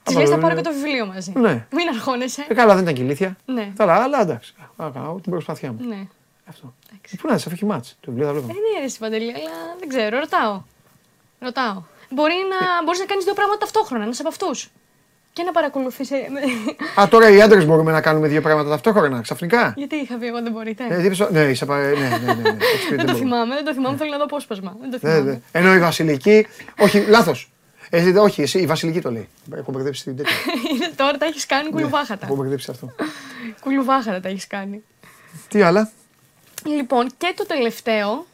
[0.04, 1.32] της λες θα πάρω και το βιβλίο μαζί.
[1.36, 1.66] Ναι.
[1.72, 2.46] Μην αρχώνεσαι.
[2.48, 3.38] Ε, καλά, δεν ήταν και ηλίθεια.
[3.46, 3.72] Ναι.
[3.78, 4.54] Καλά, αλλά εντάξει.
[4.76, 5.88] Α, κάνω την προσπάθειά μου.
[5.88, 6.08] Ναι.
[6.50, 6.74] Αυτό.
[7.12, 7.98] Ε, Πού να είσαι, αφού έχει μάτς.
[8.00, 8.48] Το βιβλίο θα Ε, βλέπω.
[8.54, 10.62] ναι, αρέσει παντελή, αλλά δεν ξέρω, ρωτάω.
[11.40, 11.84] Ρωτάω.
[12.10, 14.70] Μπορεί να, μπορείς να κάνεις δύο πράγματα ταυτόχρονα, ένας από αυτούς.
[15.34, 16.16] και να παρακολουθήσει.
[17.00, 19.74] Α, τώρα οι άντρες μπορούμε να κάνουμε δύο πράγματα ταυτόχρονα, ξαφνικά.
[19.78, 20.84] Γιατί είχα πει εγώ δεν μπορείτε.
[20.90, 22.50] Ε, τι είπες, ναι, είσαι πα- ναι, ναι, ναι, ναι.
[22.74, 23.14] Έχεις πει, δεν το μπορούμε.
[23.14, 24.76] θυμάμαι, δεν το θυμάμαι, θέλω να δω απόσπασμα.
[24.82, 25.20] Δεν το Ναι, ναι.
[25.20, 25.42] θυμάμαι.
[25.52, 26.48] Ενώ η Βασιλική.
[26.80, 27.52] Όχι, λάθος.
[28.18, 29.28] όχι, εσύ, η Βασιλική το λέει.
[29.56, 30.34] Έχω μπερδέψει την τέτοια.
[30.74, 32.26] Είναι τώρα τα έχεις κάνει κουλουβάχατα.
[32.26, 32.92] Έχω μπερδέψει αυτό.
[33.62, 34.84] Κουλουβάχατα τα έχεις κάνει.
[35.48, 35.90] Τι άλλα;
[36.66, 38.26] Λοιπόν, και το τελευταίο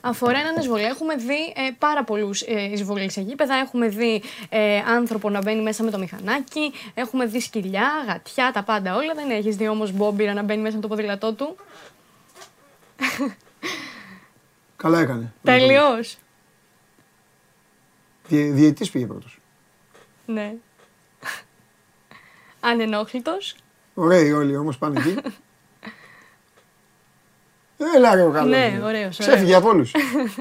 [0.00, 0.82] αφορά έναν εισβολή.
[0.82, 3.54] Έχουμε δει ε, πάρα πολλούς ε, εισβολείς σε γήπεδα.
[3.54, 6.72] Έχουμε δει ε, άνθρωπο να μπαίνει μέσα με το μηχανάκι.
[6.94, 9.14] Έχουμε δει σκυλιά, γατιά, τα πάντα όλα.
[9.14, 11.56] Δεν έχεις δει όμως μπόμπιρα να μπαίνει μέσα με το ποδήλατό του;
[14.76, 15.32] Καλά έκανε.
[15.42, 16.04] Τελειώ.
[18.28, 19.38] Διε, διαιτής πήγε πρώτος.
[20.26, 20.54] Ναι.
[22.60, 23.56] Ανενόχλητος.
[23.94, 25.16] Ωραίοι όλοι όμως πάνε εκεί.
[27.94, 28.50] Έλα ρε ο καλός.
[28.50, 29.56] Ναι, ωραίος, Ξέφυγε ωραίος.
[29.56, 29.92] από όλους.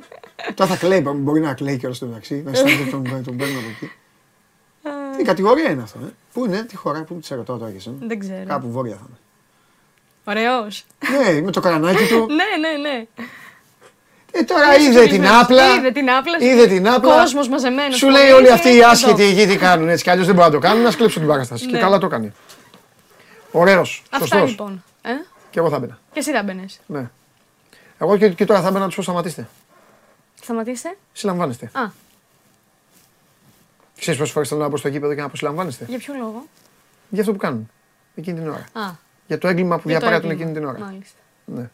[0.56, 2.42] Τώρα θα κλαίει, μπορεί να κλαίει κιόλας στο μεταξύ.
[2.46, 3.92] Να αισθάνεται τον, τον παίρνω από εκεί.
[5.18, 7.96] Τι κατηγορία είναι αυτό, ε; Πού είναι, τι χώρα, πού τη ρωτάω τώρα και εσένα.
[8.00, 8.44] Δεν ξέρω.
[8.48, 9.18] Κάπου βόρεια θα είναι.
[10.40, 10.86] Ωραίος.
[11.34, 12.28] Ναι, με το καρανάκι του.
[12.40, 13.06] ναι, ναι, ναι.
[14.32, 15.42] Ε, τώρα Είσαι είδε την ξυπνημένος.
[15.42, 15.76] άπλα.
[15.76, 16.38] Είδε την άπλα.
[16.40, 17.20] Είδε την άπλα.
[17.22, 17.98] Κόσμος μαζεμένος.
[17.98, 18.90] Σου λέει πολύ, όλοι αυτοί οι εδώ.
[18.90, 20.84] άσχετοι εκεί τι κάνουν έτσι κι αλλιώς δεν μπορούν να το κάνουν.
[20.84, 21.66] Να κλέψουν την παράσταση.
[21.66, 21.80] Και Ναι.
[21.80, 22.34] καλά το κάνει.
[23.52, 24.04] Ωραίος.
[24.10, 24.50] Αυτά Σωστός.
[24.50, 24.84] λοιπόν.
[25.02, 25.10] Ε;
[25.50, 26.00] Και εγώ θα μπαίνα.
[26.14, 26.80] Και εσύ θα μπαίνεις.
[26.86, 27.10] Ναι.
[28.00, 29.48] Εγώ και, και τώρα θα μπαίνα να τους πω σταματήστε.
[30.42, 30.98] Σταματήστε.
[31.14, 31.70] Συλλαμβάνεστε.
[31.74, 31.90] Α,
[34.00, 36.46] Ξέρεις πόσες φορές θέλω να μπω στο γήπεδο και να αποσυλλαμβάνεστε; για ποιο λόγο;
[37.10, 37.70] Για αυτό που κάνουν.
[38.16, 38.66] Εκείνη την ώρα.
[38.86, 38.92] Α,
[39.28, 40.52] Για το έγκλημα που για το διαπράττουν έγκλημα.
[40.52, 40.92] εκείνη την ώρα.
[40.92, 41.18] Μάλιστα.
[41.46, 41.70] Ναι.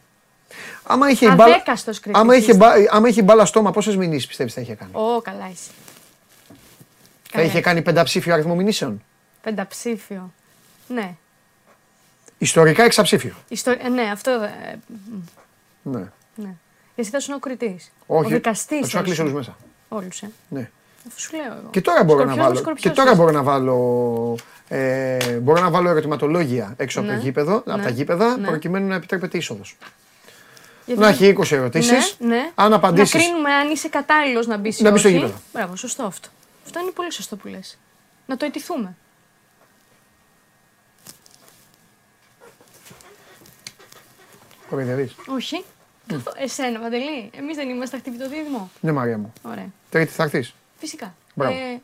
[0.82, 2.56] Άμα είχε, η μπάλα, Αδέκαστος κριτής άμα, είχε, είστε.
[2.56, 5.70] μπα- άμα είχε μπάλα στόμα, πόσες μηνύσεις πιστεύεις θα είχε κάνει; Ω, καλά είσαι.
[7.22, 7.60] Θα Καλά είχε είσαι.
[7.60, 9.02] κάνει πενταψήφιο αριθμό μηνύσεων;
[9.42, 10.32] Πενταψήφιο.
[10.88, 11.14] Ναι.
[12.38, 13.34] Ιστορικά εξαψήφιο.
[13.48, 13.70] Ιστο...
[13.70, 14.48] ε, ναι, αυτό.
[15.84, 16.04] Ε, μ, Ναι.
[16.34, 16.54] ναι.
[16.94, 17.92] Εσύ θα ήσουν ο κριτής.
[18.06, 18.26] Όχι.
[18.26, 18.88] Ο δικαστής.
[18.88, 19.56] Θα του κλείσω όλους μέσα.
[19.88, 20.30] Όλους, ε.
[20.48, 20.70] Ναι.
[21.08, 21.68] Αυτό σου λέω εγώ.
[21.70, 22.54] Και τώρα μπορώ να Σκορπιός με βάλω.
[22.54, 23.18] Και σκορπιός τώρα είσαι.
[23.20, 24.36] μπορώ να βάλω.
[24.68, 27.20] Ε, μπορώ να βάλω ερωτηματολόγια έξω από το Ναι.
[27.20, 27.82] γήπεδο, από Ναι.
[27.82, 28.46] τα γήπεδα, Ναι.
[28.46, 29.76] προκειμένου να επιτρέπεται είσοδος.
[30.86, 32.16] Γιατί Να δεν- έχει 20 ερωτήσεις.
[32.18, 32.50] Ναι, ναι.
[32.54, 33.16] Αν απαντήσει.
[33.16, 35.34] Να κρίνουμε αν είσαι κατάλληλος να μπει Να μπεις στο γήπεδο.
[35.52, 36.28] Μπράβο, σωστό αυτό.
[36.64, 37.78] Αυτό είναι πολύ σωστό που λες.
[38.26, 38.96] Να το αιτηθούμε.
[44.70, 45.10] Κοροϊδεύει.
[45.26, 45.64] Όχι.
[46.36, 47.30] Εσένα, Παντελή.
[47.32, 48.70] Εμείς δεν είμαστε χτυπητό δίδυμο.
[48.80, 49.32] Ναι, Μαρία μου.
[49.42, 49.66] Ωραία.
[49.90, 50.54] Τρίτη θα έρθεις.
[50.78, 51.14] Φυσικά.
[51.34, 51.54] Μπράβο.
[51.54, 51.80] Ε,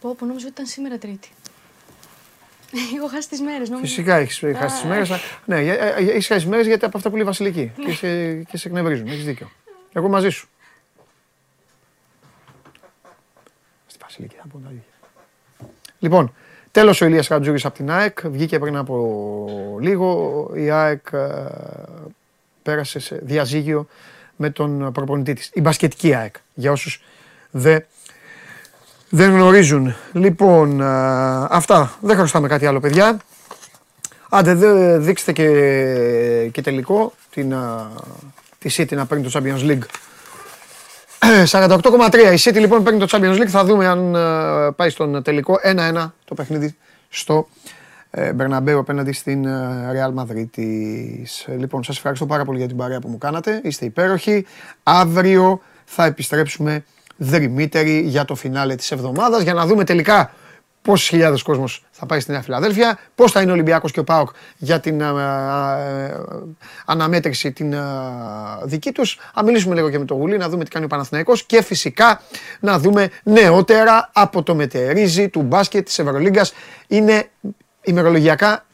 [0.00, 1.28] πω, πω, νόμιζα ότι ήταν σήμερα Τρίτη.
[2.96, 3.70] Έχω χάσει τις μέρες.
[3.80, 5.10] Φυσικά έχεις χάσει τις μέρες.
[5.44, 5.56] Ναι,
[5.96, 7.72] έχεις χάσει τις μέρες γιατί από αυτά που λέει η Βασιλική.
[7.76, 7.84] Ναι.
[7.84, 9.06] Και σε, και σε εκνευρίζουν.
[9.06, 9.50] Έχεις δίκιο.
[9.92, 10.48] Εγώ μαζί σου.
[13.86, 14.82] Στη Βασιλική θα πω τα ίδια.
[15.98, 16.34] Λοιπόν,
[16.70, 18.28] τέλος ο Ηλίας Χατζούρης από την ΑΕΚ.
[18.28, 20.50] Βγήκε πριν από λίγο.
[20.54, 21.44] Η ΑΕΚ ε,
[22.62, 23.86] πέρασε σε διαζύγιο
[24.36, 25.50] με τον προπονητή της.
[25.52, 27.02] Η μπασκετική ΑΕΚ, για όσους
[27.50, 27.84] δεν,
[29.08, 29.94] δεν γνωρίζουν.
[30.12, 30.86] Λοιπόν, ε,
[31.50, 31.96] αυτά.
[32.00, 33.16] Δεν χρωστάμε κάτι άλλο, παιδιά.
[34.28, 35.48] Άντε, δε, δείξτε και,
[36.52, 37.90] και τελικό την, α,
[38.58, 39.84] τη City να παίρνει το Champions League.
[41.50, 42.14] 48,3.
[42.34, 43.48] Η City λοιπόν παίρνει το Champions League.
[43.48, 45.58] Θα δούμε αν α, πάει στον τελικό.
[45.64, 46.76] 1-1 το παιχνίδι
[47.08, 47.61] στο ε,
[48.34, 50.62] Μπερναμπέου απέναντι στην ε, Real Madrid.
[51.58, 53.60] Λοιπόν, σας ευχαριστώ πάρα πολύ για την παρέα που μου κάνατε.
[53.64, 54.46] Είστε υπέροχοι.
[54.82, 56.84] Αύριο θα επιστρέψουμε
[57.16, 60.30] δρυμύτεροι για το φινάλε της εβδομάδας για να δούμε τελικά
[60.82, 64.04] πόσες χιλιάδες κόσμος θα πάει στη Νέα Φιλαδέλφια, πώς θα είναι ο Ολυμπιακός και ο
[64.04, 65.78] ΠΑΟΚ για την α, α, α,
[66.84, 69.18] αναμέτρηση την α, δική τους.
[69.34, 72.20] Α μιλήσουμε λίγο και με τον Γουλή, να δούμε τι κάνει ο Παναθηναϊκός και φυσικά
[72.60, 76.52] να δούμε νεότερα από το μετερίζι του μπάσκετ της Ευρωλίγκας.
[76.86, 77.28] Είναι
[77.84, 78.66] ημερολογιακά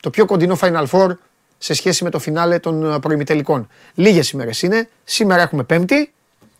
[0.00, 1.10] το πιο κοντινό Final Four
[1.58, 3.68] σε σχέση με το φινάλε των α, προημιτελικών.
[3.94, 6.12] Λίγες ημέρες είναι, σήμερα έχουμε πέμπτη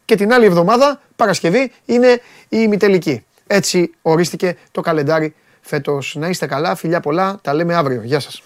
[0.05, 3.25] και την άλλη εβδομάδα, Παρασκευή, είναι η ημιτελική.
[3.47, 6.15] Έτσι ορίστηκε το καλεντάρι φέτος.
[6.19, 8.03] Να είστε καλά, φιλιά πολλά, τα λέμε αύριο.
[8.03, 8.43] Γεια σας.